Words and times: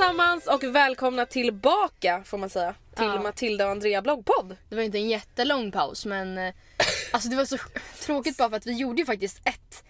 allesammans 0.00 0.46
och 0.46 0.64
välkomna 0.64 1.26
tillbaka 1.26 2.22
får 2.24 2.38
man 2.38 2.50
säga 2.50 2.74
till 2.96 3.04
Ja. 3.06 3.22
Matilda 3.22 3.64
och 3.64 3.70
Andrea 3.70 4.02
bloggpodd. 4.02 4.56
Det 4.68 4.76
var 4.76 4.82
inte 4.82 4.98
en 4.98 5.08
jättelång 5.08 5.72
paus 5.72 6.06
men 6.06 6.38
eh, 6.38 6.54
alltså 7.12 7.28
det 7.28 7.36
var 7.36 7.44
så 7.44 7.56
tråkigt 8.00 8.36
bara 8.36 8.48
för 8.50 8.56
att 8.56 8.66
vi 8.66 8.72
gjorde 8.72 9.00
ju 9.00 9.06
faktiskt 9.06 9.40
ett 9.44 9.84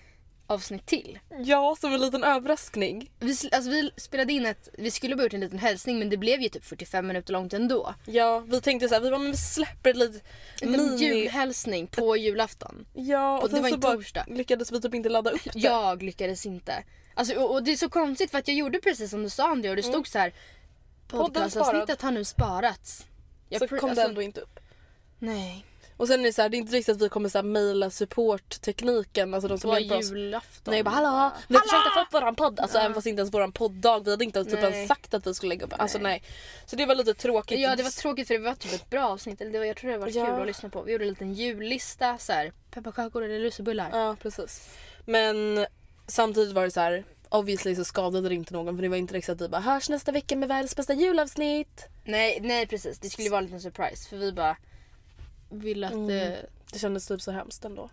avsnitt 0.47 0.87
till. 0.87 1.19
Ja, 1.45 1.77
som 1.81 1.93
en 1.95 2.01
liten 2.01 2.25
överraskning. 2.25 3.11
Vi, 3.19 3.31
alltså 3.53 3.71
vi 3.71 3.91
spelade 3.97 4.33
in 4.33 4.47
ett, 4.47 4.69
vi 4.79 4.91
skulle 4.91 5.17
bara 5.17 5.23
gjort 5.23 5.35
en 5.35 5.41
liten 5.41 5.59
hälsning 5.59 5.99
men 5.99 6.11
det 6.11 6.17
blev 6.17 6.41
ju 6.41 6.49
typ 6.49 6.65
45 6.65 7.07
minuter 7.07 7.33
långt 7.33 7.53
ändå. 7.53 7.95
Ja, 8.07 8.39
vi 8.39 8.61
tänkte 8.61 8.89
så 8.89 8.95
här, 8.95 9.03
vi 9.03 9.11
bara 9.11 9.19
men 9.19 9.31
vi 9.31 9.37
släpper 9.37 9.91
ett 9.91 9.97
litet 9.97 10.23
En 10.61 10.71
mini... 10.73 10.97
julhälsning 10.97 11.87
på 11.87 12.17
julafton. 12.17 12.87
Ja, 12.95 13.37
och, 13.37 13.43
Och 13.43 13.51
det 13.51 13.61
var 13.61 13.69
en 13.69 13.81
bara 13.81 13.93
torsdag. 13.95 14.25
lyckades 14.29 14.73
vi 14.73 14.81
typ 14.81 14.95
inte 14.95 15.09
ladda 15.09 15.31
upp 15.31 15.45
det. 15.53 15.59
Jag 15.59 16.03
lyckades 16.03 16.47
inte. 16.47 16.85
Alltså, 17.19 17.35
och, 17.35 17.53
och 17.53 17.63
det 17.63 17.73
är 17.73 17.77
så 17.77 17.89
konstigt 17.89 18.31
för 18.31 18.39
att 18.39 18.49
jag 18.49 18.57
gjorde 18.57 18.81
precis 18.81 19.11
som 19.11 19.23
du 19.23 19.31
sa 19.31 19.49
Andrea 19.51 19.73
och 19.73 19.77
det 19.77 19.83
stod 19.83 20.09
så 20.09 20.19
här 20.19 20.33
Podcastavsnittet 21.09 22.03
har 22.03 22.11
nu 22.11 22.25
sparats. 22.25 23.07
Jag 23.49 23.61
så 23.61 23.69
kom 23.69 23.89
alltså, 23.91 23.95
det 24.03 24.09
ändå 24.09 24.23
inte 24.23 24.41
upp. 24.41 24.61
Nej. 25.19 25.65
Och 25.97 26.09
sen 26.09 26.21
är 26.21 26.25
det 26.25 26.33
så 26.33 26.43
här, 26.43 26.49
det 26.49 26.57
är 26.57 26.59
inte 26.59 26.73
riktigt 26.73 26.97
att 26.97 27.03
vi 27.03 27.09
kommer 27.09 27.29
så 27.29 27.39
här 27.39 27.43
mejla 27.43 27.91
supporttekniken, 27.91 29.35
alltså 29.35 29.49
de 29.49 29.59
som 29.59 29.71
hjälper 29.71 29.99
oss. 29.99 30.11
julafton. 30.11 30.73
Nej, 30.73 30.83
bara 30.83 30.91
hallå, 30.91 31.31
vi 31.49 31.55
försökte 31.55 31.91
få 31.95 32.01
upp 32.01 32.15
våran 32.15 32.37
podd. 32.37 32.61
Alltså 32.61 32.79
även 32.79 32.95
fast 32.95 33.07
inte 33.07 33.21
ens 33.21 33.35
våran 33.35 33.53
poddag, 33.53 33.99
vi 34.05 34.11
hade 34.11 34.25
inte 34.25 34.39
ens 34.39 34.53
typ 34.53 34.63
Nej. 34.63 34.73
ens 34.73 34.89
sagt 34.89 35.15
att 35.15 35.27
vi 35.27 35.35
skulle 35.35 35.49
lägga 35.49 35.67
upp. 35.67 35.75
Alltså 35.79 35.99
nej. 35.99 36.23
Så 36.67 36.77
det 36.77 36.87
var 36.87 36.95
lite 36.95 37.15
tråkigt. 37.15 37.61
Ja 37.61 37.77
det 37.77 37.83
var 37.83 37.91
tråkigt 37.91 38.27
för 38.29 38.35
det 38.35 38.41
var 38.41 38.55
typ 38.55 38.73
ett 38.73 38.91
bra 38.91 39.09
avsnitt. 39.09 39.41
Eller 39.41 39.53
det 39.53 39.59
var, 39.59 39.67
jag 39.67 39.77
tror 39.77 39.91
det 39.91 39.99
var 39.99 40.09
Ja. 40.09 40.27
kul 40.27 40.41
att 40.41 40.47
lyssna 40.47 40.69
på. 40.69 40.83
Vi 40.83 40.93
gjorde 40.93 41.05
en 41.05 41.09
liten 41.11 41.35
jullista. 41.35 42.19
Så 42.19 42.33
här, 42.33 42.53
pepparkakor 42.71 43.25
eller 43.25 43.39
lussebullar. 43.41 43.91
Ja 43.93 44.17
precis. 44.23 44.69
Men 45.05 45.67
samtidigt 46.09 46.55
var 46.55 46.65
det 46.65 46.71
så 46.71 46.81
här. 46.81 47.05
Obviously 47.31 47.75
så 47.77 47.85
skadade 47.85 48.29
det 48.29 48.35
inte 48.35 48.53
någon 48.55 48.77
för 48.77 48.83
det 48.83 48.89
var 48.89 48.97
inte 48.97 49.15
riktigt 49.15 49.33
att 49.35 49.41
vi 49.41 49.49
bara 49.49 49.61
hörs 49.61 49.89
nästa 49.89 50.13
vecka 50.13 50.37
med 50.37 50.49
världens 50.49 50.77
bästa 50.77 50.95
julavsnitt. 50.95 51.87
Nej, 52.05 52.39
nej 52.43 52.67
precis. 52.67 52.99
Det 52.99 53.11
skulle 53.11 53.25
ju 53.25 53.31
vara 53.31 53.39
en 53.39 53.45
liten 53.45 53.61
surprise. 53.61 54.09
För 54.09 54.17
vi 54.17 54.33
bara 54.33 54.57
ville 55.51 55.87
att... 55.87 55.93
Mm. 55.93 56.11
eh, 56.33 56.39
Det 56.73 56.79
kändes 56.79 57.07
typ 57.07 57.21
så 57.23 57.31
hemskt 57.33 57.65
ändå. 57.65 57.91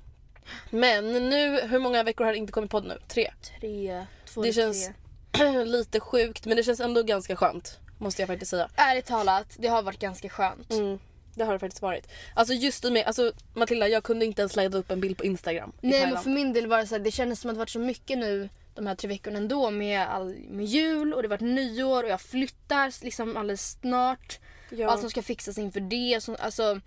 Men 0.70 1.12
nu, 1.30 1.62
hur 1.62 1.80
många 1.80 2.04
veckor 2.04 2.26
har 2.26 2.32
det 2.32 2.38
inte 2.38 2.52
kommit 2.54 2.72
podd 2.72 2.86
nu? 2.88 2.98
Tre. 3.08 3.32
tre, 3.60 4.06
två 4.26 4.42
Det 4.42 4.54
känns- 4.54 4.90
tre. 5.32 5.64
Lite 5.66 6.00
sjukt 6.00 6.46
men 6.46 6.58
det 6.58 6.64
känns 6.64 6.80
ändå 6.80 7.04
ganska 7.04 7.36
skönt. 7.36 7.80
Måste 7.98 8.22
jag 8.22 8.28
faktiskt 8.28 8.50
säga. 8.50 8.70
Ärligt 8.76 9.06
talat, 9.06 9.48
det 9.58 9.68
har 9.68 9.82
varit 9.84 10.00
ganska 10.00 10.30
skönt. 10.30 10.72
Mm, 10.72 11.00
det 11.36 11.46
har 11.46 11.54
det 11.54 11.60
faktiskt 11.60 11.82
varit. 11.82 12.08
Alltså 12.34 12.54
just 12.54 12.86
i 12.86 12.92
mig, 12.92 13.04
alltså 13.04 13.32
Matilda 13.54 13.88
jag 13.88 14.04
kunde 14.04 14.26
inte 14.26 14.42
ens 14.42 14.56
ladda 14.56 14.78
upp 14.78 14.92
en 14.92 15.02
bild 15.02 15.18
på 15.18 15.26
Instagram 15.26 15.72
Nej 15.82 16.12
men 16.12 16.24
för 16.24 16.30
min 16.30 16.54
del 16.54 16.68
var 16.68 16.78
det 16.78 16.88
så 16.88 16.96
här, 16.96 17.00
det 17.00 17.12
kändes 17.12 17.40
som 17.40 17.50
att 17.50 17.56
det 17.56 17.60
varit 17.60 17.70
så 17.70 17.80
mycket 17.80 18.18
nu 18.18 18.50
de 18.76 18.88
här 18.88 18.96
tre 18.96 19.08
veckorna 19.08 19.38
ändå 19.38 19.72
med, 19.72 20.02
all, 20.02 20.36
med 20.50 20.66
jul 20.66 21.14
och 21.14 21.22
det 21.22 21.28
varit 21.28 21.42
nyår 21.42 22.04
och 22.04 22.10
jag 22.10 22.22
flyttar 22.22 23.04
liksom 23.04 23.38
alldeles 23.38 23.72
snart. 23.82 24.40
Ja. 24.70 24.90
Allt 24.90 25.02
som 25.02 25.10
ska 25.10 25.22
fixas 25.22 25.58
inför 25.58 25.80
det. 25.80 26.24
Så, 26.24 26.36
alltså, 26.36 26.82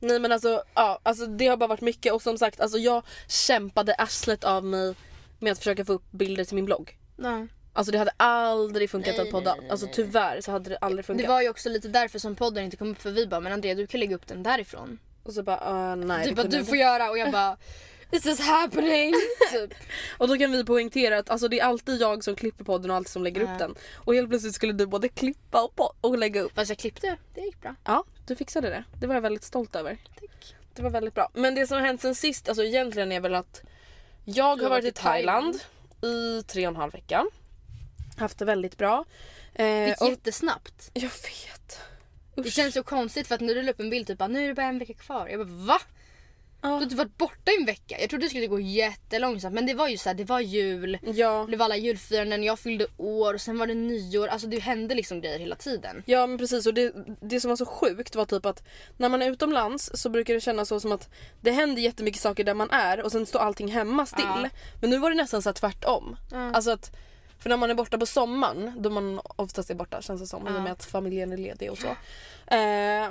Nej 0.00 0.20
men 0.20 0.32
alltså, 0.32 0.62
ja, 0.74 1.00
alltså 1.02 1.26
det 1.26 1.46
har 1.46 1.56
bara 1.56 1.66
varit 1.66 1.80
mycket 1.80 2.12
och 2.12 2.22
som 2.22 2.38
sagt 2.38 2.60
alltså 2.60 2.78
jag 2.78 3.02
kämpade 3.28 3.94
arslet 3.94 4.44
av 4.44 4.64
mig 4.64 4.94
med 5.38 5.52
att 5.52 5.58
försöka 5.58 5.84
få 5.84 5.92
upp 5.92 6.10
bilder 6.10 6.44
till 6.44 6.54
min 6.54 6.64
blogg. 6.64 6.98
nej. 7.16 7.48
Alltså 7.72 7.92
det 7.92 7.98
hade 7.98 8.12
aldrig 8.16 8.90
funkat 8.90 9.16
Nej, 9.16 9.26
att 9.26 9.30
podda. 9.30 9.50
nej, 9.50 9.60
nej, 9.62 9.70
Alltså 9.70 9.86
tyvärr 9.92 10.40
så 10.40 10.52
hade 10.52 10.70
det 10.70 10.76
aldrig 10.76 11.04
funkat. 11.04 11.26
Det 11.26 11.28
var 11.32 11.42
ju 11.42 11.48
också 11.48 11.68
lite 11.68 11.88
därför 11.88 12.18
som 12.18 12.36
podden 12.36 12.64
inte 12.64 12.76
kom 12.76 12.90
upp 12.90 13.02
för 13.02 13.10
vi 13.10 13.26
bara 13.26 13.40
men 13.40 13.52
Andrea 13.52 13.74
du 13.74 13.86
kan 13.86 14.00
lägga 14.00 14.16
upp 14.16 14.26
den 14.26 14.42
därifrån. 14.42 14.98
Och 15.22 15.32
så 15.32 15.42
bara 15.42 15.92
uh, 15.92 15.96
nej 15.96 16.28
du 16.28 16.34
bara 16.34 16.46
du 16.46 16.56
jag 16.56 16.66
får 16.66 16.76
göra 16.76 17.10
och 17.10 17.18
jag 17.18 17.32
bara 17.32 17.56
This 18.10 18.26
is 18.26 18.40
happening! 18.40 19.14
typ. 19.52 19.74
Och 20.18 20.28
då 20.28 20.38
kan 20.38 20.52
vi 20.52 20.64
poängtera 20.64 21.18
att 21.18 21.30
alltså, 21.30 21.48
det 21.48 21.60
är 21.60 21.64
alltid 21.64 22.00
jag 22.00 22.24
som 22.24 22.36
klipper 22.36 22.64
podden 22.64 22.90
och 22.90 22.96
alltid 22.96 23.10
som 23.10 23.22
lägger 23.24 23.40
Ja. 23.40 23.52
upp 23.52 23.58
den. 23.58 23.74
Och 23.96 24.14
helt 24.14 24.28
plötsligt 24.28 24.54
skulle 24.54 24.72
du 24.72 24.86
både 24.86 25.08
klippa 25.08 25.62
och, 25.62 25.96
och 26.00 26.18
lägga 26.18 26.40
upp. 26.40 26.52
Fast 26.54 26.68
jag 26.68 26.78
klippte, 26.78 27.16
det 27.34 27.40
gick 27.40 27.60
bra. 27.60 27.74
Ja, 27.84 28.04
du 28.26 28.36
fixade 28.36 28.68
det. 28.68 28.84
Det 29.00 29.06
var 29.06 29.14
jag 29.14 29.22
väldigt 29.22 29.44
stolt 29.44 29.76
över. 29.76 29.98
Det 30.74 30.82
var 30.82 30.90
väldigt 30.90 31.14
bra. 31.14 31.28
Men 31.34 31.54
det 31.54 31.66
som 31.66 31.78
har 31.78 31.86
hänt 31.86 32.00
sen 32.00 32.14
sist, 32.14 32.48
alltså 32.48 32.64
egentligen 32.64 33.12
är 33.12 33.20
väl 33.20 33.34
att 33.34 33.62
jag 34.24 34.58
Du 34.58 34.62
har 34.62 34.70
varit 34.70 34.84
i 34.84 34.92
Thailand 34.92 35.58
i 36.02 36.42
tre 36.42 36.66
och 36.66 36.70
en 36.70 36.76
halv 36.76 36.92
vecka. 36.92 37.26
Haft 38.16 38.38
det 38.38 38.44
väldigt 38.44 38.78
bra. 38.78 39.04
Eh, 39.54 39.64
Det 39.64 39.86
gick 39.88 40.00
och 40.00 40.08
jättesnabbt. 40.10 40.90
jag 40.92 41.02
vet. 41.02 41.80
Det 42.34 42.40
Usch. 42.40 42.52
känns 42.52 42.74
så 42.74 42.82
konstigt 42.82 43.26
för 43.26 43.34
att 43.34 43.40
när 43.40 43.54
du 43.54 43.62
la 43.62 43.70
upp 43.70 43.80
en 43.80 43.90
bild 43.90 44.06
typ 44.06 44.20
nu 44.28 44.44
är 44.44 44.48
det 44.48 44.54
bara 44.54 44.66
en 44.66 44.78
vecka 44.78 44.94
kvar. 44.94 45.28
Jag 45.28 45.38
bara 45.46 45.66
va? 45.66 45.78
Du 46.62 46.68
Ja. 46.68 46.74
har 46.74 46.82
inte 46.82 46.96
varit 46.96 47.18
borta 47.18 47.50
i 47.52 47.56
en 47.60 47.66
vecka. 47.66 48.00
Jag 48.00 48.10
trodde 48.10 48.24
det 48.24 48.28
skulle 48.30 48.46
gå 48.46 48.60
jättelångsamt 48.60 49.54
men 49.54 49.66
det 49.66 49.74
var 49.74 49.88
ju 49.88 49.96
så 49.96 50.08
här, 50.08 50.14
det 50.14 50.24
var 50.24 50.40
jul. 50.40 50.98
Ja. 51.02 51.46
Det 51.50 51.56
var 51.56 51.64
alla 51.64 51.76
julfiranden, 51.76 52.42
jag 52.44 52.58
fyllde 52.58 52.86
år 52.96 53.34
och 53.34 53.40
sen 53.40 53.58
var 53.58 53.66
det 53.66 53.74
nyår. 53.74 54.28
Alltså 54.28 54.46
det 54.48 54.58
hände 54.58 54.94
liksom 54.94 55.20
grejer 55.20 55.38
hela 55.38 55.56
tiden. 55.56 56.02
Ja 56.06 56.26
men 56.26 56.38
precis 56.38 56.66
och 56.66 56.74
det, 56.74 56.94
det 57.20 57.40
som 57.40 57.48
var 57.48 57.56
så 57.56 57.66
sjukt 57.66 58.14
var 58.14 58.24
typ 58.24 58.46
att 58.46 58.62
när 58.96 59.08
man 59.08 59.22
är 59.22 59.30
utomlands 59.30 59.90
så 59.94 60.08
brukar 60.08 60.34
det 60.34 60.40
kännas 60.40 60.68
så 60.68 60.80
som 60.80 60.92
att 60.92 61.08
det 61.40 61.50
händer 61.50 61.82
jättemycket 61.82 62.20
saker 62.22 62.44
där 62.44 62.54
man 62.54 62.70
är 62.70 63.02
och 63.02 63.12
sen 63.12 63.26
står 63.26 63.38
allting 63.38 63.68
hemma 63.72 64.06
still. 64.06 64.24
Ja. 64.42 64.48
Men 64.80 64.90
nu 64.90 64.98
var 64.98 65.10
det 65.10 65.16
nästan 65.16 65.42
så 65.42 65.48
här 65.48 65.54
tvärtom. 65.54 66.16
Ja. 66.32 66.38
Alltså 66.54 66.70
att, 66.70 66.96
för 67.42 67.48
när 67.48 67.56
man 67.56 67.70
är 67.70 67.74
borta 67.74 67.98
på 67.98 68.06
sommaren, 68.06 68.72
då 68.78 68.90
man 68.90 69.20
oftast 69.36 69.70
är 69.70 69.74
borta 69.74 70.02
känns 70.02 70.20
det 70.20 70.26
som 70.26 70.46
i 70.46 70.50
och 70.50 70.54
Ja. 70.54 70.60
med 70.62 70.72
att 70.72 70.84
familjen 70.84 71.32
är 71.32 71.36
ledig 71.36 71.70
och 71.70 71.78
så. 71.78 71.86
Eh, 72.54 73.08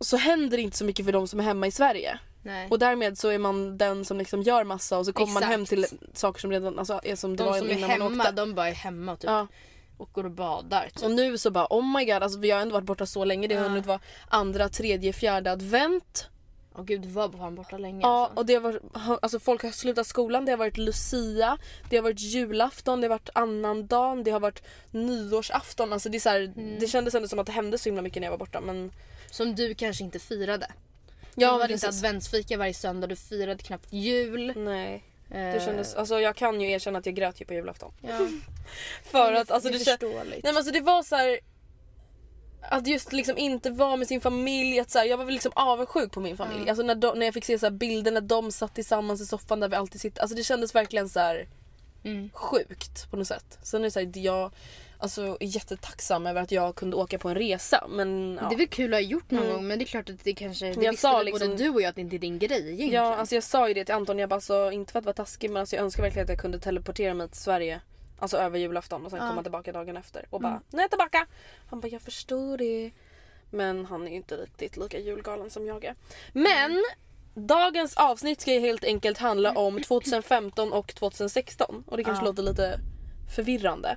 så 0.00 0.16
händer 0.16 0.56
det 0.56 0.62
inte 0.62 0.76
så 0.76 0.84
mycket 0.84 1.04
för 1.04 1.12
de 1.12 1.28
som 1.28 1.40
är 1.40 1.44
hemma 1.44 1.66
i 1.66 1.70
Sverige. 1.70 2.18
Nej. 2.42 2.68
Och 2.70 2.78
därmed 2.78 3.18
så 3.18 3.28
är 3.28 3.38
man 3.38 3.78
den 3.78 4.04
som 4.04 4.18
liksom 4.18 4.42
gör 4.42 4.64
massa 4.64 4.98
och 4.98 5.06
så 5.06 5.12
kommer 5.12 5.32
man 5.32 5.42
Exakt. 5.42 5.50
hem 5.52 5.66
till 5.66 5.86
saker 6.14 6.40
som 6.40 6.50
redan 6.50 6.78
alltså, 6.78 7.00
är 7.04 7.16
som 7.16 7.36
det 7.36 7.44
de 7.44 7.50
var 7.50 7.58
som 7.58 7.66
är 7.66 7.72
innan 7.72 7.80
man 7.80 7.90
hemma, 8.00 8.22
åkte. 8.22 8.32
de 8.32 8.54
bara 8.54 8.68
är 8.68 8.72
hemma 8.74 9.16
typ. 9.16 9.30
Ja. 9.30 9.46
Och 9.98 10.12
går 10.12 10.24
och 10.24 10.30
badar. 10.30 10.88
Typ. 10.94 11.04
Och 11.04 11.10
nu 11.10 11.38
så 11.38 11.50
bara 11.50 11.66
oh 11.70 11.96
my 11.98 12.04
god, 12.04 12.22
alltså 12.22 12.38
vi 12.38 12.50
har 12.50 12.60
ändå 12.60 12.72
varit 12.74 12.84
borta 12.84 13.06
så 13.06 13.24
länge. 13.24 13.48
Det 13.48 13.54
har 13.54 13.62
Ja. 13.62 13.68
hunnit 13.68 13.86
vara 13.86 14.00
andra, 14.28 14.68
tredje, 14.68 15.12
fjärde 15.12 15.52
advent. 15.52 16.28
Åh 16.76 16.84
gud, 16.84 17.00
du 17.00 17.08
var 17.08 17.28
fan 17.28 17.54
borta 17.54 17.78
länge 17.78 18.00
Ja 18.02 18.20
alltså. 18.24 18.36
och 18.38 18.46
det 18.46 18.54
har 18.54 18.60
varit, 18.60 18.82
alltså 19.22 19.38
folk 19.40 19.62
har 19.62 19.70
slutat 19.70 20.06
skolan, 20.06 20.44
det 20.44 20.52
har 20.52 20.56
varit 20.56 20.76
Lucia, 20.76 21.58
det 21.90 21.96
har 21.96 22.02
varit 22.02 22.20
julafton, 22.20 23.00
det 23.00 23.04
har 23.06 23.10
varit 23.14 23.28
annandagen, 23.34 24.24
det 24.24 24.30
har 24.30 24.40
varit 24.40 24.62
nyårsafton. 24.90 25.92
Alltså 25.92 26.08
det, 26.08 26.18
är 26.18 26.20
så 26.20 26.28
här, 26.28 26.40
Mm. 26.56 26.78
det 26.78 26.86
kändes 26.86 27.14
ändå 27.14 27.28
som 27.28 27.38
att 27.38 27.46
det 27.46 27.52
hände 27.52 27.78
så 27.78 27.84
himla 27.88 28.02
mycket 28.02 28.20
när 28.20 28.26
jag 28.26 28.30
var 28.30 28.38
borta. 28.38 28.60
Men 28.60 28.92
Som 29.30 29.54
du 29.54 29.74
kanske 29.74 30.04
inte 30.04 30.18
firade. 30.18 30.66
ja, 31.34 31.52
du 31.52 31.58
var 31.58 31.70
inte 31.72 31.88
adventsfika 31.88 32.56
varje 32.56 32.74
söndag, 32.74 33.06
du 33.06 33.16
firade 33.16 33.62
knappt 33.62 33.92
jul. 33.92 34.52
Nej, 34.56 35.04
det 35.28 35.38
Eh, 35.38 35.64
kändes, 35.64 35.94
alltså 35.94 36.20
jag 36.20 36.36
kan 36.36 36.60
ju 36.60 36.70
erkänna 36.70 36.98
att 36.98 37.06
jag 37.06 37.14
grät 37.14 37.40
ju 37.40 37.44
på 37.44 37.54
julafton. 37.54 37.92
Ja, 38.00 38.18
För 39.04 39.32
att 39.32 39.50
alltså 39.50 39.68
det 39.70 39.78
det. 40.00 40.06
Nej 40.30 40.40
men 40.42 40.56
alltså 40.56 40.72
det 40.72 40.80
var 40.80 41.02
så 41.02 41.16
här. 41.16 41.38
Att 42.70 42.86
just 42.86 43.12
liksom 43.12 43.38
inte 43.38 43.70
vara 43.70 43.96
med 43.96 44.08
sin 44.08 44.20
familj, 44.20 44.80
att 44.80 44.90
så 44.90 44.98
här, 44.98 45.06
jag 45.06 45.16
var 45.16 45.24
väl 45.24 45.34
liksom 45.34 45.52
avundsjuk 45.54 46.12
på 46.12 46.20
min 46.20 46.36
familj. 46.36 46.56
Mm. 46.56 46.68
Alltså 46.68 46.82
när, 46.82 46.94
de, 46.94 47.18
när 47.18 47.26
jag 47.26 47.34
fick 47.34 47.44
se 47.44 47.58
så 47.58 47.70
bilder 47.70 48.12
när 48.12 48.20
de 48.20 48.52
satt 48.52 48.74
tillsammans 48.74 49.20
i 49.20 49.26
soffan 49.26 49.60
där 49.60 49.68
vi 49.68 49.76
alltid 49.76 50.00
sitter. 50.00 50.22
Alltså 50.22 50.36
det 50.36 50.42
kändes 50.44 50.74
verkligen 50.74 51.08
så 51.08 51.20
här 51.20 51.46
Mm. 52.04 52.30
sjukt 52.34 53.10
på 53.10 53.16
något 53.16 53.26
sätt. 53.28 53.58
Sen 53.62 53.80
är 53.80 53.84
det 53.84 53.90
så 53.90 54.00
här, 54.00 54.10
jag 54.18 54.50
alltså, 54.98 55.22
är 55.40 55.46
jättetacksam 55.46 56.26
över 56.26 56.42
att 56.42 56.52
jag 56.52 56.74
kunde 56.74 56.96
åka 56.96 57.18
på 57.18 57.28
en 57.28 57.34
resa. 57.34 57.86
Men 57.90 58.38
ja. 58.42 58.48
Det 58.48 58.54
är 58.54 58.58
väl 58.58 58.68
kul 58.68 58.94
att 58.94 59.00
ha 59.00 59.00
gjort 59.08 59.30
någon 59.30 59.42
Mm. 59.42 59.54
gång 59.54 59.66
men 59.66 59.78
det 59.78 59.84
är 59.84 59.86
klart 59.86 60.10
att 60.10 60.24
det 60.24 60.34
kanske, 60.34 60.66
det 60.66 60.82
Jag 60.84 60.90
visste 60.92 61.00
sa 61.02 61.22
liksom- 61.22 61.48
både 61.48 61.62
du 61.64 61.68
och 61.70 61.82
jag 61.82 61.88
att 61.88 61.94
det 61.94 62.00
inte 62.00 62.16
är 62.16 62.18
din 62.18 62.38
grej 62.38 62.62
egentligen. 62.66 62.92
Ja, 63.04 63.16
alltså 63.16 63.34
jag 63.34 63.44
sa 63.44 63.68
ju 63.68 63.74
det 63.74 63.84
till 63.84 63.94
Anton, 63.94 64.18
jag 64.18 64.28
bara 64.28 64.40
så, 64.40 64.70
inte 64.70 64.92
för 64.92 64.98
att 64.98 65.04
vara 65.04 65.14
taskig 65.14 65.50
men 65.50 65.60
alltså 65.60 65.76
jag 65.76 65.82
önskar 65.84 66.02
verkligen 66.02 66.24
att 66.24 66.30
jag 66.30 66.38
kunde 66.38 66.58
teleportera 66.58 67.14
mig 67.14 67.28
till 67.28 67.40
Sverige. 67.40 67.80
Alltså 68.22 68.36
över 68.36 68.58
julafton 68.58 69.04
och 69.04 69.10
sen 69.10 69.20
Ja. 69.22 69.28
komma 69.28 69.42
tillbaka 69.42 69.72
dagen 69.72 69.96
efter 69.96 70.26
och 70.30 70.40
bara 70.40 70.48
Mm. 70.52 70.62
nu 70.70 70.78
är 70.78 70.82
jag 70.82 70.90
tillbaka. 70.90 71.26
Han 71.70 71.80
bara 71.80 71.88
jag 71.88 72.02
förstår 72.02 72.56
det. 72.56 72.90
Men 73.50 73.86
han 73.86 74.02
är 74.06 74.10
ju 74.10 74.16
inte 74.16 74.36
riktigt 74.36 74.76
lika 74.76 74.98
julgalen 74.98 75.50
som 75.50 75.66
jag 75.66 75.84
är. 75.84 75.94
Men 76.32 76.82
dagens 77.34 77.96
avsnitt 77.96 78.40
ska 78.40 78.52
ju 78.52 78.60
helt 78.60 78.84
enkelt 78.84 79.18
handla 79.18 79.52
om 79.52 79.82
2015 79.82 80.72
och 80.72 80.94
2016 80.94 81.84
och 81.86 81.96
det 81.96 82.04
kanske 82.04 82.24
Ja. 82.24 82.28
låter 82.30 82.42
lite 82.42 82.78
förvirrande. 83.36 83.96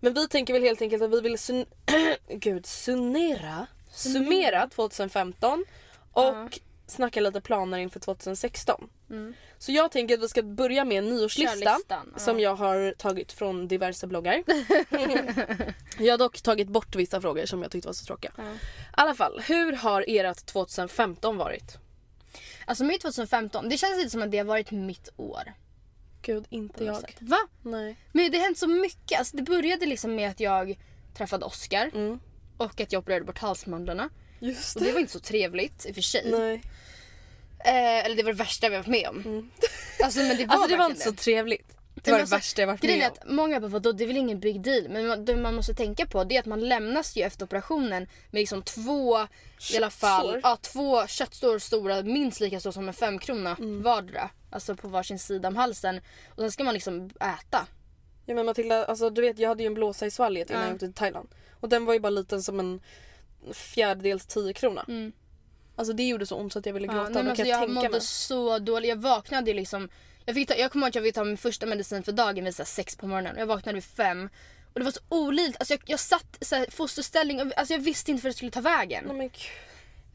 Men 0.00 0.14
vi 0.14 0.28
tänker 0.28 0.52
väl 0.54 0.62
helt 0.62 0.82
enkelt 0.82 1.02
att 1.02 1.10
vi 1.10 1.20
vill 1.20 1.36
sun- 1.38 1.66
Gud, 2.28 2.66
summera, 2.66 3.66
summera 3.90 4.68
2015 4.68 5.64
och. 6.12 6.58
Snacka 6.86 7.20
lite 7.20 7.40
planer 7.40 7.78
inför 7.78 8.00
2016. 8.00 8.88
Mm. 9.10 9.34
Så 9.58 9.72
jag 9.72 9.92
tänker 9.92 10.14
att 10.14 10.22
vi 10.22 10.28
ska 10.28 10.42
börja 10.42 10.84
med 10.84 10.98
en 10.98 11.08
nyårslista 11.08 11.78
ja. 11.88 12.04
som 12.16 12.40
jag 12.40 12.54
har 12.54 12.94
tagit 12.98 13.32
från 13.32 13.68
diverse 13.68 14.06
bloggar. 14.06 14.42
jag 15.98 16.12
har 16.12 16.18
dock 16.18 16.42
tagit 16.42 16.68
bort 16.68 16.96
vissa 16.96 17.20
frågor 17.20 17.46
som 17.46 17.62
jag 17.62 17.70
tyckte 17.70 17.88
var 17.88 17.92
så 17.92 18.04
tråkiga. 18.04 18.32
Ja. 18.36 18.42
I 18.42 18.56
alla 18.90 19.14
fall, 19.14 19.42
hur 19.46 19.72
har 19.72 20.04
ert 20.08 20.46
2015 20.46 21.36
varit? 21.36 21.78
Alltså 22.66 22.84
mitt 22.84 23.00
2015, 23.00 23.68
det 23.68 23.78
känns 23.78 23.96
lite 23.96 24.10
som 24.10 24.22
att 24.22 24.30
det 24.30 24.38
har 24.38 24.44
varit 24.44 24.70
mitt 24.70 25.08
år. 25.16 25.52
Gud, 26.22 26.46
inte 26.50 26.84
jag. 26.84 27.00
sätt. 27.00 27.16
Va? 27.18 27.38
Nej. 27.62 27.96
Men 28.12 28.30
det 28.30 28.38
har 28.38 28.44
hänt 28.44 28.58
så 28.58 28.68
mycket. 28.68 29.18
Alltså 29.18 29.36
det 29.36 29.42
började 29.42 29.86
liksom 29.86 30.14
med 30.14 30.30
att 30.30 30.40
jag 30.40 30.78
träffade 31.14 31.44
Oscar 31.44 31.90
Mm. 31.94 32.20
och 32.56 32.80
att 32.80 32.92
jag 32.92 33.00
opererade 33.00 33.24
bort 33.24 33.38
halsmandlarna. 33.38 34.10
Just 34.38 34.76
Och 34.76 34.82
det 34.82 34.92
var 34.92 35.00
inte 35.00 35.12
så 35.12 35.20
trevligt 35.20 35.86
i 35.86 35.90
och 35.90 35.94
för 35.94 36.02
sig. 36.02 36.30
Nej. 36.30 36.62
Eh, 37.64 38.04
eller 38.04 38.16
det 38.16 38.22
var 38.22 38.32
det 38.32 38.38
värsta 38.38 38.68
vi 38.68 38.76
varit 38.76 38.86
med 38.86 39.08
om. 39.08 39.50
Alltså 40.04 40.20
men 40.20 40.36
det 40.36 40.46
var 40.46 40.54
Alltså 40.54 40.68
det 40.68 40.76
var 40.76 40.86
inte 40.86 41.00
så 41.00 41.12
trevligt. 41.12 41.68
Det 41.94 42.10
var 42.10 42.18
det 42.18 42.22
alltså, 42.22 42.36
värsta 42.36 42.62
jag 42.62 42.66
varit 42.66 42.82
med 42.82 42.96
om. 43.06 43.12
att 43.12 43.30
många 43.30 43.60
bara 43.60 43.68
vadå 43.68 43.92
det 43.92 44.04
är 44.04 44.08
väl 44.08 44.16
ingen 44.16 44.40
big 44.40 44.60
deal. 44.62 44.88
Men 44.88 45.06
man, 45.06 45.24
det 45.24 45.36
man 45.36 45.54
måste 45.54 45.74
tänka 45.74 46.06
på 46.06 46.24
det 46.24 46.36
är 46.36 46.40
att 46.40 46.46
man 46.46 46.68
lämnas 46.68 47.16
ju 47.16 47.22
efter 47.22 47.44
operationen 47.44 48.02
med 48.30 48.40
liksom 48.40 48.62
två 48.62 49.18
i 49.72 49.76
alla 49.76 49.90
fall, 49.90 50.26
Köttsår. 50.26 50.40
ja, 50.42 50.56
två 50.56 51.06
köttsår 51.06 51.58
stora 51.58 52.02
minst 52.02 52.40
lika 52.40 52.60
stora 52.60 52.72
som 52.72 52.88
en 52.88 52.94
femkrona 52.94 53.56
Mm. 53.58 53.82
vardera. 53.82 54.30
Alltså 54.50 54.76
på 54.76 54.88
varsin 54.88 55.18
sida 55.18 55.48
om 55.48 55.56
halsen. 55.56 56.00
Och 56.28 56.38
sen 56.38 56.52
ska 56.52 56.64
man 56.64 56.74
liksom 56.74 57.10
äta. 57.20 57.66
Ja 58.26 58.34
men 58.34 58.46
Matilda, 58.46 58.84
alltså 58.84 59.10
du 59.10 59.22
vet 59.22 59.38
jag 59.38 59.48
hade 59.48 59.62
ju 59.62 59.66
en 59.66 59.74
blåsa 59.74 60.06
i 60.06 60.10
svalget 60.10 60.50
innan 60.50 60.62
Ja. 60.62 60.66
jag 60.68 60.74
åkte 60.74 60.86
till 60.86 60.94
Thailand. 60.94 61.28
Och 61.60 61.68
den 61.68 61.84
var 61.84 61.94
ju 61.94 62.00
bara 62.00 62.10
liten 62.10 62.42
som 62.42 62.60
en 62.60 62.80
fjärdedels 63.52 64.26
10 64.26 64.52
krona. 64.52 64.84
Mm. 64.88 65.12
Alltså 65.76 65.92
det 65.92 66.08
gjorde 66.08 66.26
så 66.26 66.36
ont 66.36 66.52
så 66.52 66.58
att 66.58 66.66
jag 66.66 66.72
ville 66.72 66.86
Ja, 66.86 66.92
gråta. 66.92 67.08
nej, 67.08 67.16
Ja, 67.16 67.22
men 67.22 67.30
alltså, 67.30 67.44
jag 67.46 67.62
jag 67.62 67.70
mådde 67.70 67.88
mig. 67.88 68.00
så 68.00 68.58
dåligt. 68.58 68.88
Jag 68.88 68.96
vaknade 68.96 69.54
liksom. 69.54 69.88
Jag, 70.24 70.34
fick 70.34 70.48
ta, 70.48 70.54
jag 70.54 70.72
kommer 70.72 70.86
ihåg 70.86 70.88
att 70.88 70.94
jag 70.94 71.04
fick 71.04 71.14
ta 71.14 71.24
min 71.24 71.36
första 71.36 71.66
medicin 71.66 72.02
för 72.02 72.12
dagen 72.12 72.44
vid 72.44 72.54
så 72.56 72.64
sex 72.64 72.96
på 72.96 73.06
morgonen. 73.06 73.34
Jag 73.38 73.46
vaknade 73.46 73.74
vid 73.74 73.84
fem. 73.84 74.28
Och 74.72 74.80
det 74.80 74.84
var 74.84 74.92
så 74.92 75.00
olidligt. 75.08 75.56
Alltså 75.60 75.74
jag, 75.74 75.82
jag 75.86 76.00
satt 76.00 76.36
i 76.40 76.44
så 76.44 76.64
fosterställning 76.70 77.40
och 77.40 77.58
alltså 77.58 77.74
jag 77.74 77.80
visste 77.80 78.10
inte 78.10 78.22
vart 78.24 78.32
det 78.32 78.36
skulle 78.36 78.50
ta 78.50 78.60
vägen. 78.60 79.04
Nej, 79.14 79.28
gud. 79.32 79.40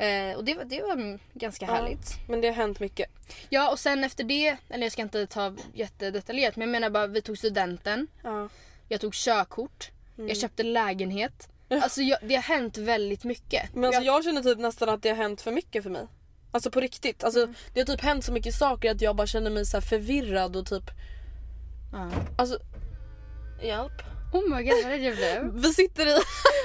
Eh, 0.08 0.38
och 0.38 0.44
det, 0.44 0.54
var- 0.56 0.64
det 0.64 0.82
var 0.82 1.20
ganska 1.34 1.66
Ja. 1.66 1.74
härligt. 1.74 2.08
men 2.30 2.42
det 2.42 2.48
har 2.48 2.56
hänt 2.56 2.80
mycket. 2.80 3.10
Ja 3.50 3.72
och 3.72 3.80
sen 3.80 4.04
efter 4.04 4.24
det, 4.24 4.58
eller 4.70 4.84
jag 4.86 4.92
ska 4.92 5.02
inte 5.02 5.28
ta 5.28 5.56
jättedetaljerat 5.74 6.56
men 6.56 6.68
jag 6.68 6.72
menar 6.72 6.90
bara 6.90 7.08
vi 7.08 7.22
tog 7.22 7.38
studenten. 7.38 8.08
Ja. 8.24 8.50
Jag 8.88 9.02
tog 9.02 9.14
körkort. 9.14 9.90
Mm. 10.18 10.28
Jag 10.28 10.38
köpte 10.38 10.64
lägenhet. 10.64 11.50
Alltså 11.70 12.02
jag, 12.02 12.20
det 12.22 12.36
har 12.36 12.42
hänt 12.42 12.78
väldigt 12.78 13.24
mycket. 13.24 13.76
Men 13.76 13.84
alltså 13.86 14.02
jag, 14.02 14.16
jag 14.16 14.24
känner 14.24 14.42
typ 14.42 14.60
nästan 14.60 14.90
att 14.90 15.04
det 15.04 15.10
har 15.10 15.16
hänt 15.16 15.42
för 15.42 15.52
mycket 15.52 15.84
för 15.84 15.90
mig. 15.90 16.08
Alltså 16.52 16.72
på 16.72 16.80
riktigt. 16.80 17.24
Alltså, 17.24 17.40
Mm. 17.40 17.56
Det 17.74 17.80
har 17.80 17.86
typ 17.86 18.02
hänt 18.02 18.26
så 18.26 18.32
mycket 18.32 18.56
saker 18.56 18.92
att 18.92 19.02
jag 19.02 19.16
bara 19.16 19.28
känner 19.28 19.52
mig 19.52 19.66
så 19.66 19.78
här 19.78 19.82
förvirrad 19.82 20.56
och 20.56 20.66
typ... 20.66 20.84
ja. 21.94 22.12
Alltså... 22.38 22.60
Hjälp. 23.62 24.02
Oh 24.34 24.56
my 24.56 24.64
god 24.64 24.84
vad 24.84 24.92
rädd 24.92 25.04
jag 25.04 25.16
blev. 25.16 25.54
Vi 25.62 25.74
sitter, 25.74 26.06
i, 26.08 26.14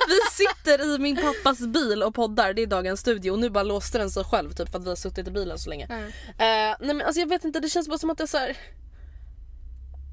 vi 0.09 0.19
sitter 0.33 0.95
i 0.95 0.99
min 0.99 1.17
pappas 1.17 1.61
bil 1.61 2.03
och 2.03 2.15
poddar, 2.15 2.55
det 2.55 2.63
är 2.63 2.67
dagens 2.67 3.01
studio 3.01 3.31
och 3.31 3.39
nu 3.39 3.51
bara 3.51 3.65
låste 3.65 3.99
den 3.99 4.11
sig 4.11 4.25
själv 4.25 4.53
typ 4.53 4.71
för 4.71 4.79
att 4.79 4.85
vi 4.85 4.89
har 4.89 4.97
suttit 4.97 5.29
i 5.29 5.31
bilen 5.31 5.59
så 5.59 5.71
länge. 5.71 5.87
Ja. 5.89 5.97
Eh, 6.45 6.77
nej 6.81 6.95
men 6.95 7.03
alltså 7.03 7.21
jag 7.21 7.29
vet 7.29 7.45
inte, 7.45 7.61
det 7.61 7.69
känns 7.69 7.89
bara 7.89 7.99
som 7.99 8.11
att 8.11 8.21
är 8.21 8.27
så 8.27 8.39
här. 8.39 8.57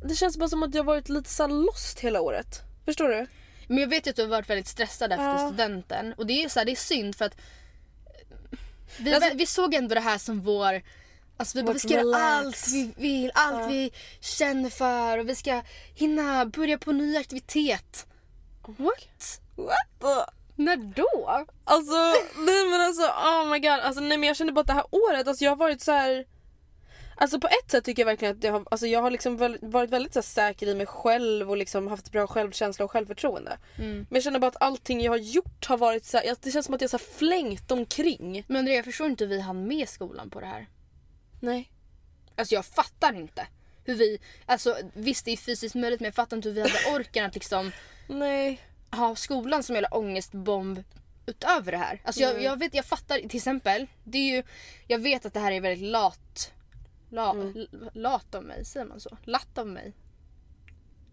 Det 0.04 0.16
känns 0.16 0.38
bara 0.38 0.50
som 0.50 0.64
att 0.64 0.76
jag 0.76 0.84
varit 0.84 1.10
lite 1.10 1.30
så 1.30 1.48
lost 1.48 2.00
hela 2.00 2.22
året. 2.22 2.62
Förstår 2.86 3.08
du? 3.10 3.28
Men 3.68 3.78
jag 3.78 3.88
vet 3.88 4.08
ju 4.08 4.10
att 4.10 4.16
du 4.16 4.22
har 4.22 4.30
varit 4.30 4.50
väldigt 4.50 4.68
stressad 4.68 5.12
efter 5.12 5.26
Ja. 5.26 5.48
studenten. 5.48 6.14
Och 6.18 6.26
det 6.26 6.44
är, 6.44 6.50
så 6.50 6.60
här, 6.60 6.66
det 6.66 6.72
är 6.72 6.76
synd 6.76 7.16
för 7.16 7.26
att 7.26 7.36
vi, 9.00 9.14
Alltså- 9.14 9.30
vi 9.36 9.46
såg 9.46 9.74
ändå 9.74 9.96
det 9.96 10.02
här 10.02 10.18
som 10.18 10.42
vår 10.42 10.82
Alltså 11.38 11.58
vi, 11.58 11.64
bara, 11.64 11.74
vi 11.74 11.80
ska 11.80 11.90
göra 11.90 12.02
relax. 12.04 12.46
allt 12.46 12.68
vi 12.68 12.94
vill, 12.98 13.32
allt 13.34 13.60
Ja. 13.62 13.68
vi 13.68 13.92
känner 14.20 14.70
för 14.70 15.18
och 15.18 15.30
vi 15.30 15.36
ska 15.36 15.62
hinna 15.96 16.46
börja 16.46 16.78
på 16.78 16.92
ny 16.92 17.18
aktivitet. 17.18 18.06
What? 18.68 19.42
What? 19.56 20.30
När 20.56 20.78
då? 20.78 21.46
Alltså 21.64 21.94
nej 22.38 22.66
men 22.70 22.82
alltså 22.82 23.02
oh 23.04 23.50
my 23.50 23.60
god. 23.60 23.72
Alltså, 23.80 24.02
nej 24.02 24.18
men 24.18 24.28
jag 24.28 24.38
känner 24.38 24.52
bara 24.52 24.62
att 24.62 24.68
det 24.68 24.74
här 24.74 24.86
året, 24.92 25.28
alltså 25.28 25.44
jag 25.44 25.52
har 25.52 25.56
varit 25.56 25.82
så 25.82 25.92
här. 25.92 26.26
Alltså 27.22 27.40
på 27.40 27.48
ett 27.48 27.72
sätt 27.72 27.84
tycker 27.84 28.02
jag 28.02 28.06
verkligen 28.06 28.38
att 28.38 28.44
jag 28.44 28.52
har, 28.52 28.66
alltså 28.72 28.88
jag 28.88 29.02
har 29.02 29.12
liksom 29.12 29.38
väl, 29.38 29.58
varit 29.62 29.90
väldigt 29.90 30.14
så 30.14 30.22
säker 30.22 30.68
i 30.68 30.76
mig 30.76 30.86
själv 30.86 31.50
och 31.50 31.58
liksom 31.58 31.88
haft 31.88 32.12
bra 32.12 32.28
självkänsla 32.28 32.86
och 32.86 32.92
självförtroende. 32.92 33.58
Mm. 33.78 33.96
Men 33.98 34.08
jag 34.10 34.24
känner 34.24 34.40
bara 34.40 34.48
att 34.48 34.62
allting 34.62 35.02
jag 35.02 35.12
har 35.12 35.18
gjort 35.18 35.66
har 35.66 35.78
varit 35.78 36.06
så 36.06 36.18
här, 36.18 36.36
det 36.42 36.52
känns 36.52 36.66
som 36.66 36.76
att 36.76 36.82
jag 36.82 36.92
har 36.92 36.98
flängt 37.00 37.72
omkring. 37.72 38.44
Men 38.48 38.58
Andrea 38.58 38.76
jag 38.76 38.86
förstår 38.86 39.08
inte 39.08 39.26
hur 39.26 39.30
vi 39.30 39.42
hann 39.42 39.68
med 39.68 39.90
skolan 39.90 40.30
på 40.30 40.40
det 40.40 40.46
här. 40.46 40.68
Nej. 41.40 41.72
Alltså 42.36 42.56
jag 42.56 42.66
fattar 42.66 43.14
inte. 43.14 43.48
Hur 43.84 43.96
vi, 43.96 44.20
alltså 44.46 44.78
visst 44.94 45.26
det 45.26 45.32
är 45.32 45.38
fysiskt 45.38 45.76
möjligt 45.76 46.00
men 46.00 46.06
jag 46.06 46.16
fattar 46.16 46.38
inte 46.38 46.50
hur 46.50 46.56
vi 46.56 46.62
hade 46.62 46.96
orken 46.96 47.26
att 47.26 47.34
liksom 47.34 47.72
Nej. 48.08 48.62
ha 48.92 49.16
skolan 49.16 49.64
som 49.64 49.76
en 49.76 49.82
jävla 49.82 49.98
ångestbomb 49.98 50.84
utöver 51.26 51.72
det 51.72 51.78
här. 51.78 52.02
Alltså 52.04 52.22
jag, 52.22 52.34
Nej. 52.34 52.44
jag 52.44 52.60
vet, 52.60 52.74
jag 52.74 52.86
fattar 52.86 53.20
till 53.20 53.38
exempel. 53.38 53.88
Det 54.04 54.18
är 54.18 54.36
ju, 54.36 54.44
jag 54.88 55.00
vet 55.00 55.26
att 55.26 55.34
det 55.34 55.40
här 55.40 55.52
är 55.52 55.62
väldigt 55.62 55.92
lat. 55.92 56.52
La, 57.12 57.32
Mm. 57.32 57.68
Lat 57.94 58.36
av 58.36 58.44
mig, 58.44 58.66
säger 58.66 58.86
man 58.86 59.00
så? 59.00 59.18
Latt 59.24 59.58
av 59.58 59.68
mig. 59.68 59.94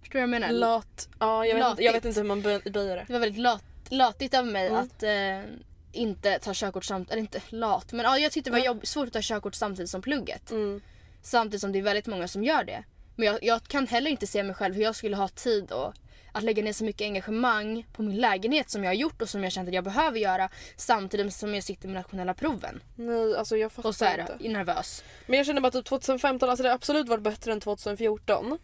Förstår 0.00 0.12
du 0.18 0.18
vad 0.18 0.22
jag 0.34 0.40
menar? 0.40 0.52
Lat. 0.52 1.08
Ja 1.18 1.46
jag 1.46 1.54
vet, 1.54 1.70
inte, 1.70 1.82
jag 1.84 1.92
vet 1.92 2.04
inte 2.04 2.20
hur 2.20 2.26
man 2.26 2.42
bö- 2.42 2.70
böjer 2.72 2.96
det. 2.96 3.04
det 3.06 3.12
var 3.12 3.20
väldigt 3.20 3.40
lat, 3.42 3.64
latigt 3.88 4.34
av 4.34 4.46
mig 4.46 4.66
Mm. 4.68 4.80
att 4.82 5.02
eh, 5.02 5.54
inte 5.92 6.38
ta 6.38 6.50
körkort 6.54 6.84
samtidigt, 6.84 7.12
eller 7.12 7.20
inte 7.20 7.42
lat 7.48 7.92
men 7.92 8.04
ja, 8.04 8.18
jag 8.18 8.32
tyckte 8.32 8.50
det 8.50 8.52
var 8.52 8.58
Mm. 8.58 8.66
jobb, 8.66 8.86
svårt 8.86 9.06
att 9.06 9.12
ta 9.12 9.18
körkort 9.22 9.54
samtidigt 9.54 9.90
som 9.90 10.02
plugget. 10.02 10.50
Mm. 10.50 10.80
Samtidigt 11.22 11.60
som 11.60 11.72
det 11.72 11.78
är 11.78 11.82
väldigt 11.82 12.06
många 12.06 12.28
som 12.28 12.44
gör 12.44 12.64
det. 12.64 12.84
Men 13.16 13.26
jag, 13.26 13.44
jag 13.44 13.62
kan 13.62 13.86
heller 13.86 14.10
inte 14.10 14.26
se 14.26 14.42
mig 14.42 14.54
själv 14.54 14.74
hur 14.74 14.82
jag 14.82 14.94
skulle 14.96 15.16
ha 15.16 15.28
tid 15.28 15.72
och 15.72 15.94
att 16.32 16.42
lägga 16.42 16.62
ner 16.62 16.72
så 16.72 16.84
mycket 16.84 17.04
engagemang 17.04 17.86
på 17.92 18.02
min 18.02 18.16
lägenhet 18.16 18.70
som 18.70 18.84
jag 18.84 18.90
har 18.90 18.94
gjort 18.94 19.22
och 19.22 19.28
som 19.28 19.42
jag 19.44 19.52
känt 19.52 19.68
att 19.68 19.74
jag 19.74 19.84
behöver 19.84 20.18
göra 20.18 20.48
samtidigt 20.76 21.34
som 21.34 21.54
jag 21.54 21.64
sitter 21.64 21.88
med 21.88 21.94
nationella 21.94 22.34
proven. 22.34 22.82
Nej 22.94 23.36
alltså 23.36 23.56
jag 23.56 23.72
fattar 23.72 23.88
Och 23.88 23.94
så 23.96 24.04
är 24.04 24.18
inte. 24.20 24.36
jag 24.40 24.52
nervös. 24.52 25.04
Men 25.26 25.36
jag 25.36 25.46
känner 25.46 25.60
bara 25.60 25.68
att 25.68 25.74
typ 25.74 25.84
2015, 25.86 26.50
alltså 26.50 26.62
det 26.62 26.68
har 26.68 26.74
absolut 26.74 27.08
varit 27.08 27.22
bättre 27.22 27.52
än 27.52 27.60
2014. 27.60 28.58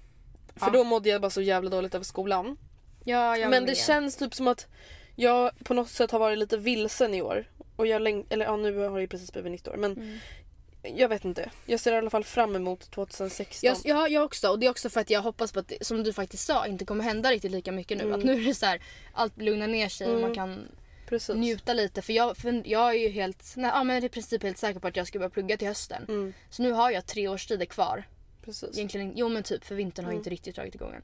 För 0.56 0.66
Ja. 0.66 0.72
då 0.72 0.84
mådde 0.84 1.08
jag 1.08 1.20
bara 1.20 1.30
så 1.30 1.42
jävla 1.42 1.70
dåligt 1.70 1.94
över 1.94 2.04
skolan. 2.04 2.56
Ja, 3.04 3.36
jag 3.36 3.50
Men 3.50 3.62
det 3.62 3.70
med. 3.70 3.76
känns 3.76 4.16
typ 4.16 4.34
som 4.34 4.48
att 4.48 4.66
jag 5.16 5.50
på 5.64 5.74
något 5.74 5.88
sätt 5.90 6.10
har 6.10 6.18
varit 6.18 6.38
lite 6.38 6.56
vilsen 6.56 7.14
i 7.14 7.22
år. 7.22 7.44
Och 7.76 7.86
jag 7.86 8.02
läng- 8.02 8.26
eller 8.30 8.44
ja 8.44 8.56
nu 8.56 8.78
har 8.78 8.94
det 8.96 9.00
ju 9.00 9.08
precis 9.08 9.32
blivit 9.32 9.52
nytt 9.52 9.68
år 9.68 9.76
men 9.76 9.92
Mm. 9.92 10.18
Jag 10.96 11.08
vet 11.08 11.24
inte. 11.24 11.50
Jag 11.66 11.80
ser 11.80 11.92
i 11.92 11.96
alla 11.96 12.10
fall 12.10 12.24
fram 12.24 12.56
emot 12.56 12.90
2016. 12.90 13.66
Jag, 13.68 13.78
ja, 13.84 14.08
jag 14.08 14.24
också. 14.24 14.48
Och 14.48 14.58
det 14.58 14.66
är 14.66 14.70
också 14.70 14.90
för 14.90 15.00
att 15.00 15.10
jag 15.10 15.22
hoppas 15.22 15.52
på 15.52 15.58
att 15.58 15.68
det, 15.68 15.84
som 15.86 16.02
du 16.02 16.12
faktiskt 16.12 16.46
sa 16.46 16.66
inte 16.66 16.84
kommer 16.84 17.04
hända 17.04 17.30
riktigt 17.30 17.50
lika 17.52 17.72
mycket 17.72 17.98
nu. 17.98 18.04
Mm. 18.04 18.18
Att 18.18 18.24
nu 18.24 18.32
är 18.32 18.46
det 18.46 18.54
så 18.54 18.66
här, 18.66 18.82
allt 19.12 19.38
lugnar 19.42 19.66
ner 19.68 19.88
sig 19.88 20.06
och 20.06 20.12
Mm. 20.12 20.22
man 20.22 20.34
kan 20.34 20.68
precis. 21.08 21.34
njuta 21.36 21.72
lite. 21.72 22.02
För 22.02 22.12
jag, 22.12 22.36
för 22.36 22.62
jag 22.68 22.88
är 22.90 22.98
ju 22.98 23.08
helt, 23.08 23.52
nej, 23.56 23.70
ja, 23.74 23.84
men 23.84 24.04
i 24.04 24.08
princip 24.08 24.42
helt 24.42 24.58
säker 24.58 24.80
på 24.80 24.88
att 24.88 24.96
jag 24.96 25.06
ska 25.06 25.18
börja 25.18 25.30
plugga 25.30 25.56
till 25.56 25.68
hösten. 25.68 26.04
Mm, 26.08 26.32
Så 26.50 26.62
nu 26.62 26.72
har 26.72 26.90
jag 26.90 27.06
tre 27.06 27.28
årstider 27.28 27.66
kvar. 27.66 28.04
precis. 28.44 28.76
Egentligen, 28.78 29.12
jo 29.16 29.28
men 29.28 29.42
typ 29.42 29.64
för 29.64 29.74
vintern 29.74 30.04
har 30.04 30.12
Mm. 30.12 30.20
inte 30.20 30.30
riktigt 30.30 30.54
dragit 30.56 30.74
igång 30.74 30.94
än. 30.94 31.02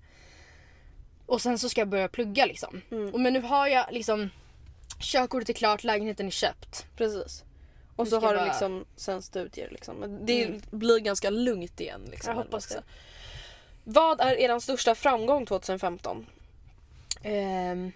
Och 1.26 1.42
sen 1.42 1.58
så 1.58 1.68
ska 1.68 1.80
jag 1.80 1.88
börja 1.88 2.08
plugga 2.08 2.46
liksom. 2.46 2.80
Mm. 2.90 3.14
Och 3.14 3.20
men 3.20 3.32
nu 3.32 3.40
har 3.40 3.66
jag 3.68 3.86
liksom 3.92 4.30
körkortet 5.00 5.48
är 5.48 5.52
klart, 5.52 5.84
lägenheten 5.84 6.26
är 6.26 6.30
köpt. 6.30 6.86
Precis. 6.96 7.44
Och 8.00 8.08
så 8.08 8.20
har 8.20 8.22
jag 8.28 8.34
du 8.34 8.38
bara- 8.38 8.44
liksom 8.46 8.84
sen 8.96 9.22
studier 9.22 9.68
liksom. 9.70 9.96
Men 9.96 10.26
Det 10.26 10.44
Mm. 10.44 10.60
blir 10.70 10.98
ganska 10.98 11.30
lugnt 11.30 11.80
igen. 11.80 12.00
Liksom, 12.10 12.30
Jag 12.30 12.42
hoppas 12.42 12.66
också. 12.66 12.82
Vad 13.84 14.20
är 14.20 14.34
er 14.38 14.58
största 14.58 14.94
framgång 14.94 15.46
2015? 15.46 16.26
Ehm, 17.22 17.92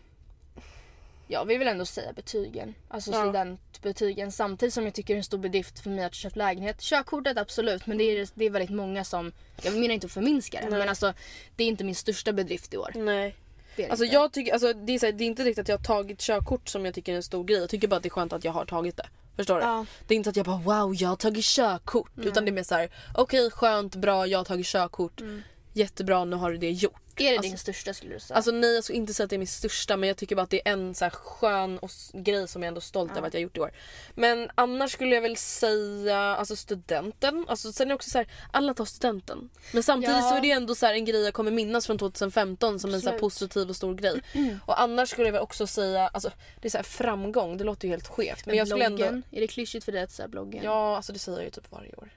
jag 1.28 1.44
vill 1.44 1.58
väl 1.58 1.68
ändå 1.68 1.84
säga 1.84 2.12
betygen. 2.12 2.74
Alltså 2.88 3.10
Ja. 3.12 3.20
studentbetygen. 3.22 4.32
Samtidigt 4.32 4.74
som 4.74 4.84
jag 4.84 4.94
tycker 4.94 5.14
det 5.14 5.16
är 5.16 5.18
en 5.18 5.24
stor 5.24 5.38
bedrift 5.38 5.80
för 5.80 5.90
mig 5.90 6.04
att 6.04 6.14
köpa 6.14 6.36
lägenhet. 6.38 6.80
Körkortet 6.80 7.38
absolut 7.38 7.86
men 7.86 7.98
det 7.98 8.04
är, 8.04 8.28
det 8.34 8.44
är 8.44 8.50
väldigt 8.50 8.70
många 8.76 9.04
som, 9.04 9.32
jag 9.62 9.74
menar 9.74 9.94
inte 9.94 10.06
att 10.06 10.12
förminska 10.12 10.60
det 10.60 10.68
Nej. 10.70 10.78
men 10.78 10.88
alltså 10.88 11.14
det 11.56 11.64
är 11.64 11.68
inte 11.68 11.84
min 11.84 11.94
största 11.94 12.32
bedrift 12.32 12.74
i 12.74 12.76
år. 12.76 12.90
Nej. 12.94 13.36
Det 13.76 13.82
är 13.82 13.86
det 13.86 13.90
Alltså 13.90 14.04
inte. 14.04 14.14
jag 14.14 14.32
tycker, 14.32 14.52
alltså 14.52 14.72
det 14.72 14.92
är, 14.94 14.98
så 14.98 15.06
här, 15.06 15.12
det 15.12 15.24
är 15.24 15.26
inte 15.26 15.44
riktigt 15.44 15.62
att 15.62 15.68
jag 15.68 15.78
har 15.78 15.84
tagit 15.84 16.18
körkort 16.20 16.68
som 16.68 16.84
jag 16.84 16.94
tycker 16.94 17.12
är 17.12 17.16
en 17.16 17.22
stor 17.22 17.44
grej. 17.44 17.58
Jag 17.58 17.70
tycker 17.70 17.88
bara 17.88 17.96
att 17.96 18.02
det 18.02 18.08
är 18.08 18.10
skönt 18.10 18.32
att 18.32 18.44
jag 18.44 18.52
har 18.52 18.64
tagit 18.64 18.96
det. 18.96 19.06
Förstår 19.36 19.58
du? 19.58 19.64
Ja. 19.64 19.86
Det 20.06 20.14
är 20.14 20.16
inte 20.16 20.30
att 20.30 20.36
jag 20.36 20.46
bara 20.46 20.56
wow 20.56 20.94
jag 20.94 21.08
har 21.08 21.16
tagit 21.16 21.44
körkort. 21.44 22.10
Utan 22.16 22.44
det 22.44 22.50
är 22.50 22.52
mer 22.52 22.62
såhär 22.62 22.90
okej 23.14 23.50
skönt, 23.50 23.96
bra, 23.96 24.26
jag 24.26 24.38
har 24.38 24.44
tagit 24.44 24.66
körkort. 24.66 25.20
Jättebra, 25.72 26.24
nu 26.24 26.36
har 26.36 26.50
du 26.50 26.58
det 26.58 26.70
gjort. 26.70 27.03
Är 27.16 27.30
det 27.30 27.36
Alltså- 27.36 27.50
din 27.50 27.58
största 27.58 27.94
skulle 27.94 28.14
du 28.14 28.20
säga? 28.20 28.36
Alltså 28.36 28.50
nej 28.50 28.74
jag 28.74 28.84
skulle 28.84 28.96
inte 28.98 29.14
säga 29.14 29.24
att 29.24 29.30
det 29.30 29.36
är 29.36 29.38
min 29.38 29.46
största 29.46 29.96
men 29.96 30.08
jag 30.08 30.16
tycker 30.16 30.36
bara 30.36 30.42
att 30.42 30.50
det 30.50 30.68
är 30.68 30.72
en 30.72 30.94
så 30.94 31.04
här 31.04 31.10
skön 31.10 31.78
och 31.78 31.90
grej 32.12 32.48
som 32.48 32.62
jag 32.62 32.68
ändå 32.68 32.78
är 32.78 32.82
stolt 32.82 33.16
över 33.16 33.28
att 33.28 33.34
jag 33.34 33.42
gjort 33.42 33.56
i 33.56 33.60
år. 33.60 33.70
Men 34.14 34.50
annars 34.54 34.92
skulle 34.92 35.14
jag 35.14 35.22
väl 35.22 35.36
säga 35.36 36.18
alltså 36.18 36.56
studenten. 36.56 37.44
Alltså 37.48 37.72
sen 37.72 37.86
är 37.86 37.88
det 37.88 37.94
också 37.94 38.10
så 38.10 38.18
här, 38.18 38.26
alla 38.52 38.74
tar 38.74 38.84
studenten. 38.84 39.50
Men 39.72 39.82
samtidigt 39.82 40.16
Ja. 40.16 40.28
så 40.30 40.36
är 40.36 40.40
det 40.40 40.50
ändå 40.50 40.74
så 40.74 40.86
här 40.86 40.94
en 40.94 41.04
grej 41.04 41.22
jag 41.24 41.34
kommer 41.34 41.50
minnas 41.50 41.86
från 41.86 41.98
2015 41.98 42.80
som 42.80 42.94
en 42.94 43.00
så 43.00 43.08
Absolut. 43.08 43.20
positiv 43.20 43.68
och 43.68 43.76
stor 43.76 43.94
grej. 43.94 44.20
Och 44.66 44.80
annars 44.80 45.10
skulle 45.10 45.26
jag 45.28 45.32
väl 45.32 45.42
också 45.42 45.66
säga, 45.66 46.08
alltså 46.08 46.30
det 46.60 46.68
är 46.68 46.70
så 46.70 46.78
här 46.78 46.82
framgång, 46.82 47.56
det 47.56 47.64
låter 47.64 47.88
ju 47.88 47.92
helt 47.92 48.08
skevt. 48.08 48.46
Men 48.46 48.56
jag 48.56 48.68
skulle 48.68 48.84
ändå... 48.84 48.96
bloggen, 48.96 49.22
är 49.30 49.40
det 49.40 49.46
klyschigt 49.46 49.84
för 49.84 49.92
dig 49.92 50.02
att 50.02 50.12
säga 50.12 50.28
bloggen? 50.28 50.64
Ja 50.64 50.96
alltså 50.96 51.12
det 51.12 51.18
säger 51.18 51.38
jag 51.38 51.44
ju 51.44 51.50
typ 51.50 51.72
varje 51.72 51.94
år. 51.94 52.10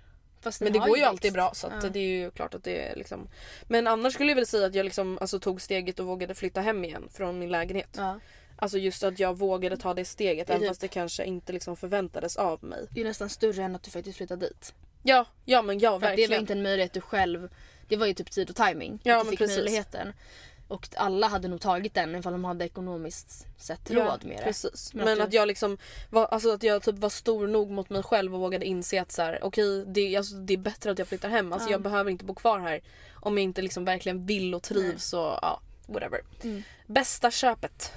Fast 0.47 0.61
Men 0.61 0.73
det 0.73 0.79
går 0.79 0.87
ju 0.87 0.93
växt. 0.93 1.07
alltid 1.09 1.33
bra 1.33 1.51
så 1.53 1.71
Ja. 1.83 1.89
det 1.89 1.99
är 1.99 2.03
ju 2.19 2.31
klart 2.31 2.53
att 2.53 2.63
det 2.63 2.87
är 2.87 2.95
liksom. 2.95 3.27
Men 3.67 3.87
annars 3.87 4.13
skulle 4.13 4.31
jag 4.31 4.35
väl 4.35 4.45
säga 4.47 4.65
att 4.67 4.75
jag 4.75 4.83
liksom 4.83 5.17
alltså, 5.21 5.39
tog 5.39 5.61
steget 5.61 5.99
och 5.99 6.05
vågade 6.05 6.35
flytta 6.35 6.61
hem 6.61 6.85
igen 6.85 7.09
från 7.13 7.39
min 7.39 7.49
lägenhet. 7.49 7.89
Ja. 7.97 8.19
Alltså 8.59 8.77
just 8.77 9.03
att 9.03 9.19
jag 9.19 9.37
vågade 9.37 9.77
ta 9.77 9.93
det 9.93 10.05
steget 10.05 10.47
Det 10.47 10.53
även 10.53 10.61
typ- 10.61 10.69
fast 10.69 10.81
det 10.81 10.87
kanske 10.87 11.25
inte 11.25 11.53
liksom 11.53 11.75
förväntades 11.77 12.37
av 12.37 12.63
mig. 12.63 12.87
Det 12.91 13.01
är 13.01 13.05
nästan 13.05 13.29
större 13.29 13.63
än 13.63 13.75
att 13.75 13.83
du 13.83 13.91
faktiskt 13.91 14.17
flyttar 14.17 14.35
dit. 14.37 14.73
Ja, 15.03 15.25
ja 15.45 15.61
men 15.61 15.79
ja 15.79 15.99
För 15.99 16.07
verkligen. 16.07 16.29
det 16.29 16.35
var 16.35 16.41
inte 16.41 16.53
en 16.53 16.61
möjlighet 16.63 16.93
du 16.93 17.01
själv... 17.01 17.49
Det 17.87 17.95
var 17.97 18.05
ju 18.05 18.13
typ 18.13 18.31
tid 18.31 18.49
och 18.49 18.55
timing. 18.55 18.99
Ja, 19.03 19.15
att 19.15 19.19
du 19.21 19.25
men 19.25 19.31
fick 19.31 19.39
precis. 19.39 19.57
möjligheten. 19.57 20.13
Och 20.67 20.87
alla 20.95 21.27
hade 21.27 21.47
nog 21.47 21.61
tagit 21.61 21.93
den 21.93 22.15
ifall 22.15 22.33
de 22.33 22.43
hade 22.45 22.65
ekonomiskt 22.65 23.45
sett 23.57 23.89
Ja, 23.89 23.99
råd 24.05 24.25
med 24.25 24.37
det. 24.37 24.43
Precis. 24.43 24.93
Men 24.93 25.05
Men, 25.05 25.21
att 25.21 25.33
jag 25.33 25.47
liksom 25.47 25.77
var, 26.09 26.25
alltså 26.25 26.53
att 26.53 26.63
jag 26.63 26.83
typ 26.83 26.95
var 26.99 27.09
stor 27.09 27.47
nog 27.47 27.69
mot 27.71 27.89
mig 27.89 28.03
själv 28.03 28.33
och 28.35 28.39
vågade 28.41 28.65
inse 28.65 29.01
att 29.01 29.11
så 29.11 29.21
här, 29.21 29.39
okej 29.43 29.85
det, 29.87 30.17
alltså, 30.17 30.35
det 30.35 30.53
är 30.53 30.57
bättre 30.57 30.91
att 30.91 30.99
jag 30.99 31.07
flyttar 31.07 31.29
hem. 31.29 31.53
Alltså 31.53 31.67
Ja. 31.69 31.71
jag 31.71 31.81
behöver 31.81 32.11
inte 32.11 32.25
bo 32.25 32.35
kvar 32.35 32.59
här 32.59 32.81
om 33.13 33.37
jag 33.37 33.43
inte 33.43 33.61
liksom 33.61 33.85
verkligen 33.85 34.25
vill 34.25 34.55
och 34.55 34.63
trivs 34.63 35.13
och 35.13 35.19
ja, 35.41 35.61
whatever. 35.87 36.21
Mm. 36.43 36.63
Bästa 36.87 37.31
köpet? 37.31 37.91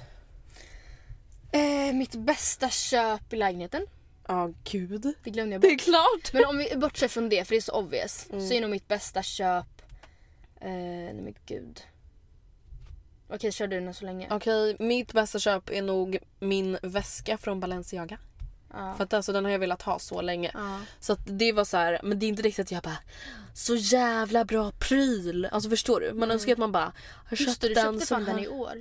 Eh, 1.51 1.93
mitt 1.93 2.15
bästa 2.15 2.69
köp 2.69 3.33
i 3.33 3.35
lägenheten. 3.35 3.85
Ja 4.27 4.49
gud. 4.63 5.13
Det 5.23 5.29
glömde 5.29 5.53
jag 5.55 5.61
Det 5.61 5.67
är 5.67 5.71
bort. 5.71 5.81
klart! 5.81 6.33
Men 6.33 6.45
om 6.45 6.57
vi 6.57 6.77
bortser 6.77 7.07
från 7.07 7.29
det, 7.29 7.45
för 7.45 7.53
det 7.55 7.57
är 7.59 7.61
så 7.61 7.71
obvious. 7.71 8.27
Mm. 8.31 8.47
Så 8.47 8.53
är 8.53 8.61
nog 8.61 8.69
mitt 8.69 8.87
bästa 8.87 9.23
köp... 9.23 9.65
Eh, 10.61 10.69
nej 10.69 11.13
men 11.13 11.35
gud. 11.45 11.81
Okej, 13.33 13.51
kör 13.51 13.67
du 13.67 13.79
den 13.79 13.93
så 13.93 14.05
länge. 14.05 14.27
Okej, 14.31 14.75
mitt 14.79 15.13
bästa 15.13 15.39
köp 15.39 15.69
är 15.69 15.81
nog 15.81 16.17
min 16.39 16.77
väska 16.81 17.37
från 17.37 17.59
Balenciaga. 17.59 18.17
Ja. 18.73 18.93
För 18.97 19.03
att 19.03 19.13
alltså, 19.13 19.31
den 19.33 19.45
har 19.45 19.51
jag 19.51 19.59
velat 19.59 19.81
ha 19.81 19.99
så 19.99 20.21
länge. 20.21 20.51
Ja. 20.53 20.79
Så 20.99 21.15
det 21.25 21.51
var 21.51 21.65
så 21.65 21.77
här, 21.77 21.99
men 22.03 22.19
det 22.19 22.25
är 22.25 22.27
inte 22.27 22.41
riktigt 22.41 22.65
att 22.65 22.71
jag 22.71 22.83
bara 22.83 22.97
så 23.53 23.75
jävla 23.75 24.45
bra 24.45 24.71
pryl. 24.71 25.45
Alltså 25.51 25.69
förstår 25.69 25.99
du? 26.01 26.13
Man 26.13 26.31
önskar 26.31 26.51
att 26.53 26.57
man 26.57 26.71
bara 26.71 26.83
har 26.83 27.37
Mm. 27.37 27.45
Just 27.47 27.61
det, 27.61 27.67
du 27.67 27.73
den 27.73 27.93
köpte 27.93 28.05
fan 28.07 28.25
den 28.25 28.39
i 28.39 28.47
år. 28.47 28.73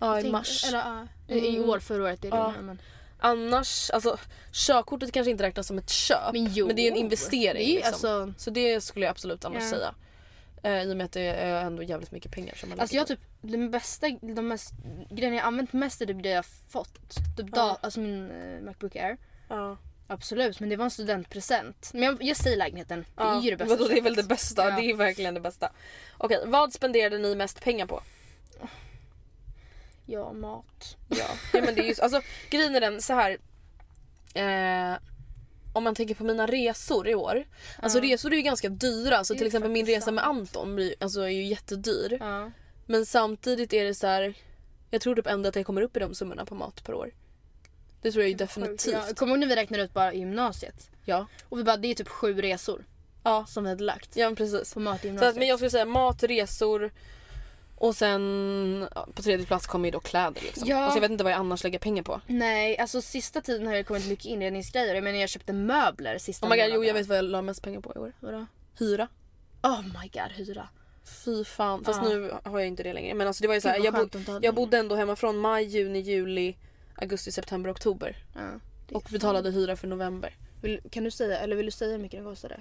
Ja 0.00 0.20
i 0.20 0.30
mars. 0.30 0.64
Eller, 0.68 0.78
ja, 0.78 1.06
I 1.34 1.56
Mm. 1.56 1.70
år, 1.70 1.78
förra 1.78 2.02
året. 2.04 2.22
Det 2.22 2.28
är 2.28 2.36
Ja. 2.36 2.54
det, 2.56 2.62
men. 2.62 2.80
Annars, 3.18 3.90
alltså 3.90 4.18
körkortet 4.52 5.12
kanske 5.12 5.30
inte 5.30 5.42
räknas 5.44 5.66
som 5.66 5.78
ett 5.78 5.90
köp. 5.90 6.32
Men 6.32 6.52
jo. 6.52 6.66
Men 6.66 6.76
det 6.76 6.82
är 6.88 6.90
en 6.92 6.96
investering. 6.98 7.66
Det 7.66 7.72
är, 7.72 7.74
liksom. 7.90 7.92
alltså, 8.26 8.32
Så 8.44 8.50
det 8.50 8.80
skulle 8.80 9.04
jag 9.06 9.10
absolut 9.10 9.44
annars 9.44 9.62
Ja. 9.62 9.70
säga. 9.70 9.94
Eh, 10.62 10.82
I 10.82 10.92
och 10.92 10.96
med 10.96 11.04
att 11.04 11.12
det 11.12 11.20
är 11.20 11.64
ändå 11.64 11.82
jävligt 11.82 12.10
mycket 12.12 12.32
pengar 12.32 12.54
som 12.54 12.68
man 12.68 12.80
alltså 12.80 12.94
lägger 12.94 13.00
jag 13.00 13.08
typ, 13.08 13.20
de 13.40 13.70
bästa, 13.70 14.06
de 14.20 14.48
mest, 14.48 14.72
grejerna 15.10 15.36
jag 15.36 15.44
använt 15.44 15.72
mest 15.72 16.00
är 16.00 16.06
typ 16.06 16.22
det 16.22 16.28
jag 16.28 16.44
fått. 16.68 17.14
Typ 17.36 17.46
Ja. 17.52 17.56
da, 17.56 17.78
alltså 17.80 18.00
min 18.00 18.30
eh, 18.30 18.60
Macbook 18.60 18.96
Air. 18.96 19.16
Ja. 19.48 19.76
Absolut, 20.06 20.60
men 20.60 20.68
det 20.68 20.76
var 20.76 20.84
en 20.84 20.90
studentpresent. 20.90 21.90
Men 21.92 22.02
jag, 22.02 22.22
jag 22.22 22.36
säger 22.36 22.56
lägenheten. 22.56 23.00
Det 23.00 23.06
Ja, 23.16 23.38
är 23.38 23.42
ju 23.42 23.50
det 23.50 23.56
bästa 23.56 23.88
det 23.88 23.98
är 23.98 24.02
väl 24.02 24.14
det 24.14 24.22
bästa. 24.22 24.68
Ja. 24.68 24.76
Det 24.76 24.90
är 24.90 24.94
verkligen 24.96 25.34
det 25.34 25.40
bästa. 25.40 25.72
Okej, 26.18 26.42
vad 26.46 26.72
spenderade 26.72 27.18
ni 27.18 27.34
mest 27.34 27.60
pengar 27.60 27.86
på? 27.86 28.02
Ja, 30.06 30.32
mat. 30.32 30.96
Ja, 31.08 31.24
ja 31.52 31.62
men 31.64 31.74
det 31.74 31.80
är 31.80 31.84
just, 31.88 32.00
alltså 32.00 32.20
grejen 32.50 32.74
är 32.76 32.80
den 32.80 33.02
så 33.02 33.14
här. 33.14 33.38
Eh, 34.34 34.98
om 35.72 35.84
man 35.84 35.94
tänker 35.94 36.14
på 36.14 36.24
mina 36.24 36.46
resor 36.46 37.08
i 37.08 37.14
år. 37.14 37.44
Alltså 37.78 38.00
resor 38.00 38.32
är 38.32 38.36
ju 38.36 38.42
ganska 38.42 38.68
dyra. 38.68 39.16
Alltså 39.16 39.34
Det 39.34 39.36
är 39.36 39.38
till 39.38 39.46
exempel 39.46 39.70
min 39.70 39.86
resa 39.86 40.10
med. 40.10 40.24
Anton 40.26 40.74
blir, 40.76 40.94
alltså, 41.00 41.20
är 41.20 41.28
ju 41.28 41.44
jättedyr. 41.44 42.16
Ja. 42.20 42.50
Men 42.86 43.06
samtidigt 43.06 43.72
är 43.72 43.84
det 43.84 43.94
så 43.94 44.06
här. 44.06 44.34
Jag 44.90 45.00
tror 45.00 45.14
typ 45.16 45.26
ändå 45.26 45.48
att 45.48 45.56
jag 45.56 45.66
kommer 45.66 45.82
upp 45.82 45.96
i 45.96 46.00
de 46.00 46.14
summorna 46.14 46.44
på 46.46 46.54
mat 46.54 46.84
per 46.84 46.94
år. 46.94 47.10
Det 48.02 48.12
tror 48.12 48.22
jag 48.22 48.28
ju 48.28 48.34
definitivt. 48.34 48.92
Ja, 49.08 49.14
kommer 49.14 49.32
du 49.32 49.34
ihåg 49.36 49.40
när 49.48 49.56
vi 49.56 49.62
räknade 49.62 49.82
ut 49.82 49.92
bara 49.94 50.12
i 50.12 50.18
gymnasiet? 50.18 50.90
Ja. 51.04 51.26
Och 51.48 51.58
vi 51.58 51.64
bara, 51.64 51.76
det 51.76 51.88
är 51.88 51.94
typ 51.94 52.08
sju 52.08 52.40
resor 52.42 52.84
Ja, 53.22 53.46
som 53.48 53.64
vi 53.64 53.70
hade 53.70 53.84
lagt. 53.84 54.16
ja 54.16 54.26
men 54.26 54.36
precis. 54.36 54.74
På 54.74 54.80
mat 54.80 54.98
i 54.98 55.00
Så 55.00 55.06
gymnasiet. 55.06 55.30
att, 55.30 55.36
men 55.36 55.48
jag 55.48 55.58
skulle 55.58 55.70
säga 55.70 55.84
mat, 55.84 56.22
resor 56.22 56.90
och 57.80 57.96
sen 57.96 58.88
på 59.14 59.22
tredje 59.22 59.46
plats 59.46 59.66
kommer 59.66 59.84
ju 59.84 59.90
då 59.90 60.00
kläder. 60.00 60.40
Liksom. 60.42 60.68
Ja. 60.68 60.76
Alltså, 60.76 60.96
jag 60.96 61.00
vet 61.00 61.10
inte 61.10 61.24
vad 61.24 61.32
jag 61.32 61.38
annars 61.38 61.64
lägger 61.64 61.78
pengar 61.78 62.02
på. 62.02 62.20
Nej, 62.26 62.78
alltså 62.78 63.02
sista 63.02 63.40
tiden 63.40 63.66
har 63.66 63.74
det 63.74 63.84
kommit 63.84 64.08
mycket 64.08 64.24
inredningsgrejer. 64.26 64.94
Jag 64.94 65.04
menar 65.04 65.18
jag 65.18 65.28
köpte 65.28 65.52
möbler 65.52 66.18
sista 66.18 66.46
Oh 66.46 66.50
my 66.50 66.56
god, 66.56 66.66
jo 66.74 66.84
jag 66.84 66.94
vet 66.94 67.06
vad 67.06 67.18
jag 67.18 67.24
la 67.24 67.42
mest 67.42 67.62
pengar 67.62 67.80
på 67.80 67.92
i 67.96 67.98
år. 67.98 68.12
Vadå? 68.20 68.46
Hyra. 68.78 69.08
Oh 69.62 69.82
my 69.82 70.08
god, 70.12 70.32
hyra. 70.46 70.68
Fy 71.24 71.44
fan. 71.44 71.84
Fast 71.84 72.00
Ja. 72.02 72.08
nu 72.08 72.34
har 72.44 72.58
jag 72.58 72.68
inte 72.68 72.82
det 72.82 72.92
längre. 72.92 73.14
Men 73.14 73.26
alltså 73.26 73.42
det 73.42 73.48
var 73.48 73.54
ju 73.54 73.60
så 73.60 73.68
här, 73.68 73.84
jag, 73.84 73.94
bo, 73.94 74.04
det 74.04 74.38
jag 74.42 74.54
bodde 74.54 74.78
ändå 74.78 74.94
hemma 74.94 75.16
från 75.16 75.36
maj, 75.38 75.64
juni, 75.64 75.98
juli, 76.00 76.56
augusti, 76.94 77.32
september, 77.32 77.70
oktober. 77.72 78.16
Det 78.34 78.40
är 78.40 78.96
Och 78.96 79.02
fan- 79.02 79.12
betalade 79.12 79.50
hyra 79.50 79.76
för 79.76 79.88
november. 79.88 80.36
Vill, 80.62 80.80
kan 80.90 81.04
du 81.04 81.10
säga, 81.10 81.38
eller 81.38 81.56
vill 81.56 81.66
du 81.66 81.72
säga 81.72 81.90
hur 81.90 81.98
mycket 81.98 82.18
den 82.18 82.24
kostade? 82.24 82.60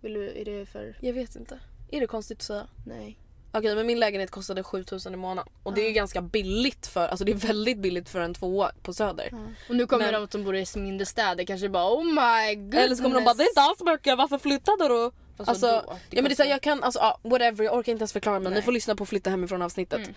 Vill 0.00 0.12
du, 0.14 0.40
är 0.40 0.44
det 0.44 0.66
för... 0.66 0.96
Jag 1.00 1.12
vet 1.12 1.36
inte. 1.36 1.58
Är 1.90 2.00
det 2.00 2.06
konstigt 2.06 2.38
att 2.38 2.42
säga? 2.42 2.66
Nej. 2.86 3.18
Okej 3.54 3.74
men 3.74 3.86
min 3.86 3.98
lägenhet 4.00 4.30
kostade 4.30 4.62
7000 4.62 5.14
i 5.14 5.16
månaden. 5.16 5.52
Och 5.62 5.74
det 5.74 5.80
är 5.80 5.82
ju 5.84 5.88
Ja. 5.90 5.94
ganska 5.94 6.22
billigt 6.22 6.86
för, 6.86 7.08
alltså 7.08 7.24
det 7.24 7.32
är 7.32 7.36
väldigt 7.36 7.78
billigt 7.78 8.08
för 8.08 8.20
en 8.20 8.34
tvåa 8.34 8.72
på 8.82 8.92
söder. 8.92 9.30
Och 9.68 9.76
nu 9.76 9.86
kommer 9.86 10.12
Men- 10.12 10.20
de 10.22 10.28
som 10.30 10.44
bor 10.44 10.56
i 10.56 10.66
mindre 10.76 11.06
städer 11.06 11.44
kanske 11.44 11.68
bara 11.68 11.92
oh 11.94 12.04
my 12.04 12.54
goodness. 12.54 12.84
Eller 12.84 12.96
så 12.96 13.02
kommer 13.02 13.14
de 13.16 13.24
bara 13.24 13.34
det 13.34 13.42
är 13.44 13.48
inte 13.48 13.60
alls 13.60 13.80
mycket, 13.84 14.18
varför 14.18 14.38
flyttade 14.38 14.88
du? 14.88 15.10
Alltså, 15.36 15.66
vadå? 15.66 15.82
ja, 15.88 15.96
men 16.10 16.10
det 16.10 16.18
är 16.20 16.22
så 16.24 16.28
kostar- 16.28 16.44
här, 16.44 16.50
jag 16.50 16.60
kan, 16.60 16.82
alltså 16.82 17.00
ja, 17.00 17.18
whatever, 17.22 17.64
jag 17.64 17.74
orkar 17.74 17.92
inte 17.92 18.02
ens 18.02 18.12
förklara 18.12 18.40
men 18.40 18.52
Nej. 18.52 18.60
ni 18.60 18.64
får 18.64 18.72
lyssna 18.72 18.94
på 18.96 19.06
flytta 19.06 19.30
hemifrån 19.30 19.62
avsnittet. 19.62 19.98
Mm. 19.98 20.14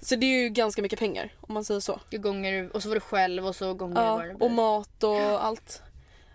Så 0.00 0.16
det 0.16 0.26
är 0.26 0.42
ju 0.42 0.48
ganska 0.48 0.82
mycket 0.82 0.98
pengar 0.98 1.32
om 1.40 1.54
man 1.54 1.64
säger 1.64 1.80
så. 1.80 2.00
gånger, 2.10 2.70
och 2.76 2.82
så 2.82 2.88
var 2.88 2.94
det 2.94 3.00
själv 3.00 3.46
och 3.46 3.56
så 3.56 3.74
gånger 3.74 3.94
vad 3.94 4.04
Ja, 4.04 4.26
det 4.28 4.34
blir. 4.34 4.42
och 4.42 4.50
mat 4.50 5.02
och 5.04 5.44
allt. 5.46 5.82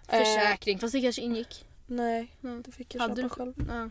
Eh, 0.08 0.20
Försäkring, 0.20 0.80
fast 0.80 0.94
det 0.94 1.02
kanske 1.02 1.22
ingick. 1.22 1.66
nej, 1.88 2.32
Mm. 2.44 2.62
det 2.66 2.72
fick 2.72 2.96
jag 2.96 3.02
Hade 3.02 3.16
köpa 3.22 3.22
du 3.28 3.30
själv. 3.30 3.54
Ja. 3.70 3.90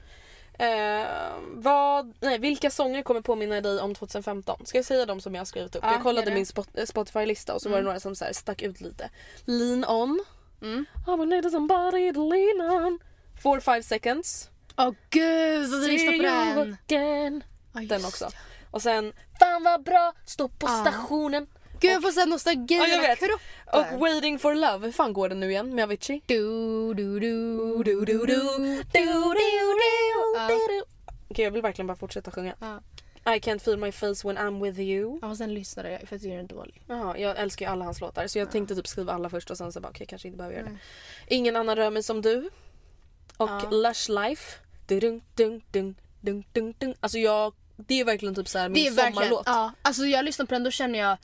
Eh, 0.58 1.06
vad, 1.52 2.12
nej, 2.20 2.38
vilka 2.38 2.70
sånger 2.70 3.02
kommer 3.02 3.20
påminna 3.20 3.60
dig 3.60 3.80
om 3.80 3.94
2015? 3.94 4.66
Ska 4.66 4.78
jag 4.78 4.84
säga 4.84 5.06
dem 5.06 5.20
som 5.20 5.34
jag 5.34 5.40
har 5.40 5.44
skrivit 5.46 5.76
upp? 5.76 5.84
Ja, 5.86 5.92
jag 5.92 6.02
kollade 6.02 6.30
min 6.30 6.46
spot, 6.46 6.68
eh, 6.74 6.84
Spotify-lista 6.84 7.54
och 7.54 7.62
så 7.62 7.68
var 7.68 7.76
det 7.76 7.80
Mm. 7.80 7.86
några 7.86 8.00
som 8.00 8.14
så 8.16 8.24
här 8.24 8.32
stack 8.32 8.62
ut 8.62 8.80
lite. 8.80 9.10
Lean 9.44 9.84
on. 9.84 10.24
Mm. 10.62 10.86
I 11.08 11.10
will 11.18 11.28
need 11.28 11.50
somebody 11.50 12.12
to 12.12 12.30
lean 12.32 12.70
on. 12.84 12.98
Four 13.42 13.60
five 13.60 13.82
seconds. 13.82 14.50
Åh 14.76 14.90
gud 15.10 15.70
vad 15.70 15.80
vi 15.80 15.86
lyssnar 15.86 16.16
på 16.16 16.22
den. 16.64 16.76
again. 16.88 17.44
Just 17.74 17.88
Den 17.88 18.04
också. 18.04 18.28
Och 18.70 18.82
sen 18.82 19.12
Fan 19.38 19.62
vad 19.64 19.82
bra, 19.82 20.12
stå 20.26 20.48
på 20.48 20.66
Ja. 20.66 20.80
stationen. 20.80 21.46
Gud 21.80 21.90
jag 21.92 22.02
får 22.02 22.10
såhär 22.10 22.26
nostalgi 22.26 22.74
i 22.74 22.78
vet. 22.78 23.18
kroppen. 23.18 23.38
Och 23.78 23.98
Waiting 24.00 24.38
for 24.38 24.54
Love, 24.54 24.86
hur 24.86 24.92
fan 24.92 25.12
går 25.12 25.28
den 25.28 25.40
nu 25.40 25.50
igen 25.50 25.74
med 25.74 25.82
Avicii? 25.84 26.22
Du, 26.26 26.94
du, 26.94 27.20
du, 27.20 27.58
Du, 27.84 27.84
du, 27.84 28.04
du, 28.04 28.04
du, 28.04 28.26
du, 28.26 28.26
du. 30.68 30.82
Okej 31.28 31.44
jag 31.44 31.50
vill 31.50 31.62
verkligen 31.62 31.86
bara 31.86 31.96
fortsätta 31.96 32.30
sjunga. 32.30 32.54
I 33.26 33.38
can't 33.40 33.58
feel 33.58 33.76
my 33.76 33.92
face 33.92 34.28
when 34.28 34.38
I'm 34.38 34.62
with 34.62 34.80
you. 34.80 35.18
Ja, 35.22 35.28
och 35.28 35.36
sen 35.36 35.54
lyssnade 35.54 35.90
jag 35.90 35.98
för 36.00 36.06
att 36.06 36.12
jag 36.12 36.20
tycker 36.20 36.36
den 36.36 36.44
är 36.44 36.48
dålig. 36.48 36.82
Jaha, 36.88 37.18
jag 37.18 37.38
älskar 37.38 37.66
ju 37.66 37.72
alla 37.72 37.84
hans 37.84 38.00
låtar 38.00 38.26
så 38.26 38.38
jag 38.38 38.50
tänkte 38.50 38.74
typ 38.74 38.86
skriva 38.86 39.12
alla 39.12 39.30
först 39.30 39.50
och 39.50 39.56
sen 39.58 39.72
så 39.72 39.80
bara 39.80 39.88
okej 39.88 40.06
kanske 40.06 40.28
inte 40.28 40.38
behöver 40.38 40.56
göra 40.56 40.66
det. 40.66 40.78
Ingen 41.34 41.56
annan 41.56 41.76
rör 41.76 41.90
mig 41.90 42.02
som 42.02 42.22
du. 42.22 42.50
Och 43.36 43.48
Ja. 43.50 43.70
Lush 43.70 44.10
Life. 44.10 44.58
Dun, 44.86 45.00
dun, 45.34 45.62
dun, 45.72 45.94
dun, 46.20 46.44
dun, 46.52 46.74
dun. 46.78 46.94
Alltså 47.00 47.18
jag, 47.18 47.54
det 47.76 48.00
är 48.00 48.04
verkligen 48.04 48.34
typ 48.34 48.48
så 48.48 48.58
här 48.58 48.68
min 48.68 48.94
sommarlåt. 48.94 49.42
ja, 49.46 49.72
alltså 49.82 50.04
jag 50.06 50.24
lyssnar 50.24 50.46
på 50.46 50.54
den 50.54 50.64
då 50.64 50.70
känner 50.70 50.98
jag 50.98 51.16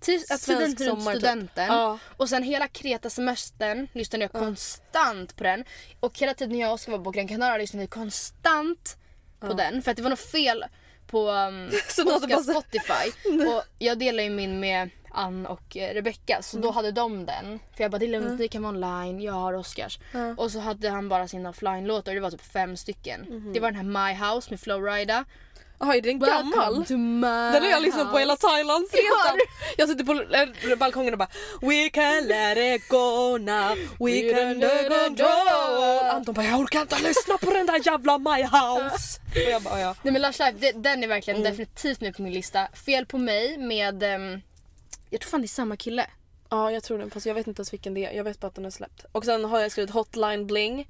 till, 0.00 0.20
typ. 0.26 0.40
studenten 0.40 1.66
Ja. 1.66 1.98
och 2.16 2.28
sen 2.28 2.42
hela 2.42 2.68
Kreta-semestern 2.68 3.88
lyssnade 3.92 4.24
jag 4.24 4.32
konstant 4.32 5.36
på 5.36 5.44
den. 5.44 5.64
Och 6.00 6.18
hela 6.18 6.34
tiden 6.34 6.52
när 6.52 6.60
jag 6.60 6.68
och 6.68 6.74
Oskar 6.74 6.92
var 6.92 7.04
på 7.04 7.10
Gran 7.10 7.28
Canaria 7.28 7.56
lyssnade 7.58 7.82
vi 7.82 7.88
konstant 7.88 8.96
på 9.40 9.52
den. 9.52 9.82
För 9.82 9.90
att 9.90 9.96
det 9.96 10.02
var 10.02 10.10
något 10.10 10.30
fel 10.30 10.64
på 11.06 11.30
um, 11.30 11.66
Oskars 12.16 12.44
Spotify. 12.44 13.30
och 13.48 13.62
jag 13.78 13.98
delar 13.98 14.22
ju 14.22 14.30
min 14.30 14.60
med 14.60 14.90
Ann 15.10 15.46
och 15.46 15.76
eh, 15.76 15.94
Rebecca 15.94 16.42
så 16.42 16.56
Mm. 16.56 16.66
då 16.66 16.72
hade 16.72 16.92
de 16.92 17.26
den. 17.26 17.58
För 17.76 17.84
jag 17.84 17.90
bara 17.90 17.98
det 17.98 18.06
är 18.06 18.08
lugnt, 18.08 18.40
ni 18.40 18.48
kan 18.48 18.62
vara 18.62 18.72
online, 18.74 19.20
jag 19.20 19.32
har 19.32 19.52
Oskars. 19.54 19.98
Och 20.36 20.50
så 20.52 20.58
hade 20.58 20.90
han 20.90 21.08
bara 21.08 21.28
sina 21.28 21.48
offline-låtar 21.50 22.14
det 22.14 22.20
var 22.20 22.30
typ 22.30 22.52
fem 22.52 22.76
stycken. 22.76 23.20
Mhm. 23.20 23.52
Det 23.52 23.60
var 23.60 23.70
den 23.70 23.76
här 23.94 24.08
My 24.08 24.14
House 24.24 24.50
med 24.50 24.60
Flowrida. 24.60 25.24
Jaha 25.78 25.96
är 25.96 26.00
den 26.00 26.18
gammal? 26.18 26.84
Den 26.84 27.62
har 27.62 27.70
jag 27.70 27.82
lyssnat 27.82 28.12
på 28.12 28.18
hela 28.18 28.32
house. 28.32 28.46
Thailandsresan. 28.46 29.38
Jag 29.76 29.88
sitter 29.88 30.04
på 30.04 30.76
balkongen 30.76 31.14
och 31.14 31.18
bara 31.18 31.28
We 31.60 31.88
can 31.90 32.24
let 32.26 32.58
it 32.58 32.88
go 32.88 33.38
now, 33.38 33.76
we 33.98 34.32
can 34.34 34.60
do 34.60 34.68
control. 34.88 36.10
Anton 36.10 36.34
bara 36.34 36.46
jag 36.46 36.60
orkar 36.60 36.80
inte 36.80 36.98
lyssna 37.02 37.38
på 37.38 37.50
den 37.50 37.66
där 37.66 37.80
jävla 37.86 38.18
My 38.18 38.42
House. 38.42 39.20
Och 39.30 39.50
jag 39.50 39.62
bara 39.62 39.80
ja. 39.80 39.94
Nej 40.02 40.12
men 40.12 40.22
Lush 40.22 40.38
Life, 40.44 40.56
det- 40.60 40.72
den 40.82 41.04
är 41.04 41.08
verkligen 41.08 41.40
Mm. 41.40 41.50
definitivt 41.50 42.00
med 42.00 42.16
på 42.16 42.22
min 42.22 42.32
lista. 42.32 42.68
Fel 42.86 43.06
på 43.06 43.18
mig 43.18 43.58
med, 43.58 44.02
ehm, 44.02 44.40
jag 45.10 45.20
tror 45.20 45.30
fan 45.30 45.40
det 45.40 45.46
är 45.46 45.48
samma 45.48 45.76
kille. 45.76 46.06
Ja 46.50 46.70
jag 46.70 46.82
tror 46.82 46.98
den 46.98 47.10
fast 47.10 47.26
jag 47.26 47.34
vet 47.34 47.46
inte 47.46 47.60
ens 47.60 47.72
vilken 47.72 47.94
det 47.94 48.06
är. 48.06 48.12
Jag 48.12 48.24
vet 48.24 48.40
bara 48.40 48.46
att 48.46 48.54
den 48.54 48.64
är 48.64 48.70
släppt. 48.70 49.04
Och 49.12 49.24
sen 49.24 49.44
har 49.44 49.60
jag 49.60 49.72
skrivit 49.72 49.90
Hotline 49.90 50.46
Bling. 50.46 50.88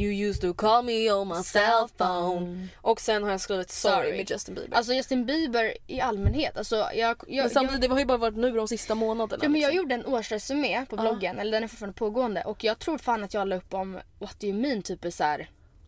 You 0.00 0.28
used 0.30 0.42
to 0.42 0.54
call 0.54 0.84
me 0.84 1.12
on 1.12 1.28
my 1.28 1.42
cell 1.42 1.88
phone. 1.96 2.68
Och 2.76 3.00
sen 3.00 3.22
har 3.22 3.30
jag 3.30 3.40
skrivit 3.40 3.70
Sorry, 3.70 3.94
Sorry. 3.94 4.16
med 4.16 4.30
Justin 4.30 4.54
Bieber. 4.54 4.76
Alltså 4.76 4.92
Justin 4.92 5.26
Bieber 5.26 5.74
i 5.86 6.00
allmänhet. 6.00 6.56
Alltså, 6.56 6.76
jag, 6.76 6.94
jag, 6.98 7.16
men 7.26 7.36
jag, 7.36 7.50
samtidigt, 7.50 7.80
det 7.80 7.88
har 7.88 7.98
ju 7.98 8.04
bara 8.04 8.18
varit 8.18 8.36
nu 8.36 8.50
de 8.50 8.68
sista 8.68 8.94
månaderna. 8.94 9.44
ja, 9.44 9.48
men 9.48 9.60
jag 9.60 9.68
liksom. 9.68 9.76
gjorde 9.76 9.94
en 9.94 10.06
årsresumé 10.14 10.86
på 10.86 10.96
bloggen, 10.96 11.38
eller 11.38 11.52
den 11.52 11.62
är 11.62 11.68
fortfarande 11.68 11.98
pågående. 11.98 12.42
Och 12.42 12.64
jag 12.64 12.78
tror 12.78 12.98
fan 12.98 13.24
att 13.24 13.34
jag 13.34 13.48
la 13.48 13.56
upp 13.56 13.74
om 13.74 13.98
What 14.18 14.40
Do 14.40 14.46
You 14.46 14.56
Mean 14.58 14.82
typ 14.82 15.04
i 15.04 15.10
så 15.12 15.36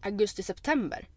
augusti-september. 0.03 1.09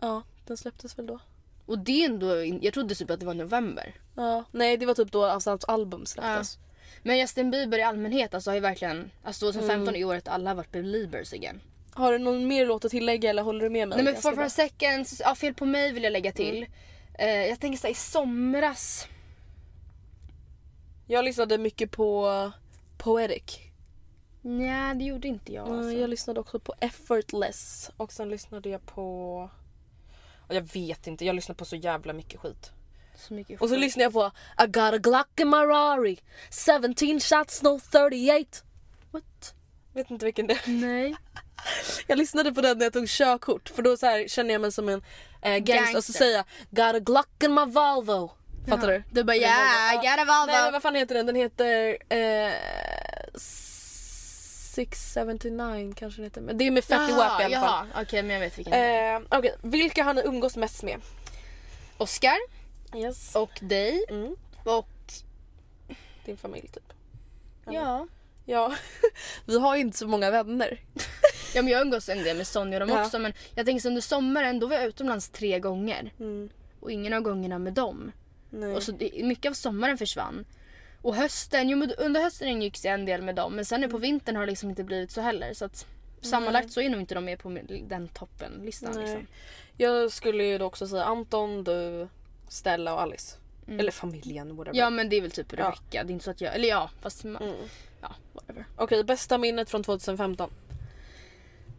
Ja, 0.00 0.22
den 0.46 0.56
släpptes 0.56 0.98
väl 0.98 1.06
då. 1.06 1.18
Och 1.66 1.78
det 1.78 2.04
ändå, 2.04 2.44
jag 2.44 2.74
trodde 2.74 2.94
typ 2.94 3.10
att 3.10 3.20
det 3.20 3.26
var 3.26 3.34
november. 3.34 3.94
Ja, 4.16 4.44
nej 4.50 4.76
det 4.76 4.86
var 4.86 4.94
typ 4.94 5.12
då 5.12 5.24
alltså, 5.24 5.50
hans 5.50 5.64
album 5.64 6.06
släpptes. 6.06 6.58
Men 7.02 7.18
Justin 7.18 7.50
Bieber 7.50 7.78
i 7.78 7.82
allmänhet 7.82 8.34
alltså, 8.34 8.50
har 8.50 8.54
ju 8.54 8.60
verkligen, 8.60 9.10
alltså 9.24 9.46
2015 9.52 9.88
Mm. 9.88 10.00
är 10.00 10.04
året 10.04 10.28
alla 10.28 10.50
har 10.50 10.54
varit 10.54 10.72
Beliebers 10.72 11.32
igen. 11.32 11.60
Har 11.94 12.12
du 12.12 12.18
någon 12.18 12.46
mer 12.46 12.66
låt 12.66 12.84
att 12.84 12.90
tillägga 12.90 13.30
eller 13.30 13.42
håller 13.42 13.60
du 13.64 13.70
med 13.70 13.88
mig? 13.88 14.02
Nej 14.02 14.12
men 14.12 14.22
for, 14.22 14.40
a 14.42 14.50
seconds, 14.50 15.20
ja, 15.24 15.34
fel 15.34 15.54
på 15.54 15.66
mig 15.66 15.92
vill 15.92 16.02
jag 16.02 16.12
lägga 16.12 16.30
Mm. 16.30 16.36
till. 16.36 16.66
Eh, 17.18 17.28
jag 17.28 17.60
tänker 17.60 17.78
såhär 17.78 17.92
i 17.92 17.94
somras. 17.94 19.08
Jag 21.06 21.24
lyssnade 21.24 21.58
mycket 21.58 21.90
på 21.90 22.50
Poetic. 22.98 23.58
Nej 24.42 24.94
det 24.94 25.04
gjorde 25.04 25.28
inte 25.28 25.52
jag. 25.52 25.66
Mm, 25.68 25.78
Alltså. 25.78 25.98
Jag 25.98 26.10
lyssnade 26.10 26.40
också 26.40 26.58
på 26.60 26.74
Effortless 26.80 27.90
och 27.96 28.12
sen 28.12 28.28
lyssnade 28.28 28.68
jag 28.68 28.86
på... 28.86 29.50
Jag 30.48 30.72
vet 30.72 31.06
inte, 31.06 31.24
jag 31.24 31.36
lyssnar 31.36 31.54
på 31.54 31.64
så 31.64 31.76
jävla 31.76 32.12
mycket 32.12 32.40
skit. 32.40 32.70
Så 33.16 33.34
mycket 33.34 33.60
Och 33.62 33.68
så 33.68 33.76
lyssnade 33.76 34.04
jag 34.04 34.12
på 34.12 34.30
I 34.64 34.66
got 34.66 34.94
a 34.94 34.98
Glock 34.98 35.40
in 35.40 35.50
my 35.50 35.56
Rari 35.56 36.18
17 36.94 37.20
shots 37.20 37.62
no 37.62 37.80
38. 37.80 38.58
What? 39.10 39.54
Vet 39.92 40.10
inte 40.10 40.24
vilken 40.24 40.46
det 40.46 40.54
är. 40.54 40.60
Nej. 40.70 41.16
Jag 42.06 42.18
lyssnade 42.18 42.52
på 42.52 42.60
den 42.60 42.78
när 42.78 42.86
jag 42.86 42.92
tog 42.92 43.08
körkort 43.08 43.68
för 43.68 43.82
då 43.82 43.96
så 43.96 44.06
här 44.06 44.28
känner 44.28 44.52
jag 44.54 44.60
mig 44.60 44.72
som 44.72 44.88
en 44.88 45.02
eh, 45.42 45.56
gangster. 45.56 45.82
och 45.82 46.04
så 46.04 46.12
Gangster. 46.12 46.12
säger 46.12 46.36
jag 46.36 46.44
Got 46.70 46.96
a 46.96 46.98
Glock 46.98 47.42
in 47.44 47.54
my 47.54 47.64
Volvo. 47.64 48.30
Fattar 48.68 48.88
du? 48.88 49.02
Du 49.10 49.24
bara 49.24 49.36
ja, 49.36 49.92
I 49.92 49.96
got 49.96 50.04
a 50.06 50.24
Nej 50.46 50.56
Volvo. 50.56 50.72
vad 50.72 50.82
fan 50.82 50.94
heter 50.94 51.14
den? 51.14 51.26
Den 51.26 51.36
heter 51.36 51.98
eh, 52.08 52.52
679 54.74 55.92
kanske 55.96 56.20
den 56.20 56.24
heter. 56.24 56.40
Men 56.40 56.58
det 56.58 56.66
är 56.66 56.70
med 56.70 56.84
Fetty 56.84 57.12
Wap 57.12 57.40
i 57.40 57.44
alla 57.44 57.60
fall. 57.60 57.86
Okej 58.02 58.22
men 58.22 58.30
jag 58.34 58.40
vet 58.40 58.58
vilken. 58.58 58.72
Eh, 58.74 59.20
Okej, 59.38 59.54
vilka 59.62 60.04
har 60.04 60.14
ni 60.14 60.22
umgås 60.24 60.56
mest 60.56 60.82
med? 60.82 61.00
Oscar 61.98 62.36
Yes. 62.96 63.34
och 63.36 63.50
dig 63.60 64.04
Mm. 64.08 64.36
och 64.64 64.88
Din 66.24 66.36
familj 66.36 66.68
typ. 66.68 66.92
ja. 67.70 68.06
Ja, 68.46 68.74
vi 69.44 69.58
har 69.60 69.74
ju 69.76 69.80
inte 69.80 69.98
så 69.98 70.06
många 70.06 70.30
vänner. 70.30 70.80
Ja 71.54 71.62
men 71.62 71.72
jag 71.72 71.82
umgås 71.82 72.08
en 72.08 72.22
del 72.24 72.36
med 72.36 72.46
Sonja 72.46 72.76
och 72.82 72.86
dem 72.88 72.96
Ja. 72.96 73.04
också 73.04 73.18
men 73.18 73.32
jag 73.54 73.66
tänker 73.66 73.80
så 73.82 73.88
under 73.88 74.00
sommaren 74.00 74.60
då 74.60 74.66
var 74.66 74.76
jag 74.76 74.84
utomlands 74.86 75.28
tre 75.28 75.58
gånger. 75.60 76.12
Mm. 76.20 76.48
Och 76.80 76.90
ingen 76.92 77.12
av 77.12 77.20
gångerna 77.20 77.58
med 77.58 77.72
dem. 77.72 78.12
Nej. 78.50 78.74
Och 78.74 78.82
så 78.82 78.92
mycket 79.22 79.50
av 79.50 79.54
sommaren 79.54 79.98
försvann. 79.98 80.44
Och 81.02 81.14
hösten, 81.14 81.68
jo 81.68 81.86
under 81.98 82.20
hösten 82.22 82.48
umgicks 82.48 82.84
jag 82.84 82.94
en 82.94 83.04
del 83.04 83.22
med 83.22 83.34
dem 83.34 83.54
men 83.54 83.64
sen 83.64 83.80
nu 83.80 83.88
på 83.88 83.98
vintern 83.98 84.36
har 84.36 84.42
det 84.46 84.50
liksom 84.52 84.70
inte 84.70 84.84
blivit 84.84 85.10
så 85.10 85.20
heller. 85.20 85.54
Så 85.54 85.64
att 85.64 85.86
sammanlagt 86.20 86.72
så 86.72 86.80
är 86.80 86.88
nog 86.88 87.00
inte 87.00 87.14
de 87.14 87.24
med 87.24 87.38
på 87.38 87.58
den 87.88 88.08
toppenlistan. 88.08 89.00
Liksom. 89.00 89.26
Jag 89.76 90.12
skulle 90.12 90.44
ju 90.44 90.58
då 90.58 90.64
också 90.64 90.86
säga 90.86 91.04
Anton, 91.04 91.64
du, 91.64 92.08
Stella 92.48 92.94
och 92.94 93.00
Alice. 93.00 93.36
Eller 93.68 93.90
familjen, 93.92 94.56
whatever. 94.56 94.78
Ja 94.78 94.90
men 94.90 95.08
det 95.08 95.16
är 95.16 95.20
väl 95.20 95.30
typ 95.30 95.52
Rebecca. 95.52 95.80
Det 95.90 95.98
är 95.98 96.10
inte 96.10 96.24
så 96.24 96.30
att 96.30 96.40
jag, 96.40 96.54
eller 96.54 96.68
ja 96.68 96.90
fast 97.00 97.24
Mm. 97.24 97.42
ja 98.00 98.14
whatever. 98.32 98.64
Okej, 98.76 99.04
bästa 99.04 99.38
minnet 99.38 99.70
från 99.70 99.82
2015? 99.82 100.50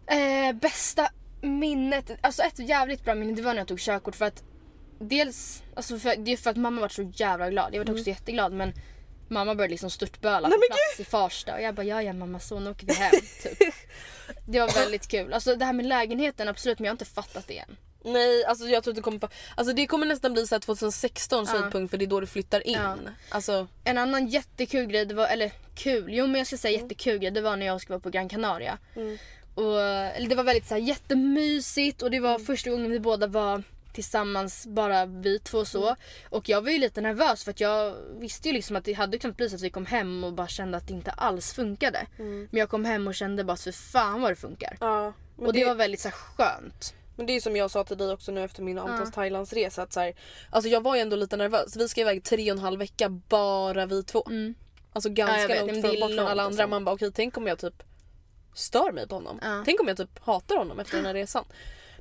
Eh, 0.08 0.56
bästa 0.56 1.10
minnet, 1.42 2.12
alltså 2.22 2.44
ett 2.44 2.60
jävligt 2.60 3.04
bra 3.04 3.16
minne 3.16 3.34
det 3.36 3.42
var 3.42 3.54
när 3.54 3.62
jag 3.62 3.68
tog 3.68 3.80
körkort 3.80 4.16
för 4.16 4.26
att 4.26 4.44
dels, 5.00 5.64
alltså 5.76 6.00
för, 6.00 6.16
det 6.16 6.32
är 6.34 6.38
för 6.38 6.50
att 6.50 6.58
mamma 6.58 6.82
var 6.82 6.90
så 6.90 7.12
jävla 7.16 7.50
glad. 7.50 7.76
Jag 7.76 7.86
var 7.86 7.94
också 7.94 8.08
jätteglad 8.10 8.54
men 8.54 8.74
mamma 9.28 9.56
började 9.56 9.72
liksom 9.72 9.90
störtböla 9.90 10.50
på 10.50 10.56
plats 10.68 11.00
i 11.00 11.04
Farsta 11.04 11.54
och 11.54 11.62
jag 11.62 11.76
bara 11.76 11.84
ja 11.86 12.02
ja 12.02 12.14
mamma 12.14 12.40
så 12.40 12.60
nu 12.60 12.70
åker 12.70 12.88
vi 12.88 12.94
hem. 12.94 13.12
typ. 13.44 13.74
Det 14.48 14.60
var 14.60 14.74
väldigt 14.74 15.08
kul. 15.08 15.34
Alltså 15.34 15.56
det 15.56 15.66
här 15.66 15.74
med 15.74 15.86
lägenheten 15.86 16.48
absolut 16.48 16.80
men 16.80 16.86
jag 16.86 16.92
har 16.92 16.96
inte 16.96 17.06
fattat 17.06 17.48
det 17.48 17.58
än. 17.58 17.78
Nej, 18.04 18.46
alltså 18.46 18.66
jag 18.68 18.84
tror 18.84 18.92
att 18.92 18.96
det 18.96 19.02
kommer... 19.02 19.30
Alltså 19.56 19.74
det 19.76 19.88
kommer 19.88 20.06
nästan 20.06 20.34
bli 20.34 20.48
så 20.48 20.56
här 20.56 20.60
2016 20.60 21.46
Ja. 21.48 21.54
tidpunkt 21.62 21.92
för 21.92 21.98
det 21.98 22.06
är 22.06 22.08
då 22.08 22.20
du 22.20 22.28
flyttar 22.28 22.68
in. 22.68 22.74
Ja. 22.74 22.96
Alltså, 23.30 23.68
En 23.84 23.98
annan 23.98 24.28
jättekul 24.28 24.86
grej, 24.86 25.06
det 25.06 25.14
var, 25.16 25.28
eller 25.28 25.52
kul, 25.76 26.14
jo 26.14 26.28
men 26.28 26.36
jag 26.36 26.48
ska 26.48 26.58
säga 26.58 26.82
jättekul 26.82 27.18
grej, 27.18 27.32
det 27.32 27.42
var 27.42 27.56
när 27.56 27.66
jag 27.66 27.82
skulle 27.82 27.94
vara 27.94 28.02
på 28.02 28.10
Gran 28.10 28.30
Canaria. 28.30 28.78
Mm. 28.96 29.18
Och, 29.56 29.82
eller 29.82 30.30
det 30.30 30.36
var 30.36 30.44
väldigt 30.44 30.68
så 30.68 30.74
här, 30.74 30.82
jättemysigt 30.82 32.02
och 32.02 32.12
det 32.12 32.20
var 32.20 32.40
första 32.40 32.70
gången 32.70 32.92
vi 32.92 33.00
båda 33.00 33.28
var 33.28 33.64
tillsammans, 33.94 34.68
bara 34.68 35.06
vi 35.06 35.40
två 35.40 35.66
så. 35.66 35.96
Och 36.30 36.50
jag 36.50 36.62
var 36.62 36.72
ju 36.72 36.78
lite 36.78 37.02
nervös 37.02 37.44
för 37.44 37.52
att 37.52 37.60
jag 37.60 37.96
visste 38.20 38.48
ju 38.48 38.54
liksom 38.54 38.76
att 38.76 38.86
det 38.86 38.94
hade 38.94 39.18
kunnat 39.18 39.38
bli 39.38 39.50
så 39.50 39.56
att 39.56 39.62
vi 39.62 39.70
kom 39.70 39.86
hem 39.86 40.24
och 40.24 40.34
bara 40.34 40.48
kände 40.48 40.78
att 40.78 40.88
det 40.88 40.94
inte 40.94 41.12
alls 41.12 41.54
funkade. 41.54 42.08
Men 42.18 42.60
jag 42.60 42.70
kom 42.70 42.86
hem 42.86 43.08
och 43.08 43.16
kände 43.16 43.44
bara 43.44 43.58
för 43.58 43.72
fan 43.72 44.22
vad 44.22 44.32
det 44.32 44.36
funkar. 44.36 44.78
ja. 44.80 45.14
Och 45.38 45.54
det, 45.54 45.60
det, 45.60 45.66
var 45.66 45.76
väldigt 45.76 46.00
så 46.00 46.10
här, 46.10 46.16
skönt. 46.16 46.94
men 47.16 47.26
det 47.26 47.34
är 47.34 47.42
som 47.42 47.56
jag 47.56 47.72
sa 47.72 47.84
till 47.84 47.98
dig 47.98 48.12
också 48.12 48.32
nu 48.32 48.44
efter 48.44 48.64
min 48.64 48.80
Antons 48.80 49.12
Thailandsresa. 49.12 49.82
Att 49.82 49.94
så 49.94 50.00
här, 50.00 50.16
alltså 50.50 50.70
jag 50.70 50.82
var 50.82 50.96
ju 50.96 51.02
ändå 51.02 51.16
lite 51.16 51.38
nervös. 51.38 51.76
Vi 51.76 51.88
ska 51.88 52.02
iväg 52.02 52.24
tre 52.24 52.52
och 52.52 52.58
en 52.58 52.64
halv 52.64 52.80
vecka 52.80 53.10
bara 53.10 53.86
vi 53.86 54.04
två. 54.04 54.24
Mm. 54.28 54.56
Alltså 54.94 55.10
Ja, 55.10 55.28
ganska 55.28 55.48
men 55.48 55.68
långt 55.68 55.86
från, 55.86 56.00
bort 56.00 56.16
från 56.16 56.28
alla 56.28 56.44
andra. 56.44 56.64
så. 56.64 56.70
Man 56.70 56.86
bara 56.86 56.96
okej 56.96 57.12
tänk 57.12 57.38
om 57.38 57.48
jag 57.48 57.60
typ 57.60 57.84
stör 58.56 58.92
mig 58.92 59.08
på 59.08 59.16
honom. 59.16 59.40
Ja. 59.42 59.62
Tänk 59.66 59.82
om 59.82 59.88
jag 59.88 59.98
typ 59.98 60.20
hatar 60.26 60.56
honom 60.58 60.80
efter 60.80 60.98
den 60.98 61.06
här 61.06 61.14
resan. 61.14 61.46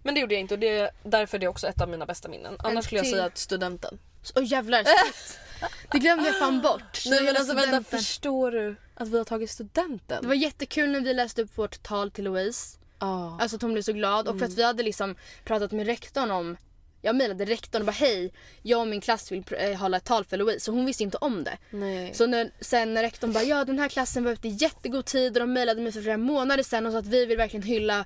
Men 0.02 0.14
det 0.14 0.20
gjorde 0.20 0.34
jag 0.34 0.40
inte 0.40 0.54
och 0.54 0.60
det 0.60 0.78
är 0.78 0.90
därför 1.02 1.38
det 1.38 1.46
är 1.46 1.48
också 1.48 1.66
ett 1.66 1.80
av 1.80 1.88
mina 1.88 2.06
bästa 2.06 2.28
minnen. 2.28 2.56
Annars 2.58 2.84
skulle 2.84 2.98
jag 2.98 3.06
säga 3.06 3.24
att 3.24 3.38
studenten. 3.38 3.98
Åh 4.34 4.44
jävlar, 4.44 4.84
shit. 4.84 5.38
Det 5.92 5.98
glömde 5.98 6.26
jag 6.26 6.38
fan 6.38 6.60
bort. 6.60 7.02
Nej 7.06 7.22
men 7.22 7.36
alltså 7.36 7.54
vänta 7.54 7.82
förstår 7.82 8.50
du 8.50 8.76
att 8.94 9.08
vi 9.08 9.18
har 9.18 9.24
tagit 9.24 9.50
studenten? 9.50 10.22
Det 10.22 10.28
var 10.28 10.34
jättekul 10.34 10.90
när 10.90 11.00
vi 11.00 11.14
läste 11.14 11.42
upp 11.42 11.58
vårt 11.58 11.82
tal 11.82 12.10
till 12.10 12.24
Louise. 12.24 12.78
Ja. 12.98 13.38
Alltså 13.40 13.56
att 13.56 13.62
hon 13.62 13.72
blev 13.72 13.82
så 13.82 13.92
glad 13.92 14.28
och 14.28 14.38
för 14.38 14.46
att 14.46 14.54
vi 14.54 14.62
hade 14.62 14.82
liksom 14.82 15.16
pratat 15.44 15.72
med 15.72 15.86
rektorn 15.86 16.30
om 16.30 16.56
jag 17.04 17.16
mejlade 17.16 17.44
rektorn 17.44 17.82
och 17.82 17.86
bara 17.86 17.92
hej, 17.92 18.32
jag 18.62 18.80
och 18.80 18.88
min 18.88 19.00
klass 19.00 19.32
vill 19.32 19.44
eh, 19.58 19.74
hålla 19.78 19.96
ett 19.96 20.04
tal 20.04 20.24
för 20.24 20.36
Louise. 20.36 20.60
Så 20.60 20.72
hon 20.72 20.86
visste 20.86 21.02
inte 21.02 21.16
om 21.16 21.44
det. 21.44 21.58
Nej. 21.70 22.14
Så 22.14 22.26
när, 22.26 22.50
sen 22.60 22.94
när 22.94 23.02
rektorn 23.02 23.32
bara 23.32 23.44
ja 23.44 23.64
den 23.64 23.78
här 23.78 23.88
klassen 23.88 24.24
var 24.24 24.32
ute 24.32 24.48
i 24.48 24.50
jättegod 24.50 25.04
tid 25.04 25.36
och 25.36 25.40
de 25.40 25.52
mejlade 25.52 25.80
mig 25.82 25.92
för 25.92 26.02
flera 26.02 26.16
månader 26.16 26.62
sedan 26.62 26.86
och 26.86 26.92
sa 26.92 26.98
att 26.98 27.06
vi 27.06 27.26
vill 27.26 27.36
verkligen 27.36 27.62
hylla 27.62 28.04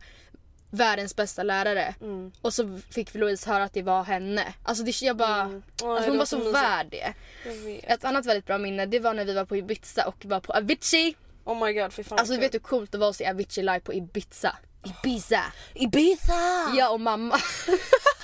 världens 0.71 1.17
bästa 1.17 1.43
lärare. 1.43 1.95
Mm. 2.01 2.33
Och 2.43 2.55
så 2.55 2.81
fick 2.91 3.15
Louise 3.15 3.51
höra 3.51 3.65
att 3.65 3.73
det 3.73 3.83
var 3.83 4.05
henne. 4.05 4.55
Alltså 4.63 4.85
det, 4.85 5.03
jag 5.03 5.17
bara, 5.17 5.41
Mm. 5.41 5.63
Alltså 5.85 6.11
hon 6.11 6.19
var 6.19 6.25
så 6.25 6.51
värd 6.53 6.87
det. 6.91 7.15
Ett 7.83 8.05
annat 8.05 8.27
väldigt 8.27 8.47
bra 8.47 8.59
minne 8.59 8.87
det 8.87 9.01
var 9.01 9.15
när 9.15 9.25
vi 9.25 9.35
var 9.35 9.45
på 9.45 9.57
Ibiza 9.57 10.05
och 10.05 10.25
var 10.25 10.41
på 10.41 10.53
Avicii. 10.53 11.17
Oh 11.45 11.67
my 11.67 11.73
god, 11.73 11.93
fy 11.93 12.05
fan 12.05 12.19
Alltså 12.19 12.35
du 12.35 12.41
vet 12.41 12.55
hur 12.55 12.59
coolt 12.59 12.93
det 12.93 12.99
var 12.99 13.09
att 13.11 13.17
se 13.17 13.27
Avicii 13.31 13.63
live 13.63 13.81
på 13.81 13.95
Ibiza. 13.95 14.57
Ibiza! 14.85 15.43
Ibiza! 15.75 16.33
Jag 16.77 16.93
och 16.93 17.01
mamma. 17.01 17.39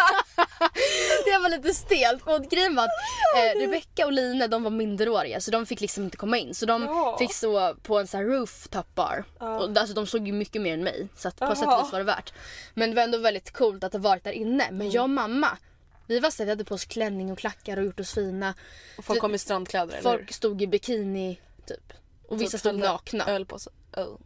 det 1.24 1.38
var 1.38 1.48
lite 1.48 1.74
stelt. 1.74 2.22
Och 2.26 2.44
grejen 2.50 2.74
var 2.76 2.84
att 2.84 2.90
eh, 3.36 3.60
Rebecca 3.60 4.06
och 4.06 4.12
Line 4.12 4.50
de 4.50 4.62
var 4.62 4.70
minderåriga 4.70 5.40
så 5.40 5.50
de 5.50 5.66
fick 5.66 5.80
liksom 5.80 6.04
inte 6.04 6.16
komma 6.16 6.38
in. 6.38 6.54
Så 6.54 6.66
de 6.66 6.82
Ja. 6.82 7.16
fick 7.18 7.32
stå 7.34 7.74
på 7.74 7.98
en 7.98 8.06
sån 8.06 8.20
här 8.20 8.26
rooftop 8.26 8.94
bar. 8.94 9.24
Ja. 9.38 9.58
Och, 9.58 9.76
alltså, 9.78 9.94
de 9.94 10.06
såg 10.06 10.26
ju 10.26 10.32
mycket 10.32 10.62
mer 10.62 10.74
än 10.74 10.84
mig. 10.84 11.08
Så 11.16 11.28
att 11.28 11.36
på 11.36 11.44
Jaha. 11.44 11.54
sätt 11.56 11.68
och 11.68 11.84
vis 11.84 11.92
var 11.92 11.98
det 11.98 12.04
värt. 12.04 12.32
Men 12.74 12.90
det 12.90 12.96
var 12.96 13.02
ändå 13.02 13.18
väldigt 13.18 13.52
coolt 13.52 13.84
att 13.84 13.92
ha 13.92 14.00
varit 14.00 14.24
där 14.24 14.32
inne. 14.32 14.64
Men 14.70 14.80
Mm. 14.80 14.90
jag 14.90 15.02
och 15.02 15.10
mamma 15.10 15.58
vi 16.06 16.20
var 16.20 16.46
hade 16.46 16.64
på 16.64 16.74
oss 16.74 16.84
klänning 16.84 17.32
och 17.32 17.38
klackar 17.38 17.76
och 17.76 17.84
gjort 17.84 18.00
oss 18.00 18.14
fina. 18.14 18.54
Och 18.98 19.04
folk 19.04 19.20
kom 19.20 19.34
i 19.34 19.38
strandkläder 19.38 19.92
eller 19.92 20.02
Folk 20.02 20.32
stod 20.32 20.62
i 20.62 20.66
bikini 20.66 21.40
typ. 21.66 21.92
Och 22.28 22.40
vissa 22.40 22.50
Typ 22.50 22.60
stod 22.60 22.78
nakna. 22.78 23.26
Öl 23.26 23.46
på 23.46 23.58
sig. 23.58 23.72
Oh. 23.96 24.16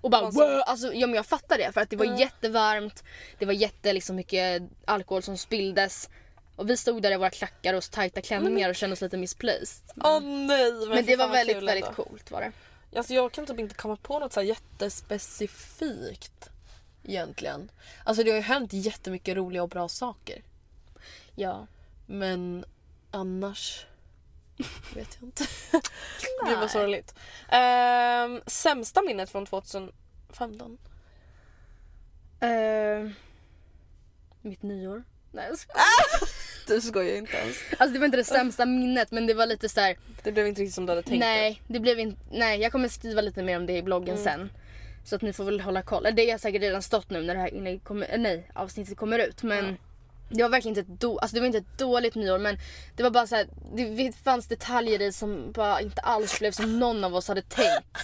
Och 0.00 0.10
bara 0.10 0.30
wow! 0.30 0.62
Alltså, 0.66 0.94
ja, 0.94 1.06
men 1.06 1.16
jag 1.16 1.26
fattar 1.26 1.58
det 1.58 1.72
för 1.72 1.80
att 1.80 1.90
det 1.90 1.96
var 1.96 2.18
jättevarmt. 2.18 3.04
Det 3.38 3.46
var 3.46 3.52
jätte 3.52 3.92
liksom, 3.92 4.16
mycket 4.16 4.62
alkohol 4.84 5.22
som 5.22 5.38
spilldes. 5.38 6.08
Och 6.56 6.70
vi 6.70 6.76
stod 6.76 7.02
där 7.02 7.12
i 7.12 7.16
våra 7.16 7.30
klackar 7.30 7.74
och 7.74 7.90
tajta 7.90 8.20
klänningar 8.20 8.68
och 8.68 8.76
kände 8.76 8.94
oss 8.94 9.00
lite 9.00 9.16
misplaced. 9.16 9.82
Åh 10.04 10.20
nej 10.20 10.72
men, 10.72 10.88
Men 10.88 11.06
det 11.06 11.16
var 11.16 11.28
väldigt, 11.28 11.62
väldigt 11.62 11.94
coolt 11.94 12.30
var 12.30 12.40
det. 12.40 12.52
Alltså 12.98 13.14
jag 13.14 13.32
kan 13.32 13.46
typ 13.46 13.58
inte 13.58 13.74
komma 13.74 13.96
på 13.96 14.18
något 14.18 14.32
så 14.32 14.40
här 14.40 14.46
jättespecifikt. 14.46 16.50
Egentligen. 17.04 17.70
Alltså 18.04 18.22
det 18.22 18.30
har 18.30 18.36
ju 18.36 18.42
hänt 18.42 18.72
jättemycket 18.72 19.36
roliga 19.36 19.62
och 19.62 19.68
bra 19.68 19.88
saker. 19.88 20.42
Ja. 21.34 21.66
Men 22.06 22.64
annars 23.10 23.86
vet 24.94 25.16
jag 25.20 25.28
inte. 25.28 25.44
Gud 26.46 26.58
vad 26.58 26.70
sorgligt. 26.70 27.14
Ehm, 27.48 28.40
sämsta 28.46 29.02
minnet 29.02 29.30
från 29.30 29.46
2015? 29.46 30.78
Uh, 32.44 33.10
mitt 34.42 34.62
nyår. 34.62 35.02
Nej 35.32 35.46
jag 35.48 35.58
skojar. 35.58 35.82
Du 36.66 36.80
skojar 36.80 37.16
inte 37.16 37.36
ens. 37.36 37.56
Alltså 37.78 37.92
det 37.92 37.98
var 37.98 38.06
inte 38.06 38.16
det 38.16 38.24
sämsta 38.24 38.66
minnet 38.66 39.10
men 39.10 39.26
det 39.26 39.34
var 39.34 39.46
lite 39.46 39.68
så 39.68 39.80
här. 39.80 39.96
Det 40.22 40.32
blev 40.32 40.46
inte 40.46 40.60
riktigt 40.60 40.74
som 40.74 40.86
du 40.86 40.92
hade 40.92 41.02
tänkt 41.02 41.20
Nej, 41.20 41.62
det 41.68 41.80
blev 41.80 41.98
inte, 41.98 42.20
nej 42.30 42.60
jag 42.60 42.72
kommer 42.72 42.88
skriva 42.88 43.20
lite 43.20 43.42
mer 43.42 43.56
om 43.56 43.66
det 43.66 43.76
i 43.76 43.82
bloggen 43.82 44.16
Mm. 44.16 44.24
sen. 44.24 44.50
Så 45.04 45.16
att 45.16 45.22
ni 45.22 45.32
får 45.32 45.44
väl 45.44 45.60
hålla 45.60 45.82
koll. 45.82 46.06
Det 46.16 46.30
har 46.30 46.38
säkert 46.38 46.62
redan 46.62 46.82
stått 46.82 47.10
nu 47.10 47.22
när 47.22 47.34
det 47.34 47.40
här 47.40 47.78
kommer, 47.78 48.18
nej, 48.18 48.50
avsnittet 48.54 48.96
kommer 48.96 49.18
ut. 49.18 49.42
Men 49.42 49.76
det 50.28 50.42
var 50.42 50.50
verkligen 50.50 50.78
inte 50.78 50.92
ett, 50.92 51.00
do, 51.00 51.18
alltså 51.18 51.34
det 51.34 51.40
var 51.40 51.46
inte 51.46 51.58
ett 51.58 51.78
dåligt 51.78 52.14
nyår 52.14 52.38
men 52.38 52.58
det 52.96 53.02
var 53.02 53.10
bara 53.10 53.26
så 53.26 53.36
här, 53.36 53.46
det 53.96 54.12
fanns 54.24 54.46
detaljer 54.46 55.02
i 55.02 55.12
som 55.12 55.52
bara 55.52 55.80
inte 55.80 56.00
alls 56.00 56.38
blev 56.38 56.52
som 56.52 56.78
någon 56.78 57.04
av 57.04 57.14
oss 57.14 57.28
hade 57.28 57.42
tänkt. 57.42 57.98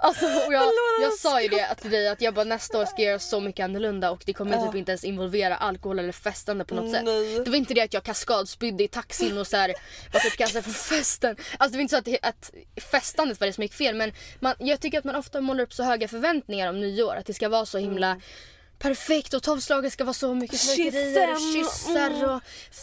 Alltså, 0.00 0.26
och 0.26 0.52
jag, 0.52 0.72
jag 1.02 1.12
sa 1.12 1.42
ju 1.42 1.48
det 1.48 1.74
till 1.74 1.90
dig 1.90 2.08
att 2.08 2.20
jag 2.20 2.34
bara 2.34 2.44
nästa 2.44 2.80
år 2.80 2.84
ska 2.84 3.02
jag 3.02 3.08
göra 3.08 3.18
så 3.18 3.40
mycket 3.40 3.64
annorlunda 3.64 4.10
och 4.10 4.22
det 4.26 4.32
kommer 4.32 4.66
typ 4.66 4.74
inte 4.74 4.92
ens 4.92 5.04
involvera 5.04 5.56
alkohol 5.56 5.98
eller 5.98 6.12
festande 6.12 6.64
på 6.64 6.74
något 6.74 6.92
sätt. 6.92 7.04
Nej. 7.04 7.40
Det 7.44 7.50
var 7.50 7.56
inte 7.56 7.74
det 7.74 7.80
att 7.80 7.94
jag 7.94 8.02
kaskadspydde 8.02 8.84
i 8.84 8.88
taxin 8.88 9.38
och 9.38 9.46
så 9.46 9.56
här, 9.56 9.74
var 10.12 10.20
typ 10.20 10.36
kastad 10.36 10.62
från 10.62 10.74
festen. 10.74 11.36
Alltså 11.58 11.72
det 11.72 11.76
var 11.76 11.82
inte 11.82 11.92
så 11.92 11.98
att, 11.98 12.04
det, 12.04 12.18
att 12.22 12.52
festandet 12.90 13.40
var 13.40 13.46
det 13.46 13.52
som 13.52 13.62
gick 13.62 13.74
fel 13.74 13.94
men 13.94 14.12
man, 14.40 14.54
jag 14.58 14.80
tycker 14.80 14.98
att 14.98 15.04
man 15.04 15.16
ofta 15.16 15.40
målar 15.40 15.64
upp 15.64 15.72
så 15.72 15.82
höga 15.82 16.08
förväntningar 16.08 16.68
om 16.68 16.80
nyår. 16.80 17.16
Att 17.16 17.26
det 17.26 17.34
ska 17.34 17.48
vara 17.48 17.66
så 17.66 17.78
himla 17.78 18.20
perfekt 18.78 19.34
och 19.34 19.42
tolvslaget 19.42 19.92
ska 19.92 20.04
vara 20.04 20.14
så 20.14 20.34
mycket 20.34 20.60
fyrverkerier 20.60 21.32
och 21.32 21.40
kyssar 21.54 22.34
och 22.34 22.40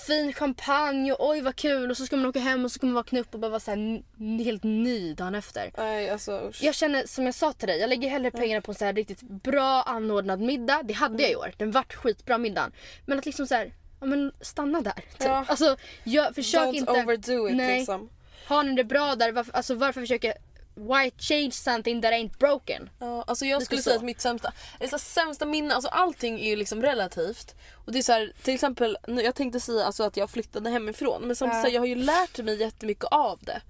fin 0.08 0.34
champagne 0.34 1.12
och 1.12 1.30
oj 1.30 1.42
vad 1.42 1.56
kul 1.56 1.92
och 1.92 1.98
så 1.98 2.06
ska 2.06 2.16
man 2.18 2.26
åka 2.26 2.40
hem 2.40 2.66
och 2.66 2.72
så 2.72 2.76
ska 2.76 2.86
man 2.88 2.94
vakna 2.96 3.20
upp 3.20 3.34
och 3.34 3.40
bara 3.40 3.50
vara 3.50 3.60
så 3.60 3.72
här, 3.72 3.78
n- 3.78 4.40
helt 4.46 4.64
ny 4.64 5.14
dagen 5.14 5.36
efter. 5.36 5.72
Nej 5.78 6.10
alltså 6.10 6.40
usch. 6.50 6.64
Jag 6.64 6.76
känner 6.76 7.06
som 7.08 7.26
jag 7.26 7.36
sa 7.36 7.54
till 7.54 7.68
dig, 7.68 7.80
jag 7.80 7.90
lägger 7.90 8.10
hellre 8.10 8.32
pengarna 8.32 8.62
på 8.62 8.72
en 8.72 8.76
så 8.76 8.86
här 8.86 8.94
riktigt 8.94 9.22
bra 9.22 9.82
anordnad 9.84 10.40
middag. 10.42 10.82
Det 10.84 10.94
hade 10.94 11.24
jag 11.24 11.32
i 11.32 11.36
år. 11.36 11.54
Den 11.58 11.72
vart 11.72 11.94
skitbra 11.96 12.38
middagen. 12.38 12.72
Men 13.06 13.20
att 13.20 13.26
liksom 13.26 13.48
så 13.48 13.56
här, 13.56 13.74
ja 14.00 14.06
men 14.06 14.32
stanna 14.42 14.82
där. 14.82 14.94
Typ. 14.94 15.04
Ja. 15.20 15.46
Alltså 15.48 15.76
jag, 16.04 16.36
försök 16.36 16.62
Don't 16.62 16.74
inte. 16.74 16.92
overdo 16.92 17.50
it 17.50 17.56
Nej. 17.56 17.78
liksom. 17.78 18.10
Har 18.48 18.64
ni 18.64 18.76
det 18.76 18.84
bra 18.84 19.16
där, 19.16 19.32
varför, 19.32 19.56
alltså 19.56 19.76
varför 19.76 20.02
försöka 20.02 20.34
Why 20.76 21.12
change 21.18 21.52
something 21.52 22.02
that 22.02 22.12
ain't 22.12 22.38
broken? 22.40 22.90
Ja, 23.00 23.24
alltså 23.28 23.46
jag 23.46 23.64
skulle 23.64 23.82
säga 23.82 23.96
att 23.96 24.02
mitt 24.04 24.22
sämsta, 24.22 24.54
det 24.80 24.86
är 24.86 24.90
så 24.90 24.96
här 24.96 25.00
sämsta 25.00 25.46
minne, 25.46 25.74
alltså 25.74 25.90
allting 25.90 26.40
är 26.40 26.50
ju 26.50 26.56
liksom 26.56 26.82
relativt. 26.82 27.56
Och 27.86 27.92
det 27.92 28.00
är 28.00 28.04
så 28.04 28.12
här, 28.12 28.34
till 28.44 28.54
exempel, 28.54 28.98
jag 29.08 29.36
tänkte 29.36 29.60
säga 29.60 29.86
alltså 29.86 30.04
att 30.04 30.18
jag 30.18 30.30
flyttade 30.30 30.70
hemifrån 30.70 31.22
men 31.22 31.36
samtidigt 31.36 31.58
Ja. 31.58 31.62
så 31.62 31.68
här, 31.68 31.74
jag 31.74 31.82
har 31.82 31.86
ju 31.88 31.96
lärt 31.96 32.38
mig 32.38 32.60
jättemycket 32.60 33.06
av 33.06 33.40
det. 33.42 33.62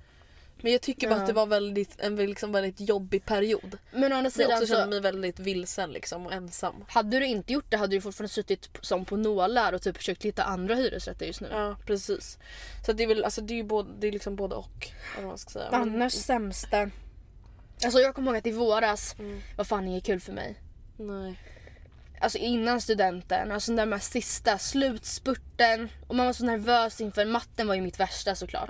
Men 0.65 0.71
jag 0.71 0.82
tycker 0.82 1.08
bara 1.10 1.15
Ja. 1.15 1.21
att 1.21 1.28
det 1.28 1.34
var 1.34 1.45
väldigt, 1.45 1.99
en 1.99 2.15
liksom 2.15 2.51
väldigt 2.51 2.89
jobbig 2.89 3.25
period. 3.25 3.78
Men 3.91 4.04
å 4.13 4.15
andra 4.15 4.15
Men 4.15 4.23
jag 4.23 4.32
sidan 4.34 4.51
också 4.54 4.67
kände 4.67 4.84
så 4.84 4.89
mig 4.89 4.99
väldigt 4.99 5.39
vilsen 5.39 5.91
liksom 5.91 6.25
och 6.25 6.34
ensam. 6.34 6.86
hade 6.88 7.19
du 7.19 7.25
inte 7.25 7.54
gjort 7.54 7.65
det 7.69 7.78
hade 7.78 7.95
du 7.95 8.01
fortfarande 8.01 8.34
suttit 8.34 8.69
som 8.82 9.06
på 9.06 9.17
nålar 9.17 9.73
och 9.73 9.82
typ 9.82 9.97
försökt 9.97 10.23
hitta 10.25 10.43
andra 10.43 10.75
hyresrätter 10.75 11.25
just 11.25 11.41
nu. 11.41 11.47
Ja 11.51 11.75
precis. 11.86 12.38
Så 12.86 12.93
det 12.93 13.04
är 13.04 13.08
väl, 13.08 13.23
alltså 13.23 13.41
det 13.41 13.54
är 13.54 13.56
ju 13.56 13.63
både, 13.63 13.89
det 13.99 14.08
är 14.08 14.12
liksom 14.12 14.36
både 14.36 14.56
och. 14.56 14.88
Vad 15.15 15.25
man 15.25 15.38
ska 15.38 15.49
säga. 15.49 15.69
Annars 15.71 16.13
sämsta. 16.13 16.89
Alltså 17.84 17.99
jag 17.99 18.15
kommer 18.15 18.32
ihåg 18.32 18.38
att 18.38 18.47
i 18.47 18.51
våras 18.51 19.15
Mm. 19.19 19.41
var 19.58 19.65
fan 19.65 19.88
inget 19.88 20.06
kul 20.06 20.19
för 20.19 20.34
mig. 20.34 20.56
Nej. 20.97 21.39
Alltså 22.21 22.38
innan 22.38 22.82
studenten, 22.82 23.51
alltså 23.51 23.75
den 23.75 23.89
där 23.89 23.99
sista 23.99 24.58
slutspurten 24.58 25.89
och 26.08 26.15
man 26.15 26.25
var 26.25 26.34
så 26.34 26.45
nervös 26.45 27.01
inför 27.01 27.25
matten 27.25 27.67
var 27.67 27.75
ju 27.75 27.82
mitt 27.82 27.99
värsta 27.99 28.36
såklart. 28.36 28.67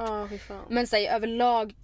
Fan. 0.48 0.62
Men 0.70 0.88
säg 0.88 1.08
överlag 1.08 1.76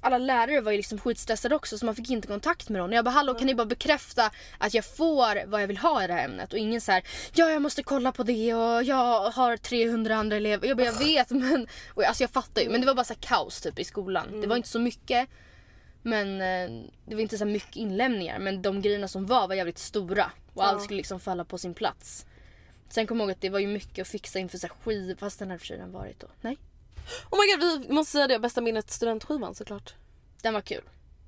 alla 0.00 0.18
lärare 0.18 0.60
var 0.60 0.72
ju 0.72 0.76
liksom 0.76 0.98
skitstressade 0.98 1.54
också 1.54 1.78
så 1.78 1.86
man 1.86 1.94
fick 1.94 2.10
inte 2.10 2.28
kontakt 2.28 2.68
med 2.68 2.80
dem. 2.80 2.92
Jag 2.92 3.04
bara 3.04 3.10
hallå 3.10 3.34
kan 3.34 3.46
ni 3.46 3.54
bara 3.54 3.66
bekräfta 3.66 4.30
att 4.58 4.74
jag 4.74 4.84
får 4.84 5.46
vad 5.46 5.62
jag 5.62 5.66
vill 5.66 5.78
ha 5.78 6.04
i 6.04 6.06
det 6.06 6.12
här 6.12 6.24
ämnet 6.24 6.52
och 6.52 6.58
ingen 6.58 6.80
så 6.80 6.92
här 6.92 7.02
ja 7.34 7.50
jag 7.50 7.62
måste 7.62 7.82
kolla 7.82 8.12
på 8.12 8.22
det 8.22 8.54
och 8.54 8.82
jag 8.82 9.30
har 9.30 9.56
300 9.56 10.16
andra 10.16 10.36
elever. 10.36 10.68
Jag 10.68 10.76
bara 10.76 10.86
jag 10.86 10.98
vet 10.98 11.30
men 11.30 11.66
och 11.94 12.04
alltså 12.04 12.22
jag 12.22 12.30
fattar 12.30 12.62
ju 12.62 12.68
men 12.70 12.80
det 12.80 12.86
var 12.86 12.94
bara 12.94 13.04
så 13.04 13.14
kaos 13.20 13.60
typ 13.60 13.78
i 13.78 13.84
skolan. 13.84 14.40
Det 14.40 14.46
var 14.46 14.56
inte 14.56 14.68
så 14.68 14.78
mycket 14.78 15.28
men 16.02 16.40
eh, 16.40 16.84
det 17.06 17.14
var 17.14 17.22
inte 17.22 17.38
så 17.38 17.44
mycket 17.44 17.76
inlämningar 17.76 18.38
men 18.38 18.62
de 18.62 18.82
grejerna 18.82 19.08
som 19.08 19.26
var 19.26 19.48
var 19.48 19.54
jävligt 19.54 19.78
stora 19.78 20.30
och 20.54 20.66
allt 20.66 20.82
skulle 20.82 20.96
liksom 20.96 21.20
falla 21.20 21.44
på 21.44 21.58
sin 21.58 21.74
plats. 21.74 22.26
Sen 22.88 23.06
kom 23.06 23.20
jag 23.20 23.24
ihåg 23.24 23.30
att 23.30 23.40
det 23.40 23.50
var 23.50 23.58
ju 23.58 23.66
mycket 23.66 24.02
att 24.02 24.08
fixa 24.08 24.38
inför 24.38 24.58
så 24.58 24.66
här 24.66 24.74
skiv 24.84 25.16
fast 25.18 25.38
den 25.38 25.50
här 25.50 25.58
för 25.58 25.66
sig 25.66 25.80
varit 25.86 26.20
då. 26.20 26.26
Nej, 26.40 26.58
Oh 27.30 27.38
my 27.40 27.52
god 27.52 27.82
vi 27.88 27.92
måste 27.92 28.12
säga 28.12 28.26
det, 28.26 28.38
bästa 28.38 28.60
minnet 28.60 28.90
studentskivan 28.90 29.54
såklart. 29.54 29.94
den 30.42 30.54
var 30.54 30.60
kul. 30.60 30.82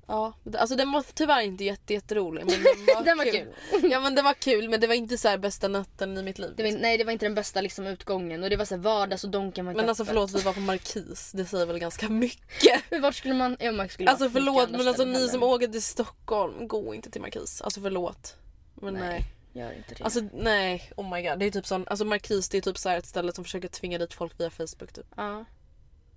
Ja, 0.07 0.33
alltså 0.57 0.75
den 0.75 0.91
var 0.91 1.05
tyvärr 1.13 1.41
inte 1.41 1.63
jätte, 1.63 1.93
jätterolig 1.93 2.45
men 2.45 2.63
den 2.63 2.85
var, 2.95 3.03
Den 3.03 3.17
var 3.17 3.25
kul. 3.25 3.53
Ja 3.91 3.99
men 3.99 4.15
den 4.15 4.25
var 4.25 4.33
kul 4.33 4.69
men 4.69 4.79
det 4.79 4.87
var 4.87 4.93
inte 4.93 5.17
så 5.17 5.27
här 5.27 5.37
bästa 5.37 5.67
natten 5.67 6.17
i 6.17 6.23
mitt 6.23 6.39
liv. 6.39 6.53
Det 6.57 6.63
var, 6.63 6.71
nej 6.71 6.97
det 6.97 7.03
var 7.03 7.11
inte 7.11 7.25
den 7.25 7.35
bästa 7.35 7.61
liksom, 7.61 7.87
utgången 7.87 8.43
och 8.43 8.49
det 8.49 8.55
var 8.55 8.65
så 8.65 8.75
här 8.75 8.81
vardags 8.81 9.23
och 9.23 9.29
donken 9.29 9.65
var 9.65 9.71
inte 9.71 9.81
Men 9.81 9.89
alltså 9.89 10.05
förlåt 10.05 10.31
vi 10.31 10.41
var 10.41 10.53
på 10.53 10.59
Markis, 10.59 11.31
det 11.31 11.45
säger 11.45 11.65
väl 11.65 11.79
ganska 11.79 12.09
mycket. 12.09 12.83
Men 12.89 13.01
Vart 13.01 13.15
skulle 13.15 13.33
man... 13.33 13.57
Ja, 13.59 13.71
man 13.71 13.89
skulle 13.89 14.09
Alltså 14.09 14.29
förlåt 14.29 14.69
men 14.69 14.87
alltså 14.87 15.05
ni 15.05 15.27
som 15.27 15.43
åker 15.43 15.67
till 15.67 15.83
Stockholm, 15.83 16.67
gå 16.67 16.95
inte 16.95 17.11
till 17.11 17.21
Markis. 17.21 17.61
Alltså 17.61 17.81
förlåt. 17.81 18.35
Men 18.75 18.93
nej. 18.93 19.09
Nej, 19.09 19.63
gör 19.63 19.71
inte 19.71 19.95
det. 19.95 20.03
Alltså 20.03 20.21
nej, 20.33 20.91
oh 20.97 21.13
my 21.13 21.29
god. 21.29 21.39
Det 21.39 21.45
är 21.45 21.51
typ 21.51 21.67
sån, 21.67 21.87
alltså 21.87 22.05
Markis 22.05 22.49
det 22.49 22.57
är 22.57 22.61
typ 22.61 22.77
så 22.77 22.89
här 22.89 22.97
ett 22.97 23.05
ställe 23.05 23.33
som 23.33 23.43
försöker 23.43 23.67
tvinga 23.67 23.97
dit 23.97 24.13
folk 24.13 24.39
via 24.39 24.49
Facebook 24.49 24.93
typ. 24.93 25.05
ja. 25.17 25.45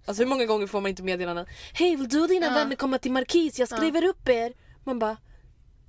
Alltså 0.07 0.23
hur 0.23 0.29
många 0.31 0.45
gånger 0.45 0.67
får 0.67 0.81
man 0.81 0.89
inte 0.89 1.03
meddelanden? 1.03 1.47
Hej 1.73 1.97
vill 1.97 2.09
du 2.09 2.21
och 2.23 2.29
dina 2.29 2.47
Ja. 2.47 2.53
vänner 2.55 2.77
komma 2.77 2.99
till 2.99 3.13
Markis? 3.13 3.59
Jag 3.59 3.69
skriver 3.69 4.05
upp 4.05 4.29
er. 4.29 4.53
Man 4.85 4.99
bara 4.99 5.17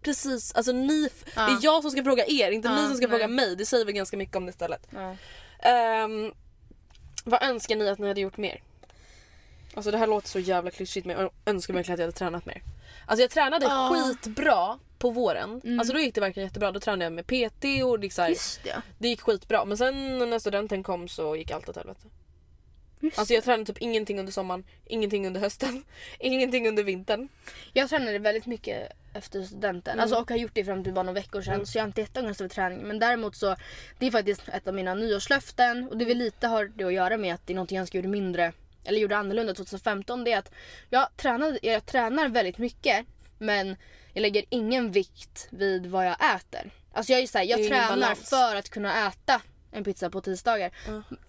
Precis, 0.01 0.53
alltså 0.53 0.71
ni, 0.71 1.06
f- 1.13 1.32
det 1.36 1.41
är 1.41 1.58
jag 1.62 1.82
som 1.82 1.91
ska 1.91 2.03
fråga 2.03 2.25
er, 2.27 2.51
inte 2.51 2.67
Ja, 2.67 2.75
ni 2.75 2.88
som 2.88 2.97
ska 2.97 3.08
nej. 3.08 3.10
fråga 3.17 3.27
mig. 3.27 3.56
Det 3.56 3.65
säger 3.65 3.86
väl 3.86 3.93
ganska 3.93 4.17
mycket 4.17 4.36
om 4.36 4.45
det 4.45 4.51
stället. 4.51 4.88
Ja. 4.89 5.15
Ehm, 5.69 6.32
vad 7.23 7.43
önskar 7.43 7.75
ni 7.75 7.89
att 7.89 7.99
ni 7.99 8.08
hade 8.08 8.21
gjort 8.21 8.38
mer? 8.38 8.62
Alltså 9.73 9.91
det 9.91 9.97
här 9.97 10.08
låter 10.08 10.27
så 10.30 10.39
jävla 10.39 10.71
klyschigt 10.71 11.06
men 11.06 11.19
jag 11.19 11.32
önskar 11.45 11.73
verkligen 11.73 11.93
att 11.93 11.99
jag 11.99 12.06
hade 12.08 12.17
tränat 12.17 12.45
mer. 12.45 12.62
Alltså 13.06 13.21
jag 13.23 13.32
tränade 13.32 13.65
Ja. 13.65 13.93
skitbra 13.95 14.80
på 14.99 15.10
våren. 15.10 15.80
Alltså 15.80 15.93
då 15.93 15.99
gick 15.99 16.15
det 16.15 16.21
verkligen 16.21 16.47
jättebra. 16.47 16.71
Då 16.71 16.80
tränade 16.80 17.03
jag 17.03 17.13
med 17.13 17.27
PT 17.27 17.84
och 17.84 18.03
Just 18.30 18.63
det. 18.63 18.82
det 18.97 19.08
gick 19.08 19.21
skitbra. 19.21 19.65
Men 19.65 19.77
sen 19.77 20.17
när 20.30 20.39
studenten 20.39 20.84
kom 20.84 21.08
så 21.08 21.36
gick 21.36 21.51
allt 21.51 21.69
åt 21.69 21.75
helvete. 21.75 22.08
Alltså 23.15 23.33
jag 23.33 23.43
tränade 23.43 23.65
typ 23.65 23.77
ingenting 23.81 24.19
under 24.19 24.33
sommaren, 24.33 24.63
ingenting 24.86 25.27
under 25.27 25.41
hösten, 25.41 25.83
ingenting 26.19 26.67
under 26.67 26.83
vintern. 26.83 27.29
Jag 27.73 27.89
tränade 27.89 28.19
väldigt 28.19 28.45
mycket 28.45 28.91
efter 29.13 29.43
studenten. 29.43 29.93
Mm. 29.93 30.03
Alltså, 30.03 30.17
och 30.17 30.29
har 30.29 30.38
gjort 30.38 30.51
det 30.53 30.65
fram 30.65 30.83
till 30.83 30.93
bara 30.93 31.03
några 31.03 31.19
veckor 31.19 31.41
sedan. 31.41 31.65
Så 31.65 31.77
jag 31.77 31.83
har 31.83 31.88
inte 31.88 32.01
jätteångest 32.01 32.41
över 32.41 32.49
träning. 32.49 32.79
Men 32.79 32.99
däremot 32.99 33.36
så, 33.36 33.55
det 33.99 34.05
är 34.05 34.12
faktiskt 34.12 34.49
ett 34.49 34.67
av 34.67 34.73
mina 34.73 34.93
nyårslöften. 34.93 35.88
Och 35.88 35.97
det 35.97 36.05
väl 36.05 36.17
lite 36.17 36.47
har 36.47 36.65
det 36.65 36.83
att 36.83 36.93
göra 36.93 37.17
med 37.17 37.33
att 37.33 37.47
det 37.47 37.53
är 37.53 37.55
något 37.55 37.71
jag 37.71 37.81
önskar 37.81 37.99
gjorde 37.99 38.10
mindre, 38.10 38.53
eller 38.83 38.99
gjorde 38.99 39.17
annorlunda 39.17 39.53
2015. 39.53 40.23
Det 40.23 40.31
är 40.31 40.38
att 40.38 40.51
jag, 40.89 41.07
tränade, 41.17 41.60
jag 41.62 41.86
tränar 41.86 42.29
väldigt 42.29 42.57
mycket. 42.57 43.05
Men 43.38 43.75
jag 44.13 44.21
lägger 44.21 44.45
ingen 44.49 44.91
vikt 44.91 45.47
vid 45.49 45.86
vad 45.86 46.05
jag 46.05 46.36
äter. 46.36 46.71
Alltså 46.91 47.12
jag 47.12 47.21
är 47.21 47.27
så 47.27 47.38
här, 47.38 47.45
jag 47.45 47.67
tränar 47.67 47.89
balans. 47.89 48.29
för 48.29 48.55
att 48.55 48.69
kunna 48.69 49.07
äta 49.07 49.41
en 49.77 49.83
pizza 49.83 50.09
på 50.09 50.21
tisdagar. 50.21 50.71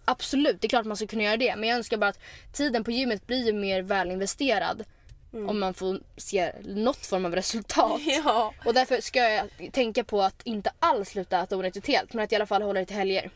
Absolut, 0.04 0.60
det 0.60 0.66
är 0.66 0.68
klart 0.68 0.86
man 0.86 0.96
ska 0.96 1.06
kunna 1.06 1.22
göra 1.22 1.36
det. 1.36 1.56
Men 1.56 1.68
jag 1.68 1.76
önskar 1.76 1.96
bara 1.96 2.10
att 2.10 2.20
tiden 2.52 2.84
på 2.84 2.90
gymmet 2.90 3.26
blir 3.26 3.46
ju 3.46 3.52
mer 3.52 3.82
välinvesterad. 3.82 4.84
Mm. 5.32 5.48
Om 5.48 5.58
man 5.60 5.74
får 5.74 6.00
se 6.16 6.52
något 6.64 7.06
form 7.06 7.24
av 7.24 7.34
resultat. 7.34 8.00
Ja. 8.24 8.54
Och 8.64 8.74
därför 8.74 9.00
ska 9.00 9.18
jag 9.18 9.48
tänka 9.72 10.04
på 10.04 10.22
att 10.22 10.42
inte 10.44 10.70
alls 10.78 11.08
sluta 11.08 11.42
äta 11.42 11.56
onyttigt 11.56 11.86
helt. 11.86 12.12
Men 12.12 12.24
att 12.24 12.32
i 12.32 12.36
alla 12.36 12.46
fall 12.46 12.62
hålla 12.62 12.80
det 12.80 12.86
till 12.86 12.96
helger. 12.96 13.30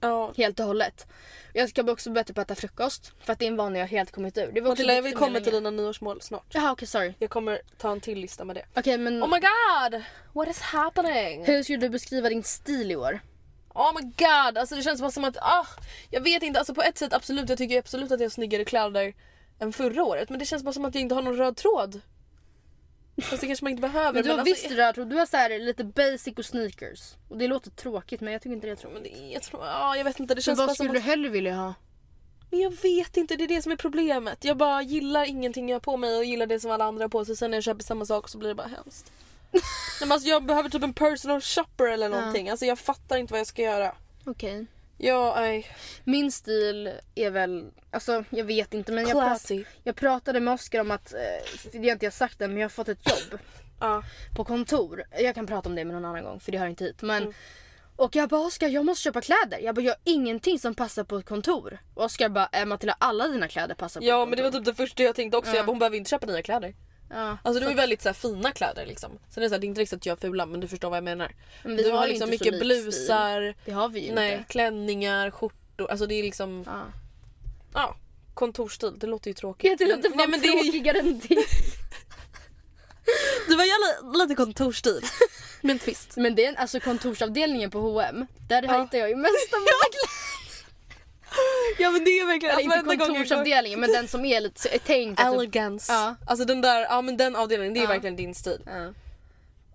ja. 0.00 0.32
Helt 0.36 0.60
och 0.60 0.66
hållet. 0.66 1.06
Jag 1.52 1.68
ska 1.68 1.82
bli 1.82 1.92
också 1.92 2.10
bättre 2.10 2.34
på 2.34 2.40
att 2.40 2.50
äta 2.50 2.60
frukost. 2.60 3.12
För 3.24 3.32
att 3.32 3.38
det 3.38 3.44
är 3.44 3.48
en 3.48 3.56
vana 3.56 3.78
jag 3.78 3.86
helt 3.86 4.10
kommit 4.12 4.38
ur. 4.38 4.50
Det 4.52 4.60
var 4.60 4.68
Matilda 4.68 4.94
jag 4.94 5.02
vill 5.02 5.14
komma 5.14 5.40
till 5.40 5.52
dina 5.52 5.70
nyårsmål 5.70 6.20
snart. 6.20 6.44
Jaha 6.54 6.72
okej 6.72 6.88
sorry. 6.88 7.14
Jag 7.18 7.30
kommer 7.30 7.60
ta 7.78 7.92
en 7.92 8.00
till 8.00 8.18
lista 8.18 8.44
med 8.44 8.56
det. 8.56 8.64
Okej 8.74 8.98
men 8.98 9.22
Oh 9.22 9.28
my 9.28 9.40
god! 9.40 10.02
What 10.32 10.48
is 10.48 10.60
happening? 10.60 11.44
hur 11.44 11.62
skulle 11.62 11.78
du 11.78 11.88
beskriva 11.88 12.28
din 12.28 12.42
stil 12.42 12.90
i 12.92 12.96
år? 12.96 13.20
Oh 13.74 13.94
my 13.94 14.02
god! 14.02 14.58
Alltså 14.58 14.74
det 14.74 14.82
känns 14.82 15.00
bara 15.00 15.10
som 15.10 15.24
att, 15.24 15.36
ah, 15.36 15.66
jag 16.10 16.20
vet 16.20 16.42
inte, 16.42 16.58
alltså 16.58 16.74
på 16.74 16.82
ett 16.82 16.98
sätt 16.98 17.12
absolut, 17.12 17.48
jag 17.48 17.58
tycker 17.58 17.78
absolut 17.78 18.12
att 18.12 18.20
jag 18.20 18.24
har 18.26 18.30
snyggare 18.30 18.64
kläder 18.64 19.14
än 19.60 19.72
förra 19.72 20.04
året. 20.04 20.30
Men 20.30 20.38
det 20.38 20.44
känns 20.44 20.62
bara 20.62 20.72
som 20.72 20.84
att 20.84 20.94
jag 20.94 21.02
inte 21.02 21.14
har 21.14 21.22
någon 21.22 21.36
röd 21.36 21.56
tråd. 21.56 22.00
Fast 23.22 23.40
det 23.40 23.46
kanske 23.46 23.64
man 23.64 23.70
inte 23.70 23.80
behöver. 23.80 24.12
Men 24.12 24.22
du 24.22 24.30
har 24.30 24.38
alltså, 24.38 24.54
visst 24.54 24.70
röd 24.70 24.94
tråd. 24.94 25.10
Du 25.10 25.16
har 25.16 25.26
så 25.26 25.36
här 25.36 25.58
lite 25.58 25.84
basic 25.84 26.38
och 26.38 26.44
sneakers. 26.44 27.14
Och 27.28 27.38
det 27.38 27.48
låter 27.48 27.70
tråkigt 27.70 28.20
men 28.20 28.32
jag 28.32 28.42
tycker 28.42 28.54
inte 28.54 28.66
det 28.66 28.70
är 28.84 28.88
Men 28.88 29.02
tråkigt. 29.02 29.18
det, 29.18 29.26
jag 29.32 29.42
tror, 29.42 29.64
ja, 29.64 29.96
jag 29.96 30.04
vet 30.04 30.20
inte, 30.20 30.34
det 30.34 30.38
Men 30.38 30.42
känns 30.42 30.58
bara 30.58 30.66
vad 30.66 30.76
som 30.76 30.86
skulle 30.86 30.98
att, 30.98 31.04
du 31.04 31.10
hellre 31.10 31.28
vilja 31.28 31.54
ha? 31.56 31.74
Men 32.50 32.60
jag 32.60 32.70
vet 32.82 33.16
inte, 33.16 33.36
det 33.36 33.44
är 33.44 33.48
det 33.48 33.62
som 33.62 33.72
är 33.72 33.76
problemet. 33.76 34.44
Jag 34.44 34.56
bara 34.56 34.82
gillar 34.82 35.24
ingenting 35.24 35.68
jag 35.68 35.74
har 35.74 35.80
på 35.80 35.96
mig 35.96 36.16
och 36.16 36.24
gillar 36.24 36.46
det 36.46 36.60
som 36.60 36.70
alla 36.70 36.84
andra 36.84 37.04
har 37.04 37.08
på 37.08 37.24
sig. 37.24 37.36
Sen 37.36 37.50
när 37.50 37.56
jag 37.56 37.64
köper 37.64 37.84
samma 37.84 38.04
sak 38.06 38.28
så 38.28 38.38
blir 38.38 38.48
det 38.48 38.54
bara 38.54 38.68
hemskt. 38.68 39.12
Nej, 39.52 39.62
men 40.00 40.12
alltså, 40.12 40.28
jag 40.28 40.44
behöver 40.44 40.68
typ 40.68 40.82
en 40.82 40.92
personal 40.94 41.40
shopper 41.40 41.84
eller 41.88 42.08
någonting. 42.08 42.50
Alltså 42.50 42.66
jag 42.66 42.78
fattar 42.78 43.16
inte 43.16 43.32
vad 43.32 43.40
jag 43.40 43.46
ska 43.46 43.62
göra. 43.62 43.94
Okej. 44.26 44.66
Ja, 44.98 45.34
nej. 45.36 45.66
Min 46.04 46.32
stil 46.32 46.90
är 47.14 47.30
väl, 47.30 47.70
alltså 47.90 48.24
jag 48.30 48.44
vet 48.44 48.74
inte 48.74 48.92
men 48.92 49.06
jag, 49.08 49.12
prat, 49.28 49.50
jag 49.84 49.96
pratade 49.96 50.40
med 50.40 50.54
Oskar 50.54 50.80
om 50.80 50.90
att, 50.90 51.14
eh, 51.14 51.70
det 51.72 51.78
har 51.88 51.92
inte 51.92 52.06
jag 52.06 52.12
sagt 52.12 52.40
än 52.40 52.50
men 52.50 52.58
jag 52.60 52.64
har 52.64 52.70
fått 52.70 52.88
ett 52.88 53.08
jobb 53.30 53.40
Ja. 53.80 54.02
på 54.36 54.44
kontor. 54.44 55.04
Jag 55.18 55.34
kan 55.34 55.46
prata 55.46 55.68
om 55.68 55.74
det 55.74 55.84
med 55.84 55.94
någon 55.94 56.04
annan 56.04 56.24
gång 56.24 56.40
för 56.40 56.52
det 56.52 56.58
hör 56.58 56.66
inte 56.66 56.84
hit. 56.84 57.02
Men, 57.02 57.22
Mm. 57.22 57.34
Och 57.96 58.16
jag 58.16 58.28
bara 58.28 58.40
Oskar 58.40 58.68
jag 58.68 58.84
måste 58.86 59.02
köpa 59.02 59.20
kläder. 59.20 59.58
Jag 59.62 59.74
bara 59.74 59.82
jag 59.82 59.92
har 59.92 60.00
ingenting 60.04 60.58
som 60.58 60.74
passar 60.74 61.04
på 61.04 61.16
ett 61.18 61.26
kontor. 61.26 61.78
Och 61.94 62.04
Oskar 62.04 62.28
bara 62.28 62.48
äh, 62.52 62.64
Matilda 62.64 62.96
alla 63.00 63.28
dina 63.28 63.48
kläder 63.48 63.74
passar 63.74 64.00
på 64.00 64.06
Ja 64.06 64.22
ett 64.22 64.28
men 64.28 64.36
det 64.36 64.42
var 64.42 64.50
kontor. 64.50 64.70
typ 64.70 64.76
det 64.76 64.82
första 64.86 65.02
jag 65.02 65.14
tänkte 65.16 65.36
också. 65.38 65.50
Ja. 65.50 65.56
Jag 65.56 65.66
bara, 65.66 65.72
hon 65.72 65.78
behöver 65.78 65.96
inte 65.96 66.10
köpa 66.10 66.26
nya 66.26 66.42
kläder. 66.42 66.74
Ja. 67.10 67.38
Alltså 67.42 67.60
du 67.64 67.70
är 67.70 67.74
väldigt 67.74 68.02
så 68.02 68.08
här, 68.08 68.14
fina 68.14 68.52
kläder 68.52 68.86
liksom. 68.86 69.10
Sen 69.30 69.42
är 69.42 69.44
det, 69.44 69.48
så 69.48 69.54
här, 69.54 69.60
det 69.60 69.66
är 69.66 69.68
inte 69.68 69.80
riktigt 69.80 69.96
att 69.96 70.06
jag 70.06 70.16
är 70.16 70.20
fula 70.20 70.46
men 70.46 70.60
du 70.60 70.68
förstår 70.68 70.90
vad 70.90 70.96
jag 70.96 71.04
menar. 71.04 71.32
Men 71.62 71.76
vi 71.76 71.82
du 71.82 71.90
har 71.90 72.06
ju 72.06 72.08
liksom 72.12 72.26
så 72.26 72.30
mycket 72.30 72.60
blusar. 72.60 73.54
Det 73.64 73.72
har 73.72 73.88
vi 73.88 74.00
ju 74.06 74.14
nej, 74.14 74.32
inte. 74.32 74.44
klänningar, 74.52 75.30
skjortor. 75.30 75.90
Alltså 75.90 76.06
det 76.06 76.14
är 76.14 76.22
liksom, 76.22 76.64
Ja. 76.66 76.82
ja. 77.74 77.96
Kontorsstil, 78.34 78.98
det 78.98 79.06
låter 79.06 79.30
ju 79.30 79.34
tråkigt. 79.34 79.78
Det 79.78 79.86
låter 79.86 80.10
fan 80.10 80.30
men 80.30 80.40
det 80.40 80.48
tråkigare 80.48 80.98
än 80.98 81.18
det. 81.28 81.44
Du 83.48 83.56
var 83.56 83.64
gärna 83.64 84.18
lite 84.22 84.34
kontorsstil. 84.34 85.00
Med 85.60 85.72
en 85.72 85.78
twist. 85.78 86.16
Men 86.16 86.34
det 86.34 86.44
är 86.44 86.54
alltså 86.54 86.80
kontorsavdelningen 86.80 87.70
på 87.70 87.80
H&M 87.80 88.26
Där 88.48 88.62
Ja. 88.62 88.82
hittar 88.82 88.98
jag 88.98 89.08
ju 89.08 89.16
mest 89.16 89.52
av 89.54 89.60
mina 89.60 89.86
kläder. 89.90 90.27
Ja 91.78 91.90
men 91.90 92.04
det 92.04 92.10
är 92.10 92.26
verkligen, 92.26 92.56
alltså 92.56 92.90
inte 92.90 92.96
kontorsavdelningen 93.06 93.80
men 93.80 93.92
den 93.92 94.08
som 94.08 94.24
är 94.24 94.40
lite 94.40 94.78
tänkt 94.78 95.18
du- 95.18 95.24
Elegance. 95.24 95.92
Ja. 95.92 96.16
Alltså 96.26 96.44
den 96.44 96.60
där, 96.60 96.80
ja 96.80 97.02
men 97.02 97.16
den 97.16 97.36
avdelningen 97.36 97.74
det 97.74 97.80
är 97.80 97.82
Ja. 97.82 97.88
verkligen 97.88 98.16
din 98.16 98.34
stil. 98.34 98.60
Ja. 98.66 98.92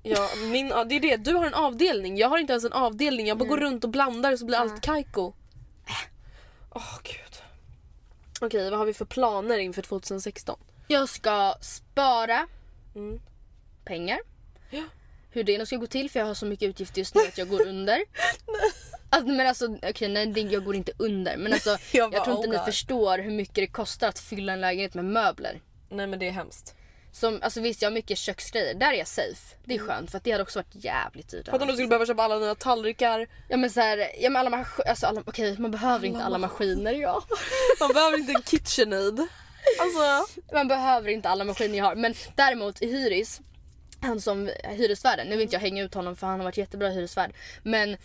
Ja, 0.05 0.29
min, 0.51 0.67
det 0.69 0.75
är 0.95 0.99
det. 0.99 1.17
Du 1.17 1.33
har 1.33 1.45
en 1.45 1.53
avdelning, 1.53 2.17
jag 2.17 2.29
har 2.29 2.37
inte 2.37 2.53
ens 2.53 2.65
en 2.65 2.73
avdelning. 2.73 3.27
Jag 3.27 3.37
bara 3.37 3.49
går 3.49 3.57
runt 3.57 3.83
och 3.83 3.89
blandar 3.89 4.35
så 4.35 4.45
blir 4.45 4.57
allt 4.57 4.81
kajko. 4.81 5.33
Åh 6.75 6.99
gud. 7.03 7.41
Okej, 8.41 8.69
vad 8.69 8.79
har 8.79 8.85
vi 8.85 8.93
för 8.93 9.05
planer 9.05 9.57
inför 9.57 9.81
2016? 9.81 10.59
Jag 10.87 11.09
ska 11.09 11.55
spara 11.61 12.47
Mm. 12.95 13.19
pengar. 13.85 14.19
Ja. 14.69 14.83
Hur 15.31 15.43
det 15.43 15.57
nu 15.57 15.65
ska 15.65 15.75
gå 15.75 15.87
till 15.87 16.09
för 16.09 16.19
jag 16.19 16.27
har 16.27 16.33
så 16.33 16.45
mycket 16.45 16.69
utgifter 16.69 16.99
just 16.99 17.15
nu 17.15 17.21
att 17.21 17.37
jag 17.37 17.49
går 17.49 17.67
under. 17.67 17.99
Alltså, 19.13 19.31
men 19.31 19.47
alltså 19.47 19.77
okej 19.89 20.09
nej 20.09 20.53
jag 20.53 20.63
går 20.63 20.75
inte 20.75 20.91
under 20.97 21.37
men 21.37 21.53
alltså 21.53 21.69
Jag 21.91 22.03
jag, 22.03 22.11
bara, 22.11 22.23
tror 22.23 22.35
inte 22.35 22.47
oh 22.47 22.51
ni 22.51 22.57
God. 22.57 22.65
förstår 22.65 23.17
hur 23.17 23.31
mycket 23.31 23.55
det 23.55 23.67
kostar 23.67 24.07
att 24.07 24.19
fylla 24.19 24.53
en 24.53 24.61
lägenhet 24.61 24.93
med 24.93 25.05
möbler. 25.05 25.61
Nej 25.89 26.07
men 26.07 26.19
det 26.19 26.27
är 26.27 26.31
hemskt. 26.31 26.75
Som, 27.11 27.39
alltså 27.41 27.61
visst 27.61 27.81
jag 27.81 27.89
har 27.89 27.93
mycket 27.93 28.17
köksgrejer, 28.17 28.73
där 28.73 28.93
är 28.93 28.97
jag 28.97 29.07
safe. 29.07 29.55
Det 29.65 29.75
är 29.75 29.79
skönt 29.79 30.11
för 30.11 30.17
att 30.17 30.23
det 30.23 30.31
hade 30.31 30.43
också 30.43 30.59
varit 30.59 30.83
jävligt 30.85 31.29
dyrt. 31.29 31.45
Fattar 31.45 31.61
om 31.61 31.67
du 31.67 31.73
skulle 31.73 31.87
behöva 31.87 32.05
köpa 32.05 32.23
alla 32.23 32.39
nya 32.39 32.55
tallrikar. 32.55 33.27
Ja 33.49 33.57
men 33.57 33.69
såhär, 33.69 34.11
ja 34.19 34.29
men 34.29 34.35
alla 34.35 34.49
maskiner, 34.49 34.89
alltså 34.89 35.07
alla, 35.07 35.23
okej 35.25 35.57
man 35.59 35.71
behöver 35.71 36.07
inte 36.07 36.23
alla 36.23 36.37
maskiner 36.37 36.93
ja. 36.93 37.23
Man 37.79 37.93
behöver 37.93 38.17
inte 38.17 38.31
en 38.31 38.41
KitchenAid. 38.41 39.19
Alltså. 39.79 40.35
Man 40.53 40.67
behöver 40.67 41.09
inte 41.09 41.29
alla 41.29 41.43
maskiner 41.43 41.77
jag 41.77 41.85
har. 41.85 41.95
Men 41.95 42.13
däremot 42.35 42.81
i 42.81 42.87
Hyris, 42.87 43.41
han 44.01 44.21
som 44.21 44.49
hyresvärden, 44.63 45.27
nu 45.27 45.35
vill 45.35 45.43
inte 45.43 45.55
jag 45.55 45.61
hänga 45.61 45.83
ut 45.83 45.93
honom 45.93 46.15
för 46.15 46.27
han 46.27 46.39
har 46.39 46.43
varit 46.43 46.57
jättebra 46.57 46.89
hyresvärd. 46.89 47.33
Men 47.63 47.97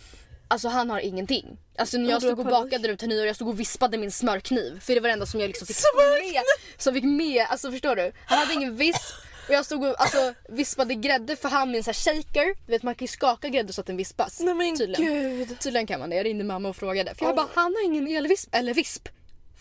alltså 0.49 0.67
han 0.67 0.89
har 0.89 0.99
ingenting. 0.99 1.57
Alltså 1.77 1.97
när 1.97 2.05
Ja, 2.05 2.11
jag 2.11 2.21
stod 2.21 2.39
och 2.39 2.45
bakade 2.45 2.87
nu 2.87 2.95
till 2.97 3.07
nyår, 3.09 3.25
jag 3.25 3.35
stod 3.35 3.47
och 3.47 3.59
vispade 3.59 3.97
min 3.97 4.11
smörkniv. 4.11 4.79
För 4.79 4.93
det 4.95 4.99
var 4.99 5.07
det 5.09 5.13
enda 5.13 5.25
som 5.25 5.39
jag 5.39 5.47
liksom 5.47 5.67
fick 5.67 5.75
Smörkniv! 5.75 6.33
med. 6.33 6.43
Som 6.77 6.93
fick 6.93 7.03
med, 7.03 7.45
alltså 7.49 7.71
förstår 7.71 7.95
du? 7.95 8.11
Han 8.25 8.37
hade 8.39 8.53
ingen 8.53 8.75
visp. 8.75 9.01
Och 9.47 9.53
jag 9.55 9.65
stod 9.65 9.83
och 9.83 10.01
alltså, 10.01 10.33
vispade 10.49 10.95
grädde 10.95 11.35
för 11.35 11.49
han 11.49 11.71
med 11.71 11.77
en 11.77 11.83
sån 11.83 11.93
shaker. 11.93 12.45
Du 12.65 12.71
vet 12.71 12.83
man 12.83 12.95
kan 12.95 13.03
ju 13.05 13.07
skaka 13.07 13.49
grädde 13.49 13.73
så 13.73 13.81
att 13.81 13.87
den 13.87 13.97
vispas. 13.97 14.39
Nej 14.39 14.53
men 14.53 14.77
Tydligen. 14.77 15.05
gud. 15.13 15.59
Tydligen 15.59 15.87
kan 15.87 15.99
man 15.99 16.09
det. 16.09 16.15
Jag 16.15 16.25
ringde 16.25 16.43
mamma 16.43 16.69
och 16.69 16.75
frågade. 16.75 17.15
För 17.15 17.25
jag 17.25 17.31
Oh. 17.31 17.35
bara, 17.35 17.47
han 17.53 17.75
har 17.75 17.85
ingen 17.85 18.07
elvisp 18.07 18.55
eller 18.55 18.73
visp. 18.73 19.07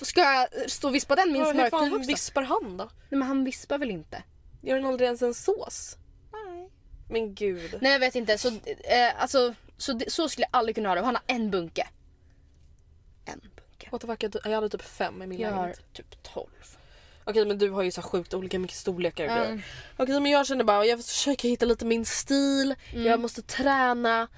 Ska 0.03 0.21
jag 0.21 0.71
stå 0.71 0.89
och 0.89 0.95
vispa 0.95 1.17
den 1.17 1.33
min 1.33 1.43
Hur 1.45 1.53
smörkniv 1.53 1.71
fan 1.71 1.95
också? 1.95 2.09
vispar 2.09 2.43
han 2.43 2.77
då? 2.77 2.85
Nej 2.85 3.19
men 3.19 3.23
han 3.23 3.45
vispar 3.45 3.79
väl 3.79 3.91
inte? 3.91 4.23
Gör 4.63 4.77
han 4.77 4.87
aldrig 4.87 5.07
ens 5.07 5.23
en 5.23 5.35
sås? 5.35 5.97
Nej. 6.33 6.71
Men 7.11 7.35
gud. 7.35 7.79
Nej 7.81 7.93
jag 7.93 7.99
vet 8.01 8.15
inte. 8.15 8.39
Så, 8.39 8.49
eh, 8.49 9.23
alltså, 9.23 9.55
så, 9.79 9.93
det- 9.93 10.13
så 10.13 10.29
skulle 10.29 10.47
jag 10.53 10.59
aldrig 10.59 10.75
kunna 10.75 10.89
ha 10.89 10.95
det. 10.95 11.01
Och 11.01 11.07
han 11.07 11.15
har 11.15 11.25
en 11.27 11.51
bunke. 11.51 11.87
En 13.25 13.41
bunke. 13.41 13.89
What 13.91 14.01
the 14.01 14.07
fuck, 14.07 14.45
jag 14.45 14.51
hade 14.55 14.69
typ 14.69 14.83
fem 14.83 15.23
i 15.23 15.27
min 15.27 15.41
Jag 15.41 15.51
har 15.51 15.57
lägenhet. 15.67 15.93
typ 15.93 16.23
12. 16.23 16.47
Okej 17.25 17.47
men 17.47 17.59
du 17.59 17.71
har 17.71 17.83
ju 17.83 17.91
så 17.91 18.03
sjukt 18.03 18.35
olika 18.35 18.59
mycket 18.59 18.77
storlekar 18.77 19.25
och 19.25 19.31
grejer. 19.31 19.63
Okej 19.97 20.21
men 20.21 20.33
jag 20.33 20.47
känner 20.47 20.65
bara 20.65 20.87
jag 20.87 21.05
försöker 21.05 21.49
hitta 21.49 21.67
lite 21.67 21.85
min 21.85 22.05
stil, 22.07 22.75
Mm. 22.93 23.07
jag 23.07 23.21
måste 23.21 23.43
träna 23.43 24.29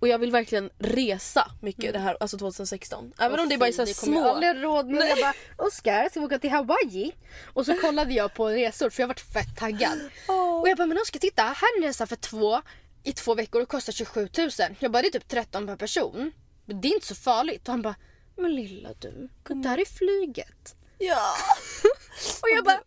och 0.00 0.08
jag 0.08 0.18
vill 0.18 0.30
verkligen 0.30 0.70
resa 0.78 1.50
mycket 1.60 1.92
det 1.92 1.98
här, 1.98 2.16
alltså 2.20 2.38
2016. 2.38 3.12
Även 3.18 3.40
om 3.40 3.48
det 3.48 3.58
bara 3.58 3.68
är 3.68 3.72
så 3.72 3.76
kommer 4.06 4.16
jag 4.16 4.24
små. 4.24 4.34
aldrig 4.34 4.64
råd 4.64 4.86
med. 4.86 5.08
Jag 5.10 5.18
bara, 5.18 5.66
Oskar 5.66 6.08
ska 6.08 6.20
vi 6.20 6.26
åka 6.26 6.38
till 6.38 6.50
Hawaii? 6.50 7.12
Och 7.54 7.66
så 7.66 7.74
kollade 7.74 8.14
jag 8.14 8.34
på 8.34 8.48
resor 8.48 8.90
för 8.90 9.02
jag 9.02 9.08
varit 9.08 9.20
fett 9.20 9.56
taggad. 9.58 9.98
Och 10.62 10.68
jag 10.68 10.76
bara, 10.76 10.86
men 10.86 10.98
Oskar 10.98 11.20
titta 11.20 11.42
här 11.42 11.52
är 11.76 11.82
en 11.82 11.88
resa 11.88 12.06
för 12.06 12.16
två 12.16 12.62
i 13.06 13.12
två 13.12 13.34
veckor 13.34 13.62
och 13.62 13.68
kostar 13.68 13.92
27 13.92 14.28
000. 14.38 14.50
Jag 14.78 14.92
bara, 14.92 15.02
det 15.02 15.08
är 15.08 15.12
typ 15.12 15.28
13 15.28 15.66
per 15.66 15.76
person. 15.76 16.32
Men 16.64 16.80
det 16.80 16.88
är 16.88 16.94
inte 16.94 17.06
så 17.06 17.14
farligt. 17.14 17.68
Och 17.68 17.72
han 17.72 17.82
bara, 17.82 17.94
men 18.36 18.54
lilla 18.54 18.88
du, 18.98 19.28
gå 19.44 19.54
där 19.54 19.80
i 19.80 19.84
flyget. 19.84 20.76
Ja. 20.98 21.32
Och 22.42 22.48
jag 22.56 22.64
bara, 22.64 22.80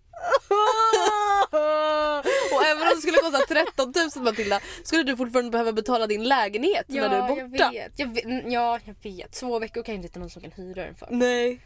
och 2.56 2.66
även 2.66 2.82
om 2.84 2.90
det 2.96 3.02
skulle 3.02 3.18
kosta 3.18 3.38
13 3.38 3.94
000 4.16 4.24
Matilda 4.24 4.60
skulle 4.84 5.04
du 5.04 5.18
fortfarande 5.18 5.52
behöva 5.52 5.72
betala 5.74 6.08
din 6.08 6.24
lägenhet 6.24 6.86
när 6.88 7.10
du 7.10 7.16
är 7.16 7.28
borta. 7.28 7.38
jag 7.38 7.72
vet. 7.72 7.92
Jag 7.96 8.08
vet. 8.08 8.26
mm, 8.26 8.52
Ja, 8.52 8.80
jag 8.86 8.96
vet. 9.04 9.32
Två 9.32 9.60
veckor 9.60 9.84
kan 9.84 9.94
ju 9.94 9.96
inte 9.96 10.08
hitta 10.08 10.20
någon 10.20 10.30
som 10.30 10.42
kan 10.42 10.52
hyra 10.52 10.84
den 10.86 10.96
för. 10.96 11.08
Nej. 11.12 11.62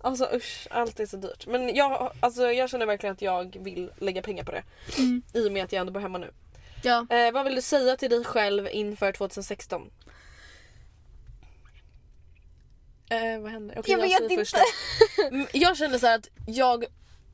Alltså 0.00 0.28
usch, 0.34 0.68
allt 0.70 1.00
är 1.00 1.06
så 1.06 1.16
dyrt. 1.16 1.46
Men 1.46 1.74
jag, 1.74 2.12
alltså, 2.20 2.52
jag 2.52 2.70
känner 2.70 2.86
verkligen 2.86 3.12
att 3.12 3.22
jag 3.22 3.56
vill 3.60 3.90
lägga 3.98 4.22
pengar 4.22 4.44
på 4.44 4.52
det. 4.52 4.62
I 5.34 5.48
och 5.48 5.52
med 5.52 5.64
att 5.64 5.72
jag 5.72 5.80
ändå 5.80 5.92
bor 5.92 6.00
hemma 6.00 6.18
nu. 6.18 6.30
Ja. 6.84 7.06
Eh, 7.10 7.32
vad 7.32 7.44
vill 7.44 7.54
du 7.54 7.62
säga 7.62 7.96
till 7.96 8.10
dig 8.10 8.24
själv 8.24 8.68
inför 8.72 9.12
2016? 9.12 9.90
Eh, 13.08 13.40
vad 13.40 13.52
händer? 13.52 13.78
Okej, 13.78 13.92
Jag 13.92 13.98
vet 13.98 14.16
säger 14.18 14.40
inte. 14.40 14.62
Mm, 15.30 15.46
Jag 15.52 15.76
känner 15.76 15.98
så 15.98 16.06
här 16.06 16.14
att 16.18 16.28
jag 16.46 16.84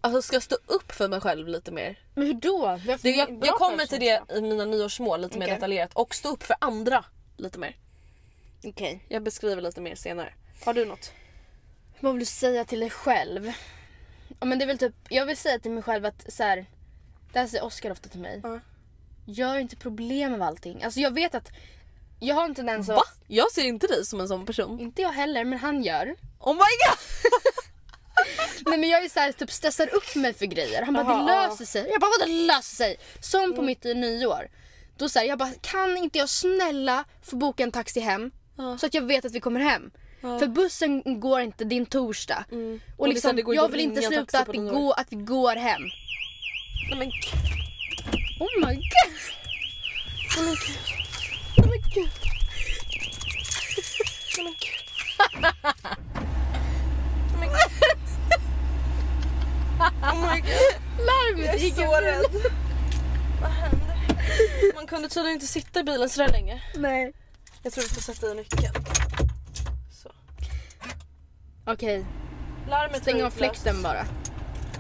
alltså, 0.00 0.22
ska 0.22 0.40
stå 0.40 0.56
upp 0.66 0.92
för 0.92 1.08
mig 1.08 1.20
själv 1.20 1.48
lite 1.48 1.72
mer. 1.72 1.98
Men 2.14 2.26
hur 2.26 2.34
då? 2.34 2.80
Det, 3.02 3.10
jag, 3.10 3.40
jag 3.46 3.54
kommer 3.54 3.86
till 3.86 4.00
det 4.00 4.22
i 4.36 4.40
mina 4.40 4.64
nyårsmål 4.64 5.20
lite 5.20 5.38
mer 5.38 5.46
Okej. 5.46 5.54
detaljerat 5.54 5.90
och 5.94 6.14
stå 6.14 6.28
upp 6.28 6.42
för 6.42 6.56
andra 6.60 7.04
lite 7.36 7.58
mer. 7.58 7.76
Okej. 8.64 9.04
Jag 9.08 9.22
beskriver 9.22 9.62
lite 9.62 9.80
mer 9.80 9.94
senare. 9.94 10.34
Har 10.64 10.74
du 10.74 10.84
något? 10.84 11.12
Vad 12.00 12.12
vill 12.12 12.20
du 12.20 12.26
säga 12.26 12.64
till 12.64 12.80
dig 12.80 12.90
själv? 12.90 13.52
Ja, 14.40 14.46
men 14.46 14.58
det 14.58 14.64
är 14.64 14.66
väl 14.66 14.78
typ, 14.78 14.94
jag 15.08 15.26
vill 15.26 15.36
säga 15.36 15.58
till 15.58 15.70
mig 15.70 15.82
själv 15.82 16.04
att 16.06 16.32
så 16.32 16.42
här, 16.42 16.66
det 17.32 17.38
här 17.38 17.46
säger 17.46 17.64
Oskar 17.64 17.90
ofta 17.90 18.08
till 18.08 18.20
mig. 18.20 18.40
Ja. 18.42 18.60
Gör 19.30 19.58
inte 19.58 19.76
problem 19.76 20.34
av 20.34 20.42
allting. 20.42 20.82
Alltså 20.82 21.00
jag 21.00 21.14
vet 21.14 21.34
att 21.34 21.48
jag 22.20 22.34
har 22.34 22.44
en 22.44 22.54
tendens 22.54 22.88
Va? 22.88 22.94
att... 22.96 23.20
Jag 23.26 23.52
ser 23.52 23.64
inte 23.64 23.86
dig 23.86 24.04
som 24.06 24.20
en 24.20 24.28
sån 24.28 24.46
person. 24.46 24.80
Inte 24.80 25.02
jag 25.02 25.12
heller, 25.12 25.44
men 25.44 25.58
han 25.58 25.82
gör. 25.82 26.14
Oh 26.40 26.54
my 26.54 26.58
god! 26.58 26.98
Nej 28.66 28.78
men 28.78 28.88
jag 28.88 29.04
är 29.04 29.08
så 29.08 29.20
här, 29.20 29.32
typ 29.32 29.50
stressar 29.50 29.94
upp 29.94 30.14
mig 30.14 30.34
för 30.34 30.46
grejer. 30.46 30.82
Han 30.82 30.94
bara 30.94 31.04
Jaha, 31.04 31.26
det 31.26 31.32
ja. 31.32 31.46
löser 31.48 31.64
sig. 31.64 31.90
Jag 31.90 32.00
bara 32.00 32.10
vadå 32.20 32.32
löser 32.32 32.76
sig? 32.76 32.96
Som 33.20 33.54
på 33.54 33.62
mitt 33.62 33.84
nyår. 33.84 34.48
Då 34.96 35.08
så 35.08 35.18
här, 35.18 35.26
jag 35.26 35.38
bara 35.38 35.52
kan 35.60 35.96
inte 35.96 36.18
jag 36.18 36.28
snälla 36.28 37.04
få 37.22 37.36
boka 37.36 37.62
en 37.62 37.72
taxi 37.72 38.00
hem? 38.00 38.30
Ja. 38.56 38.78
Så 38.78 38.86
att 38.86 38.94
jag 38.94 39.02
vet 39.02 39.24
att 39.24 39.32
vi 39.32 39.40
kommer 39.40 39.60
hem. 39.60 39.90
För 40.20 40.46
bussen 40.46 41.20
går 41.20 41.40
inte 41.40 41.64
din 41.64 41.86
torsdag. 41.86 42.44
Och, 42.46 42.52
Mm. 42.52 42.80
Och 42.96 43.06
det 43.06 43.10
är 43.10 43.12
så 43.12 43.14
liksom, 43.14 43.28
här, 43.28 43.36
det 43.36 43.42
går 43.42 43.54
jag 43.54 43.68
vill 43.68 43.80
inte 43.80 44.00
en 44.00 44.12
sluta 44.12 44.38
att 44.38 44.48
vi, 44.48 44.58
går, 44.58 45.00
att 45.00 45.06
vi 45.12 45.16
går 45.16 45.56
hem. 45.56 45.82
Nej 46.90 46.98
men. 46.98 47.10
Oh 48.40 48.48
my 48.66 48.74
god. 48.74 49.12
Nej 50.37 50.44
men 50.46 50.55
gud. 50.55 50.79
Nej 51.57 51.66
men 51.66 51.79
gud. 51.94 52.11
Nej 54.37 54.44
men 54.44 54.55
gud. 54.61 54.81
Nej 57.33 57.40
men 57.40 57.48
gud. 57.48 57.61
Oh 60.03 60.35
my 60.35 60.40
god. 60.40 60.74
Larmet 61.07 61.46
Jag 61.46 61.55
är 61.55 61.59
gick 61.59 61.74
så 61.74 61.96
rädd. 62.00 62.53
Vad 63.40 63.50
händer? 63.50 63.96
Man 64.74 64.87
kunde 64.87 65.09
tydligen 65.09 65.35
inte 65.35 65.46
sitta 65.46 65.81
i 65.81 65.83
bilen 65.85 66.09
sådär 66.09 66.29
länge. 66.29 66.62
Nej. 66.74 67.12
Jag 67.62 67.72
tror 67.72 67.83
vi 67.85 67.88
får 67.88 68.00
sätta 68.00 68.33
i 68.33 68.35
nyckeln. 68.35 68.74
Så. 70.03 70.12
Okej, 71.66 72.05
Larmet 72.68 73.03
stäng 73.03 73.14
av 73.14 73.18
utlöst. 73.33 73.37
fläkten 73.37 73.83
bara. 73.83 74.07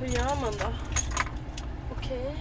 Hur 0.00 0.06
gör 0.06 0.36
man 0.40 0.52
då? 0.58 0.72
Okej. 1.98 2.36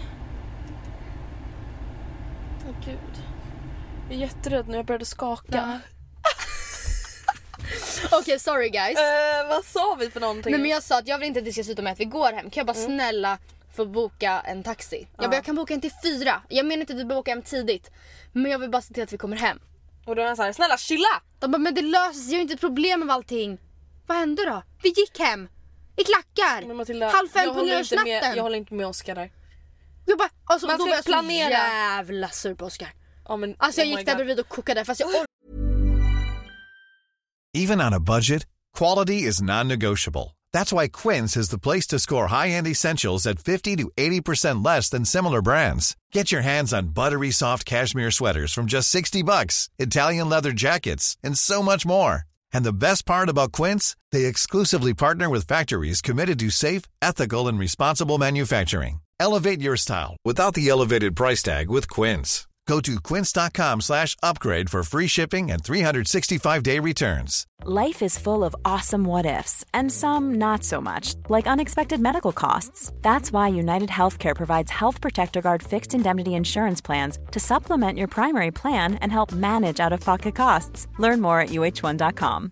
Åh 2.69 2.75
gud. 2.85 3.23
Jag 4.09 4.15
är 4.17 4.21
jätterädd 4.21 4.67
nu, 4.67 4.77
jag 4.77 4.85
började 4.85 5.05
skaka. 5.05 5.79
Okej 8.11 8.39
sorry 8.39 8.69
guys. 8.69 8.97
Eh, 8.99 9.47
vad 9.49 9.65
sa 9.65 9.95
vi 9.99 10.09
för 10.11 10.19
någonting? 10.19 10.51
Nej 10.51 10.61
men 10.61 10.69
jag 10.71 10.83
sa 10.83 10.97
att 10.99 11.07
jag 11.07 11.17
vill 11.17 11.27
inte 11.27 11.39
att 11.39 11.45
det 11.45 11.53
ska 11.53 11.63
sluta 11.63 11.81
med 11.81 11.93
att 11.93 11.99
vi 11.99 12.05
går 12.05 12.31
hem. 12.33 12.49
Kan 12.49 12.61
jag 12.61 12.67
bara 12.67 12.77
Mm. 12.77 12.85
snälla 12.85 13.37
få 13.75 13.85
boka 13.85 14.41
en 14.45 14.63
taxi? 14.63 15.07
Jag 15.17 15.29
bara 15.29 15.35
jag 15.35 15.45
kan 15.45 15.55
boka 15.55 15.73
en 15.73 15.81
till 15.81 15.91
fyra. 16.03 16.41
Jag 16.49 16.65
menar 16.65 16.81
inte 16.81 16.93
att 16.93 16.99
vi 16.99 17.05
boka 17.05 17.31
hem 17.31 17.41
tidigt. 17.41 17.91
Men 18.31 18.51
jag 18.51 18.59
vill 18.59 18.69
bara 18.69 18.81
se 18.81 18.93
till 18.93 19.03
att 19.03 19.13
vi 19.13 19.17
kommer 19.17 19.37
hem. 19.37 19.59
Och 20.05 20.15
då 20.15 20.21
är 20.21 20.25
han 20.25 20.35
såhär, 20.35 20.53
snälla 20.53 20.77
chilla! 20.77 21.21
De 21.39 21.51
bara 21.51 21.57
men 21.57 21.75
det 21.75 21.81
löser 21.81 22.19
sig, 22.19 22.31
jag 22.31 22.37
har 22.37 22.41
inte 22.41 22.53
ett 22.53 22.59
problem 22.59 22.99
med 22.99 23.11
allting. 23.15 23.57
Vad 24.07 24.17
hände 24.17 24.45
då? 24.45 24.63
Vi 24.83 24.89
gick 24.89 25.19
hem. 25.19 25.49
I 25.95 26.03
klackar. 26.03 26.67
Men 26.67 26.77
Matilda, 26.77 27.09
Halv 27.09 27.27
fem 27.29 27.47
på 27.49 27.53
med- 27.53 27.65
nyårsnatten. 27.65 28.35
Jag 28.35 28.43
håller 28.43 28.57
inte 28.57 28.73
med 28.73 28.87
Oskar 28.87 29.15
där. 29.15 29.31
Jag 30.09 30.17
bara, 30.17 30.29
alltså, 30.45 30.67
Man 30.67 30.77
då 30.77 30.83
ska 30.83 30.89
var 30.89 30.95
jag 30.95 31.03
så 31.03 31.11
planera. 31.11 31.49
jävla 31.49 32.29
sur 32.29 32.55
på 32.55 32.65
Oskar. 32.65 32.89
Ja, 33.27 33.37
men, 33.37 33.55
Alltså 33.59 33.81
jag 33.81 33.93
oh 33.93 33.97
gick 33.97 34.05
där 34.05 34.15
bredvid 34.15 34.39
och 34.39 34.47
kokade 34.47 34.85
fast 34.85 34.99
jag 34.99 35.09
Even 37.53 37.81
on 37.81 37.93
a 37.93 37.99
budget, 37.99 38.45
quality 38.77 39.27
is 39.27 39.41
non-negotiable. 39.41 40.35
That's 40.53 40.73
why 40.73 40.87
Quince 40.89 41.37
is 41.39 41.49
the 41.49 41.59
place 41.59 41.87
to 41.87 41.99
score 41.99 42.27
high-end 42.27 42.67
essentials 42.67 43.27
at 43.27 43.39
50 43.39 43.75
to 43.77 43.91
80% 43.97 44.65
less 44.65 44.89
than 44.89 45.05
similar 45.05 45.41
brands. 45.41 45.95
Get 46.13 46.31
your 46.31 46.41
hands 46.41 46.73
on 46.73 46.93
buttery 46.93 47.31
soft 47.31 47.65
cashmere 47.65 48.11
sweaters 48.11 48.53
from 48.53 48.65
just 48.65 48.89
60 48.89 49.23
bucks, 49.23 49.69
Italian 49.79 50.29
leather 50.29 50.51
jackets, 50.51 51.17
and 51.23 51.37
so 51.37 51.61
much 51.63 51.85
more. 51.85 52.23
And 52.53 52.63
the 52.65 52.73
best 52.73 53.05
part 53.05 53.29
about 53.29 53.51
Quince, 53.51 53.95
they 54.11 54.25
exclusively 54.25 54.93
partner 54.93 55.29
with 55.29 55.47
factories 55.47 56.01
committed 56.01 56.39
to 56.39 56.49
safe, 56.49 56.83
ethical, 57.01 57.47
and 57.47 57.59
responsible 57.59 58.17
manufacturing. 58.17 58.99
Elevate 59.19 59.61
your 59.61 59.77
style 59.77 60.15
without 60.25 60.53
the 60.53 60.69
elevated 60.69 61.15
price 61.15 61.43
tag 61.43 61.69
with 61.69 61.89
Quince. 61.89 62.47
Go 62.69 62.79
to 62.81 62.99
quince.com 63.01 63.81
slash 63.81 64.15
upgrade 64.21 64.69
for 64.69 64.83
free 64.83 65.07
shipping 65.07 65.49
and 65.49 65.63
365-day 65.63 66.77
returns. 66.77 67.47
Life 67.63 68.03
is 68.03 68.19
full 68.19 68.43
of 68.43 68.55
awesome 68.63 69.03
what 69.05 69.25
ifs, 69.25 69.65
and 69.73 69.91
some 69.91 70.35
not 70.35 70.63
so 70.63 70.79
much, 70.79 71.15
like 71.29 71.47
unexpected 71.47 71.99
medical 71.99 72.31
costs. 72.31 72.91
That's 73.01 73.31
why 73.31 73.47
United 73.47 73.89
Healthcare 73.89 74.35
provides 74.35 74.69
Health 74.69 75.01
Protector 75.01 75.41
Guard 75.41 75.63
fixed 75.63 75.95
indemnity 75.95 76.35
insurance 76.35 76.79
plans 76.79 77.17
to 77.31 77.39
supplement 77.39 77.97
your 77.97 78.07
primary 78.07 78.51
plan 78.51 78.95
and 79.01 79.11
help 79.11 79.31
manage 79.31 79.79
out 79.79 79.91
of 79.91 80.01
pocket 80.01 80.35
costs. 80.35 80.87
Learn 80.99 81.21
more 81.21 81.41
at 81.41 81.49
uh1.com. 81.49 82.51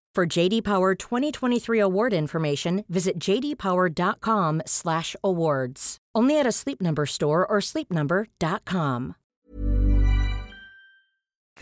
For 0.13 0.25
JD 0.25 0.63
Power 0.63 0.93
2023 0.93 1.79
award 1.79 2.13
information, 2.13 2.83
visit 2.89 3.17
jdpower.com/awards. 3.17 5.97
Only 6.13 6.37
at 6.37 6.45
a 6.45 6.51
Sleep 6.51 6.81
Number 6.81 7.05
store 7.05 7.45
or 7.45 7.61
sleepnumber.com. 7.61 9.13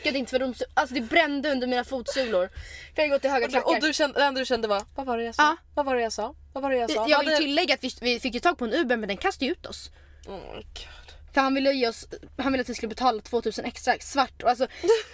inte 0.04 0.32
för 0.32 0.40
de, 0.40 0.54
alltså 0.74 0.96
det 0.96 1.02
brände 1.02 1.52
under 1.52 1.68
mina 1.68 1.84
fotsulor. 1.84 2.50
För 2.96 3.02
jag 3.02 3.10
gått 3.10 3.26
i 3.26 3.28
höga 3.28 3.48
klackar. 3.48 3.68
Och 3.68 3.82
du 3.82 3.94
kände, 3.94 4.20
det 4.20 4.26
enda 4.26 4.40
du 4.40 4.46
kände 4.46 4.68
var, 4.68 4.84
vad 4.96 5.06
var 5.06 5.18
det 5.18 5.24
jag 5.24 5.36
sa? 5.36 5.44
Ja. 5.44 5.58
Vad 5.76 5.86
var 5.86 5.96
det 5.96 6.02
jag 6.02 6.14
sa? 6.14 6.36
Vad 6.54 6.64
var 6.64 6.70
det 6.70 6.78
jag 6.78 6.92
sa? 6.92 7.08
jag 7.10 7.26
vill 7.26 7.38
tillägga 7.38 7.74
att 7.74 7.84
vi, 7.84 7.90
vi 8.02 8.20
fick 8.20 8.34
ju 8.34 8.40
tag 8.40 8.58
på 8.58 8.66
en 8.66 8.74
Uber 8.74 8.98
men 8.98 9.08
den 9.08 9.18
kastade 9.18 9.52
ut 9.52 9.66
oss. 9.66 9.92
Oh 10.28 10.34
my 10.34 10.56
God. 10.56 11.14
För 11.34 11.42
han 11.42 11.54
ville 11.54 11.74
ge 11.74 11.88
oss, 11.88 12.08
han 12.38 12.52
ville 12.52 12.62
att 12.62 12.70
vi 12.70 12.74
skulle 12.74 12.90
betala 12.90 13.22
2000 13.22 13.66
extra 13.66 13.94
svart. 14.00 14.44
Och, 14.44 14.50
alltså, 14.50 14.68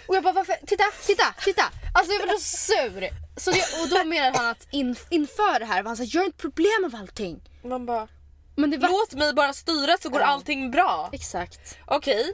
och 0.06 0.16
jag 0.16 0.22
bara 0.22 0.32
varför, 0.32 0.54
titta, 0.66 0.84
titta, 1.06 1.34
titta. 1.44 1.62
Alltså 1.94 2.12
jag 2.12 2.26
var 2.26 2.34
så 2.34 2.40
sur. 2.40 3.25
Så 3.36 3.50
det, 3.50 3.62
och 3.82 3.88
då 3.90 4.04
menade 4.08 4.38
han 4.38 4.46
att 4.46 4.66
in, 4.70 4.96
inför 5.10 5.58
det 5.58 5.64
här 5.64 5.82
var 5.82 5.88
han 5.88 5.96
såhär, 5.96 6.08
gör 6.10 6.24
inte 6.24 6.38
problem 6.38 6.84
av 6.84 6.94
allting. 7.00 7.40
Man 7.62 7.86
bara, 7.86 8.08
Men 8.56 8.70
det 8.70 8.76
var... 8.78 8.88
låt 8.88 9.14
mig 9.14 9.34
bara 9.34 9.52
styra 9.52 9.96
så 10.00 10.08
går 10.08 10.20
Ja. 10.20 10.26
allting 10.26 10.70
bra. 10.70 11.10
Exakt. 11.12 11.78
Okej, 11.86 12.24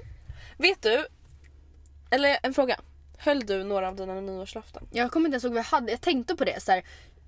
vet 0.59 0.83
du? 0.83 1.07
Eller 2.11 2.39
en 2.43 2.55
fråga. 2.55 2.81
Höll 3.19 3.41
du 3.47 3.65
några 3.65 3.89
av 3.89 3.97
dina 3.97 4.15
nyårslöften? 4.15 4.89
Jag 4.93 5.11
kommer 5.13 5.27
inte 5.27 5.35
ens 5.35 5.45
ihåg 5.45 5.53
vad 5.53 5.59
jag 5.59 5.65
hade. 5.65 5.91
Jag 5.93 6.01
tänkte 6.01 6.37
på 6.37 6.45
det 6.45 6.63
så 6.63 6.73
här, 6.73 6.85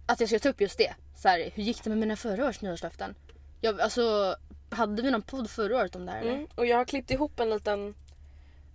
att 0.07 0.21
jag 0.21 0.29
skulle 0.29 0.41
ta 0.41 0.49
upp 0.49 0.61
just 0.61 0.79
det. 0.79 0.95
Så 1.17 1.29
här, 1.29 1.51
hur 1.55 1.63
gick 1.63 1.85
det 1.85 1.91
med 1.91 1.99
mina 1.99 2.17
förra 2.17 2.49
års 2.49 2.61
nyårslöften? 2.61 3.15
Jag, 3.61 3.81
alltså, 3.81 4.37
hade 4.71 5.03
vi 5.03 5.11
någon 5.11 5.23
podd 5.23 5.51
förra 5.51 5.77
året 5.77 5.97
om 5.97 6.07
det 6.07 6.13
här 6.13 6.21
eller? 6.21 6.33
Mm. 6.35 6.47
Och 6.55 6.67
jag 6.67 6.77
har 6.77 6.85
klippt 6.85 7.11
ihop 7.11 7.41
en 7.41 7.51
liten, 7.51 7.95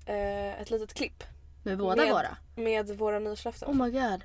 eh, 0.05 0.61
ett 0.61 0.71
litet 0.71 0.93
klipp 0.93 1.23
Med 1.63 1.77
båda 1.77 1.95
med, 2.03 2.11
våra? 2.13 2.37
med 2.55 2.97
våra 2.97 3.19
nyårslöften. 3.19 3.69
Oh 3.69 3.75
my 3.85 3.91
god. 3.91 4.23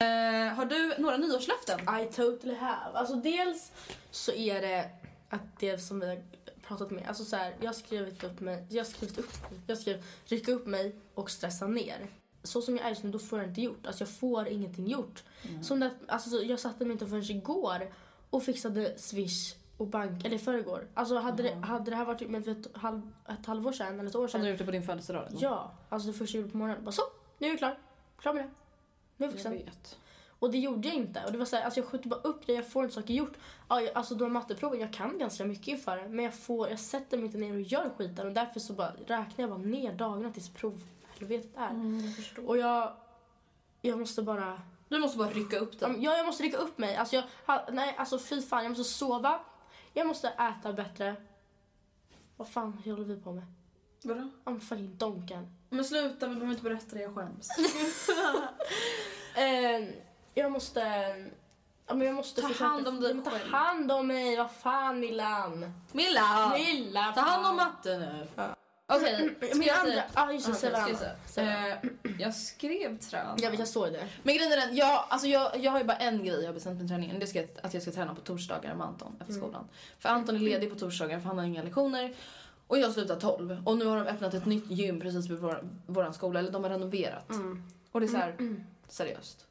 Eh, 0.00 0.54
har 0.54 0.64
du 0.64 0.94
några 0.98 1.16
nyårslöften? 1.16 1.80
I 1.80 2.12
totally 2.12 2.54
have. 2.54 2.98
Alltså 2.98 3.14
dels 3.14 3.72
så 4.10 4.32
är 4.32 4.60
det 4.60 4.90
att 5.28 5.58
det 5.58 5.78
som 5.78 6.00
vi 6.00 6.08
har 6.08 6.22
pratat 6.62 6.90
med, 6.90 7.08
alltså 7.08 7.24
så 7.24 7.36
här, 7.36 7.54
jag 7.60 7.66
har 7.68 7.74
skrivit 7.74 8.24
upp 8.24 8.40
mig, 8.40 8.66
jag 8.70 8.84
har 8.84 8.90
skrivit 8.90 9.18
upp 9.18 9.30
jag 9.66 9.78
skrev 9.78 10.04
rycka 10.24 10.52
upp 10.52 10.66
mig 10.66 10.96
och 11.14 11.30
stressa 11.30 11.66
ner. 11.66 12.10
Så 12.42 12.62
som 12.62 12.76
jag 12.76 12.86
är 12.86 12.88
just 12.88 13.02
nu, 13.02 13.10
då 13.10 13.18
får 13.18 13.38
jag 13.38 13.48
inte 13.48 13.60
gjort. 13.60 13.86
Alltså 13.86 14.02
jag 14.02 14.08
får 14.08 14.48
ingenting 14.48 14.86
gjort. 14.86 15.24
Som 15.62 15.80
det, 15.80 15.90
alltså 16.08 16.42
jag 16.42 16.60
satte 16.60 16.84
mig 16.84 16.92
inte 16.92 17.06
förrän 17.06 17.30
igår 17.30 17.92
och 18.30 18.42
fixade 18.42 18.98
swish 18.98 19.54
och 19.76 19.86
bank, 19.86 20.24
eller 20.24 20.38
förrgår. 20.38 20.86
Alltså 20.94 21.18
hade, 21.18 21.42
det, 21.42 21.54
hade 21.54 21.90
det 21.90 21.96
här 21.96 22.04
varit 22.04 22.30
med 22.30 22.44
för 22.44 22.50
ett, 22.50 22.66
halv, 22.74 23.12
ett 23.28 23.46
halvår 23.46 23.72
sedan 23.72 24.00
eller 24.00 24.08
ett 24.08 24.16
år 24.16 24.28
sedan. 24.28 24.40
du 24.40 24.48
gjort 24.48 24.58
det 24.58 24.64
på 24.64 24.70
din 24.70 24.82
födelsedag? 24.82 25.26
eller? 25.26 25.42
Ja, 25.42 25.74
alltså 25.88 26.08
det 26.08 26.14
första 26.18 26.36
jag 26.36 26.42
gjorde 26.42 26.52
på 26.52 26.58
morgonen. 26.58 26.84
Bara 26.84 26.92
så, 26.92 27.02
nu 27.38 27.46
är 27.46 27.50
jag 27.50 27.58
klar. 27.58 27.78
Klar 28.18 28.34
med 28.34 28.44
det. 28.44 28.50
Nu 29.18 29.26
är 29.26 29.30
jag 29.30 29.44
Jag 29.44 29.50
vet. 29.50 29.98
Och 30.38 30.50
det 30.50 30.58
gjorde 30.58 30.88
jag 30.88 30.96
inte. 30.96 31.24
Och 31.24 31.32
det 31.32 31.38
var 31.38 31.44
så 31.44 31.56
här, 31.56 31.64
alltså 31.64 31.80
jag 31.80 31.88
skjuter 31.88 32.08
bara 32.08 32.20
upp 32.20 32.46
grejer, 32.46 32.60
jag 32.60 32.70
får 32.70 32.84
inte 32.84 32.94
saker 32.94 33.14
gjort. 33.14 33.36
Ja, 33.68 33.80
jag, 33.80 33.94
alltså 33.94 34.14
de 34.14 34.32
matteproven, 34.32 34.80
jag 34.80 34.92
kan 34.92 35.18
ganska 35.18 35.44
mycket 35.44 35.68
inför 35.68 35.96
det. 35.96 36.08
Men 36.08 36.24
jag, 36.24 36.34
får, 36.34 36.68
jag 36.68 36.78
sätter 36.80 37.16
mig 37.16 37.26
inte 37.26 37.38
ner 37.38 37.54
och 37.54 37.60
gör 37.60 37.90
skiten. 37.96 38.26
Och 38.26 38.32
därför 38.32 38.60
så 38.60 38.72
bara 38.72 38.92
räknar 38.92 39.34
jag 39.36 39.50
bara 39.50 39.58
ner 39.58 39.92
dagarna 39.92 40.32
tills 40.32 40.48
provhelvetet 40.48 41.56
är. 41.56 41.70
Mm, 41.70 42.12
och 42.46 42.58
jag, 42.58 42.92
jag 43.80 43.98
måste 43.98 44.22
bara... 44.22 44.62
Du 44.88 44.98
måste 44.98 45.18
bara 45.18 45.30
rycka 45.30 45.58
upp 45.58 45.78
den. 45.78 46.02
Ja, 46.02 46.16
jag 46.16 46.26
måste 46.26 46.42
rycka 46.42 46.56
upp 46.56 46.78
mig. 46.78 46.96
Alltså 46.96 47.16
jag, 47.16 47.24
nej, 47.72 47.94
alltså 47.98 48.18
fy 48.18 48.42
fan, 48.42 48.62
jag 48.62 48.70
måste 48.70 48.84
sova. 48.84 49.40
Jag 49.92 50.06
måste 50.06 50.28
äta 50.28 50.72
bättre. 50.72 51.16
Vad 52.36 52.48
fan 52.48 52.72
håller 52.84 53.04
vi 53.04 53.16
på 53.16 53.32
med? 53.32 53.44
Vadå? 54.02 54.28
I'm 54.44 54.60
fucking 54.60 54.96
donken. 54.96 55.57
Men 55.70 55.84
sluta, 55.84 56.26
vi 56.26 56.34
behöver 56.34 56.50
inte 56.52 56.62
berätta 56.62 56.96
det, 56.96 57.02
jag 57.02 57.14
skäms. 57.14 57.48
Eh, 59.34 59.88
jag 60.34 60.52
måste... 60.52 60.80
Ja, 61.86 61.94
men 61.94 62.06
jag 62.06 62.14
måste 62.16 62.40
Ta 62.42 62.48
försöka- 62.48 62.64
hand 62.64 62.88
om 62.88 63.00
dig 63.00 63.16
Ja, 63.16 63.22
Ta 63.24 63.30
själv. 63.38 63.52
hand 63.52 63.92
om 63.92 64.06
mig, 64.06 64.36
vad 64.36 64.50
fan 64.50 65.00
Millan. 65.00 65.72
Milla! 65.92 66.52
Milla, 66.58 67.12
Ta 67.14 67.20
hand 67.20 67.46
om 67.46 67.56
matte 67.56 67.98
nu. 67.98 68.26
Okej, 68.86 69.36
ska 69.48 69.58
Min 69.58 69.68
jag 69.68 69.80
säga? 69.86 70.04
Ja 70.14 70.32
just 70.32 70.46
det, 70.46 70.54
ska 70.54 70.70
jag 70.70 70.80
andra. 70.80 71.72
Eh, 71.72 71.78
Jag 72.18 72.34
skrev 72.34 72.98
träna. 72.98 73.34
Jag 73.38 73.50
vet, 73.50 73.58
jag 73.58 73.68
såg 73.68 73.92
det. 73.92 74.08
Men 74.22 74.36
grejen 74.36 74.52
är 74.52 74.56
den, 74.56 74.76
jag, 74.76 75.04
alltså 75.08 75.26
jag, 75.26 75.56
jag 75.58 75.70
har 75.72 75.78
ju 75.78 75.84
bara 75.84 75.96
en 75.96 76.24
grej 76.24 76.40
jag 76.40 76.46
har 76.48 76.52
bestämt 76.54 76.78
med 76.80 76.88
träningen. 76.88 77.18
Det 77.18 77.26
ska, 77.26 77.44
att 77.62 77.74
jag 77.74 77.82
ska 77.82 77.92
träna 77.92 78.14
på 78.14 78.20
torsdagar 78.20 78.74
med 78.74 78.86
Anton 78.86 79.16
efter 79.20 79.32
skolan. 79.34 79.68
För 79.98 80.08
Anton 80.08 80.34
är 80.36 80.40
ledig 80.40 80.70
på 80.72 80.78
torsdagar 80.78 81.20
för 81.20 81.26
han 81.28 81.38
har 81.38 81.44
inga 81.44 81.62
lektioner. 81.62 82.14
Och 82.68 82.78
jag 82.78 82.92
slutar 82.92 83.20
12. 83.20 83.62
Och 83.64 83.78
nu 83.78 83.84
har 83.84 83.96
de 83.96 84.06
öppnat 84.06 84.34
ett 84.34 84.46
nytt 84.46 84.70
gym 84.70 85.00
precis 85.00 85.30
vid 85.30 85.38
vår, 85.38 85.68
våran 85.86 86.14
skola. 86.14 86.38
Eller 86.38 86.50
de 86.50 86.62
har 86.64 86.70
renoverat. 86.70 87.30
Och 87.92 88.00
det 88.00 88.06
är 88.06 88.08
så 88.08 88.16
här, 88.16 88.64
seriöst. 88.88 89.46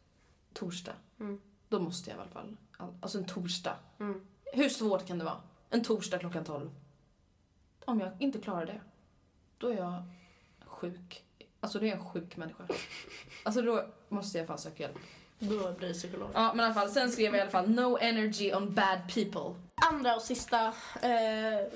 Torsdag. 0.54 0.94
Då 1.70 1.80
måste 1.80 2.10
jag 2.10 2.18
i 2.18 2.22
alla 2.22 2.30
fall. 2.30 2.58
Alltså 3.02 3.18
en 3.18 3.26
torsdag. 3.26 3.76
Hur 4.54 4.70
svårt 4.70 5.08
kan 5.08 5.18
det 5.18 5.26
vara? 5.26 5.42
En 5.70 5.84
torsdag 5.84 6.20
klockan 6.20 6.44
12. 6.44 6.70
Om 7.86 8.00
jag 8.00 8.12
inte 8.20 8.40
klarar 8.40 8.66
det, 8.66 8.82
då 9.58 9.68
är 9.68 9.78
jag 9.78 10.04
sjuk. 10.66 11.24
Alltså 11.60 11.80
då 11.80 11.86
är 11.86 11.90
jag 11.90 11.98
en 11.98 12.06
sjuk 12.06 12.38
människa. 12.38 12.64
Alltså 13.44 13.62
då 13.62 13.86
måste 14.10 14.38
jag 14.38 14.48
fan 14.48 14.58
söka 14.58 14.84
hjälp. 14.84 14.98
Då 15.40 15.74
blir 15.74 15.88
det 15.88 15.94
psykolog. 15.94 16.30
Ja 16.34 16.54
men 16.54 16.60
i 16.60 16.66
alla 16.66 16.74
fall, 16.74 16.90
sen 16.90 17.12
skrev 17.12 17.26
jag 17.26 17.38
i 17.38 17.42
alla 17.42 17.50
fall 17.52 17.70
no 17.70 17.98
energy 17.98 18.54
on 18.54 18.74
bad 18.74 19.00
people. 19.14 19.62
Andra 19.82 20.16
och 20.16 20.22
sista 20.22 20.66
eh, 21.02 21.68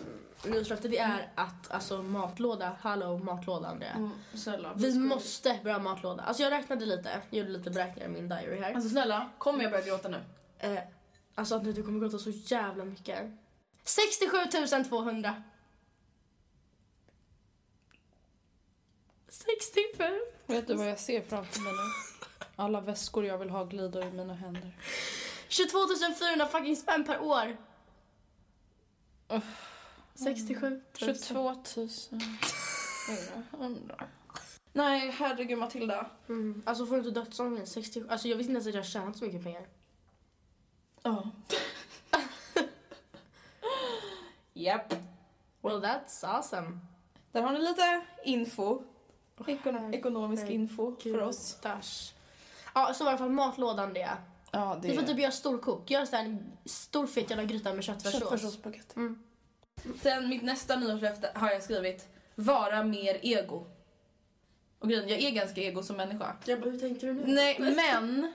nyårslöftet 0.45 0.91
det 0.91 0.97
är 0.97 1.31
att 1.35 1.71
alltså 1.71 2.03
matlåda, 2.03 2.75
hallå 2.81 3.17
matlåda 3.17 3.67
Andrea. 3.67 3.93
Mm, 3.93 4.11
snälla. 4.33 4.73
Vi 4.75 4.99
måste 4.99 5.59
börja 5.63 5.79
matlåda. 5.79 6.23
Alltså 6.23 6.43
jag 6.43 6.51
räknade 6.51 6.85
lite, 6.85 7.21
gjorde 7.29 7.49
lite 7.49 7.69
beräkningar 7.69 8.09
i 8.09 8.11
min 8.11 8.29
diary 8.29 8.59
här. 8.59 8.73
Alltså 8.73 8.89
snälla, 8.89 9.29
kommer 9.37 9.63
jag 9.63 9.71
börja 9.71 9.85
gråta 9.85 10.09
nu? 10.09 10.21
Eh, 10.59 10.79
alltså 11.35 11.55
Andrea 11.55 11.73
du 11.73 11.83
kommer 11.83 11.99
gråta 11.99 12.19
så 12.19 12.29
jävla 12.29 12.85
mycket. 12.85 13.31
67 13.83 14.37
200. 14.89 15.43
65. 19.27 20.13
Vet 20.45 20.67
du 20.67 20.73
vad 20.75 20.89
jag 20.89 20.99
ser 20.99 21.21
framför 21.21 21.61
mig 21.61 21.73
nu? 21.73 22.15
Alla 22.55 22.81
väskor 22.81 23.25
jag 23.25 23.37
vill 23.37 23.49
ha 23.49 23.63
glider 23.63 24.05
i 24.05 24.11
mina 24.11 24.33
händer. 24.33 24.71
22 25.47 25.77
400 26.19 26.47
fucking 26.47 26.75
spänn 26.75 27.03
per 27.03 27.21
år. 27.21 27.57
67 30.15 30.81
000. 31.01 31.15
22 31.15 31.55
400. 33.51 33.95
Nej, 34.73 35.11
herregud 35.11 35.57
Matilda. 35.57 36.05
Mm. 36.29 36.61
Alltså 36.65 36.85
får 36.85 36.95
du 36.95 36.99
inte 37.07 37.19
dödsångest? 37.19 37.71
67. 37.73 38.07
Alltså 38.09 38.27
jag 38.27 38.37
visste 38.37 38.51
inte 38.51 38.57
ens 38.57 38.67
att 38.67 38.73
jag 38.73 38.85
tjänat 38.85 39.17
så 39.17 39.25
mycket 39.25 39.43
pengar. 39.43 39.67
Ja. 41.03 41.29
Japp. 44.53 44.93
Well 45.61 45.81
that's 45.83 46.25
awesome. 46.25 46.79
Där 47.31 47.41
har 47.41 47.51
ni 47.51 47.59
lite 47.59 48.01
info. 48.23 48.83
Ekon- 49.37 49.93
ekonomisk 49.95 50.45
info 50.49 50.95
för 51.01 51.21
oss. 51.21 51.57
Dash. 51.61 52.13
Ja, 52.75 52.93
så 52.93 53.03
var 53.03 53.11
i 53.11 53.13
alla 53.13 53.17
fall 53.17 53.29
matlådan 53.29 53.93
det. 53.93 54.09
Ja, 54.51 54.79
det 54.81 54.87
Vi 54.87 54.95
får 54.95 55.03
typ 55.03 55.19
göra 55.19 55.31
storkok. 55.31 55.91
Gör 55.91 56.15
en 56.15 56.51
stor 56.65 57.07
fet 57.07 57.29
jävla 57.29 57.45
gryta 57.45 57.73
med 57.73 57.83
köttfärssås. 57.83 58.59
Mm. 58.95 59.23
Sen 60.01 60.29
mitt 60.29 60.43
nästa 60.43 60.75
nyårslöfte 60.75 61.31
har 61.35 61.51
jag 61.51 61.63
skrivit 61.63 62.07
vara 62.35 62.83
mer 62.83 63.19
ego. 63.21 63.65
Och 64.79 64.89
grejen, 64.89 65.09
jag 65.09 65.19
är 65.19 65.31
ganska 65.31 65.61
ego 65.61 65.83
som 65.83 65.97
människa. 65.97 66.35
Jag 66.45 66.61
bara, 66.61 66.69
hur 66.69 66.79
tänkte 66.79 67.05
du 67.05 67.13
nu? 67.13 67.23
Nej, 67.25 67.59
men 67.59 68.33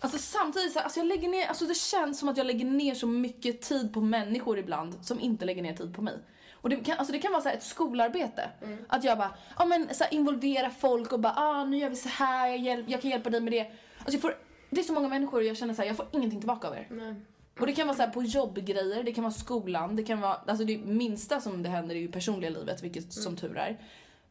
alltså 0.00 0.18
samtidigt 0.18 0.72
så 0.72 0.78
här, 0.78 0.84
alltså 0.84 1.00
jag 1.00 1.06
lägger 1.06 1.28
ner, 1.28 1.46
alltså 1.46 1.64
det 1.64 1.74
känns 1.74 2.18
som 2.18 2.28
att 2.28 2.36
jag 2.36 2.46
lägger 2.46 2.64
ner 2.64 2.94
så 2.94 3.06
mycket 3.06 3.62
tid 3.62 3.94
på 3.94 4.00
människor 4.00 4.58
ibland 4.58 5.06
som 5.06 5.20
inte 5.20 5.44
lägger 5.44 5.62
ner 5.62 5.76
tid 5.76 5.94
på 5.94 6.02
mig. 6.02 6.18
Och 6.52 6.70
det 6.70 6.76
kan, 6.76 6.98
alltså 6.98 7.12
det 7.12 7.18
kan 7.18 7.32
vara 7.32 7.42
så 7.42 7.48
ett 7.48 7.62
skolarbete. 7.62 8.50
Att 8.88 9.04
jag 9.04 9.18
bara, 9.18 9.34
ja 9.58 9.64
men 9.64 9.94
så 9.94 10.04
här, 10.04 10.14
involvera 10.14 10.70
folk 10.70 11.12
och 11.12 11.20
bara, 11.20 11.34
ah 11.36 11.64
nu 11.64 11.78
gör 11.78 11.90
vi 11.90 11.96
så 11.96 12.08
här, 12.08 12.48
jag, 12.48 12.58
hjälp, 12.58 12.88
jag 12.88 13.02
kan 13.02 13.10
hjälpa 13.10 13.30
dig 13.30 13.40
med 13.40 13.52
det. 13.52 13.72
Alltså 13.98 14.12
jag 14.12 14.20
får, 14.20 14.36
det 14.74 14.80
är 14.80 14.82
så 14.82 14.92
många 14.92 15.08
människor 15.08 15.38
och 15.38 15.44
jag 15.44 15.56
känner 15.56 15.74
så 15.74 15.82
här, 15.82 15.88
jag 15.88 15.96
får 15.96 16.06
ingenting 16.12 16.40
tillbaka 16.40 16.68
av 16.68 16.74
er. 16.74 16.86
Nej. 16.90 17.14
Och 17.60 17.66
det 17.66 17.72
kan 17.72 17.86
vara 17.86 17.96
så 17.96 18.02
här 18.02 18.10
på 18.10 18.22
jobbgrejer, 18.22 19.02
det 19.02 19.12
kan 19.12 19.24
vara 19.24 19.34
skolan, 19.34 19.96
det 19.96 20.02
kan 20.04 20.20
vara, 20.20 20.34
alltså 20.34 20.64
det 20.64 20.78
minsta 20.78 21.40
som 21.40 21.62
det 21.62 21.68
händer 21.68 21.94
är 21.94 22.00
ju 22.00 22.12
personliga 22.12 22.50
livet, 22.50 22.82
vilket 22.82 23.12
som 23.12 23.36
tur 23.36 23.56
är. 23.56 23.78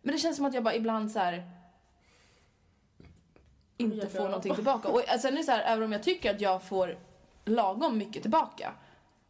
Men 0.01 0.15
det 0.15 0.19
känns 0.19 0.35
som 0.35 0.45
att 0.45 0.53
jag 0.53 0.63
bara 0.63 0.75
ibland 0.75 1.11
så 1.11 1.19
här 1.19 1.49
inte 3.77 4.07
får 4.07 4.23
någonting 4.23 4.55
tillbaka. 4.55 4.87
Och 4.87 5.01
sen 5.19 5.33
är 5.33 5.37
det 5.37 5.43
så 5.43 5.51
här, 5.51 5.61
även 5.61 5.83
om 5.83 5.91
jag 5.91 6.03
tycker 6.03 6.35
att 6.35 6.41
jag 6.41 6.63
får 6.63 6.97
lagom 7.45 7.97
mycket 7.97 8.21
tillbaka, 8.21 8.73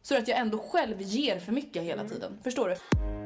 så 0.02 0.14
är 0.14 0.18
det 0.18 0.22
att 0.22 0.28
jag 0.28 0.38
ändå 0.38 0.58
själv 0.58 1.02
ger 1.02 1.38
för 1.38 1.52
mycket 1.52 1.82
hela 1.82 2.04
tiden. 2.04 2.38
Förstår 2.42 2.68
du? 2.68 3.23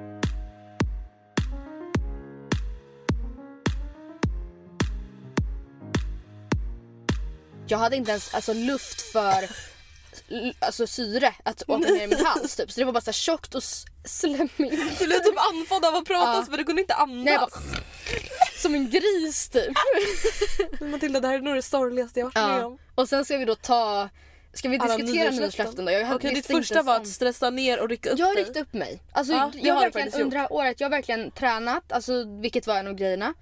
Jag 7.69 7.79
hade 7.79 7.97
inte 7.97 8.11
ens 8.11 8.35
alltså, 8.35 8.53
luft 8.53 9.01
för 9.01 9.49
alltså, 10.59 10.87
syre 10.87 11.35
att 11.43 11.63
åka 11.67 11.89
ner 11.93 12.03
i 12.03 12.07
min 12.07 12.25
hals 12.27 12.57
typ. 12.57 12.71
Så 12.73 12.81
det 12.81 12.85
var 12.85 12.93
bara 12.93 13.01
så 13.01 13.07
här 13.11 13.13
tjockt 13.13 13.55
och 13.55 13.63
slemmigt. 14.05 14.99
Du 14.99 15.07
blev 15.07 15.19
typ 15.19 15.35
andfådd 15.55 15.85
av 15.85 15.95
att 15.95 16.05
prata 16.05 16.35
Ja. 16.39 16.47
för 16.51 16.57
du 16.57 16.65
kunde 16.65 16.83
inte 16.83 16.95
andas. 16.95 17.25
Nej, 17.25 17.39
bara, 17.39 17.51
som 18.63 18.75
en 18.75 18.91
gris 18.91 19.49
typ. 19.49 19.73
Men 20.81 20.91
Matilda 20.91 21.21
det 21.21 21.29
här 21.29 21.35
är 21.35 21.39
nog 21.41 21.55
det 21.55 21.63
sorgligaste 21.63 22.21
jag 22.21 22.27
varit 22.27 22.35
med 22.35 22.61
Ja. 22.61 22.67
om. 22.67 22.79
Och 22.95 23.09
sen 23.09 23.25
ska 23.25 23.37
vi 23.37 23.45
då 23.45 23.55
ta, 23.55 24.09
ska 24.53 24.69
vi 24.69 24.79
diskutera 24.79 25.31
nyårslöften 25.31 25.85
då? 25.85 25.93
Jag 25.93 26.15
Okej 26.17 26.35
ditt 26.35 26.47
första 26.47 26.83
var 26.83 26.97
att 26.97 27.09
stressa 27.09 27.51
ner 27.51 27.81
och 27.81 27.89
rycka 27.89 28.11
upp 28.11 28.19
Jag 28.19 28.27
har 28.27 28.35
dig. 28.35 28.45
ryckt 28.45 28.57
upp 28.57 28.73
mig. 28.73 29.03
Alltså, 29.13 29.33
Ja, 29.33 29.53
jag 29.55 29.75
har 29.75 29.81
verkligen, 29.83 30.13
under 30.23 30.31
det 30.37 30.41
här 30.41 30.53
året, 30.53 30.81
jag 30.81 30.85
har 30.85 30.91
verkligen 30.91 31.31
tränat, 31.31 31.93
alltså, 31.93 32.25
vilket 32.41 32.67
var 32.67 32.77
en 32.77 32.87
av 32.87 32.95
grejerna. 32.95 33.35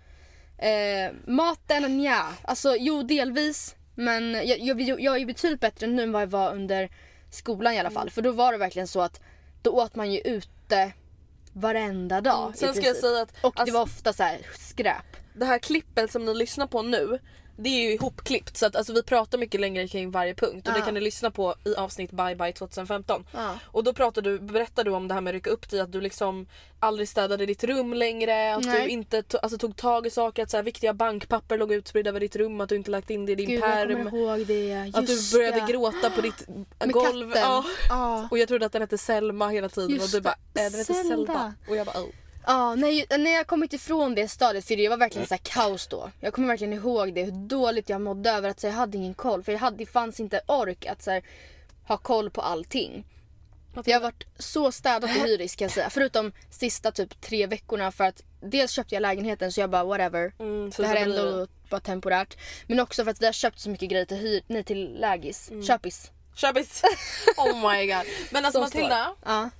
Eh, 0.58 1.12
maten, 1.26 1.96
nja. 1.98 2.26
Alltså 2.42 2.76
jo 2.78 3.02
delvis. 3.02 3.74
Men 3.98 4.32
jag, 4.34 4.60
jag, 4.60 5.00
jag, 5.00 5.20
är 5.20 5.26
betydligt 5.26 5.60
bättre 5.60 5.86
nu 5.86 6.02
än 6.02 6.12
vad 6.12 6.22
jag 6.22 6.26
var 6.26 6.54
under 6.54 6.88
skolan 7.30 7.74
i 7.74 7.78
alla 7.78 7.90
fall. 7.90 8.10
För 8.10 8.22
då 8.22 8.32
var 8.32 8.52
det 8.52 8.58
verkligen 8.58 8.88
så 8.88 9.00
att 9.00 9.20
då 9.62 9.70
åt 9.70 9.94
man 9.94 10.12
ju 10.12 10.20
ute 10.20 10.92
varenda 11.52 12.20
dag. 12.20 12.52
i 12.54 12.58
Sen 12.58 12.74
ska 12.74 12.86
jag 12.86 12.96
säga 12.96 13.22
att 13.22 13.34
Och 13.42 13.54
det 13.54 13.60
alltså, 13.60 13.74
var 13.74 13.82
ofta 13.82 14.12
så 14.12 14.22
här 14.22 14.38
skräp. 14.58 15.16
det 15.34 15.44
här 15.44 15.58
klippet 15.58 16.12
som 16.12 16.24
ni 16.24 16.34
lyssnar 16.34 16.66
på 16.66 16.82
nu 16.82 17.18
det 17.56 17.68
är 17.68 17.82
ju 17.88 17.92
ihopklippt 17.94 18.56
så 18.56 18.66
att 18.66 18.76
alltså, 18.76 18.92
vi 18.92 19.02
pratar 19.02 19.38
mycket 19.38 19.60
längre 19.60 19.88
kring 19.88 20.10
varje 20.10 20.34
punkt 20.34 20.68
och 20.68 20.74
det 20.74 20.80
kan 20.80 20.94
ni 20.94 21.00
lyssna 21.00 21.30
på 21.30 21.54
i 21.64 21.74
avsnitt 21.74 22.10
Bye 22.10 22.36
Bye 22.36 22.52
2015. 22.52 23.26
Ja. 23.32 23.58
Och 23.64 23.84
då 23.84 23.92
pratar 23.92 24.22
du, 24.22 24.38
berättar 24.38 24.84
du 24.84 24.90
om 24.90 25.08
det 25.08 25.14
här 25.14 25.20
med 25.20 25.30
att 25.30 25.34
rycka 25.34 25.50
upp 25.50 25.70
dig, 25.70 25.80
att 25.80 25.92
du 25.92 26.00
liksom 26.00 26.46
aldrig 26.80 27.08
städade 27.08 27.46
ditt 27.46 27.64
rum 27.64 27.94
längre, 27.94 28.54
att 28.54 28.64
Nej. 28.64 28.82
du 28.82 28.88
inte 28.88 29.20
to- 29.20 29.38
alltså, 29.42 29.58
tog 29.58 29.76
tag 29.76 30.06
i 30.06 30.10
saker, 30.10 30.42
att 30.42 30.50
så 30.50 30.56
här, 30.56 30.64
viktiga 30.64 30.94
bankpapper 30.94 31.58
låg 31.58 31.72
utspridda 31.72 32.10
över 32.10 32.20
ditt 32.20 32.36
rum, 32.36 32.60
att 32.60 32.68
du 32.68 32.76
inte 32.76 32.90
lagt 32.90 33.10
in 33.10 33.26
det 33.26 33.32
i 33.32 33.34
din 33.34 33.46
Gud. 33.46 33.60
Just 34.84 34.98
Att 34.98 35.06
du 35.06 35.38
började 35.38 35.60
det. 35.60 35.72
gråta 35.72 36.10
på 36.10 36.20
ditt 36.20 36.48
Med 36.78 36.92
golv. 36.92 37.32
Ja. 37.34 37.64
Ja. 37.88 38.28
Och 38.30 38.38
jag 38.38 38.48
trodde 38.48 38.66
att 38.66 38.72
den 38.72 38.82
hette 38.82 38.98
Selma 38.98 39.48
hela 39.48 39.68
tiden 39.68 39.90
Just 39.90 40.04
och 40.04 40.10
du 40.20 40.20
bara 40.22 40.34
äh, 40.34 40.38
den 40.52 40.64
heter 40.64 40.94
Zelda." 40.94 41.08
Zelda. 41.08 41.54
Och 41.68 41.76
jag 41.76 41.86
bara 41.86 42.00
oh. 42.00 42.08
Ja, 42.46 42.74
när, 42.74 43.18
när 43.18 43.30
jag 43.30 43.46
kommit 43.46 43.72
ifrån 43.72 44.14
det 44.14 44.28
stadiet 44.28 44.64
för 44.64 44.76
det 44.76 44.88
var 44.88 44.96
verkligen 44.96 45.26
så 45.26 45.34
här 45.34 45.40
kaos 45.42 45.86
då. 45.86 46.10
Jag 46.20 46.34
kommer 46.34 46.48
verkligen 46.48 46.72
ihåg 46.72 47.14
det, 47.14 47.22
hur 47.22 47.48
dåligt 47.48 47.88
jag 47.88 48.00
mådde 48.00 48.30
över 48.30 48.50
att 48.50 48.60
så, 48.60 48.66
jag 48.66 48.72
hade 48.74 48.96
ingen 48.98 49.14
koll. 49.14 49.42
För 49.42 49.52
jag 49.52 49.58
hade, 49.58 49.76
det 49.76 49.86
fanns 49.86 50.20
inte 50.20 50.40
ork 50.46 50.86
att 50.86 51.02
så 51.02 51.10
här, 51.10 51.22
ha 51.88 51.96
koll 51.96 52.30
på 52.30 52.40
allting. 52.40 53.04
Jag 53.84 53.96
har 53.96 54.02
varit 54.02 54.24
så 54.38 54.72
städad 54.72 55.04
och 55.04 55.10
hyris 55.10 55.56
kan 55.56 55.64
jag 55.64 55.72
säga. 55.72 55.90
Förutom 55.90 56.32
sista 56.50 56.92
typ 56.92 57.20
tre 57.20 57.46
veckorna 57.46 57.92
för 57.92 58.04
att 58.04 58.22
dels 58.40 58.70
köpte 58.72 58.94
jag 58.94 59.02
lägenheten 59.02 59.52
så 59.52 59.60
jag 59.60 59.70
bara 59.70 59.84
whatever. 59.84 60.32
Mm, 60.38 60.70
det 60.76 60.86
här 60.86 60.96
är 60.96 61.00
ändå 61.00 61.46
bara 61.70 61.80
temporärt. 61.80 62.36
Men 62.66 62.80
också 62.80 63.04
för 63.04 63.10
att 63.10 63.22
vi 63.22 63.26
har 63.26 63.32
köpt 63.32 63.58
så 63.60 63.70
mycket 63.70 63.90
grejer 63.90 64.04
till, 64.04 64.16
hyr, 64.16 64.42
nej, 64.46 64.64
till 64.64 65.00
lägis. 65.00 65.50
Köpis. 65.66 66.10
Köpis! 66.34 66.82
Oh 67.36 67.70
my 67.70 67.86
god. 67.86 68.02
Men 68.30 68.44
alltså. 68.44 68.60
Matilda. 68.60 69.14
Ja. 69.24 69.50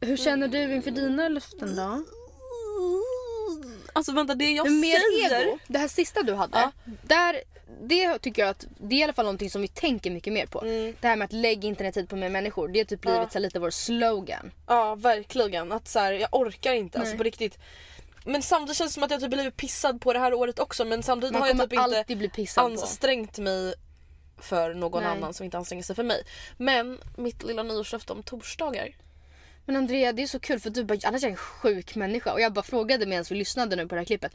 Hur 0.00 0.16
känner 0.16 0.48
du 0.48 0.74
inför 0.74 0.90
dina 0.90 1.28
löften 1.28 1.76
då? 1.76 2.04
Alltså 3.92 4.12
vänta 4.12 4.34
det 4.34 4.50
jag 4.52 4.64
Men 4.66 4.80
mer 4.80 5.28
säger. 5.30 5.42
ego, 5.46 5.58
det 5.66 5.78
här 5.78 5.88
sista 5.88 6.22
du 6.22 6.34
hade. 6.34 6.58
Ja. 6.58 6.72
Där, 7.02 7.36
det 7.82 8.18
tycker 8.18 8.42
jag 8.42 8.48
att 8.48 8.66
det 8.80 8.94
är 8.94 8.98
i 9.00 9.02
alla 9.02 9.12
fall 9.12 9.24
någonting 9.24 9.50
som 9.50 9.62
vi 9.62 9.68
tänker 9.68 10.10
mycket 10.10 10.32
mer 10.32 10.46
på. 10.46 10.60
Mm. 10.62 10.94
Det 11.00 11.08
här 11.08 11.16
med 11.16 11.24
att 11.24 11.32
lägga 11.32 11.68
internettid 11.68 12.08
på 12.08 12.16
mer 12.16 12.28
människor. 12.28 12.68
Det 12.68 12.78
har 12.78 12.84
typ 12.84 13.00
blivit 13.00 13.18
Ja. 13.20 13.28
så 13.32 13.38
lite 13.38 13.58
vår 13.58 13.70
slogan. 13.70 14.52
Ja 14.66 14.94
verkligen. 14.94 15.72
Att 15.72 15.88
så 15.88 15.98
här, 15.98 16.12
jag 16.12 16.28
orkar 16.32 16.72
inte 16.74 16.98
alltså 16.98 17.10
Nej. 17.12 17.18
på 17.18 17.24
riktigt. 17.24 17.58
Men 18.24 18.42
samtidigt 18.42 18.76
känns 18.76 18.90
det 18.90 18.94
som 18.94 19.02
att 19.02 19.10
jag 19.10 19.20
typ 19.20 19.30
blivit 19.30 19.56
pissad 19.56 20.00
på 20.00 20.12
det 20.12 20.18
här 20.18 20.34
året 20.34 20.58
också 20.58 20.84
men 20.84 21.02
samtidigt 21.02 21.32
Man 21.32 21.42
har 21.42 21.48
jag 21.48 21.56
typ 22.06 22.10
inte 22.22 22.28
pissad 22.36 22.64
på. 22.64 22.70
ansträngt 22.80 23.38
mig 23.38 23.74
för 24.40 24.74
någon 24.74 25.02
Nej. 25.02 25.12
annan 25.12 25.34
som 25.34 25.44
inte 25.44 25.58
anstränger 25.58 25.82
sig 25.84 25.96
för 25.96 26.02
mig. 26.02 26.22
Men 26.56 26.98
mitt 27.16 27.42
lilla 27.42 27.62
nyårslöfte 27.62 28.12
om 28.12 28.22
torsdagar. 28.22 28.88
Men 29.66 29.76
Andrea 29.76 30.12
det 30.12 30.22
är 30.22 30.26
så 30.26 30.40
kul 30.40 30.60
för 30.60 30.70
du 30.70 30.84
bara 30.84 30.98
annars 31.04 31.22
är 31.22 31.26
jag 31.26 31.30
en 31.30 31.36
sjuk 31.36 31.94
människa. 31.96 32.32
Och 32.32 32.40
jag 32.40 32.52
bara 32.52 32.62
frågade 32.62 33.06
medan 33.06 33.24
vi 33.30 33.36
lyssnade 33.36 33.76
nu 33.76 33.88
på 33.88 33.94
det 33.94 34.00
här 34.00 34.06
klippet. 34.06 34.32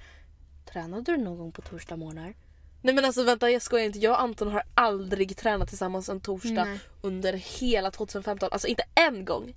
Tränade 0.73 1.11
du 1.11 1.17
någon 1.17 1.38
gång 1.38 1.51
på 1.51 1.61
torsdag 1.61 1.95
morgnar? 1.95 2.34
Nej 2.82 2.93
men 2.93 3.05
alltså 3.05 3.23
vänta 3.23 3.49
jag 3.51 3.61
skojar 3.61 3.86
inte. 3.86 3.99
Jag 3.99 4.11
och 4.13 4.21
Anton 4.21 4.51
har 4.51 4.63
aldrig 4.73 5.38
tränat 5.38 5.69
tillsammans 5.69 6.09
en 6.09 6.19
torsdag 6.21 6.65
Nej. 6.65 6.80
under 7.01 7.34
hela 7.34 7.91
2015. 7.91 8.49
Alltså 8.51 8.67
inte 8.67 8.84
en 8.95 9.26
gång. 9.26 9.55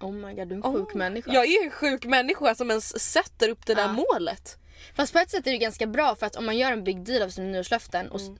Oh 0.00 0.12
my 0.12 0.34
god, 0.34 0.48
du 0.48 0.54
är 0.54 0.58
en 0.58 0.62
Oh, 0.62 0.72
sjuk 0.86 0.94
människa. 0.94 1.32
Jag 1.32 1.46
är 1.46 1.64
en 1.64 1.70
sjuk 1.70 2.04
människa 2.04 2.54
som 2.54 2.70
ens 2.70 3.00
sätter 3.12 3.48
upp 3.48 3.66
det 3.66 3.74
där 3.74 3.82
Ja. 3.82 3.92
målet. 4.12 4.58
Fast 4.94 5.12
på 5.12 5.18
ett 5.18 5.30
sätt 5.30 5.46
är 5.46 5.50
det 5.50 5.58
ganska 5.58 5.86
bra 5.86 6.14
för 6.14 6.26
att 6.26 6.36
om 6.36 6.46
man 6.46 6.58
gör 6.58 6.72
en 6.72 6.84
big 6.84 7.04
deal 7.04 7.22
av 7.22 7.28
sina 7.28 7.46
nyårslöften 7.46 8.08
och 8.10 8.20
s- 8.20 8.30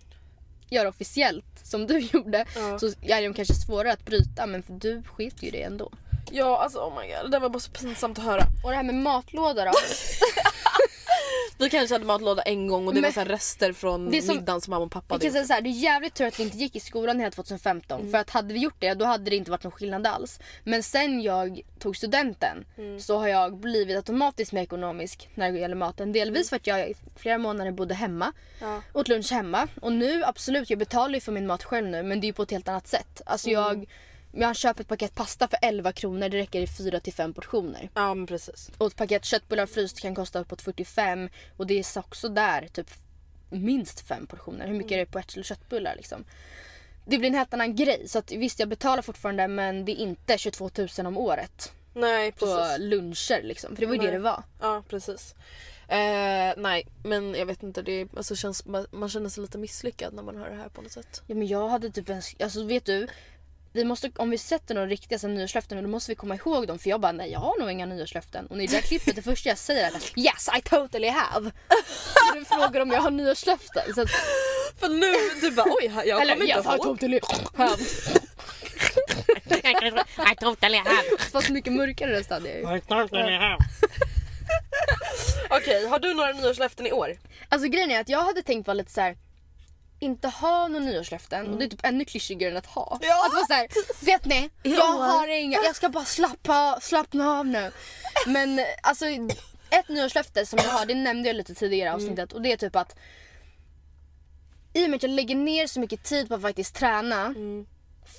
gör 0.71 0.87
officiellt 0.87 1.45
som 1.67 1.87
du 1.87 1.99
gjorde 2.13 2.45
Ja. 2.57 2.79
så 2.79 2.87
är 2.87 3.23
de 3.23 3.35
kanske 3.35 3.55
svårare 3.55 3.93
att 3.93 4.05
bryta 4.05 4.47
men 4.47 4.63
för 4.63 4.73
du 4.73 5.03
sket 5.03 5.43
ju 5.43 5.51
det 5.51 5.63
ändå. 5.63 5.93
Ja 6.33 6.59
alltså 6.63 6.79
oh 6.79 7.01
my 7.01 7.15
god, 7.23 7.31
det 7.31 7.39
var 7.39 7.49
bara 7.49 7.61
så 7.61 7.71
pinsamt 7.71 8.19
att 8.19 8.25
höra. 8.25 8.43
Och 8.65 8.71
det 8.71 8.77
här 8.77 8.83
med 8.83 8.95
matlåda 8.95 9.65
då? 9.65 9.71
Vi 11.61 11.71
kanske 11.71 11.95
hade 11.95 12.05
matlåda 12.05 12.43
en 12.43 12.67
gång 12.67 12.87
och 12.89 12.95
det 12.95 13.01
Men- 13.01 13.13
var 13.15 13.25
så 13.25 13.31
rester 13.31 13.73
från 13.73 14.11
Det 14.11 14.23
som- 14.23 14.37
middagen 14.37 14.61
som 14.61 14.71
mamma 14.71 14.85
och 14.85 14.91
pappa 14.91 15.15
hade 15.15 15.25
kan 15.25 15.33
säga 15.33 15.41
gjort. 15.43 15.47
så 15.49 15.53
här, 15.55 15.61
det 15.61 15.69
är 15.69 15.81
jävligt 15.83 16.15
tur 16.15 16.27
att 16.27 16.39
vi 16.41 16.43
inte 16.43 16.57
gick 16.57 16.77
i 16.77 16.81
skolan 16.81 17.19
hela 17.21 17.31
2015 17.31 18.01
Mm. 18.01 18.13
för 18.13 18.19
att 18.19 18.31
hade 18.31 18.55
vi 18.55 18.61
gjort 18.61 18.75
det 18.79 18.95
då 18.95 19.05
hade 19.05 19.31
det 19.31 19.37
inte 19.37 19.51
varit 19.51 19.63
någon 19.65 19.73
skillnad 19.73 20.07
alls. 20.07 20.41
Men 20.65 20.83
sen 20.83 21.21
jag 21.23 21.61
tog 21.79 21.97
studenten 21.97 22.65
Mm. 22.79 23.01
så 23.01 23.19
har 23.19 23.29
jag 23.29 23.57
blivit 23.57 23.97
automatiskt 23.97 24.53
mer 24.53 24.63
ekonomisk 24.63 25.29
när 25.35 25.53
det 25.53 25.59
gäller 25.59 25.75
maten. 25.77 26.13
Delvis 26.13 26.49
för 26.49 26.57
att 26.57 26.67
jag 26.67 26.91
i 26.91 26.95
flera 27.17 27.39
månader 27.39 27.71
bodde 27.73 27.95
hemma, 27.95 28.33
Ja. 28.61 28.83
åt 28.93 29.09
lunch 29.09 29.33
hemma 29.33 29.69
och 29.81 29.93
nu 29.93 30.25
absolut, 30.25 30.71
jag 30.71 30.79
betalar 30.79 31.15
ju 31.15 31.21
för 31.21 31.33
min 31.33 31.47
mat 31.47 31.65
själv 31.65 31.87
nu 31.89 32.03
men 32.03 32.21
det 32.21 32.29
är 32.29 32.33
på 32.33 32.43
ett 32.43 32.51
helt 32.51 32.69
annat 32.69 32.89
sätt. 32.89 33.23
Alltså 33.27 33.49
Mm. 33.51 33.63
jag, 33.63 33.87
jag 34.33 34.57
köper 34.57 34.81
ett 34.81 34.89
paket 34.89 35.15
pasta 35.15 35.49
för 35.49 35.59
11 35.63 35.93
kronor, 35.93 36.29
det 36.29 36.37
räcker 36.37 36.61
i 36.61 36.67
4 36.67 37.01
till 37.01 37.13
5 37.13 37.35
portioner. 37.35 37.91
Ja 37.95 38.15
men 38.15 38.27
precis. 38.27 38.71
Och 38.79 38.87
ett 38.87 38.97
paket 38.97 39.25
köttbullar 39.25 39.67
fryst 39.67 40.01
kan 40.01 40.15
kosta 40.15 40.41
uppåt 40.41 40.63
45 40.63 41.29
och 41.57 41.67
det 41.67 41.79
är 41.79 41.99
också 41.99 42.29
där 42.29 42.69
typ 42.73 42.91
minst 43.51 44.01
fem 44.01 44.27
portioner. 44.27 44.67
Hur 44.67 44.75
mycket 44.75 44.93
är 44.93 44.99
det 44.99 45.07
på 45.07 45.19
ett 45.19 45.31
kilo 45.31 45.45
köttbullar 45.45 45.97
liksom? 45.97 46.25
Det 47.07 47.19
blir 47.19 47.29
en 47.29 47.35
helt 47.35 47.55
annan 47.55 47.77
grej. 47.77 48.09
Så 48.09 48.19
att, 48.19 48.33
visst 48.33 48.61
jag 48.61 48.69
betalar 48.69 49.03
fortfarande 49.03 49.49
men 49.49 49.85
det 49.85 49.93
är 49.93 49.97
inte 49.97 50.39
22 50.39 50.71
000 50.99 51.07
om 51.07 51.17
året 51.17 51.73
Nej 51.95 52.33
på 52.33 52.47
precis. 52.47 52.79
luncher 52.79 53.43
liksom. 53.43 53.77
För 53.77 53.81
det 53.81 53.87
var 53.87 53.95
ju 53.95 54.01
Nej. 54.01 54.07
det 54.07 54.13
det 54.13 54.23
var. 54.23 54.43
Ja 54.61 54.83
precis. 54.89 55.35
Eh, 55.89 56.55
nej 56.57 56.87
men 57.05 57.35
jag 57.35 57.47
vet 57.47 57.63
inte, 57.63 57.83
det 57.83 58.09
alltså, 58.17 58.37
känns, 58.37 58.67
man, 58.67 58.87
man 58.91 59.09
känner 59.09 59.29
sig 59.29 59.43
lite 59.43 59.59
misslyckad 59.59 60.15
när 60.15 60.23
man 60.23 60.37
hör 60.37 60.51
det 60.51 60.57
här 60.57 60.69
på 60.69 60.83
något 60.83 60.93
sätt. 60.93 61.23
Ja 61.27 61.35
men 61.35 61.47
jag 61.47 61.69
hade 61.69 61.91
typ 61.91 62.09
en, 62.09 62.23
alltså 62.43 62.65
vet 62.65 62.85
du. 62.85 63.09
Vi 63.73 63.85
måste, 63.85 64.11
om 64.17 64.31
vi 64.31 64.39
sätter 64.39 64.75
några 64.75 64.87
riktiga 64.89 65.19
här 65.19 65.29
nyårslöften 65.29 65.83
då 65.83 65.89
måste 65.89 66.11
vi 66.13 66.17
komma 66.17 66.35
ihåg 66.37 66.67
dem 66.67 66.79
för 66.79 66.91
jag 66.91 67.01
bara 67.01 67.13
nej 67.13 67.31
jag 67.31 67.41
har 67.41 67.61
nog 67.61 67.71
inga 67.71 67.87
nyårslöften. 67.87 68.47
Och 68.47 68.63
i 68.63 68.67
det 68.67 68.73
där 68.73 68.81
klippet 68.81 69.17
det 69.17 69.23
första 69.23 69.49
jag 69.49 69.59
säger 69.59 69.85
är 69.91 69.97
att 69.97 70.13
yes 70.19 70.49
I 70.59 70.63
totally 70.63 71.09
have. 71.09 71.47
Och 72.31 72.35
du 72.37 72.45
frågar 72.45 72.81
om 72.81 72.91
jag 72.91 73.01
har 73.01 73.11
nyårslöften. 73.11 73.95
Så 73.95 74.01
att, 74.03 74.09
För 74.81 74.89
nu, 74.89 75.13
du 75.41 75.51
bara 75.57 75.67
oj 75.69 75.93
jag 76.07 76.23
eller 76.23 76.35
kommer 76.35 76.47
yes 76.47 76.57
inte 76.57 76.69
I 76.69 76.77
ihåg. 76.77 76.87
totally 80.41 80.77
have. 80.79 81.03
Fast 81.33 81.49
mycket 81.51 81.73
mörkare 81.73 82.13
röst 82.13 82.31
hade 82.31 82.49
jag 82.49 82.59
ju. 82.59 82.65
Okej, 85.51 85.87
har 85.87 85.99
du 85.99 86.15
några 86.15 86.33
nyårslöften 86.33 86.87
i 86.87 86.93
år? 86.93 87.17
Alltså 87.49 87.69
grejen 87.69 87.91
är 87.91 88.01
att 88.01 88.09
jag 88.09 88.23
hade 88.25 88.43
tänkt 88.43 88.67
vara 88.67 88.75
lite 88.75 88.91
så 88.93 89.01
här. 89.01 89.17
Inte 90.01 90.29
ha 90.29 90.69
några 90.69 90.85
nyårslöften 90.85 91.53
och 91.53 91.59
det 91.59 91.65
är 91.65 91.69
typ 91.69 91.85
ännu 91.85 92.05
klyschigare 92.05 92.51
än 92.51 92.57
att 92.57 92.67
ha. 92.67 92.99
Ja. 93.03 93.27
Att 93.27 93.33
vara 93.35 93.47
såhär, 93.47 93.69
vet 94.05 94.25
ni? 94.25 94.51
Jag 94.63 94.93
har 94.93 95.29
inga, 95.29 95.59
jag 95.65 95.77
ska 95.77 95.89
bara 95.89 96.05
slappa, 96.05 96.79
slappna 96.81 97.39
av 97.39 97.47
nu. 97.47 97.73
Men 98.27 98.61
alltså 98.83 99.07
ett 99.71 99.89
nyårslöfte 99.89 100.47
som 100.47 100.59
jag 100.63 100.71
har, 100.71 100.87
det 100.87 100.95
nämnde 100.95 101.29
jag 101.29 101.37
lite 101.37 101.55
tidigare 101.55 101.89
i 101.89 101.93
avsnittet 101.93 102.33
och 102.33 102.43
det 102.43 102.53
är 102.53 102.57
typ 102.57 102.77
att 102.77 102.97
i 104.73 104.87
och 104.87 104.91
med 104.91 104.97
att 104.97 105.03
jag 105.03 105.11
lägger 105.11 105.35
ner 105.35 105.67
så 105.67 105.81
mycket 105.81 106.05
tid 106.05 106.29
på 106.29 106.35
att 106.35 106.43
faktiskt 106.43 106.75
träna 106.75 107.35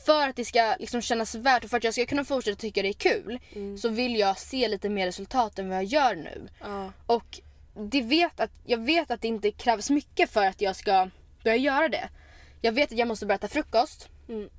för 0.06 0.28
att 0.30 0.36
det 0.36 0.46
ska 0.46 0.76
liksom 0.80 1.02
kännas 1.02 1.36
värt 1.36 1.64
och 1.64 1.70
för 1.70 1.78
att 1.78 1.84
jag 1.84 1.94
ska 1.94 2.06
kunna 2.06 2.26
fortsätta 2.26 2.56
tycka 2.56 2.82
det 2.82 2.90
är 2.90 2.94
kul 2.94 3.40
så 3.82 3.90
vill 3.90 4.16
jag 4.16 4.38
se 4.38 4.68
lite 4.68 4.90
mer 4.90 5.06
resultat 5.06 5.60
än 5.60 5.70
vad 5.70 5.78
jag 5.78 5.84
gör 5.84 6.16
nu. 6.16 6.50
Ja. 6.62 6.92
Och 7.06 7.40
det 7.74 8.02
vet 8.02 8.40
att, 8.40 8.52
jag 8.66 8.78
vet 8.78 9.12
att 9.12 9.22
det 9.22 9.28
inte 9.28 9.52
krävs 9.52 9.90
mycket 9.90 10.30
för 10.30 10.46
att 10.46 10.62
jag 10.62 10.76
ska 10.76 11.10
börja 11.44 11.58
göra 11.58 11.90
det. 11.90 12.10
Jag 12.62 12.72
vet 12.72 12.92
att 12.92 12.98
jag 12.98 13.08
måste 13.08 13.26
börja 13.26 13.36
äta 13.36 13.48
frukost. 13.48 14.10
Mm. 14.30 14.50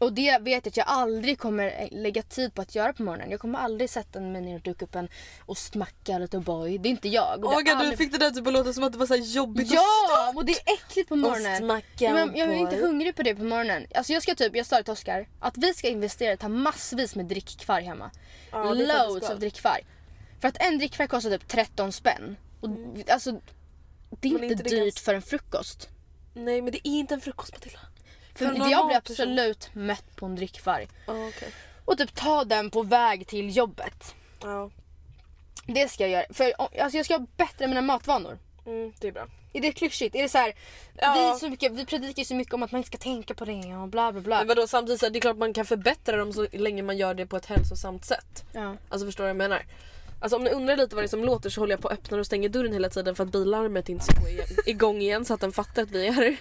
Och 0.00 0.12
det 0.12 0.38
vet 0.42 0.66
jag 0.66 0.70
att 0.70 0.76
jag 0.76 0.86
aldrig 0.88 1.38
kommer 1.38 1.88
lägga 1.92 2.22
tid 2.22 2.54
på 2.54 2.62
att 2.62 2.74
göra 2.74 2.92
på 2.92 3.02
morgonen. 3.02 3.30
Jag 3.30 3.40
kommer 3.40 3.58
aldrig 3.58 3.90
sätta 3.90 4.20
mig 4.20 4.42
ner 4.42 4.54
och 4.54 4.60
duka 4.60 4.84
upp 4.84 4.94
en 4.94 5.08
ostmacka 5.46 6.12
eller 6.12 6.26
O'boy. 6.26 6.78
Det 6.78 6.88
är 6.88 6.90
inte 6.90 7.08
jag. 7.08 7.44
Och 7.44 7.50
Oh 7.52 7.56
god, 7.58 7.68
aldrig- 7.68 7.90
du 7.90 7.96
fick 7.96 8.12
det 8.12 8.18
där 8.18 8.30
typ 8.30 8.46
att 8.46 8.52
låta 8.52 8.72
som 8.72 8.84
att 8.84 8.92
det 8.92 8.98
var 8.98 9.06
så 9.06 9.16
jobbigt 9.16 9.72
Ja! 9.72 10.32
Och 10.36 10.44
det 10.44 10.52
är 10.52 10.74
äckligt 10.74 11.08
på 11.08 11.16
morgonen. 11.16 11.54
Ostmacka 11.54 12.12
men 12.14 12.36
jag 12.36 12.48
är 12.48 12.48
och 12.48 12.54
inte 12.54 12.76
hungrig 12.76 13.16
på 13.16 13.22
det 13.22 13.34
på 13.34 13.44
morgonen. 13.44 13.86
Alltså 13.94 14.12
jag 14.12 14.22
ska 14.22 14.34
typ, 14.34 14.56
jag 14.56 14.66
sa 14.66 14.76
det 14.76 14.82
till 14.82 14.92
Oskar, 14.92 15.28
att 15.40 15.58
vi 15.58 15.74
ska 15.74 15.88
investera 15.88 16.36
ha 16.40 16.48
massvis 16.48 17.14
med 17.14 17.26
drickkvarg 17.26 17.84
hemma. 17.84 18.10
Ja, 18.52 18.74
Loads 18.74 19.30
av 19.30 19.40
drickkvarg. 19.40 19.86
För 20.40 20.48
att 20.48 20.56
en 20.60 20.78
drickkvarg 20.78 21.08
kostar 21.08 21.30
typ 21.30 21.48
13 21.48 21.92
spänn. 21.92 22.36
Och 22.60 22.68
alltså, 23.10 23.32
det 24.10 24.28
är 24.28 24.32
Men 24.32 24.42
inte, 24.44 24.52
inte 24.54 24.64
dyrt 24.64 24.94
gans- 24.94 25.00
för 25.04 25.14
en 25.14 25.22
frukost. 25.22 25.88
Nej 26.34 26.62
men 26.62 26.72
det 26.72 26.88
är 26.88 26.90
inte 26.90 27.14
en 27.14 27.20
frukost 27.20 27.52
Matilda. 27.52 27.78
För 28.34 28.46
För 28.46 28.70
jag 28.70 28.86
blir 28.86 28.96
absolut 28.96 29.70
mätt 29.72 30.16
på 30.16 30.26
en 30.26 30.36
drickkvarg. 30.36 30.88
Ja 31.06 31.28
okej. 31.28 31.48
Och 31.84 31.98
typ 31.98 32.14
ta 32.14 32.44
den 32.44 32.70
på 32.70 32.82
väg 32.82 33.26
till 33.26 33.56
jobbet. 33.56 34.14
Ja. 34.42 34.70
Det 35.66 35.88
ska 35.88 36.02
jag 36.02 36.10
göra. 36.10 36.24
För 36.30 36.52
alltså 36.58 36.96
jag 36.96 37.04
ska 37.04 37.14
ha 37.14 37.26
bättre 37.36 37.66
mina 37.66 37.82
matvanor. 37.82 38.38
Mm, 38.66 38.92
det 39.00 39.08
är 39.08 39.12
bra. 39.12 39.26
Är 39.52 39.60
det 39.60 39.72
klyschigt? 39.72 40.14
Är 40.14 40.22
det 40.22 40.28
så 40.28 40.38
här, 40.38 40.54
Ja. 40.98 41.14
vi, 41.14 41.20
är 41.20 41.34
så 41.34 41.48
mycket, 41.48 41.72
vi 41.72 41.86
predikar 41.86 42.24
så 42.24 42.34
mycket 42.34 42.54
om 42.54 42.62
att 42.62 42.72
man 42.72 42.78
inte 42.78 42.86
ska 42.86 42.98
tänka 42.98 43.34
på 43.34 43.44
det 43.44 43.76
och 43.76 43.88
bla 43.88 44.12
bla 44.12 44.20
bla. 44.20 44.38
Men 44.38 44.48
vadå 44.48 44.66
samtidigt 44.66 45.00
så 45.00 45.06
är 45.06 45.10
det 45.10 45.20
klart 45.20 45.36
man 45.36 45.52
kan 45.52 45.64
förbättra 45.64 46.16
dem 46.16 46.32
så 46.32 46.46
länge 46.52 46.82
man 46.82 46.96
gör 46.96 47.14
det 47.14 47.26
på 47.26 47.36
ett 47.36 47.46
hälsosamt 47.46 48.04
sätt. 48.04 48.44
Ja. 48.52 48.76
Alltså 48.88 49.06
förstår 49.06 49.24
du 49.24 49.26
vad 49.26 49.30
jag 49.30 49.36
menar? 49.36 49.66
Alltså 50.24 50.36
om 50.36 50.44
ni 50.44 50.50
undrar 50.50 50.76
lite 50.76 50.94
vad 50.96 51.04
det 51.04 51.06
är 51.06 51.08
som 51.08 51.24
låter 51.24 51.50
så 51.50 51.60
håller 51.60 51.72
jag 51.72 51.80
på 51.80 51.88
att 51.88 51.94
öppna 51.94 52.18
och 52.18 52.26
stänga 52.26 52.48
dörren 52.48 52.72
hela 52.72 52.88
tiden 52.88 53.14
för 53.14 53.24
att 53.24 53.32
billarmet 53.32 53.88
inte 53.88 54.04
ska 54.04 54.14
gå 54.20 54.26
igång 54.66 55.00
igen 55.00 55.24
så 55.24 55.34
att 55.34 55.40
den 55.40 55.52
fattar 55.52 55.82
att 55.82 55.90
vi 55.90 56.06
är 56.06 56.12
här. 56.12 56.36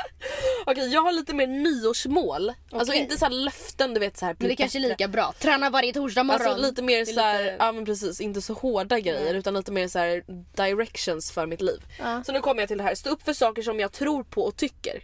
Okej 0.66 0.88
jag 0.92 1.02
har 1.02 1.12
lite 1.12 1.34
mer 1.34 1.46
nyårsmål. 1.46 2.52
Alltså 2.72 2.92
Okej. 2.92 3.02
inte 3.02 3.18
så 3.18 3.24
här 3.24 3.32
löften 3.32 3.94
du 3.94 4.00
vet 4.00 4.16
så 4.16 4.26
här. 4.26 4.36
Men 4.38 4.48
det 4.48 4.56
kanske 4.56 4.78
är 4.78 4.80
lika 4.80 5.08
bra. 5.08 5.34
Träna 5.38 5.70
varje 5.70 5.92
torsdag 5.92 6.22
morgon. 6.22 6.46
Alltså 6.46 6.62
lite 6.62 6.82
mer 6.82 6.94
Det 7.04 7.10
är 7.10 7.14
så 7.14 7.20
här, 7.20 7.42
lite- 7.44 7.56
ja 7.58 7.72
men 7.72 7.84
precis, 7.84 8.20
inte 8.20 8.42
så 8.42 8.54
hårda 8.54 9.00
grejer 9.00 9.34
utan 9.34 9.54
lite 9.54 9.72
mer 9.72 9.88
så 9.88 9.98
här 9.98 10.24
directions 10.56 11.30
för 11.32 11.46
mitt 11.46 11.60
liv. 11.60 11.82
Ja. 11.98 12.24
Så 12.24 12.32
nu 12.32 12.40
kommer 12.40 12.62
jag 12.62 12.68
till 12.68 12.78
det 12.78 12.84
här, 12.84 12.94
stå 12.94 13.10
upp 13.10 13.22
för 13.22 13.32
saker 13.32 13.62
som 13.62 13.80
jag 13.80 13.92
tror 13.92 14.24
på 14.24 14.42
och 14.42 14.56
tycker. 14.56 15.02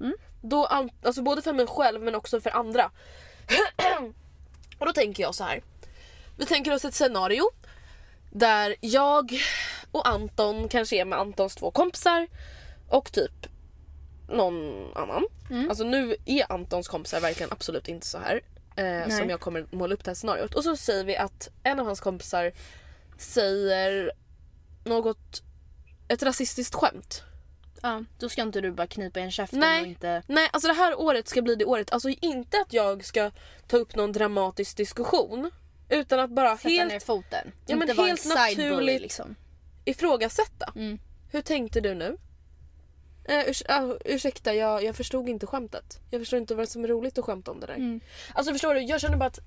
Mm. 0.00 0.14
Då, 0.42 0.66
alltså 1.02 1.22
både 1.22 1.42
för 1.42 1.52
mig 1.52 1.66
själv 1.66 2.02
men 2.02 2.14
också 2.14 2.40
för 2.40 2.50
andra. 2.50 2.90
och 4.78 4.86
då 4.86 4.92
tänker 4.92 5.22
jag 5.22 5.34
så 5.34 5.44
här. 5.44 5.62
Vi 6.36 6.46
tänker 6.46 6.74
oss 6.74 6.84
ett 6.84 6.94
scenario 6.94 7.50
där 8.30 8.76
jag 8.80 9.32
och 9.90 10.08
Anton 10.08 10.68
kanske 10.68 10.96
är 10.96 11.04
med 11.04 11.18
Antons 11.18 11.54
två 11.54 11.70
kompisar 11.70 12.28
och 12.88 13.12
typ 13.12 13.46
någon 14.28 14.88
annan. 14.94 15.26
Mm. 15.50 15.68
Alltså 15.68 15.84
nu 15.84 16.16
är 16.24 16.52
Antons 16.52 16.88
kompisar 16.88 17.20
verkligen 17.20 17.52
absolut 17.52 17.88
inte 17.88 18.06
så 18.06 18.18
här. 18.18 18.40
Eh, 18.76 19.18
som 19.18 19.30
jag 19.30 19.40
kommer 19.40 19.66
måla 19.70 19.94
upp 19.94 20.04
det 20.04 20.10
här 20.10 20.14
scenariot. 20.14 20.54
Och 20.54 20.64
så 20.64 20.76
säger 20.76 21.04
vi 21.04 21.16
att 21.16 21.48
en 21.62 21.80
av 21.80 21.86
hans 21.86 22.00
kompisar 22.00 22.52
säger 23.18 24.12
något, 24.84 25.42
ett 26.08 26.22
rasistiskt 26.22 26.74
skämt. 26.74 27.22
Ja, 27.82 28.04
då 28.18 28.28
ska 28.28 28.42
inte 28.42 28.60
du 28.60 28.70
bara 28.70 28.86
knipa 28.86 29.18
igen 29.18 29.30
käften 29.30 29.60
Nej. 29.60 29.82
och 29.82 29.86
inte... 29.86 30.22
Nej, 30.26 30.48
alltså 30.52 30.68
det 30.68 30.74
här 30.74 31.00
året 31.00 31.28
ska 31.28 31.42
bli 31.42 31.54
det 31.54 31.64
året. 31.64 31.92
Alltså 31.92 32.08
inte 32.08 32.60
att 32.60 32.72
jag 32.72 33.04
ska 33.04 33.30
ta 33.66 33.76
upp 33.76 33.96
någon 33.96 34.12
dramatisk 34.12 34.76
diskussion. 34.76 35.50
Utan 35.88 36.20
att 36.20 36.30
bara 36.30 36.56
Sätta 36.56 36.68
ner 36.68 36.90
helt 36.90 37.04
foten. 37.04 37.52
Ja, 37.66 37.76
men 37.76 37.88
helt 37.88 38.26
naturligt. 38.26 39.00
liksom. 39.00 39.34
ifrågasätta. 39.84 40.72
Mm. 40.76 40.98
Hur 41.32 41.40
tänkte 41.40 41.80
du 41.80 41.94
nu? 41.94 42.16
Eh, 43.24 43.48
urs 43.48 43.62
ah, 43.68 43.96
ursäkta, 44.04 44.54
jag, 44.54 44.84
jag 44.84 44.96
förstod 44.96 45.28
inte 45.28 45.46
skämtet. 45.46 46.00
Jag 46.10 46.20
förstår 46.20 46.38
inte 46.38 46.54
vad 46.54 46.68
som 46.68 46.84
är 46.84 46.88
roligt 46.88 47.18
att 47.18 47.24
skämta 47.24 47.50
om 47.50 47.60
det 47.60 47.66
där. 47.66 47.74
Mm. 47.74 48.00
Alltså 48.34 48.52
förstår 48.52 48.74
du, 48.74 48.80
jag 48.80 49.00
känner 49.00 49.16
bara 49.16 49.26
att 49.26 49.38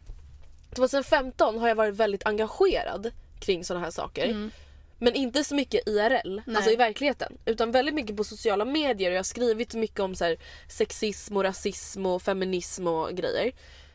2015 0.75 1.59
har 1.59 1.67
jag 1.67 1.75
varit 1.75 1.95
väldigt 1.95 2.25
engagerad 2.25 3.11
kring 3.39 3.65
sådana 3.65 3.85
här 3.85 3.91
saker. 3.91 4.25
Mm. 4.25 4.51
Men 4.99 5.13
inte 5.15 5.43
så 5.43 5.55
mycket 5.55 5.87
IRL, 5.87 6.41
Nej. 6.45 6.55
alltså 6.55 6.71
i 6.71 6.75
verkligheten. 6.75 7.37
Utan 7.45 7.71
väldigt 7.71 7.95
mycket 7.95 8.17
på 8.17 8.23
sociala 8.23 8.65
medier 8.65 9.09
och 9.09 9.13
jag 9.13 9.19
har 9.19 9.23
skrivit 9.23 9.73
mycket 9.73 9.99
om 9.99 10.15
så 10.15 10.25
här, 10.25 10.37
sexism 10.67 11.37
och 11.37 11.43
rasism 11.43 12.05
och 12.05 12.21
feminism 12.21 12.87
och 12.87 13.15
grejer. 13.15 13.51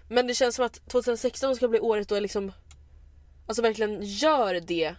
Men 0.09 0.27
det 0.27 0.35
känns 0.35 0.57
som 0.57 0.65
att 0.67 0.89
2016 0.89 1.57
ska 1.57 1.69
bli 1.69 1.81
året 1.81 2.09
då 2.09 2.15
jag 2.17 2.23
liksom 2.23 2.53
alltså 3.47 3.63
verkligen 3.63 4.03
gör 4.03 4.61
det 4.61 4.95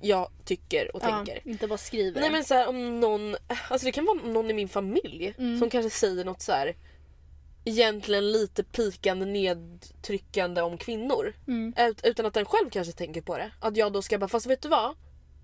jag 0.00 0.30
tycker 0.44 0.96
och 0.96 1.02
Ja, 1.04 1.08
tänker. 1.24 1.48
inte 1.48 1.66
bara 1.68 1.78
skriver. 1.78 2.20
Nej 2.20 2.30
men 2.30 2.44
så 2.44 2.54
här, 2.54 2.68
om 2.68 3.00
någon, 3.00 3.36
alltså 3.68 3.84
det 3.86 3.92
kan 3.92 4.04
vara 4.04 4.16
någon 4.32 4.50
i 4.50 4.54
min 4.54 4.68
familj 4.68 5.34
Mm. 5.38 5.58
som 5.58 5.70
kanske 5.70 5.90
säger 5.90 6.24
något 6.24 6.42
så 6.42 6.52
här 6.52 6.76
egentligen 7.64 8.32
lite 8.32 8.64
pikande 8.64 9.26
nedtryckande 9.26 10.62
om 10.62 10.78
kvinnor. 10.78 11.34
Mm. 11.48 11.74
Ut, 11.78 12.04
utan 12.04 12.26
att 12.26 12.34
den 12.34 12.44
själv 12.44 12.70
kanske 12.70 12.92
tänker 12.92 13.20
på 13.20 13.36
det. 13.38 13.50
Att 13.60 13.76
jag 13.76 13.92
då 13.92 14.02
ska 14.02 14.18
bara, 14.18 14.28
fast 14.28 14.46
vet 14.46 14.62
du 14.62 14.68
vad? 14.68 14.94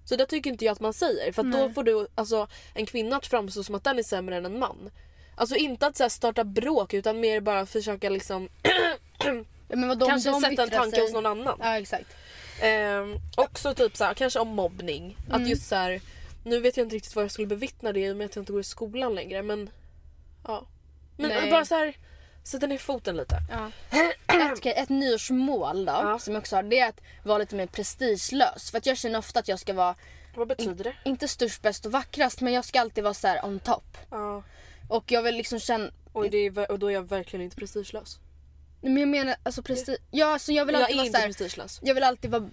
Så 0.05 0.17
det 0.17 0.27
tycker 0.27 0.51
inte 0.51 0.65
jag 0.65 0.73
att 0.73 0.81
man 0.81 0.93
säger. 0.93 1.33
För 1.33 1.43
då 1.43 1.71
får 1.71 1.83
du 1.85 2.07
alltså, 2.15 2.49
en 2.75 2.87
kvinna 2.87 3.17
att 3.17 3.27
framstå 3.27 3.63
som 3.65 3.75
att 3.75 3.85
den 3.85 3.99
är 3.99 4.03
sämre 4.03 4.37
än 4.37 4.47
en 4.47 4.59
man. 4.59 4.91
Alltså 5.35 5.57
inte 5.57 5.87
att 5.87 5.97
så 5.97 6.05
här, 6.05 6.09
starta 6.09 6.45
bråk 6.45 6.95
utan 6.95 7.21
mer 7.21 7.41
bara 7.41 7.67
försöka 7.67 8.11
liksom 8.11 8.49
Men 9.69 9.89
vadå, 9.89 10.07
om 10.07 10.11
kanske 10.11 10.31
de 10.31 10.41
sätta 10.41 10.63
en 10.63 10.69
yttrar 10.69 10.79
tanke 10.79 10.97
sig- 10.97 11.03
hos 11.05 11.13
någon 11.13 11.27
annan. 11.27 11.59
Ja 11.61 11.79
exakt. 11.79 12.17
Ehm, 12.61 13.17
också 13.37 13.75
typ 13.75 13.97
så 13.97 14.05
här, 14.05 14.15
kanske 14.15 14.39
om 14.41 14.49
mobbning. 14.49 15.17
Mm. 15.29 15.43
Att 15.43 15.49
just 15.49 15.69
så 15.69 15.75
här, 15.75 16.01
nu 16.45 16.61
vet 16.61 16.77
jag 16.77 16.85
inte 16.85 16.97
riktigt 16.97 17.17
vad 17.17 17.25
jag 17.25 17.31
skulle 17.33 17.47
bevittna 17.47 17.93
det 17.93 18.01
i 18.01 18.13
och 18.13 18.17
med 18.17 18.25
att 18.25 18.37
jag 18.37 18.43
inte 18.43 18.53
går 18.53 18.61
i 18.61 18.65
skolan 18.65 19.15
längre 19.15 19.43
men 19.43 19.71
ja. 20.47 20.67
Men 21.17 21.29
Nej. 21.31 21.51
bara 21.51 21.65
så 21.65 21.75
här 21.75 21.97
sätta 22.45 22.67
ner 22.67 22.79
foten 22.79 23.17
lite. 23.17 23.37
Ja. 23.51 23.71
ett, 24.27 24.59
okej, 24.59 24.75
ett 24.77 24.89
nyårsmål 24.89 25.85
då, 25.85 25.93
Ja. 25.93 26.19
som 26.19 26.35
jag 26.35 26.41
också 26.41 26.57
har, 26.57 26.63
det 26.63 26.79
är 26.79 26.89
att 26.89 27.01
vara 27.25 27.39
lite 27.39 27.55
mer 27.57 27.67
prestigelös. 27.67 28.71
För 28.71 28.79
att 28.79 28.87
jag 28.87 28.99
känner 28.99 29.19
ofta 29.19 29.41
att 29.41 29.49
jag 29.49 29.61
ska 29.61 29.73
vara, 29.73 29.95
Vad 30.37 30.49
betyder 30.49 30.85
det? 30.85 30.95
inte 31.05 31.29
störst, 31.29 31.63
bäst 31.63 31.87
och 31.87 31.93
vackrast, 31.93 32.41
men 32.41 32.53
jag 32.53 32.65
ska 32.65 32.81
alltid 32.81 33.05
vara 33.05 33.15
så 33.15 33.29
här 33.29 33.45
on 33.45 33.61
top. 33.61 33.99
Ja. 34.11 34.43
Och 34.89 35.13
jag 35.13 35.23
vill 35.23 35.35
liksom 35.37 35.59
känna, 35.61 35.91
Och, 36.13 36.31
det 36.31 36.39
är, 36.39 36.71
och 36.71 36.79
då 36.79 36.87
är 36.87 36.91
jag 36.95 37.09
verkligen 37.09 37.45
inte 37.45 37.57
prestigelös. 37.57 38.19
men 38.81 38.97
jag 38.97 39.09
menar 39.09 39.37
alltså 39.43 39.63
prestige, 39.63 39.97
ja 40.11 40.27
alltså 40.33 40.53
jag 40.53 40.65
vill 40.67 40.75
Jag 40.75 40.83
alltid 40.83 40.97
är 40.99 41.13
vara 41.13 41.25
inte 41.27 41.39
prestigelös. 41.39 41.81
jag 41.83 41.95
vill 41.95 42.05
alltid 42.05 42.31
vara, 42.31 42.51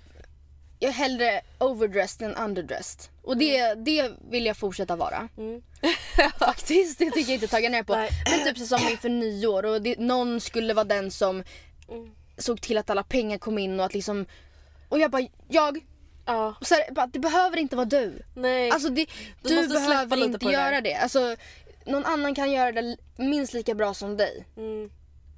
jag 0.80 0.90
är 0.90 0.94
hellre 0.94 1.42
overdressed 1.60 2.28
än 2.30 2.36
underdressed. 2.36 3.02
Och 3.24 3.38
det, 3.38 3.74
det 3.74 4.12
vill 4.30 4.46
jag 4.46 4.58
fortsätta 4.58 4.96
vara. 4.96 5.30
Mm. 5.38 5.62
Faktiskt, 6.40 7.00
det 7.00 7.06
tycker 7.12 7.32
jag 7.32 7.36
inte 7.36 7.48
tagga 7.48 7.70
ner 7.70 7.84
på. 7.84 7.96
Nej. 7.96 8.10
Men 8.32 8.54
typ 8.56 8.68
som 8.68 8.80
inför 8.92 9.10
nyår 9.10 9.66
och 9.66 9.82
det, 9.82 10.00
någon 10.00 10.42
skulle 10.42 10.74
vara 10.74 10.86
den 10.86 11.12
som 11.12 11.44
Mm. 11.92 12.12
såg 12.38 12.62
till 12.62 12.78
att 12.78 12.90
alla 12.90 13.04
pengar 13.04 13.38
kom 13.38 13.58
in 13.58 13.80
och 13.80 13.86
att 13.86 13.94
liksom 13.94 14.26
och 14.90 15.00
jag 15.00 15.12
bara, 15.12 15.28
jag, 15.48 15.80
Ja, 16.26 16.56
så 16.62 16.76
här, 16.76 17.08
det 17.08 17.20
behöver 17.20 17.58
inte 17.58 17.76
vara 17.76 17.86
du. 17.86 18.22
nej. 18.36 18.72
Alltså 18.72 18.90
det, 18.90 19.06
Du 19.44 19.50
du, 19.62 19.68
behöver 19.68 20.18
inte 20.24 20.38
det 20.46 20.52
göra 20.52 20.82
det. 20.82 20.96
Alltså, 20.96 21.36
någon 21.90 22.06
annan 22.06 22.36
kan 22.36 22.52
göra 22.52 22.72
det 22.72 22.98
minst 23.18 23.54
lika 23.54 23.76
bra 23.76 23.94
som 23.94 24.18
dig. 24.18 24.46
mm. 24.58 24.90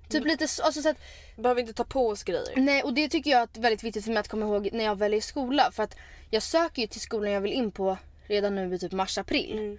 Typ 0.10 0.26
lite 0.26 0.48
så, 0.48 0.64
alltså, 0.64 0.82
så 0.82 0.90
att, 0.90 0.98
Behöver 1.38 1.62
inte 1.62 1.74
ta 1.74 1.84
på 1.84 2.08
oss 2.08 2.24
grejer. 2.24 2.54
nej 2.56 2.84
och 2.84 2.94
det 2.94 3.10
tycker 3.10 3.32
jag 3.32 3.42
är 3.58 3.62
väldigt 3.62 3.84
viktigt 3.84 4.04
för 4.04 4.12
mig 4.12 4.20
att 4.20 4.28
komma 4.28 4.46
ihåg 4.46 4.70
när 4.74 4.84
jag 4.84 4.98
väljer 4.98 5.22
skola. 5.22 5.72
För 5.72 5.84
att 5.84 5.96
jag 6.30 6.44
söker 6.44 6.82
ju 6.82 6.88
till 6.88 7.02
skolan 7.02 7.32
jag 7.32 7.42
vill 7.42 7.52
in 7.54 7.72
på 7.72 7.98
redan 8.28 8.56
nu 8.56 8.76
i 8.76 8.80
typ 8.80 8.92
mars-april. 8.92 9.58
Mm. 9.60 9.78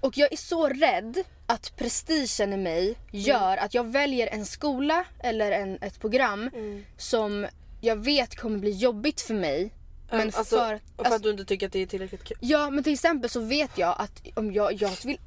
Och 0.00 0.18
jag 0.18 0.32
är 0.32 0.36
så 0.36 0.68
rädd 0.68 1.22
att 1.46 1.76
prestigen 1.76 2.52
i 2.52 2.56
mig 2.56 2.94
gör 3.12 3.56
att 3.56 3.74
jag 3.74 3.84
väljer 3.86 4.26
en 4.26 4.46
skola 4.46 5.04
eller 5.18 5.52
en, 5.52 5.78
ett 5.80 6.00
program 6.00 6.50
Mm. 6.54 6.84
som 6.96 7.46
jag 7.80 7.96
vet 7.96 8.36
kommer 8.36 8.58
bli 8.58 8.70
jobbigt 8.70 9.20
för 9.20 9.34
mig. 9.34 9.70
Men 10.10 10.20
alltså, 10.20 10.42
för, 10.56 10.66
för 10.66 10.80
alltså, 10.96 11.14
att 11.14 11.22
du 11.22 11.30
inte 11.30 11.44
tycker 11.44 11.66
att 11.66 11.72
det 11.72 11.82
är 11.82 11.86
tillräckligt 11.86 12.24
kul. 12.24 12.36
Ja 12.40 12.70
men 12.70 12.84
till 12.84 12.92
exempel 12.92 13.30
så 13.30 13.40
vet 13.40 13.78
jag 13.78 13.96
att 13.98 14.22
om 14.34 14.52
jag, 14.52 14.72
jag 14.72 14.90
vill 15.04 15.18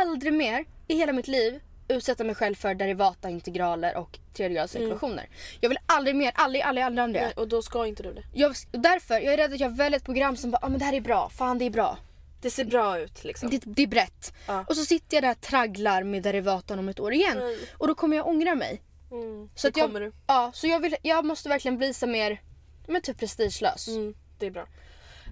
aldrig 0.00 0.32
mer 0.32 0.64
i 0.86 0.94
hela 0.94 1.12
mitt 1.12 1.28
liv 1.28 1.60
utsätta 1.88 2.24
mig 2.24 2.34
själv 2.34 2.54
för 2.54 2.74
derivata 2.74 3.30
integraler 3.30 3.96
och 3.96 4.18
tredjegradsekvationer. 4.34 5.28
Jag 5.60 5.68
vill 5.68 5.78
aldrig 5.86 6.16
mer, 6.16 6.32
aldrig, 6.34 6.62
aldrig, 6.62 6.84
aldrig, 6.84 7.02
aldrig. 7.02 7.22
Nej, 7.22 7.32
och 7.36 7.48
då 7.48 7.62
ska 7.62 7.86
inte 7.86 8.02
du 8.02 8.12
det. 8.12 8.22
Jag, 8.34 8.54
därför, 8.70 9.14
jag 9.14 9.32
är 9.32 9.36
rädd 9.36 9.52
att 9.52 9.60
jag 9.60 9.76
väljer 9.76 9.96
ett 9.96 10.04
program 10.04 10.36
som 10.36 10.50
bara, 10.50 10.58
ah, 10.62 10.68
men 10.68 10.78
det 10.78 10.84
här 10.84 10.92
är 10.92 11.00
bra, 11.00 11.28
fan 11.28 11.58
det 11.58 11.64
är 11.64 11.70
bra. 11.70 11.98
Det 12.40 12.50
ser 12.50 12.64
bra 12.64 12.98
ut 12.98 13.24
liksom. 13.24 13.50
Det, 13.50 13.62
det 13.64 13.82
är 13.82 13.86
brett. 13.86 14.34
Ja. 14.46 14.64
Och 14.68 14.76
så 14.76 14.84
sitter 14.84 15.16
jag 15.16 15.24
där 15.24 15.30
och 15.30 15.40
tragglar 15.40 16.02
med 16.02 16.22
derivatan 16.22 16.78
om 16.78 16.88
ett 16.88 17.00
år 17.00 17.12
igen. 17.12 17.38
Nej. 17.38 17.58
Och 17.72 17.88
då 17.88 17.94
kommer 17.94 18.16
jag 18.16 18.26
ångra 18.26 18.54
mig. 18.54 18.82
Mm. 19.10 19.50
Så 19.54 19.66
det 19.66 19.68
att 19.68 19.76
jag, 19.76 19.86
kommer 19.86 20.00
du. 20.00 20.12
Ja, 20.26 20.50
så 20.54 20.66
jag, 20.66 20.80
vill, 20.80 20.96
jag 21.02 21.24
måste 21.24 21.48
verkligen 21.48 21.78
bli 21.78 21.94
så 21.94 22.06
mer, 22.06 22.42
men 22.86 23.02
typ 23.02 23.18
prestigelös. 23.18 23.88
Mm, 23.88 24.14
det 24.38 24.46
är 24.46 24.50
bra. 24.50 24.66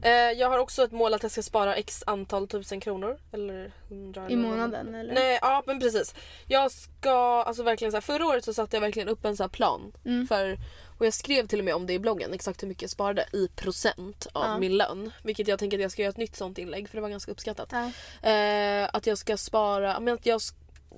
Eh, 0.06 0.12
jag 0.12 0.50
har 0.50 0.58
också 0.58 0.84
ett 0.84 0.92
mål 0.92 1.14
att 1.14 1.22
jag 1.22 1.32
ska 1.32 1.42
spara 1.42 1.74
x 1.76 2.02
antal 2.06 2.48
tusen 2.48 2.80
kronor. 2.80 3.18
Eller 3.32 3.72
hundra. 3.88 4.30
I 4.30 4.36
månaden 4.36 4.94
eller? 4.94 5.14
Nej, 5.14 5.38
ja 5.42 5.62
men 5.66 5.80
precis. 5.80 6.14
Jag 6.46 6.72
ska, 6.72 7.42
alltså 7.42 7.62
verkligen 7.62 7.92
så 7.92 7.96
här, 7.96 8.02
förra 8.02 8.26
året 8.26 8.44
så 8.44 8.54
satte 8.54 8.76
jag 8.76 8.80
verkligen 8.80 9.08
upp 9.08 9.24
en 9.24 9.36
så 9.36 9.42
här 9.42 9.48
plan. 9.48 9.92
Mm. 10.04 10.26
För, 10.26 10.58
och 10.98 11.06
jag 11.06 11.14
skrev 11.14 11.46
till 11.46 11.58
och 11.58 11.64
med 11.64 11.74
om 11.74 11.86
det 11.86 11.92
i 11.92 11.98
bloggen, 11.98 12.32
exakt 12.32 12.62
hur 12.62 12.68
mycket 12.68 12.82
jag 12.82 12.90
sparade 12.90 13.26
i 13.32 13.48
procent 13.48 14.26
av 14.32 14.44
Ja. 14.44 14.58
min 14.58 14.76
lön. 14.76 15.12
Vilket 15.22 15.48
jag 15.48 15.58
tänker 15.58 15.76
att 15.78 15.82
jag 15.82 15.90
ska 15.92 16.02
göra 16.02 16.10
ett 16.10 16.16
nytt 16.16 16.36
sånt 16.36 16.58
inlägg 16.58 16.88
för 16.88 16.96
det 16.96 17.02
var 17.02 17.08
ganska 17.08 17.32
uppskattat. 17.32 17.72
Ja. 17.72 17.90
Eh, 18.30 18.88
att 18.92 19.06
jag 19.06 19.18
ska 19.18 19.36
spara, 19.36 20.00
men 20.00 20.14
att 20.14 20.26
jag, 20.26 20.40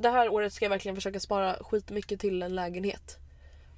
det 0.00 0.10
här 0.10 0.28
året 0.28 0.52
ska 0.52 0.64
jag 0.64 0.70
verkligen 0.70 0.94
försöka 0.94 1.20
spara 1.20 1.56
skitmycket 1.60 2.20
till 2.20 2.42
en 2.42 2.54
lägenhet. 2.54 3.16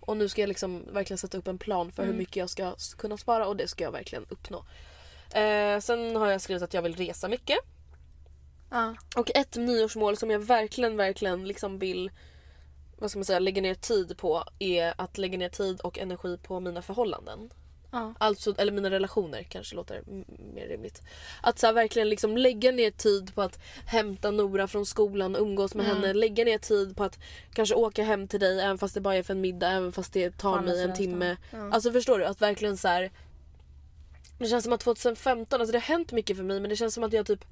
Och 0.00 0.16
nu 0.16 0.28
ska 0.28 0.40
jag 0.42 0.48
liksom 0.48 0.84
verkligen 0.92 1.18
sätta 1.18 1.38
upp 1.38 1.48
en 1.48 1.58
plan 1.58 1.92
för 1.92 2.04
hur 2.04 2.12
mycket 2.12 2.36
jag 2.36 2.50
ska 2.50 2.74
kunna 2.98 3.16
spara 3.16 3.46
och 3.46 3.56
det 3.56 3.68
ska 3.68 3.84
jag 3.84 3.92
verkligen 3.92 4.26
uppnå. 4.28 4.64
Eh, 5.34 5.80
sen 5.80 6.16
har 6.16 6.30
jag 6.30 6.40
skrivit 6.40 6.62
att 6.62 6.74
jag 6.74 6.82
vill 6.82 6.96
resa 6.96 7.28
mycket. 7.28 7.58
Ja. 8.70 8.94
Och 9.16 9.30
ett 9.34 9.56
nyårsmål 9.56 10.16
som 10.16 10.30
jag 10.30 10.38
verkligen, 10.38 10.96
verkligen 10.96 11.48
liksom 11.48 11.78
vill 11.78 12.10
vad 13.00 13.10
ska 13.10 13.18
man 13.18 13.24
säga, 13.24 13.38
lägga 13.38 13.62
ner 13.62 13.74
tid 13.74 14.16
på 14.16 14.44
är 14.58 14.94
att 14.96 15.18
lägga 15.18 15.38
ner 15.38 15.48
tid 15.48 15.80
och 15.80 15.98
energi 15.98 16.38
på 16.42 16.60
mina 16.60 16.82
förhållanden. 16.82 17.50
Ja. 17.92 18.14
Alltså, 18.18 18.54
eller 18.58 18.72
mina 18.72 18.90
relationer 18.90 19.42
kanske 19.42 19.76
låter 19.76 20.02
mer 20.54 20.68
rimligt. 20.68 21.02
Att 21.42 21.58
så 21.58 21.66
här, 21.66 21.72
verkligen 21.74 22.08
liksom 22.08 22.36
lägga 22.36 22.72
ner 22.72 22.90
tid 22.90 23.34
på 23.34 23.42
att 23.42 23.58
hämta 23.86 24.30
Nora 24.30 24.68
från 24.68 24.86
skolan, 24.86 25.36
umgås 25.36 25.74
med 25.74 25.86
henne. 25.86 26.12
Lägga 26.12 26.44
ner 26.44 26.58
tid 26.58 26.96
på 26.96 27.04
att 27.04 27.18
kanske 27.52 27.74
åka 27.74 28.04
hem 28.04 28.28
till 28.28 28.40
dig 28.40 28.60
även 28.60 28.78
fast 28.78 28.94
det 28.94 29.00
bara 29.00 29.16
är 29.16 29.22
för 29.22 29.34
en 29.34 29.40
middag, 29.40 29.70
även 29.70 29.92
fast 29.92 30.12
det 30.12 30.38
tar 30.38 30.58
andra 30.58 30.72
mig 30.72 30.82
en 30.82 30.94
timme. 30.94 31.36
Ja. 31.50 31.72
Alltså 31.72 31.92
förstår 31.92 32.18
du? 32.18 32.24
Att 32.24 32.42
verkligen 32.42 32.76
så 32.76 32.88
här. 32.88 33.10
Det 34.40 34.46
känns 34.48 34.64
som 34.64 34.72
att 34.72 34.80
2015, 34.80 35.60
alltså 35.60 35.72
det 35.72 35.78
har 35.78 35.82
hänt 35.94 36.12
mycket 36.12 36.36
för 36.36 36.44
mig 36.44 36.60
men 36.60 36.70
det 36.70 36.76
känns 36.76 36.94
som 36.94 37.04
att 37.04 37.12
jag 37.12 37.26
typ 37.26 37.44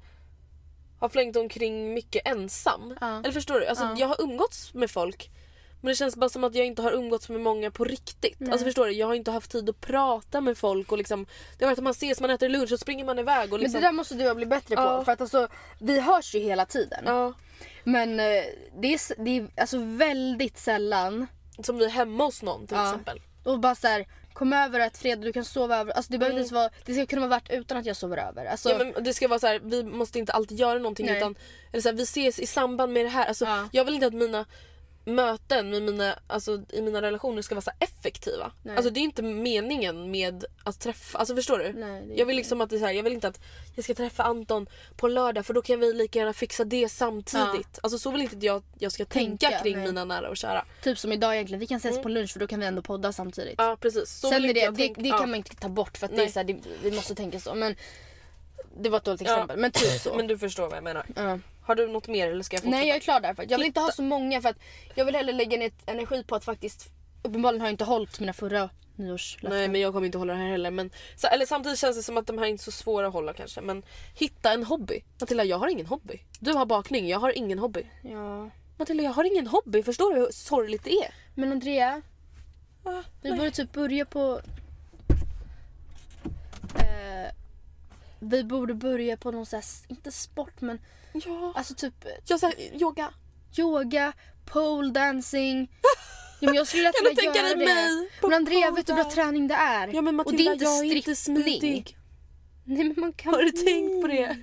har 0.99 1.09
flängt 1.09 1.35
omkring 1.35 1.93
mycket 1.93 2.27
ensam. 2.27 2.97
Ja. 3.01 3.19
Eller 3.19 3.31
förstår 3.31 3.59
du? 3.59 3.67
Alltså 3.67 3.83
Ja. 3.83 3.95
jag 3.97 4.07
har 4.07 4.21
umgåtts 4.21 4.73
med 4.73 4.91
folk 4.91 5.29
men 5.81 5.89
det 5.89 5.95
känns 5.95 6.15
bara 6.15 6.29
som 6.29 6.43
att 6.43 6.55
jag 6.55 6.65
inte 6.65 6.81
har 6.81 6.91
umgåtts 6.91 7.29
med 7.29 7.41
många 7.41 7.71
på 7.71 7.83
riktigt. 7.83 8.49
Alltså 8.51 8.65
förstår 8.65 8.85
du? 8.85 8.91
Jag 8.91 9.07
har 9.07 9.13
inte 9.13 9.31
haft 9.31 9.51
tid 9.51 9.69
att 9.69 9.81
prata 9.81 10.41
med 10.41 10.57
folk 10.57 10.91
och 10.91 10.97
liksom 10.97 11.25
Det 11.57 11.65
har 11.65 11.69
varit 11.69 11.77
att 11.79 11.83
man 11.83 11.91
ses, 11.91 12.21
man 12.21 12.29
äter 12.29 12.49
lunch 12.49 12.71
och 12.71 12.79
springer 12.79 13.05
man 13.05 13.19
iväg 13.19 13.43
och 13.43 13.59
Men 13.59 13.61
liksom 13.61 13.81
det 13.81 13.87
där 13.87 13.91
måste 13.91 14.15
du 14.15 14.35
bli 14.35 14.45
bättre 14.45 14.75
på. 14.75 14.81
Ja. 14.81 15.05
För 15.05 15.11
att 15.11 15.21
alltså, 15.21 15.47
vi 15.79 15.99
hörs 15.99 16.35
ju 16.35 16.39
hela 16.39 16.65
tiden. 16.65 17.03
Ja, 17.05 17.33
Men 17.83 18.19
eh, 18.19 18.43
det 18.81 18.93
är, 18.93 19.23
det 19.23 19.37
är 19.37 19.47
alltså 19.61 19.77
väldigt 19.83 20.57
sällan. 20.57 21.27
som 21.63 21.77
vi 21.77 21.85
är 21.85 21.89
hemma 21.89 22.25
hos 22.25 22.43
någon 22.43 22.67
till 22.67 22.77
exempel. 22.77 23.21
Och 23.43 23.59
bara 23.59 23.75
så 23.75 23.87
här, 23.87 24.07
kom 24.39 24.53
över 24.53 24.79
ett 24.79 24.97
fredag, 24.97 25.21
du 25.21 25.33
kan 25.33 25.45
sova 25.45 25.77
över. 25.77 25.91
Alltså 25.93 26.11
det 26.11 26.17
behöver 26.17 26.33
Mm. 26.35 26.43
inte 26.43 26.55
vara, 26.55 26.69
det 26.85 26.93
ska 26.93 27.05
kunna 27.05 27.21
vara 27.27 27.29
värt 27.29 27.49
utan 27.51 27.77
att 27.77 27.85
jag 27.85 27.95
sover 27.95 28.17
över. 28.17 28.45
Alltså, 28.45 28.69
Ja, 28.69 28.77
men 28.77 29.03
det 29.03 29.13
ska 29.13 29.27
vara 29.27 29.39
så 29.39 29.47
här, 29.47 29.59
vi 29.63 29.83
måste 29.83 30.19
inte 30.19 30.33
alltid 30.33 30.59
göra 30.59 30.79
någonting 30.79 31.05
Nej. 31.05 31.17
utan 31.17 31.35
eller 31.71 31.81
så 31.81 31.89
här, 31.89 31.95
vi 31.95 32.03
ses 32.03 32.39
i 32.39 32.45
samband 32.45 32.93
med 32.93 33.05
det 33.05 33.09
här. 33.09 33.25
Alltså, 33.25 33.45
Ja. 33.45 33.69
Jag 33.71 33.85
vill 33.85 33.93
inte 33.93 34.07
att 34.07 34.13
mina 34.13 34.45
möten 35.05 35.69
med 35.69 35.81
mina, 35.81 36.19
alltså, 36.27 36.61
i 36.69 36.81
mina 36.81 37.01
relationer 37.01 37.41
ska 37.41 37.55
vara 37.55 37.61
så 37.61 37.71
effektiva. 37.79 38.51
Nej. 38.63 38.75
Alltså, 38.75 38.91
det 38.91 38.99
är 38.99 39.01
inte 39.01 39.21
meningen 39.21 40.11
med 40.11 40.45
att 40.63 40.79
träffa, 40.79 41.17
alltså 41.17 41.35
förstår 41.35 41.59
du? 41.59 41.73
Nej, 41.73 42.13
jag 42.15 42.25
vill 42.25 42.35
liksom 42.35 42.61
att 42.61 42.69
det 42.69 42.75
är 42.75 42.79
här, 42.79 42.91
jag 42.91 43.03
vill 43.03 43.13
inte 43.13 43.27
att 43.27 43.39
jag 43.75 43.83
ska 43.83 43.93
träffa 43.93 44.23
Anton 44.23 44.69
på 44.97 45.07
lördag 45.07 45.45
för 45.45 45.53
då 45.53 45.61
kan 45.61 45.79
vi 45.79 45.93
lika 45.93 46.19
gärna 46.19 46.33
fixa 46.33 46.63
det 46.63 46.89
samtidigt. 46.89 47.79
Alltså 47.83 47.99
så 47.99 48.11
vill 48.11 48.21
inte 48.21 48.45
jag 48.45 48.63
jag 48.79 48.91
ska 48.91 49.05
tänka, 49.05 49.47
Tänka, 49.49 49.63
kring 49.63 49.77
nej. 49.77 49.85
mina 49.85 50.05
nära 50.05 50.29
och 50.29 50.37
kära. 50.37 50.65
Typ 50.83 50.99
som 50.99 51.11
idag 51.11 51.35
egentligen, 51.35 51.59
vi 51.59 51.67
kan 51.67 51.77
ses 51.77 52.01
på 52.01 52.09
lunch 52.09 52.33
för 52.33 52.39
då 52.39 52.47
kan 52.47 52.59
vi 52.59 52.65
ändå 52.65 52.81
podda 52.81 53.13
samtidigt. 53.13 53.59
Mm. 53.59 53.69
Ja 53.69 53.77
precis. 53.81 54.09
Så 54.19 54.29
Sen 54.29 54.45
är 54.45 54.53
det, 54.53 54.69
det, 54.69 54.93
det 54.97 55.09
ja. 55.09 55.17
kan 55.17 55.29
man 55.29 55.37
inte 55.37 55.55
ta 55.55 55.69
bort 55.69 55.97
för 55.97 56.05
att 56.05 56.15
det 56.15 56.23
är 56.23 56.27
så 56.27 56.39
här, 56.39 56.43
det, 56.43 56.57
vi 56.83 56.91
måste 56.91 57.15
tänka 57.15 57.39
så. 57.39 57.55
Men 57.55 57.75
det 58.81 58.89
var 58.89 58.97
ett 58.97 59.03
dåligt 59.05 59.21
Ja. 59.21 59.33
exempel. 59.33 59.57
Men 59.57 59.71
typ 59.71 60.01
så. 60.01 60.13
Men 60.15 60.27
du 60.27 60.37
förstår 60.37 60.67
vad 60.67 60.77
jag 60.77 60.83
menar. 60.83 61.05
Ja. 61.15 61.39
Har 61.69 61.75
du 61.75 61.87
något 61.87 62.07
mer 62.07 62.31
eller 62.31 62.43
ska 62.43 62.55
jag 62.55 62.63
fortsätta? 62.63 62.77
Nej 62.77 62.87
jag 62.87 62.95
är 62.95 63.01
klar 63.01 63.19
där. 63.19 63.33
För 63.33 63.45
jag 63.49 63.57
vill 63.57 63.67
inte 63.67 63.79
ha 63.79 63.91
så 63.91 64.01
många 64.01 64.41
för 64.41 64.49
att 64.49 64.57
jag 64.95 65.05
vill 65.05 65.15
hellre 65.15 65.33
lägga 65.33 65.57
ner 65.57 65.71
energi 65.85 66.23
på 66.23 66.35
att 66.35 66.45
faktiskt 66.45 66.89
Uppenbarligen 67.23 67.61
har 67.61 67.67
jag 67.67 67.73
inte 67.73 67.83
hållit 67.83 68.19
mina 68.19 68.33
förra 68.33 68.69
nyårslöften. 68.95 69.59
Nej 69.59 69.67
men 69.67 69.81
jag 69.81 69.93
kommer 69.93 70.05
inte 70.05 70.17
hålla 70.17 70.33
det 70.33 70.39
här 70.39 70.49
heller. 70.49 70.71
Men, 70.71 70.91
så, 71.15 71.27
eller 71.27 71.45
samtidigt 71.45 71.79
känns 71.79 71.97
det 71.97 72.03
som 72.03 72.17
att 72.17 72.27
de 72.27 72.37
här 72.37 72.45
är 72.45 72.49
inte 72.49 72.63
så 72.63 72.71
svåra 72.71 73.07
att 73.07 73.13
hålla 73.13 73.33
kanske. 73.33 73.61
Men 73.61 73.83
hitta 74.15 74.53
en 74.53 74.63
hobby. 74.63 75.03
Matilda 75.19 75.43
jag 75.43 75.57
har 75.57 75.67
ingen 75.67 75.85
hobby. 75.85 76.21
Du 76.39 76.53
har 76.53 76.65
bakning, 76.65 77.07
jag 77.07 77.19
har 77.19 77.37
ingen 77.37 77.59
hobby. 77.59 77.87
Ja. 78.03 78.49
Matilda 78.77 79.03
jag 79.03 79.11
har 79.11 79.23
ingen 79.23 79.47
hobby. 79.47 79.83
Förstår 79.83 80.13
du 80.13 80.19
hur 80.19 80.31
sorgligt 80.31 80.83
det 80.83 80.93
är? 80.93 81.13
Men 81.35 81.51
Andrea, 81.51 82.01
Ah, 82.83 83.03
vi 83.21 83.31
borde 83.31 83.51
typ 83.51 83.71
börja 83.73 84.05
på... 84.05 84.41
Eh, 86.75 87.31
vi 88.19 88.43
borde 88.43 88.73
börja 88.73 89.17
på 89.17 89.31
någon 89.31 89.45
sån 89.45 89.57
här, 89.57 89.65
inte 89.87 90.11
sport 90.11 90.61
men 90.61 90.79
Ja, 91.13 91.53
alltså 91.55 91.75
typ 91.75 91.93
jag 92.25 92.39
sa 92.39 92.51
yoga. 92.73 93.13
yoga, 93.57 94.13
pole 94.45 94.91
dancing. 94.91 95.71
Ja, 96.39 96.45
men 96.45 96.55
jag 96.55 96.67
skulle 96.67 96.83
lätt 97.03 97.17
vilja 97.17 97.23
göra 97.23 97.55
dig 97.55 97.67
det. 97.67 97.73
mig 97.73 98.09
Men 98.21 98.33
Andrea 98.33 98.71
vet 98.71 98.87
du 98.87 98.93
hur 98.93 99.03
bra 99.03 99.11
träning 99.11 99.47
det 99.47 99.55
är? 99.55 99.87
Ja 99.87 100.01
men 100.01 100.07
Och 100.19 100.31
Matilda 100.31 100.43
det 100.43 100.49
är 100.49 100.53
inte 100.53 100.65
jag 100.65 100.85
är 100.85 100.95
inte 100.95 101.15
smidig. 101.15 101.97
Nej 102.63 102.83
men 102.83 102.93
man 102.97 103.13
kan 103.13 103.33
Har 103.33 103.43
du 103.43 103.51
tänkt 103.51 104.01
på 104.01 104.07
det? 104.07 104.37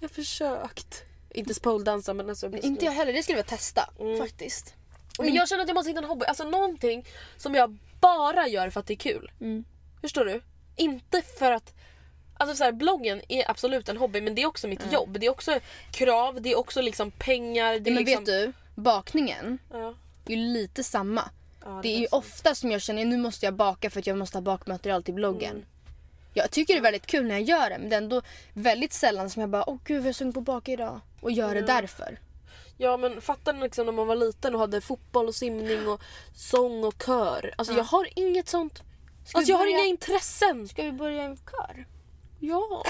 Jag 0.00 0.08
har 0.08 0.14
försökt. 0.14 1.02
Inte 1.30 1.60
poledansa 1.60 2.14
men 2.14 2.28
alltså. 2.28 2.56
Inte 2.56 2.84
jag 2.84 2.92
heller, 2.92 3.12
det 3.12 3.22
skulle 3.22 3.38
jag 3.38 3.46
testa 3.46 3.90
Mm. 4.00 4.18
faktiskt. 4.18 4.74
Men 5.18 5.34
jag 5.34 5.48
känner 5.48 5.62
att 5.62 5.68
jag 5.68 5.74
måste 5.74 5.90
hitta 5.90 6.00
en 6.02 6.08
hobby. 6.08 6.26
Alltså 6.26 6.44
någonting 6.44 7.06
som 7.36 7.54
jag 7.54 7.78
bara 8.00 8.48
gör 8.48 8.70
för 8.70 8.80
att 8.80 8.86
det 8.86 8.94
är 8.94 8.96
kul. 8.96 9.30
Mm. 9.40 9.64
Förstår 10.00 10.24
du? 10.24 10.42
Inte 10.76 11.22
för 11.22 11.52
att... 11.52 11.74
Alltså 12.42 12.56
så 12.56 12.64
här, 12.64 12.72
bloggen 12.72 13.20
är 13.28 13.50
absolut 13.50 13.88
en 13.88 13.96
hobby 13.96 14.20
men 14.20 14.34
det 14.34 14.42
är 14.42 14.46
också 14.46 14.68
mitt 14.68 14.92
jobb. 14.92 15.16
Det 15.20 15.26
är 15.26 15.30
också 15.30 15.58
krav, 15.90 16.42
det 16.42 16.52
är 16.52 16.58
också 16.58 16.80
liksom 16.82 17.10
pengar. 17.10 17.78
Det 17.78 17.90
är 17.90 17.94
men 17.94 18.04
liksom... 18.04 18.24
vet 18.24 18.26
du, 18.44 18.52
bakningen 18.74 19.58
Ja. 19.72 19.94
är 20.26 20.30
ju 20.30 20.36
lite 20.36 20.84
samma. 20.84 21.30
Ja, 21.64 21.80
Det 21.82 21.88
är 21.88 21.98
ju 21.98 22.06
sant. 22.08 22.24
ofta 22.24 22.54
som 22.54 22.70
jag 22.70 22.82
känner 22.82 23.04
nu 23.04 23.16
måste 23.16 23.46
jag 23.46 23.54
baka 23.54 23.90
för 23.90 23.98
att 24.00 24.06
jag 24.06 24.18
måste 24.18 24.36
ha 24.38 24.42
bakmaterial 24.42 25.02
till 25.02 25.14
bloggen. 25.14 25.50
Mm. 25.50 25.64
Jag 26.34 26.50
tycker 26.50 26.74
det 26.74 26.78
är 26.80 26.82
väldigt 26.82 27.06
kul 27.06 27.26
när 27.26 27.34
jag 27.34 27.42
gör 27.42 27.70
det 27.70 27.78
men 27.78 27.88
det 27.88 27.96
är 27.96 28.00
ändå 28.00 28.22
väldigt 28.54 28.92
sällan 28.92 29.30
som 29.30 29.40
jag 29.40 29.50
bara 29.50 29.70
åh 29.70 29.78
gud 29.84 30.00
jag 30.02 30.08
är 30.08 30.12
sugen 30.12 30.32
på 30.32 30.40
att 30.40 30.46
baka 30.46 30.72
idag. 30.72 31.00
Och 31.20 31.30
gör 31.32 31.54
det 31.54 31.60
Mm. 31.60 31.66
därför. 31.66 32.18
Ja 32.76 32.96
men 32.96 33.20
fattar 33.20 33.52
ni 33.52 33.60
liksom 33.60 33.86
när 33.86 33.92
man 33.92 34.06
var 34.06 34.16
liten 34.16 34.54
och 34.54 34.60
hade 34.60 34.80
fotboll 34.80 35.28
och 35.28 35.34
simning 35.34 35.88
och 35.88 36.00
sång 36.34 36.84
och 36.84 36.94
kör. 37.06 37.54
Alltså 37.58 37.74
jag 37.74 37.84
har 37.84 38.08
inget 38.16 38.48
sånt. 38.48 38.82
Ska 39.26 39.38
alltså 39.38 39.52
jag 39.52 39.58
har 39.58 39.64
börja- 39.64 39.78
inga 39.78 39.86
intressen. 39.86 40.68
Ska 40.68 40.82
vi 40.82 40.92
börja 40.92 41.22
en 41.22 41.36
kör? 41.36 41.86
Ja. 42.42 42.84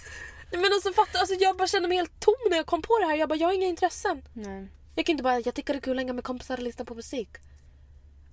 Men 0.50 0.64
alltså 0.64 0.92
fatta, 0.92 1.18
alltså 1.18 1.34
jag 1.34 1.56
bara 1.56 1.68
kände 1.68 1.88
mig 1.88 1.96
helt 1.98 2.20
tom 2.20 2.34
när 2.50 2.56
jag 2.56 2.66
kom 2.66 2.82
på 2.82 2.98
det 2.98 3.06
här. 3.06 3.16
Jag 3.16 3.28
bara 3.28 3.36
jag 3.38 3.48
har 3.48 3.54
inga 3.54 3.66
intressen. 3.66 4.22
Nej. 4.32 4.68
Jag 4.94 5.06
kan 5.06 5.12
inte 5.12 5.22
bara, 5.24 5.40
jag 5.40 5.54
tycker 5.54 5.72
det 5.74 5.78
är 5.78 5.80
kul 5.80 5.98
att 5.98 6.00
hänga 6.00 6.12
med 6.12 6.24
kompisar 6.24 6.56
och 6.56 6.62
lyssna 6.62 6.84
på 6.84 6.94
musik. 6.94 7.28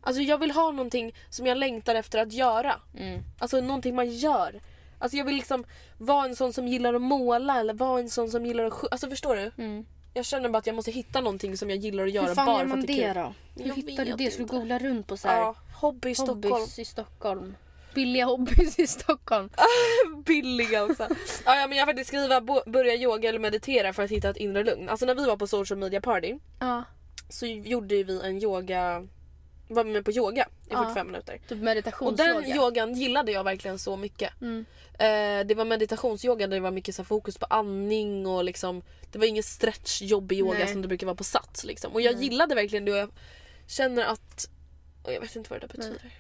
Alltså 0.02 0.22
jag 0.22 0.38
vill 0.38 0.52
ha 0.52 0.72
någonting 0.72 1.16
som 1.30 1.46
jag 1.46 1.58
längtar 1.58 1.96
efter 1.96 2.20
att 2.20 2.34
göra. 2.34 2.76
Mm. 2.98 3.24
Alltså 3.40 3.62
någonting 3.62 3.96
man 3.96 4.12
gör. 4.12 4.62
Alltså 5.00 5.18
jag 5.18 5.26
vill 5.26 5.36
liksom 5.36 5.66
vara 5.98 6.26
en 6.26 6.36
sån 6.36 6.54
som 6.54 6.68
gillar 6.68 6.94
att 6.94 7.02
måla 7.02 7.60
eller 7.60 7.74
vara 7.74 8.00
en 8.00 8.10
sån 8.10 8.30
som 8.30 8.46
gillar 8.46 8.64
att. 8.66 8.92
Alltså 8.92 9.10
förstår 9.10 9.36
du? 9.36 9.52
Mm. 9.64 9.86
Jag 10.14 10.26
känner 10.26 10.50
bara 10.50 10.58
att 10.58 10.68
jag 10.68 10.76
måste 10.76 10.92
hitta 10.92 11.22
någonting 11.22 11.58
som 11.58 11.70
jag 11.70 11.80
gillar 11.80 12.04
att 12.04 12.12
göra 12.12 12.28
Hur 12.28 12.36
fan 12.36 12.46
bara 12.46 12.56
gör 12.56 12.62
för 12.64 12.70
man 12.70 12.80
att 12.80 12.88
det 12.88 13.04
är 13.04 13.14
kul. 13.14 13.24
då? 13.24 13.34
Hur 13.64 13.68
Jag 13.70 13.76
hittar 13.76 14.06
du 14.06 14.12
vet 14.12 14.18
det? 14.18 14.32
Ska 14.32 14.38
du 14.38 14.44
inte. 14.44 14.56
googla 14.56 14.80
runt 14.80 15.08
på 15.08 15.18
så 15.18 15.28
här 15.28 15.40
Ja, 15.40 15.56
hobby 15.74 16.10
i 16.10 16.16
Stockholm. 16.16 16.44
hobbys 16.54 16.80
i 16.80 16.86
Stockholm? 16.86 17.56
Billiga 17.96 18.26
hobbys 18.26 18.80
i 18.80 18.88
Stockholm. 18.88 19.50
Billiga 20.26 20.84
också. 20.84 21.08
ja, 21.46 21.56
ja, 21.56 21.68
men 21.68 21.78
jag 21.78 21.86
har 21.86 21.94
faktiskt 21.94 22.08
skriva 22.08 22.42
bo- 22.42 22.64
börja 22.72 22.96
yoga 22.96 23.30
eller 23.30 23.40
meditera 23.40 23.94
för 23.94 24.04
att 24.04 24.12
hitta 24.12 24.30
ett 24.30 24.38
inre 24.38 24.64
lugn. 24.64 24.90
Alltså 24.90 25.06
när 25.06 25.16
vi 25.16 25.26
var 25.26 25.38
på 25.38 25.48
social 25.48 25.78
media 25.80 26.02
party 26.02 26.36
Ja. 26.60 26.84
så 27.30 27.46
gjorde 27.46 28.04
vi 28.04 28.22
en 28.24 28.44
yoga, 28.44 29.08
var 29.68 29.84
med 29.84 30.06
på 30.06 30.12
yoga 30.12 30.44
i 30.44 30.68
Ja. 30.70 30.84
45 30.84 31.08
minuter. 31.08 31.34
Typ 31.38 31.52
Och 31.52 31.58
meditationsyoga. 31.58 32.34
den 32.42 32.46
yogan 32.58 32.94
gillade 32.94 33.32
jag 33.32 33.44
verkligen 33.44 33.80
så 33.80 33.96
mycket. 33.98 34.42
Mm. 34.42 34.66
Eh, 34.94 35.48
det 35.48 35.56
var 35.56 35.66
meditationsyoga 35.66 36.48
där 36.48 36.56
det 36.58 36.62
var 36.62 36.72
mycket 36.72 36.96
så 36.96 37.04
fokus 37.04 37.38
på 37.38 37.46
andning 37.50 38.28
och 38.28 38.44
liksom 38.44 38.82
Det 39.12 39.20
var 39.20 39.26
ingen 39.26 39.44
stretch 39.44 40.02
jobbig 40.02 40.38
yoga 40.40 40.58
Nej. 40.60 40.68
som 40.68 40.82
det 40.82 40.88
brukar 40.88 41.06
vara 41.08 41.16
på 41.16 41.24
sats 41.24 41.64
liksom. 41.66 41.94
Och 41.94 42.02
jag 42.02 42.16
Nej. 42.16 42.24
gillade 42.24 42.56
verkligen 42.56 42.86
det 42.86 42.92
och 42.92 42.98
jag 42.98 43.10
känner 43.68 44.06
att 44.06 44.50
och 45.04 45.14
jag 45.14 45.22
vet 45.22 45.36
inte 45.36 45.50
vad 45.50 45.62
det 45.62 45.68
där 45.68 45.74
betyder. 45.78 46.12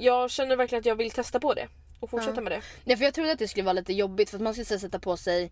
Jag 0.00 0.30
känner 0.30 0.56
verkligen 0.56 0.80
att 0.80 0.86
jag 0.86 0.96
vill 0.96 1.10
testa 1.10 1.40
på 1.40 1.54
det 1.54 1.68
och 2.00 2.10
fortsätta 2.10 2.34
Ja. 2.36 2.40
med 2.40 2.52
det. 2.52 2.62
Ja, 2.84 2.96
för 2.96 3.04
jag 3.04 3.14
trodde 3.14 3.32
att 3.32 3.38
det 3.38 3.48
skulle 3.48 3.64
vara 3.64 3.72
lite 3.72 3.92
jobbigt 3.92 4.30
för 4.30 4.36
att 4.36 4.42
man 4.42 4.54
skulle 4.54 4.64
så 4.64 4.74
här 4.74 4.78
sätta 4.78 4.98
på 4.98 5.16
sig 5.16 5.50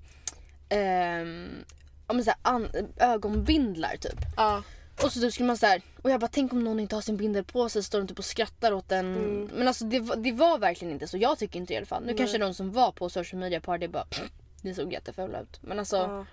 ehm, 0.69 1.65
men 2.07 2.25
så 2.25 2.33
här, 2.45 2.69
ögonbindlar 2.97 3.97
typ. 3.97 4.19
Ja. 4.37 4.63
Och 5.03 5.13
så 5.13 5.21
typ 5.21 5.33
skulle 5.33 5.47
man 5.47 5.57
så 5.57 5.67
här, 5.67 5.83
och 6.03 6.11
jag 6.11 6.21
bara 6.21 6.29
tänk 6.29 6.53
om 6.53 6.65
någon 6.65 6.81
inte 6.81 6.95
har 6.95 7.03
sin 7.03 7.17
bindel 7.17 7.45
på 7.45 7.69
sig 7.69 7.83
står 7.83 7.99
de 7.99 8.09
typ 8.09 8.19
och 8.19 8.25
skrattar 8.25 8.73
åt 8.73 8.89
den. 8.89 9.17
Mm. 9.17 9.51
Men 9.55 9.69
alltså 9.69 9.85
det, 9.85 10.01
var- 10.01 10.17
det 10.17 10.33
var 10.33 10.59
verkligen 10.59 10.93
inte 10.95 11.07
så. 11.09 11.17
Jag 11.19 11.39
tycker 11.39 11.59
inte 11.61 11.71
det 11.71 11.75
i 11.75 11.77
alla 11.77 11.87
fall. 11.87 12.01
Nu 12.03 12.07
Nej. 12.07 12.17
kanske 12.17 12.39
de 12.39 12.55
som 12.55 12.73
var 12.73 12.93
på 12.93 13.11
social 13.11 13.41
media 13.41 13.61
party 13.61 13.89
bara 13.89 14.07
det 14.63 14.75
såg 14.75 14.93
jättefula 14.93 15.41
ut. 15.41 15.59
Men 15.63 15.79
alltså 15.79 15.97
ja. 15.97 16.27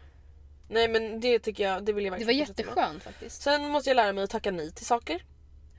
Nej 0.70 0.88
men 0.88 1.20
det 1.20 1.40
tycker 1.40 1.64
jag, 1.64 1.84
det 1.86 1.94
vill 1.94 2.06
jag 2.06 2.14
det 2.14 2.18
verkligen 2.26 2.40
var 2.40 2.46
fortsätta 2.46 2.70
med. 2.70 2.76
jätteskönt 2.78 3.04
faktiskt. 3.04 3.42
Sen 3.42 3.70
måste 3.70 3.90
jag 3.90 3.96
lära 3.96 4.14
mig 4.14 4.24
att 4.24 4.30
tacka 4.30 4.52
nej 4.52 4.72
till 4.72 4.86
saker. 4.86 5.24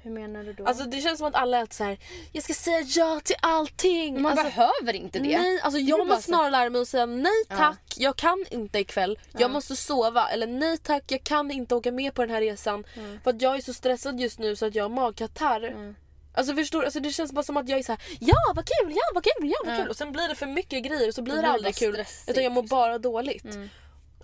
Hur 0.05 0.11
menar 0.11 0.45
du 0.45 0.53
då? 0.53 0.65
Alltså 0.67 0.85
det 0.85 1.01
känns 1.01 1.19
som 1.19 1.27
att 1.29 1.35
alla 1.35 1.59
är 1.59 1.67
så 1.71 1.85
här. 1.85 1.99
jag 2.33 2.45
ska 2.45 2.55
säga 2.55 2.81
ja 2.81 3.21
till 3.25 3.37
allting. 3.43 4.23
man 4.23 4.33
alltså, 4.33 4.45
behöver 4.47 4.93
inte 4.93 5.19
det. 5.19 5.39
Nej, 5.39 5.61
alltså 5.61 5.81
jag 5.81 5.99
bara 5.99 6.05
måste 6.09 6.23
så- 6.23 6.27
snarare 6.27 6.51
lära 6.51 6.71
mig 6.71 6.81
att 6.83 6.89
säga 6.89 7.07
nej 7.07 7.33
Ja. 7.49 7.57
tack, 7.57 7.95
jag 7.97 8.17
kan 8.17 8.45
inte 8.51 8.79
ikväll, 8.79 9.19
jag 9.33 9.41
Ja. 9.43 9.49
måste 9.49 9.77
sova. 9.77 10.29
Eller 10.29 10.47
nej 10.47 10.79
tack, 10.79 11.03
jag 11.07 11.25
kan 11.25 11.51
inte 11.51 11.75
åka 11.75 11.93
med 11.93 12.15
på 12.15 12.23
den 12.23 12.31
här 12.31 12.41
resan. 12.41 12.85
Mm. 12.95 13.21
För 13.25 13.31
att 13.31 13.43
jag 13.43 13.57
är 13.57 13.61
så 13.61 13.75
stressad 13.75 14.21
just 14.21 14.39
nu 14.39 14.57
så 14.57 14.67
att 14.67 14.75
jag 14.75 14.85
har 14.85 14.89
magkatarr. 14.89 15.63
Mm. 15.65 15.95
Alltså 16.37 16.55
förstår? 16.55 16.85
Alltså, 16.85 17.01
det 17.01 17.11
känns 17.13 17.33
bara 17.33 17.43
som 17.43 17.57
att 17.57 17.69
jag 17.69 17.79
är 17.79 17.83
så 17.83 17.93
här: 17.93 18.01
ja 18.21 18.37
vad 18.55 18.65
kul, 18.69 18.93
ja 18.93 19.03
vad 19.15 19.25
kul, 19.25 19.51
ja 19.51 19.57
vad 19.65 19.75
Ja. 19.75 19.79
kul. 19.81 19.89
Och 19.91 19.97
sen 19.97 20.13
blir 20.13 20.29
det 20.29 20.35
för 20.35 20.47
mycket 20.47 20.85
grejer 20.85 21.09
och 21.09 21.15
så 21.15 21.23
blir 21.23 21.35
det 21.35 21.41
blir 21.41 21.49
det 21.49 21.55
aldrig 21.55 21.75
bara 21.75 21.79
kul. 21.79 22.05
Utan 22.27 22.45
jag 22.45 22.53
mår 22.53 22.63
liksom. 22.63 22.77
bara 22.79 22.99
dåligt. 22.99 23.45
Mm. 23.45 23.69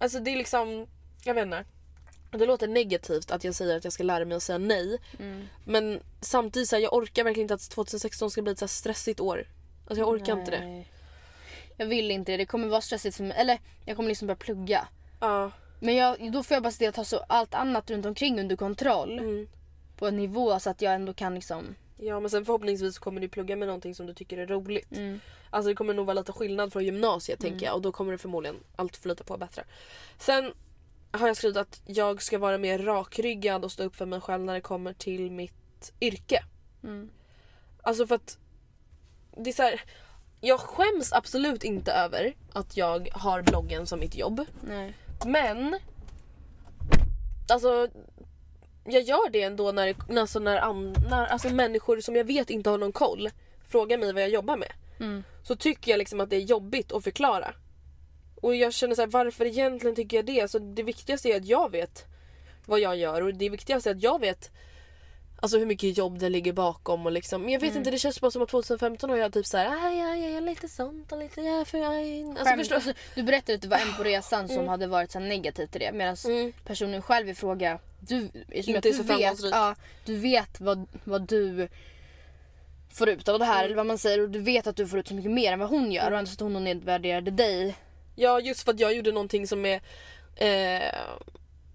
Alltså 0.01 0.21
det 0.21 0.31
är 0.33 0.37
liksom, 0.37 0.87
jag 1.25 1.35
vet 1.35 1.45
inte. 1.45 1.65
Det 2.31 2.47
låter 2.47 2.69
negativt 2.69 3.31
att 3.31 3.45
jag 3.45 3.55
säger 3.55 3.77
att 3.77 3.85
jag 3.85 3.93
ska 3.93 4.03
lära 4.03 4.25
mig 4.25 4.37
att 4.37 4.43
säga 4.43 4.59
nej. 4.59 4.99
Mm. 5.19 5.49
Men 5.65 6.01
samtidigt 6.21 6.69
så 6.69 6.77
här, 6.77 6.83
jag 6.83 6.95
orkar 6.95 7.25
verkligen 7.25 7.45
inte 7.45 7.55
att 7.55 7.71
2016 7.71 8.31
ska 8.31 8.43
bli 8.43 8.53
ett 8.53 8.59
så 8.59 8.69
stressigt 8.69 9.21
år. 9.21 9.45
Alltså 9.87 10.01
jag 10.01 10.09
orkar 10.09 10.39
inte 10.39 10.51
det. 10.51 10.61
Nej. 10.61 10.89
Jag 11.77 11.87
vill 11.87 12.11
inte 12.11 12.33
det. 12.33 12.37
Det 12.37 12.47
kommer 12.47 12.69
vara 12.69 12.81
stressigt 12.81 13.17
för 13.17 13.25
mig. 13.25 13.37
Eller 13.37 13.59
jag 13.85 13.97
kommer 13.97 14.09
liksom 14.09 14.27
börja 14.27 14.37
plugga. 14.37 14.89
Ja. 15.21 15.51
Men 15.81 15.95
jag, 15.95 16.33
då 16.33 16.43
får 16.43 16.55
jag 16.55 16.63
bara 16.63 16.71
se 16.71 16.79
till 16.79 16.89
att 16.89 16.97
ha 16.97 17.05
så 17.05 17.25
allt 17.29 17.55
annat 17.55 17.91
runt 17.91 18.07
omkring 18.07 18.41
under 18.41 18.57
kontroll. 18.57 19.19
Mm. 19.19 19.49
På 19.97 20.07
en 20.07 20.17
nivå 20.17 20.61
så 20.61 20.71
att 20.71 20.83
jag 20.83 20.95
ändå 20.95 21.15
kan 21.15 21.35
liksom... 21.35 21.75
Ja 21.97 22.21
men 22.21 22.31
sen 22.31 22.45
förhoppningsvis 22.45 22.99
kommer 22.99 23.21
du 23.21 23.29
plugga 23.29 23.57
med 23.57 23.69
någonting 23.69 23.95
som 23.95 24.07
du 24.07 24.15
tycker 24.15 24.39
är 24.39 24.47
roligt. 24.47 24.97
Mm. 24.97 25.21
Alltså 25.51 25.69
det 25.69 25.75
kommer 25.75 25.95
nog 25.95 26.07
vara 26.07 26.15
lite 26.15 26.33
skillnad 26.33 26.73
från 26.73 26.85
gymnasiet 26.85 27.41
tänker 27.41 27.67
jag 27.67 27.75
och 27.75 27.83
då 27.83 27.93
kommer 27.93 28.13
det 28.13 28.19
förmodligen 28.19 28.57
allt 28.77 28.97
flyta 28.97 29.25
på 29.25 29.37
bättre. 29.37 29.65
Sen 30.19 30.53
har 31.13 31.27
jag 31.27 31.37
skrivit 31.37 31.57
att 31.57 31.83
jag 31.87 32.23
ska 32.23 32.39
vara 32.39 32.59
mer 32.59 32.79
rakryggad 32.79 33.65
och 33.65 33.73
stå 33.73 33.83
upp 33.85 33.97
för 33.97 34.07
mig 34.07 34.21
själv 34.21 34.45
när 34.45 34.55
det 34.55 34.61
kommer 34.61 34.93
till 34.93 35.31
mitt 35.31 35.93
yrke. 36.01 36.45
Mm. 36.83 37.11
Alltså 37.83 38.07
för 38.07 38.15
att 38.15 38.39
det 39.37 39.51
är 39.51 39.55
så 39.55 39.63
här, 39.63 39.83
jag 40.41 40.61
skäms 40.61 41.13
absolut 41.13 41.65
inte 41.65 41.93
över 41.93 42.35
att 42.53 42.77
jag 42.77 43.09
har 43.13 43.43
bloggen 43.43 43.87
som 43.87 44.01
mitt 44.01 44.17
jobb. 44.17 44.45
Nej. 44.61 44.95
Men 45.27 45.79
alltså 47.49 47.89
jag 48.85 49.03
gör 49.03 49.31
det 49.31 49.43
ändå 49.43 49.73
när, 49.73 50.19
alltså 50.19 50.39
när, 50.39 50.73
när 51.11 51.27
alltså 51.27 51.49
människor 51.49 52.01
som 52.01 52.17
jag 52.17 52.25
vet 52.25 52.51
inte 52.51 52.71
har 52.71 52.79
någon 52.79 52.93
koll 52.93 53.31
frågar 53.69 53.99
mig 53.99 54.13
vad 54.13 54.23
jag 54.23 54.31
jobbar 54.31 54.57
med. 54.57 54.73
Mm. 55.01 55.25
Så 55.43 55.57
tycker 55.57 55.91
jag 55.91 55.99
liksom 55.99 56.21
att 56.21 56.31
det 56.31 56.37
är 56.37 56.41
jobbigt 56.41 56.93
att 56.93 57.05
förklara. 57.05 57.55
Och 58.41 58.55
jag 58.57 58.73
känner 58.73 58.95
så 58.95 59.03
här, 59.03 59.07
varför 59.09 59.45
egentligen 59.45 59.97
tycker 59.97 60.17
jag 60.17 60.27
det? 60.27 60.41
Alltså 60.41 60.59
det 60.59 60.83
viktigaste 60.83 61.29
är 61.29 61.37
att 61.37 61.45
jag 61.47 61.71
vet 61.71 62.05
vad 62.67 62.81
jag 62.81 62.97
gör 62.97 63.23
och 63.23 63.35
det 63.35 63.49
viktigaste 63.49 63.91
är 63.91 63.95
att 63.95 64.03
jag 64.03 64.21
vet 64.21 64.51
Alltså 65.43 65.59
hur 65.59 65.67
mycket 65.67 65.99
jobb 65.99 66.19
det 66.19 66.29
ligger 66.29 66.53
bakom 66.53 67.07
och 67.07 67.13
liksom. 67.13 67.43
Men 67.43 67.53
jag 67.53 67.61
vet 67.61 67.69
Mm. 67.71 67.79
inte, 67.79 67.91
det 67.91 67.99
känns 67.99 68.21
bara 68.21 68.31
som 68.31 68.43
att 68.43 68.49
2015 68.49 69.11
har 69.11 69.17
jag 69.17 69.33
typ 69.33 69.47
såhär, 69.47 69.67
aj, 69.87 70.01
aj, 70.01 70.35
aj, 70.35 70.41
lite 70.41 70.69
sånt 70.69 71.13
och 71.13 71.19
lite, 71.19 71.41
ja, 71.41 71.65
för 71.65 71.79
aj. 71.79 72.25
Alltså 72.39 72.57
förstår 72.57 72.95
du 73.15 73.23
berättade 73.23 73.55
att 73.55 73.63
det 73.63 73.69
var 73.69 73.77
en 73.79 73.95
på 73.97 74.03
resan 74.05 74.49
som 74.49 74.57
Mm. 74.57 74.69
hade 74.69 74.87
varit 74.87 75.11
så 75.13 75.19
här 75.19 75.27
negativ 75.27 75.67
till 75.67 75.81
det. 75.81 75.93
Medan 75.93 76.17
Mm. 76.25 76.53
personen 76.65 77.03
själv 77.03 77.29
i 77.29 77.35
fråga, 77.35 77.79
du, 78.01 78.19
som 78.21 78.43
Inte 78.53 78.79
att 78.79 78.85
är 78.85 78.91
du 78.91 78.93
så 78.97 79.03
vet, 79.03 79.07
framgångsrik. 79.19 79.55
ja, 79.55 79.75
du 80.05 80.17
vet 80.17 80.61
vad, 80.61 80.87
vad 81.05 81.23
du 81.29 81.69
får 82.93 83.09
ut 83.09 83.29
av 83.29 83.39
det 83.39 83.45
här. 83.45 83.55
Mm. 83.59 83.65
Eller 83.65 83.77
vad 83.77 83.87
man 83.87 83.99
säger. 83.99 84.21
Och 84.21 84.31
du 84.31 84.39
vet 84.39 84.67
att 84.67 84.77
du 84.77 84.87
får 84.89 84.99
ut 84.99 85.09
så 85.09 85.15
mycket 85.15 85.31
mer 85.31 85.53
än 85.53 85.59
vad 85.59 85.69
hon 85.69 85.93
gör. 85.93 86.11
Och 86.13 86.19
ändå 86.19 86.31
stod 86.31 86.47
hon 86.47 86.57
och 86.57 86.63
nedvärderade 86.63 87.31
dig. 87.31 87.75
Ja 88.15 88.41
just 88.41 88.63
för 88.63 88.73
att 88.73 88.81
jag 88.81 88.95
gjorde 88.95 89.13
någonting 89.13 89.47
som 89.47 89.67
är 89.67 89.81
eh, 90.37 90.95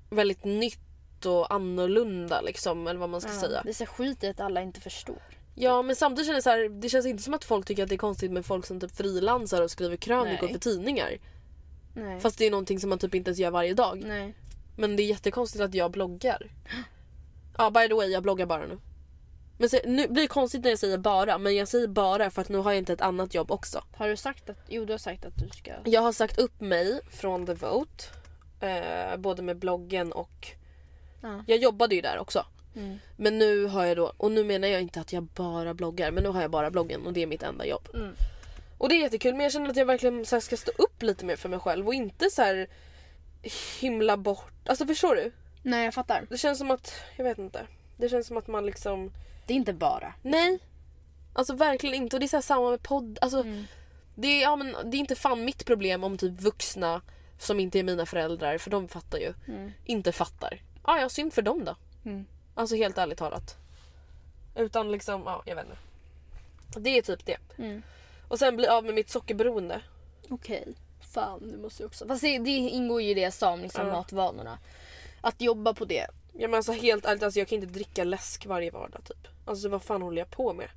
väldigt 0.09 0.43
nytt 0.43 1.25
och 1.25 1.53
annorlunda 1.53 2.41
liksom 2.41 2.87
eller 2.87 2.99
vad 2.99 3.09
man 3.09 3.21
ska 3.21 3.31
säga. 3.31 3.61
Det 3.63 3.69
är 3.69 3.73
så 3.73 3.85
skit 3.85 4.23
i 4.23 4.27
att 4.27 4.39
alla 4.39 4.61
inte 4.61 4.81
förstår. 4.81 5.21
Ja 5.55 5.81
men 5.81 5.95
samtidigt 5.95 6.27
känns 6.27 6.37
det, 6.37 6.41
så 6.41 6.49
här, 6.49 6.69
det 6.69 6.89
känns 6.89 7.05
inte 7.05 7.23
som 7.23 7.33
att 7.33 7.43
folk 7.43 7.65
tycker 7.65 7.83
att 7.83 7.89
det 7.89 7.95
är 7.95 7.97
konstigt 7.97 8.31
med 8.31 8.45
folk 8.45 8.65
som 8.65 8.79
typ 8.79 8.95
frilansar 8.95 9.61
och 9.61 9.71
skriver 9.71 9.97
krönikor 9.97 10.45
Nej. 10.45 10.53
för 10.53 10.59
tidningar. 10.59 11.17
Nej. 11.93 12.19
Fast 12.19 12.37
det 12.37 12.45
är 12.45 12.51
någonting 12.51 12.79
som 12.79 12.89
man 12.89 12.99
typ 12.99 13.15
inte 13.15 13.29
ens 13.29 13.39
gör 13.39 13.51
varje 13.51 13.73
dag. 13.73 14.03
Nej. 14.05 14.33
Men 14.77 14.95
det 14.95 15.03
är 15.03 15.05
jättekonstigt 15.05 15.63
att 15.63 15.73
jag 15.73 15.91
bloggar. 15.91 16.51
Ja 17.57 17.71
by 17.71 17.87
the 17.87 17.93
way 17.93 18.07
jag 18.07 18.23
bloggar 18.23 18.45
bara 18.45 18.65
nu. 18.65 18.79
Men 19.57 19.69
se, 19.69 19.81
nu 19.85 20.07
blir 20.07 20.21
det 20.21 20.27
konstigt 20.27 20.63
när 20.63 20.69
jag 20.69 20.79
säger 20.79 20.97
bara 20.97 21.37
men 21.37 21.55
jag 21.55 21.67
säger 21.67 21.87
bara 21.87 22.29
för 22.29 22.41
att 22.41 22.49
nu 22.49 22.57
har 22.57 22.71
jag 22.71 22.77
inte 22.77 22.93
ett 22.93 23.01
annat 23.01 23.33
jobb 23.33 23.51
också. 23.51 23.83
Har 23.95 24.07
du 24.07 24.17
sagt 24.17 24.49
att, 24.49 24.57
jo 24.67 24.85
du 24.85 24.93
har 24.93 24.97
sagt 24.97 25.25
att 25.25 25.35
du 25.35 25.49
ska... 25.49 25.71
Jag 25.83 26.01
har 26.01 26.11
sagt 26.11 26.39
upp 26.39 26.61
mig 26.61 27.01
från 27.09 27.45
The 27.45 27.53
Vote. 27.53 28.03
Eh, 28.59 29.17
både 29.17 29.41
med 29.41 29.57
bloggen 29.57 30.11
och... 30.11 30.47
Ja. 31.21 31.43
Jag 31.47 31.57
jobbade 31.57 31.95
ju 31.95 32.01
där 32.01 32.17
också. 32.19 32.45
Mm. 32.75 32.99
Men 33.15 33.37
nu 33.37 33.65
har 33.65 33.85
jag 33.85 33.97
då, 33.97 34.13
och 34.17 34.31
nu 34.31 34.43
menar 34.43 34.67
jag 34.67 34.81
inte 34.81 35.01
att 35.01 35.13
jag 35.13 35.23
bara 35.23 35.73
bloggar 35.73 36.11
men 36.11 36.23
nu 36.23 36.29
har 36.29 36.41
jag 36.41 36.51
bara 36.51 36.71
bloggen 36.71 37.07
och 37.07 37.13
det 37.13 37.23
är 37.23 37.27
mitt 37.27 37.43
enda 37.43 37.65
jobb. 37.65 37.89
Mm. 37.93 38.15
Och 38.77 38.89
det 38.89 38.95
är 38.95 39.01
jättekul 39.01 39.33
men 39.33 39.43
jag 39.43 39.51
känner 39.51 39.69
att 39.69 39.75
jag 39.75 39.85
verkligen 39.85 40.25
så 40.25 40.35
här 40.35 40.41
ska 40.41 40.57
stå 40.57 40.71
upp 40.77 41.01
lite 41.01 41.25
mer 41.25 41.35
för 41.35 41.49
mig 41.49 41.59
själv 41.59 41.87
och 41.87 41.93
inte 41.93 42.29
så 42.29 42.41
här 42.41 42.67
himla 43.79 44.17
bort. 44.17 44.69
Alltså 44.69 44.85
förstår 44.85 45.15
du? 45.15 45.31
Nej 45.61 45.85
jag 45.85 45.93
fattar. 45.93 46.25
Det 46.29 46.37
känns 46.37 46.57
som 46.57 46.71
att, 46.71 46.93
jag 47.17 47.23
vet 47.23 47.37
inte. 47.37 47.67
Det 47.97 48.09
känns 48.09 48.27
som 48.27 48.37
att 48.37 48.47
man 48.47 48.65
liksom, 48.65 49.11
Det 49.45 49.53
är 49.53 49.55
inte 49.55 49.73
bara. 49.73 50.13
nej. 50.21 50.59
Alltså 51.33 51.53
verkligen 51.55 51.95
inte 51.95 52.15
och 52.15 52.19
det 52.19 52.25
är 52.25 52.27
så 52.27 52.41
samma 52.41 52.69
med 52.69 52.83
podd. 52.83 53.17
Alltså, 53.21 53.39
Mm. 53.41 53.65
det, 54.15 54.27
är, 54.27 54.41
ja, 54.41 54.55
men, 54.55 54.75
det 54.91 54.97
är 54.97 54.99
inte 54.99 55.15
fan 55.15 55.45
mitt 55.45 55.65
problem 55.65 56.03
om 56.03 56.17
typ 56.17 56.41
vuxna 56.41 57.01
som 57.39 57.59
inte 57.59 57.79
är 57.79 57.83
mina 57.83 58.05
föräldrar, 58.05 58.57
för 58.57 58.71
de 58.71 58.87
fattar 58.87 59.17
ju, 59.17 59.33
Mm. 59.47 59.71
inte 59.85 60.11
fattar. 60.11 60.61
Ja, 60.85 60.99
ja, 60.99 61.09
synd 61.09 61.33
för 61.33 61.41
dem 61.41 61.65
då. 61.65 61.75
Mm. 62.05 62.25
Alltså 62.55 62.75
helt 62.75 62.97
ärligt 62.97 63.17
talat. 63.17 63.57
Utan 64.55 64.91
liksom, 64.91 65.21
ja 65.25 65.43
jag 65.45 65.55
vet 65.55 65.65
inte. 65.65 65.77
Det 66.79 66.89
är 66.97 67.01
typ 67.01 67.25
det. 67.25 67.37
Mm. 67.57 67.83
Och 68.27 68.39
sen 68.39 68.55
bli 68.55 68.67
av 68.67 68.85
med 68.85 68.93
mitt 68.93 69.09
sockerberoende. 69.09 69.81
Okej. 70.29 70.67
Fan, 71.13 71.51
det 71.51 71.57
måste 71.57 71.83
jag 71.83 71.87
också... 71.87 72.07
Fast 72.07 72.21
det, 72.21 72.39
det 72.39 72.49
ingår 72.51 73.01
ju 73.01 73.09
i 73.09 73.13
det 73.13 73.21
jag 73.21 73.33
sa 73.33 73.51
om 73.51 73.61
liksom 73.61 73.87
Ja. 73.87 73.93
matvanorna. 73.93 74.57
Att 75.21 75.41
jobba 75.41 75.73
på 75.73 75.85
det. 75.85 76.07
Ja 76.33 76.47
men 76.47 76.53
alltså 76.53 76.71
helt 76.71 77.05
ärligt, 77.05 77.23
alltså, 77.23 77.39
jag 77.39 77.47
kan 77.47 77.55
inte 77.55 77.73
dricka 77.73 78.03
läsk 78.03 78.45
varje 78.45 78.71
vardag 78.71 79.01
typ. 79.05 79.27
Alltså 79.45 79.69
vad 79.69 79.83
fan 79.83 80.01
håller 80.01 80.17
jag 80.21 80.29
på 80.31 80.53
med? 80.53 80.67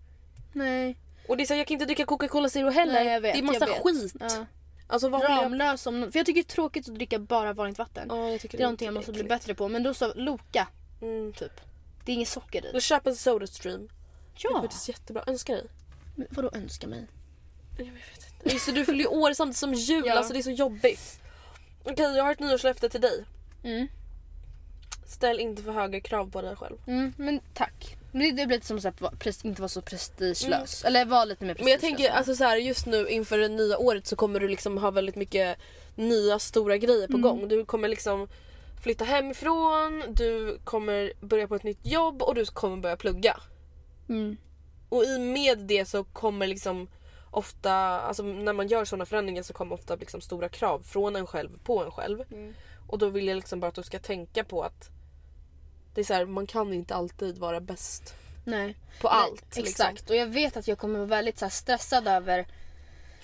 Nej. 0.52 0.96
Och 1.28 1.36
det 1.36 1.42
är 1.42 1.46
så 1.46 1.54
här, 1.54 1.58
jag 1.58 1.66
kan 1.66 1.74
inte 1.74 1.84
dricka 1.84 2.04
Coca-Cola 2.06 2.48
Zero 2.48 2.70
heller. 2.70 2.92
Nej 2.92 3.06
jag 3.06 3.20
vet. 3.20 3.34
det 3.34 3.38
är 3.38 3.42
massa 3.42 3.66
skit. 3.66 4.14
Ja. 4.20 4.46
Alltså 4.86 5.08
vad 5.08 5.22
jag 5.22 5.30
Ramlös 5.44 5.86
om 5.86 6.08
För 6.12 6.18
jag 6.18 6.26
tycker 6.26 6.42
det 6.42 6.50
är 6.52 6.54
tråkigt 6.54 6.88
att 6.88 6.94
dricka 6.94 7.18
bara 7.18 7.52
vanligt 7.52 7.78
vatten. 7.78 8.06
Ja, 8.10 8.28
jag 8.30 8.40
tycker 8.40 8.58
det 8.58 8.62
är 8.62 8.66
någonting 8.66 8.86
jag 8.86 8.94
måste 8.94 9.12
bli 9.12 9.24
bättre 9.24 9.54
på. 9.54 9.68
Men 9.68 9.82
då 9.82 9.94
så 9.94 10.14
Loka 10.14 10.68
Mm. 11.02 11.32
typ. 11.32 11.60
Det 12.04 12.12
är 12.12 12.14
inget 12.14 12.28
socker 12.28 12.66
i. 12.66 12.72
Då 12.72 12.80
köp 12.80 13.06
en 13.06 13.16
Sodastream. 13.16 13.80
Det 14.42 14.48
är 14.48 14.52
Ja. 14.52 14.60
faktiskt 14.62 14.88
jättebra. 14.88 15.24
Önska 15.26 15.52
dig. 15.54 15.66
Men 16.14 16.26
vadå 16.30 16.50
önska 16.54 16.86
mig? 16.86 17.06
Jag 17.78 17.84
vet 17.84 17.94
inte. 18.44 18.66
Det, 18.66 18.72
du 18.72 18.84
fyller 18.84 18.98
ju 19.00 19.06
år 19.06 19.32
samtidigt 19.32 19.56
som 19.58 19.74
jul, 19.74 20.02
Ja. 20.06 20.14
alltså 20.16 20.32
det 20.32 20.38
är 20.38 20.42
så 20.42 20.50
jobbigt. 20.50 21.20
Okej, 21.84 22.16
jag 22.16 22.24
har 22.24 22.32
ett 22.32 22.40
nyårslöfte 22.40 22.88
till 22.88 23.00
dig. 23.00 23.24
Mm. 23.64 23.88
Ställ 25.06 25.40
inte 25.40 25.62
för 25.62 25.72
höga 25.72 26.00
krav 26.00 26.30
på 26.30 26.42
dig 26.42 26.56
själv. 26.56 26.76
Mm, 26.86 27.12
men 27.16 27.40
tack. 27.54 27.96
Men 28.18 28.36
det, 28.36 28.42
det 28.42 28.46
blir 28.46 28.56
lite 28.56 28.66
som 28.66 28.76
att 29.22 29.44
inte 29.44 29.62
vara 29.62 29.68
så 29.68 29.82
prestigelös. 29.82 30.84
Eller 30.84 31.04
vara 31.04 31.24
lite 31.24 31.44
mer 31.44 31.50
Mm. 31.50 31.64
Men 31.64 31.70
jag 31.72 31.80
prestigelös. 31.80 31.98
tänker 31.98 32.16
alltså 32.18 32.34
så 32.34 32.44
här, 32.44 32.56
just 32.56 32.86
nu 32.86 33.08
inför 33.08 33.38
det 33.38 33.48
nya 33.48 33.78
året 33.78 34.06
så 34.06 34.16
kommer 34.16 34.40
du 34.40 34.48
liksom 34.48 34.78
ha 34.78 34.90
väldigt 34.90 35.16
mycket 35.16 35.58
nya 35.94 36.38
stora 36.38 36.76
grejer 36.76 37.06
på 37.06 37.12
Mm. 37.16 37.22
gång. 37.22 37.48
Du 37.48 37.64
kommer 37.64 37.88
liksom 37.88 38.28
flytta 38.82 39.04
hemifrån, 39.04 40.02
du 40.08 40.58
kommer 40.64 41.12
börja 41.20 41.48
på 41.48 41.54
ett 41.54 41.62
nytt 41.62 41.86
jobb 41.86 42.22
och 42.22 42.34
du 42.34 42.44
kommer 42.46 42.76
börja 42.76 42.96
plugga. 42.96 43.40
Mm. 44.08 44.36
Och 44.88 45.04
i 45.04 45.18
med 45.18 45.58
det 45.58 45.84
så 45.88 46.04
kommer 46.04 46.46
liksom 46.46 46.88
ofta, 47.30 47.72
alltså 48.00 48.22
när 48.22 48.52
man 48.52 48.68
gör 48.68 48.84
sådana 48.84 49.06
förändringar 49.06 49.42
så 49.42 49.52
kommer 49.52 49.74
ofta 49.74 49.96
liksom 49.96 50.20
stora 50.20 50.48
krav 50.48 50.80
från 50.82 51.16
en 51.16 51.26
själv 51.26 51.58
på 51.64 51.84
en 51.84 51.90
själv. 51.90 52.22
Mm. 52.32 52.54
Och 52.88 52.98
då 52.98 53.08
vill 53.08 53.28
jag 53.28 53.36
liksom 53.36 53.60
bara 53.60 53.68
att 53.68 53.74
du 53.74 53.82
ska 53.82 53.98
tänka 53.98 54.44
på 54.44 54.62
att 54.62 54.90
det 55.98 56.02
är 56.02 56.04
så 56.04 56.14
här, 56.14 56.24
man 56.26 56.46
kan 56.46 56.72
inte 56.72 56.94
alltid 56.94 57.38
vara 57.38 57.60
bäst 57.60 58.14
Nej. 58.44 58.76
på 59.00 59.08
allt. 59.08 59.44
Nej, 59.56 59.64
liksom. 59.64 59.86
Exakt. 59.90 60.10
Och 60.10 60.16
jag 60.16 60.26
vet 60.26 60.56
att 60.56 60.68
jag 60.68 60.78
kommer 60.78 60.98
vara 60.98 61.06
väldigt 61.08 61.38
så 61.38 61.44
här, 61.44 61.50
stressad 61.50 62.08
över 62.08 62.46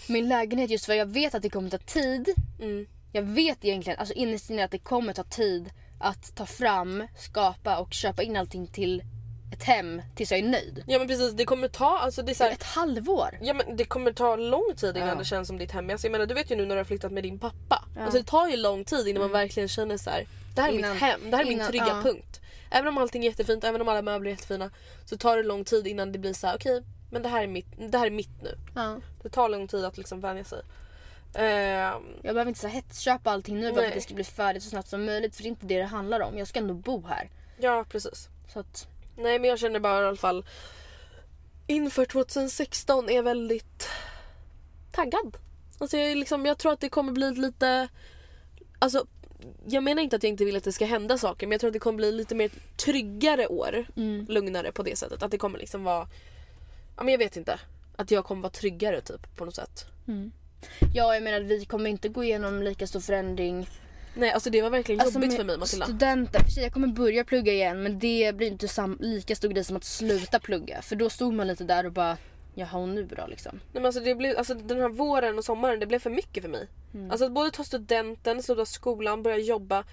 min 0.09 0.29
lägenhet 0.29 0.71
just 0.71 0.87
för 0.87 0.95
jag 0.95 1.07
vet 1.07 1.35
att 1.35 1.43
det 1.43 1.51
kommer 1.51 1.71
ta 1.71 1.79
tid. 1.79 2.29
Mm. 2.61 2.87
Jag 3.13 3.23
vet 3.23 3.65
egentligen, 3.65 3.99
alltså 3.99 4.15
innerst 4.15 4.51
inne 4.51 4.65
att 4.65 4.71
det 4.71 4.79
kommer 4.79 5.13
ta 5.13 5.25
tid 5.25 5.71
att 6.01 6.37
ta 6.37 6.47
fram, 6.47 7.07
skapa 7.19 7.79
och 7.79 7.93
köpa 7.93 8.23
in 8.23 8.37
allting 8.37 8.67
till 8.67 9.03
ett 9.53 9.63
hem 9.63 10.03
tills 10.15 10.31
jag 10.31 10.41
är 10.41 10.45
nöjd. 10.49 10.85
Ja 10.87 10.99
men 10.99 11.09
precis, 11.09 11.33
det 11.33 11.45
kommer 11.45 11.69
ta, 11.69 11.99
alltså 11.99 12.23
det 12.23 12.33
är 12.33 12.35
så 12.35 12.45
här, 12.45 12.51
Ett 12.51 12.63
halvår. 12.63 13.39
Ja 13.43 13.55
men 13.55 13.77
det 13.77 13.85
kommer 13.85 14.13
ta 14.13 14.37
lång 14.37 14.75
tid 14.77 14.97
innan 14.97 15.09
Ja. 15.09 15.15
det 15.15 15.25
känns 15.25 15.49
som 15.49 15.59
ditt 15.59 15.73
hem. 15.73 15.91
Alltså, 15.91 16.07
jag 16.07 16.13
menar 16.13 16.27
du 16.27 16.35
vet 16.35 16.51
ju 16.51 16.57
nu 16.57 16.67
när 16.67 16.75
du 16.75 16.81
har 16.81 16.85
flyttat 16.85 17.13
med 17.13 17.23
din 17.23 17.39
pappa. 17.39 17.85
Ja. 17.89 17.91
Mm. 17.93 18.05
Alltså 18.05 18.19
det 18.19 18.27
tar 18.27 18.49
ju 18.49 18.57
lång 18.57 18.85
tid 18.85 19.09
innan 19.09 19.21
man 19.23 19.31
verkligen 19.33 19.69
känner 19.69 19.97
så 19.97 20.11
här. 20.11 20.27
Det 20.55 20.61
här 20.63 20.69
är 20.69 20.73
Innan- 20.73 20.93
mitt 20.93 21.03
hem, 21.03 21.31
det 21.31 21.37
här 21.37 21.45
är 21.45 21.51
innan- 21.51 21.59
min 21.59 21.69
trygga 21.69 21.87
ja. 21.89 22.03
punkt. 22.03 22.41
Även 22.71 22.89
om 22.89 22.99
allting 22.99 23.25
är 23.25 23.29
jättefint, 23.31 23.65
även 23.65 23.81
om 23.81 23.89
alla 23.89 24.03
möbler 24.03 24.31
är 24.31 24.35
jättefina. 24.35 24.71
Så 25.05 25.17
tar 25.17 25.37
det 25.37 25.43
lång 25.43 25.65
tid 25.65 25.87
innan 25.87 26.13
det 26.13 26.19
blir 26.19 26.33
så 26.33 26.47
här: 26.47 26.57
okej 26.57 26.83
men 27.11 27.23
det 27.23 27.29
här, 27.29 27.43
är 27.43 27.47
mitt, 27.47 27.67
det 27.91 27.99
här 27.99 28.07
är 28.07 28.11
mitt 28.11 28.43
nu. 28.43 28.59
Ja. 28.75 29.01
Det 29.23 29.29
tar 29.29 29.49
lång 29.49 29.69
tid 29.69 29.85
att 29.85 29.99
liksom 29.99 30.21
vänja 30.21 30.45
sig. 30.45 30.63
Ehm, 31.35 32.03
Jag 32.23 32.35
behöver 32.35 32.49
inte 32.49 32.61
så 32.61 32.69
hetsköpa 32.69 33.31
allting 33.31 33.61
nu 33.61 33.73
bara 33.73 33.81
för 33.81 33.89
att 33.89 33.95
det 33.95 34.01
ska 34.01 34.15
bli 34.15 34.25
färdigt 34.25 34.63
så 34.63 34.69
snabbt 34.69 34.89
som 34.89 35.05
möjligt 35.05 35.37
för 35.37 35.43
det 35.43 35.47
är 35.47 35.51
inte 35.51 35.67
det 35.67 35.79
det 35.79 35.85
handlar 35.85 36.21
om. 36.21 36.39
Jag 36.39 36.49
ska 36.49 36.59
ändå 36.59 36.75
bo 36.75 37.07
här. 37.07 37.31
ja 37.59 37.85
precis. 37.89 38.29
Så 38.53 38.61
att, 38.61 38.89
Nej 39.17 39.39
men 39.39 39.51
jag 39.51 39.59
känner 39.59 39.81
bara 39.81 40.03
i 40.03 40.07
alla 40.07 40.17
fall 40.17 40.45
inför 41.67 42.05
2016 42.05 43.09
är 43.09 43.15
jag 43.15 43.23
väldigt 43.23 43.89
taggad. 44.93 45.37
Alltså 45.79 45.97
jag, 45.97 46.17
liksom, 46.17 46.47
jag 46.47 46.59
tror 46.59 46.73
att 46.73 46.81
det 46.81 46.89
kommer 46.89 47.13
bli 47.13 47.31
lite... 47.31 47.89
Alltså 48.79 49.07
jag 49.67 49.83
menar 49.83 50.03
inte 50.03 50.17
att 50.17 50.23
jag 50.23 50.31
inte 50.31 50.45
vill 50.45 50.57
att 50.57 50.65
det 50.65 50.73
ska 50.73 50.85
hända 50.85 51.19
saker 51.19 51.47
men 51.47 51.53
jag 51.53 51.61
tror 51.61 51.69
att 51.69 51.73
det 51.73 51.79
kommer 51.79 51.97
bli 51.97 52.13
lite 52.13 52.35
mer 52.35 52.51
tryggare 52.77 53.47
år. 53.47 53.85
mm. 53.97 54.27
Lugnare 54.29 54.73
på 54.73 54.83
det 54.83 54.97
sättet. 54.99 55.23
Att 55.23 55.31
det 55.31 55.39
kommer 55.39 55.59
liksom 55.59 55.85
vara... 55.85 56.09
Ja 56.97 57.03
men 57.03 57.13
jag 57.13 57.19
vet 57.19 57.37
inte. 57.37 57.61
Att 57.97 58.11
jag 58.11 58.25
kommer 58.25 58.43
vara 58.43 58.53
tryggare 58.53 59.01
typ 59.01 59.37
på 59.37 59.45
något 59.45 59.55
sätt. 59.55 59.87
Ja 60.95 61.15
jag 61.15 61.23
menar 61.23 61.41
vi 61.41 61.65
kommer 61.65 61.91
inte 61.91 62.09
gå 62.09 62.25
igenom 62.25 62.63
lika 62.63 62.87
stor 62.87 63.01
förändring. 63.01 63.69
Nej 64.17 64.31
alltså 64.31 64.51
det 64.51 64.63
var 64.63 64.71
verkligen 64.71 65.01
Alltså, 65.01 65.19
jobbigt 65.19 65.37
för 65.37 65.45
mig 65.45 65.59
Matilda. 65.59 65.87
Studenten, 65.87 66.45
för 66.45 66.51
sig, 66.51 66.63
jag 66.63 66.73
kommer 66.73 66.89
börja 66.89 67.25
plugga 67.25 67.53
igen 67.53 67.83
men 67.83 67.99
det 67.99 68.37
blir 68.37 68.47
inte 68.47 68.69
sam- 68.69 68.99
lika 69.01 69.37
stor 69.37 69.49
grej 69.49 69.65
som 69.65 69.77
att 69.77 69.85
sluta 69.85 70.39
plugga. 70.39 70.83
För 70.83 70.97
då 70.97 71.11
stod 71.11 71.35
man 71.35 71.47
lite 71.47 71.65
där 71.65 71.87
och 71.87 71.93
bara 71.93 72.17
jaha 72.55 72.79
och 72.79 72.89
nu 72.89 73.05
då 73.17 73.27
liksom. 73.27 73.53
Nej, 73.53 73.61
men 73.73 73.87
alltså 73.87 74.01
det 74.01 74.15
blev, 74.15 74.39
alltså 74.39 74.55
den 74.55 74.81
här 74.81 74.89
våren 74.89 75.39
och 75.39 75.45
sommaren 75.45 75.81
det 75.81 75.87
blev 75.87 75.99
för 75.99 76.11
mycket 76.11 76.43
för 76.43 76.51
mig. 76.51 76.69
Mm. 76.95 77.11
Alltså 77.11 77.25
att 77.27 77.33
både 77.33 77.51
ta 77.51 77.65
studenten, 77.65 78.43
sluta 78.43 78.67
skolan, 78.67 79.23
börja 79.23 79.39
jobba 79.39 79.85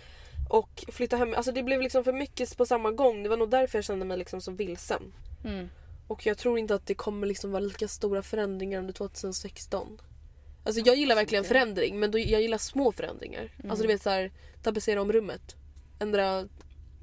och 0.49 0.85
flytta 0.87 1.17
hem. 1.17 1.33
Alltså 1.33 1.51
det 1.51 1.63
blev 1.63 1.81
liksom 1.81 2.03
för 2.03 2.13
mycket 2.13 2.57
på 2.57 2.65
samma 2.65 2.91
gång. 2.91 3.23
Det 3.23 3.29
var 3.29 3.37
nog 3.37 3.49
därför 3.49 3.77
jag 3.77 3.85
kände 3.85 4.05
mig 4.05 4.17
liksom 4.17 4.41
så 4.41 4.51
vilsen. 4.51 5.13
Mm. 5.45 5.69
Och 6.07 6.25
jag 6.25 6.37
tror 6.37 6.59
inte 6.59 6.75
att 6.75 6.87
det 6.87 6.95
kommer 6.95 7.27
liksom 7.27 7.51
vara 7.51 7.59
lika 7.59 7.87
stora 7.87 8.23
förändringar 8.23 8.79
under 8.79 8.93
2016. 8.93 10.01
Alltså 10.63 10.81
jag 10.81 10.95
gillar 10.95 11.15
verkligen 11.15 11.43
förändring 11.43 11.99
men 11.99 12.11
då, 12.11 12.19
jag 12.19 12.41
gillar 12.41 12.57
små 12.57 12.91
förändringar. 12.91 13.49
Mm. 13.59 13.71
Alltså 13.71 13.81
du 13.81 13.87
vet 13.87 14.01
såhär 14.01 14.31
tapetsera 14.63 15.01
om 15.01 15.11
rummet. 15.11 15.55
Ändra 15.99 16.47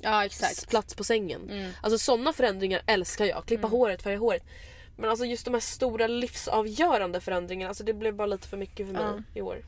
Ja 0.01 0.24
exakt. 0.24 0.68
plats 0.68 0.94
på 0.94 1.05
sängen. 1.05 1.51
Mm. 1.51 1.70
Alltså 1.82 1.99
sådana 1.99 2.32
förändringar 2.32 2.82
älskar 2.86 3.24
jag. 3.24 3.44
Klippa 3.46 3.66
håret, 3.66 4.03
färga 4.03 4.18
håret. 4.18 4.42
Men 4.96 5.11
alltså 5.11 5.24
just 5.24 5.44
de 5.44 5.55
här 5.55 5.61
stora 5.61 6.07
livsavgörande 6.07 7.20
förändringarna, 7.20 7.68
alltså 7.68 7.84
det 7.84 7.94
blev 7.94 8.14
bara 8.14 8.26
lite 8.26 8.49
för 8.49 8.57
mycket 8.57 8.86
för 8.86 8.92
mig 8.92 9.22
i 9.34 9.40
år. 9.40 9.62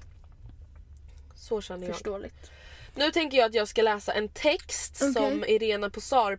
Så 1.51 1.61
känner 1.61 1.87
jag. 1.87 1.97
Förståeligt. 1.97 2.51
Nu 2.95 3.11
tänker 3.11 3.39
jag 3.39 3.47
att 3.47 3.55
jag 3.55 3.69
ska 3.69 3.83
läsa 3.83 4.13
en 4.13 4.29
text 4.29 4.99
Okej. 5.03 5.13
som 5.13 5.45
Irena 5.45 5.91
Posar, 5.91 6.39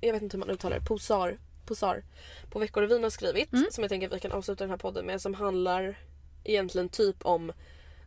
jag 0.00 0.12
vet 0.12 0.22
inte 0.22 0.36
hur 0.36 0.44
man 0.44 0.50
uttalar 0.50 0.78
det, 0.78 0.84
Posar, 0.84 1.38
Posar 1.66 2.02
på 2.50 2.58
Veckor 2.58 2.82
och 2.82 2.90
vin 2.90 3.02
har 3.02 3.10
skrivit. 3.10 3.52
Mm. 3.52 3.66
Som 3.70 3.84
jag 3.84 3.88
tänker 3.88 4.06
att 4.06 4.14
vi 4.14 4.20
kan 4.20 4.32
avsluta 4.32 4.64
den 4.64 4.70
här 4.70 4.76
podden 4.76 5.06
med. 5.06 5.20
Som 5.20 5.34
handlar 5.34 5.98
egentligen 6.44 6.88
typ 6.88 7.16
om 7.22 7.52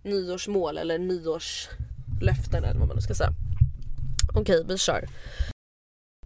nyårsmål 0.04 0.78
eller 0.78 0.97
nyårslöften 0.97 2.64
eller 2.64 2.80
vad 2.80 2.88
man 2.88 2.95
nu 2.95 3.02
ska 3.02 3.14
säga. 3.14 3.30
Okej, 4.36 4.64
vi 4.68 4.78
kör. 4.78 5.06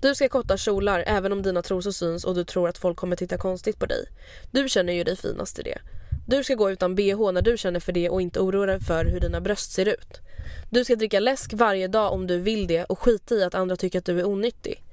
Du 0.01 0.15
ska 0.15 0.29
korta 0.29 0.57
kjolar 0.57 1.03
även 1.07 1.31
om 1.31 1.41
dina 1.41 1.61
trosor 1.61 1.91
syns 1.91 2.25
och 2.25 2.35
du 2.35 2.43
tror 2.43 2.69
att 2.69 2.77
folk 2.77 2.97
kommer 2.97 3.15
titta 3.15 3.37
konstigt 3.37 3.79
på 3.79 3.85
dig. 3.85 4.05
Du 4.51 4.69
känner 4.69 4.93
ju 4.93 5.03
dig 5.03 5.15
finast 5.15 5.59
i 5.59 5.61
det. 5.61 5.79
Du 6.27 6.43
ska 6.43 6.55
gå 6.55 6.71
utan 6.71 6.95
bh 6.95 7.31
när 7.31 7.41
du 7.41 7.57
känner 7.57 7.79
för 7.79 7.91
det 7.91 8.09
och 8.09 8.21
inte 8.21 8.39
oroa 8.39 8.65
dig 8.65 8.79
för 8.79 9.05
hur 9.05 9.19
dina 9.19 9.41
bröst 9.41 9.71
ser 9.71 9.87
ut. 9.87 10.21
Du 10.69 10.83
ska 10.85 10.95
dricka 10.95 11.19
läsk 11.19 11.53
varje 11.53 11.87
dag 11.87 12.13
om 12.13 12.27
du 12.27 12.39
vill 12.39 12.67
det 12.67 12.83
och 12.83 12.99
skita 12.99 13.35
i 13.35 13.43
att 13.43 13.55
andra 13.55 13.75
tycker 13.75 13.99
att 13.99 14.05
du 14.05 14.19
är 14.19 14.25
onyttig. 14.25 14.83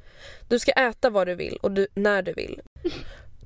Du 0.49 0.59
ska 0.59 0.73
äta 0.73 1.11
vad 1.11 1.27
du 1.27 1.35
vill 1.35 1.59
och 1.63 1.71
du, 1.71 1.87
när 1.95 2.23
du 2.23 2.33
vill. 2.33 2.61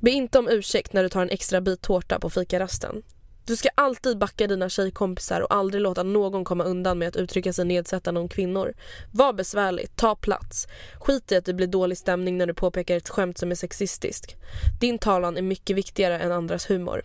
Be 0.00 0.10
inte 0.10 0.38
om 0.38 0.48
ursäkt 0.48 0.92
när 0.92 1.02
du 1.02 1.08
tar 1.08 1.22
en 1.22 1.30
extra 1.30 1.60
bit 1.60 1.82
tårta 1.82 2.18
på 2.18 2.30
fikarasten. 2.30 3.02
Du 3.46 3.56
ska 3.56 3.68
alltid 3.74 4.18
backa 4.18 4.46
dina 4.46 4.68
tjejkompisar 4.68 5.40
och 5.40 5.54
aldrig 5.54 5.82
låta 5.82 6.02
någon 6.02 6.44
komma 6.44 6.64
undan 6.64 6.98
med 6.98 7.08
att 7.08 7.16
uttrycka 7.16 7.52
sig 7.52 7.64
nedsättande 7.64 8.20
om 8.20 8.28
kvinnor. 8.28 8.74
Var 9.12 9.32
besvärlig, 9.32 9.96
ta 9.96 10.16
plats. 10.16 10.66
Skit 11.00 11.32
i 11.32 11.36
att 11.36 11.44
det 11.44 11.54
blir 11.54 11.66
dålig 11.66 11.98
stämning 11.98 12.38
när 12.38 12.46
du 12.46 12.54
påpekar 12.54 12.96
ett 12.96 13.08
skämt 13.08 13.38
som 13.38 13.50
är 13.50 13.54
sexistiskt. 13.54 14.36
Din 14.80 14.98
talan 14.98 15.36
är 15.36 15.42
mycket 15.42 15.76
viktigare 15.76 16.18
än 16.18 16.32
andras 16.32 16.70
humor. 16.70 17.02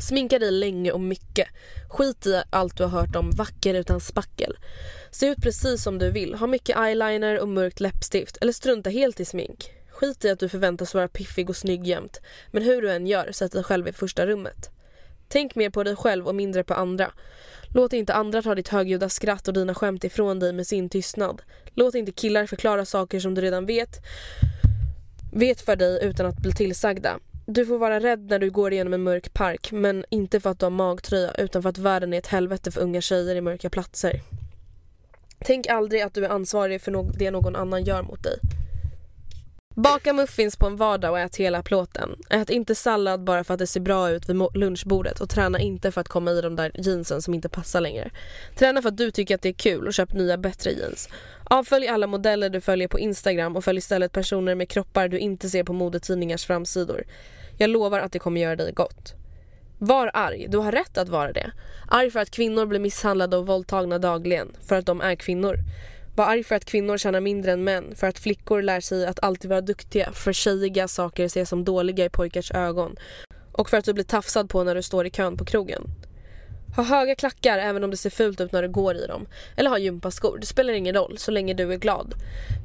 Sminka 0.00 0.38
dig 0.38 0.50
länge 0.50 0.92
och 0.92 1.00
mycket. 1.00 1.48
Skit 1.88 2.26
i 2.26 2.42
allt 2.50 2.76
du 2.76 2.82
har 2.84 2.90
hört 2.90 3.16
om 3.16 3.30
vacker 3.30 3.74
utan 3.74 4.00
spackel. 4.00 4.56
Se 5.10 5.26
ut 5.26 5.42
precis 5.42 5.82
som 5.82 5.98
du 5.98 6.10
vill. 6.10 6.34
Ha 6.34 6.46
mycket 6.46 6.78
eyeliner 6.78 7.40
och 7.40 7.48
mörkt 7.48 7.80
läppstift. 7.80 8.38
Eller 8.40 8.52
strunta 8.52 8.90
helt 8.90 9.20
i 9.20 9.24
smink. 9.24 9.70
Skit 9.88 10.24
i 10.24 10.30
att 10.30 10.38
du 10.38 10.48
förväntas 10.48 10.94
vara 10.94 11.08
piffig 11.08 11.50
och 11.50 11.56
snygg 11.56 11.86
jämt. 11.86 12.20
Men 12.50 12.62
hur 12.62 12.82
du 12.82 12.92
än 12.92 13.06
gör, 13.06 13.32
sätt 13.32 13.52
dig 13.52 13.64
själv 13.64 13.88
i 13.88 13.92
första 13.92 14.26
rummet. 14.26 14.70
Tänk 15.28 15.54
mer 15.54 15.70
på 15.70 15.82
dig 15.82 15.96
själv 15.96 16.26
och 16.26 16.34
mindre 16.34 16.64
på 16.64 16.74
andra. 16.74 17.12
Låt 17.74 17.92
inte 17.92 18.14
andra 18.14 18.42
ta 18.42 18.54
ditt 18.54 18.68
högljudda 18.68 19.08
skratt 19.08 19.48
och 19.48 19.54
dina 19.54 19.74
skämt 19.74 20.04
ifrån 20.04 20.38
dig 20.38 20.52
med 20.52 20.66
sin 20.66 20.88
tystnad. 20.88 21.42
Låt 21.74 21.94
inte 21.94 22.12
killar 22.12 22.46
förklara 22.46 22.84
saker 22.84 23.20
som 23.20 23.34
du 23.34 23.40
redan 23.40 23.66
vet 23.66 24.00
vet 25.32 25.60
för 25.60 25.76
dig 25.76 25.98
utan 26.02 26.26
att 26.26 26.36
bli 26.36 26.52
tillsagda. 26.52 27.18
Du 27.48 27.66
får 27.66 27.78
vara 27.78 28.00
rädd 28.00 28.30
när 28.30 28.38
du 28.38 28.50
går 28.50 28.72
igenom 28.72 28.92
en 28.92 29.02
mörk 29.02 29.34
park 29.34 29.72
men 29.72 30.04
inte 30.10 30.40
för 30.40 30.50
att 30.50 30.58
du 30.58 30.66
har 30.66 30.70
magtröja 30.70 31.30
utan 31.38 31.62
för 31.62 31.68
att 31.68 31.78
världen 31.78 32.12
är 32.12 32.18
ett 32.18 32.26
helvete 32.26 32.70
för 32.70 32.80
unga 32.80 33.00
tjejer 33.00 33.36
i 33.36 33.40
mörka 33.40 33.70
platser. 33.70 34.20
Tänk 35.38 35.66
aldrig 35.66 36.02
att 36.02 36.14
du 36.14 36.24
är 36.24 36.28
ansvarig 36.28 36.82
för 36.82 37.18
det 37.18 37.30
någon 37.30 37.56
annan 37.56 37.84
gör 37.84 38.02
mot 38.02 38.22
dig. 38.22 38.38
Baka 39.74 40.12
muffins 40.12 40.56
på 40.56 40.66
en 40.66 40.76
vardag 40.76 41.10
och 41.10 41.18
ät 41.18 41.36
hela 41.36 41.62
plåten. 41.62 42.16
Ät 42.30 42.50
inte 42.50 42.74
sallad 42.74 43.24
bara 43.24 43.44
för 43.44 43.54
att 43.54 43.58
det 43.58 43.66
ser 43.66 43.80
bra 43.80 44.10
ut 44.10 44.28
vid 44.28 44.36
lunchbordet 44.54 45.20
och 45.20 45.30
träna 45.30 45.60
inte 45.60 45.92
för 45.92 46.00
att 46.00 46.08
komma 46.08 46.30
i 46.30 46.40
de 46.40 46.56
där 46.56 46.72
jeansen 46.74 47.22
som 47.22 47.34
inte 47.34 47.48
passar 47.48 47.80
längre. 47.80 48.10
Träna 48.54 48.82
för 48.82 48.88
att 48.88 48.96
du 48.96 49.10
tycker 49.10 49.34
att 49.34 49.42
det 49.42 49.48
är 49.48 49.52
kul 49.52 49.86
och 49.86 49.94
köp 49.94 50.12
nya 50.12 50.38
bättre 50.38 50.70
jeans. 50.70 51.08
Avfölj 51.44 51.88
alla 51.88 52.06
modeller 52.06 52.50
du 52.50 52.60
följer 52.60 52.88
på 52.88 52.98
Instagram 52.98 53.56
och 53.56 53.64
följ 53.64 53.78
istället 53.78 54.12
personer 54.12 54.54
med 54.54 54.68
kroppar 54.68 55.08
du 55.08 55.18
inte 55.18 55.48
ser 55.48 55.64
på 55.64 55.72
modetidningars 55.72 56.46
framsidor. 56.46 57.04
Jag 57.58 57.70
lovar 57.70 58.00
att 58.00 58.12
det 58.12 58.18
kommer 58.18 58.40
göra 58.40 58.56
dig 58.56 58.72
gott. 58.72 59.14
Var 59.78 60.10
arg, 60.14 60.46
du 60.48 60.58
har 60.58 60.72
rätt 60.72 60.98
att 60.98 61.08
vara 61.08 61.32
det. 61.32 61.50
Arg 61.88 62.10
för 62.10 62.20
att 62.20 62.30
kvinnor 62.30 62.66
blir 62.66 62.80
misshandlade 62.80 63.36
och 63.36 63.46
våldtagna 63.46 63.98
dagligen, 63.98 64.56
för 64.62 64.76
att 64.76 64.86
de 64.86 65.00
är 65.00 65.14
kvinnor. 65.14 65.58
Var 66.16 66.26
arg 66.26 66.44
för 66.44 66.54
att 66.54 66.64
kvinnor 66.64 66.98
tjänar 66.98 67.20
mindre 67.20 67.52
än 67.52 67.64
män, 67.64 67.94
för 67.94 68.06
att 68.06 68.18
flickor 68.18 68.62
lär 68.62 68.80
sig 68.80 69.06
att 69.06 69.22
alltid 69.22 69.50
vara 69.50 69.60
duktiga, 69.60 70.12
för 70.12 70.32
tjejiga 70.32 70.88
saker 70.88 71.24
ses 71.24 71.48
som 71.48 71.64
dåliga 71.64 72.04
i 72.04 72.08
pojkars 72.08 72.50
ögon 72.50 72.96
och 73.52 73.70
för 73.70 73.76
att 73.76 73.84
du 73.84 73.92
blir 73.92 74.04
tafsad 74.04 74.50
på 74.50 74.64
när 74.64 74.74
du 74.74 74.82
står 74.82 75.06
i 75.06 75.10
kön 75.10 75.36
på 75.36 75.44
krogen. 75.44 75.82
Ha 76.76 76.82
höga 76.82 77.14
klackar 77.14 77.58
även 77.58 77.84
om 77.84 77.90
det 77.90 77.96
ser 77.96 78.10
fult 78.10 78.40
ut 78.40 78.52
när 78.52 78.62
du 78.62 78.68
går 78.68 78.96
i 78.96 79.06
dem. 79.06 79.26
Eller 79.56 79.70
ha 79.70 79.78
gympaskor, 79.78 80.38
det 80.38 80.46
spelar 80.46 80.72
ingen 80.72 80.94
roll 80.94 81.18
så 81.18 81.30
länge 81.30 81.54
du 81.54 81.72
är 81.72 81.76
glad. 81.76 82.14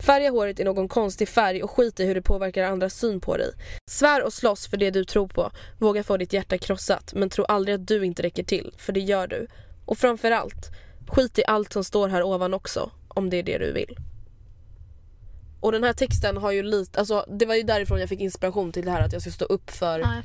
Färga 0.05 0.31
håret 0.31 0.59
i 0.59 0.63
någon 0.63 0.87
konstig 0.87 1.29
färg 1.29 1.63
och 1.63 1.71
skit 1.71 1.99
i 1.99 2.05
hur 2.05 2.15
det 2.15 2.21
påverkar 2.21 2.63
andras 2.63 2.93
syn 2.93 3.21
på 3.21 3.37
dig. 3.37 3.51
Svär 3.89 4.23
och 4.23 4.33
slåss 4.33 4.67
för 4.67 4.77
det 4.77 4.91
du 4.91 5.05
tror 5.05 5.27
på. 5.27 5.51
Våga 5.79 6.03
få 6.03 6.17
ditt 6.17 6.33
hjärta 6.33 6.57
krossat 6.57 7.13
men 7.13 7.29
tro 7.29 7.43
aldrig 7.43 7.75
att 7.75 7.87
du 7.87 8.05
inte 8.05 8.23
räcker 8.23 8.43
till, 8.43 8.73
för 8.77 8.93
det 8.93 8.99
gör 8.99 9.27
du. 9.27 9.47
Och 9.85 9.97
framförallt, 9.97 10.69
skit 11.07 11.39
i 11.39 11.43
allt 11.47 11.73
som 11.73 11.83
står 11.83 12.09
här 12.09 12.23
ovan 12.23 12.53
också, 12.53 12.91
om 13.07 13.29
det 13.29 13.37
är 13.37 13.43
det 13.43 13.57
du 13.57 13.71
vill. 13.71 13.97
Och 15.59 15.71
den 15.71 15.83
här 15.83 15.93
texten 15.93 16.37
har 16.37 16.51
ju 16.51 16.63
lite, 16.63 16.99
alltså 16.99 17.25
det 17.29 17.45
var 17.45 17.55
ju 17.55 17.63
därifrån 17.63 17.99
jag 17.99 18.09
fick 18.09 18.19
inspiration 18.19 18.71
till 18.71 18.85
det 18.85 18.91
här 18.91 19.01
att 19.01 19.13
jag 19.13 19.21
ska 19.21 19.31
stå 19.31 19.45
upp 19.45 19.71
för 19.71 19.99
Ja, 19.99 20.21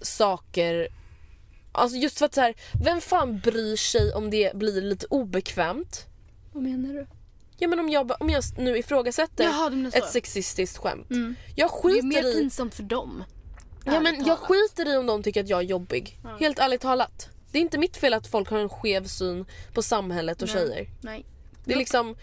saker 0.00 0.88
Alltså 1.72 1.96
just 1.96 2.18
för 2.18 2.26
att 2.26 2.34
så 2.34 2.40
här, 2.40 2.54
vem 2.84 3.00
fan 3.00 3.38
bryr 3.38 3.76
sig 3.76 4.12
om 4.14 4.30
det 4.30 4.56
blir 4.56 4.82
lite 4.82 5.06
obekvämt? 5.06 6.06
Vad 6.52 6.62
menar 6.62 6.94
du? 6.94 7.06
Ja 7.58 7.68
men 7.68 7.78
om 7.80 7.88
jag, 7.88 8.12
om 8.20 8.30
jag 8.30 8.44
nu 8.58 8.78
ifrågasätter 8.78 9.44
Jaha, 9.44 9.90
ett 9.94 10.10
sexistiskt 10.10 10.78
skämt. 10.78 11.10
Mm. 11.10 11.34
Jag 11.56 11.70
Det 11.82 11.88
är 11.98 12.02
mer 12.02 12.16
skiter 12.16 12.30
i, 12.30 12.34
pinsamt 12.34 12.74
för 12.74 12.82
dem. 12.82 13.24
ja, 13.84 13.92
men 13.92 14.06
ärligt 14.06 14.26
jag 14.26 14.38
talat. 14.38 14.40
skiter 14.40 14.94
i 14.94 14.96
om 14.96 15.06
de 15.06 15.22
tycker 15.22 15.40
att 15.40 15.48
jag 15.48 15.58
är 15.58 15.64
jobbig. 15.64 16.18
Helt 16.40 16.58
ärligt 16.58 16.80
talat. 16.80 17.28
Det 17.52 17.58
är 17.58 17.62
inte 17.62 17.78
mitt 17.78 17.96
fel 17.96 18.14
att 18.14 18.26
folk 18.26 18.50
har 18.50 18.58
en 18.58 18.68
skev 18.68 19.04
syn 19.06 19.44
på 19.74 19.82
samhället 19.82 20.42
och 20.42 20.48
Nej. 20.48 20.56
tjejer. 20.56 20.86
Nej. 21.00 21.24
Det 21.64 21.72
är 21.72 21.78
liksom, 21.78 22.16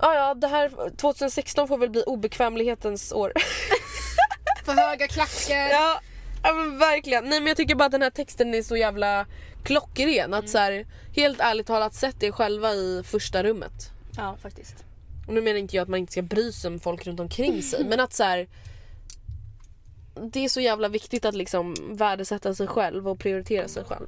ja 0.00 0.14
ja 0.14 0.34
det 0.34 0.46
här 0.48 0.90
2016 0.96 1.68
får 1.68 1.78
väl 1.78 1.90
bli 1.90 2.02
obekvämlighetens 2.02 3.12
år. 3.12 3.32
För 4.64 4.72
höga 4.72 5.08
klackar. 5.08 5.68
Ja, 5.68 6.00
ja 6.46 6.54
men 6.54 6.78
verkligen. 6.78 7.24
Nej 7.24 7.40
men 7.40 7.46
jag 7.46 7.56
tycker 7.56 7.74
bara 7.74 7.84
att 7.84 7.92
den 7.92 8.02
här 8.02 8.10
texten 8.10 8.54
är 8.54 8.62
så 8.62 8.76
jävla 8.76 9.26
klockren. 9.62 10.34
Att 10.34 10.48
så 10.48 10.58
här, 10.58 10.86
helt 11.16 11.40
ärligt 11.40 11.66
talat 11.66 11.94
sätt 11.94 12.22
er 12.22 12.32
själva 12.32 12.72
i 12.72 13.02
första 13.06 13.42
rummet. 13.42 13.90
Ja, 14.16 14.36
faktiskt. 14.42 14.84
Och 15.26 15.34
nu 15.34 15.40
menar 15.42 15.58
inte 15.58 15.76
jag 15.76 15.82
att 15.82 15.88
man 15.88 15.98
inte 16.00 16.12
ska 16.12 16.22
bry 16.22 16.52
sig 16.52 16.68
om 16.68 16.80
folk 16.80 17.06
runt 17.06 17.20
omkring 17.20 17.62
sig 17.62 17.84
men 17.88 18.00
att 18.00 18.12
så 18.12 18.22
här, 18.24 18.48
Det 20.32 20.44
är 20.44 20.48
så 20.48 20.60
jävla 20.60 20.88
viktigt 20.88 21.24
att 21.24 21.34
liksom 21.34 21.74
värdesätta 21.90 22.54
sig 22.54 22.66
själv 22.66 23.08
och 23.08 23.18
prioritera 23.18 23.68
sig 23.68 23.84
själv. 23.84 24.06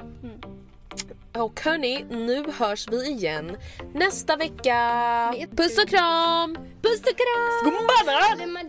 Och 1.32 1.60
hörni, 1.60 2.04
nu 2.10 2.44
hörs 2.58 2.88
vi 2.88 3.10
igen 3.10 3.56
nästa 3.94 4.36
vecka. 4.36 5.34
Puss 5.56 5.78
och 5.78 5.88
kram! 5.88 6.54
Puss 6.82 7.00
och 7.00 7.16
kram! 7.16 7.60
Skumbana! 7.60 8.68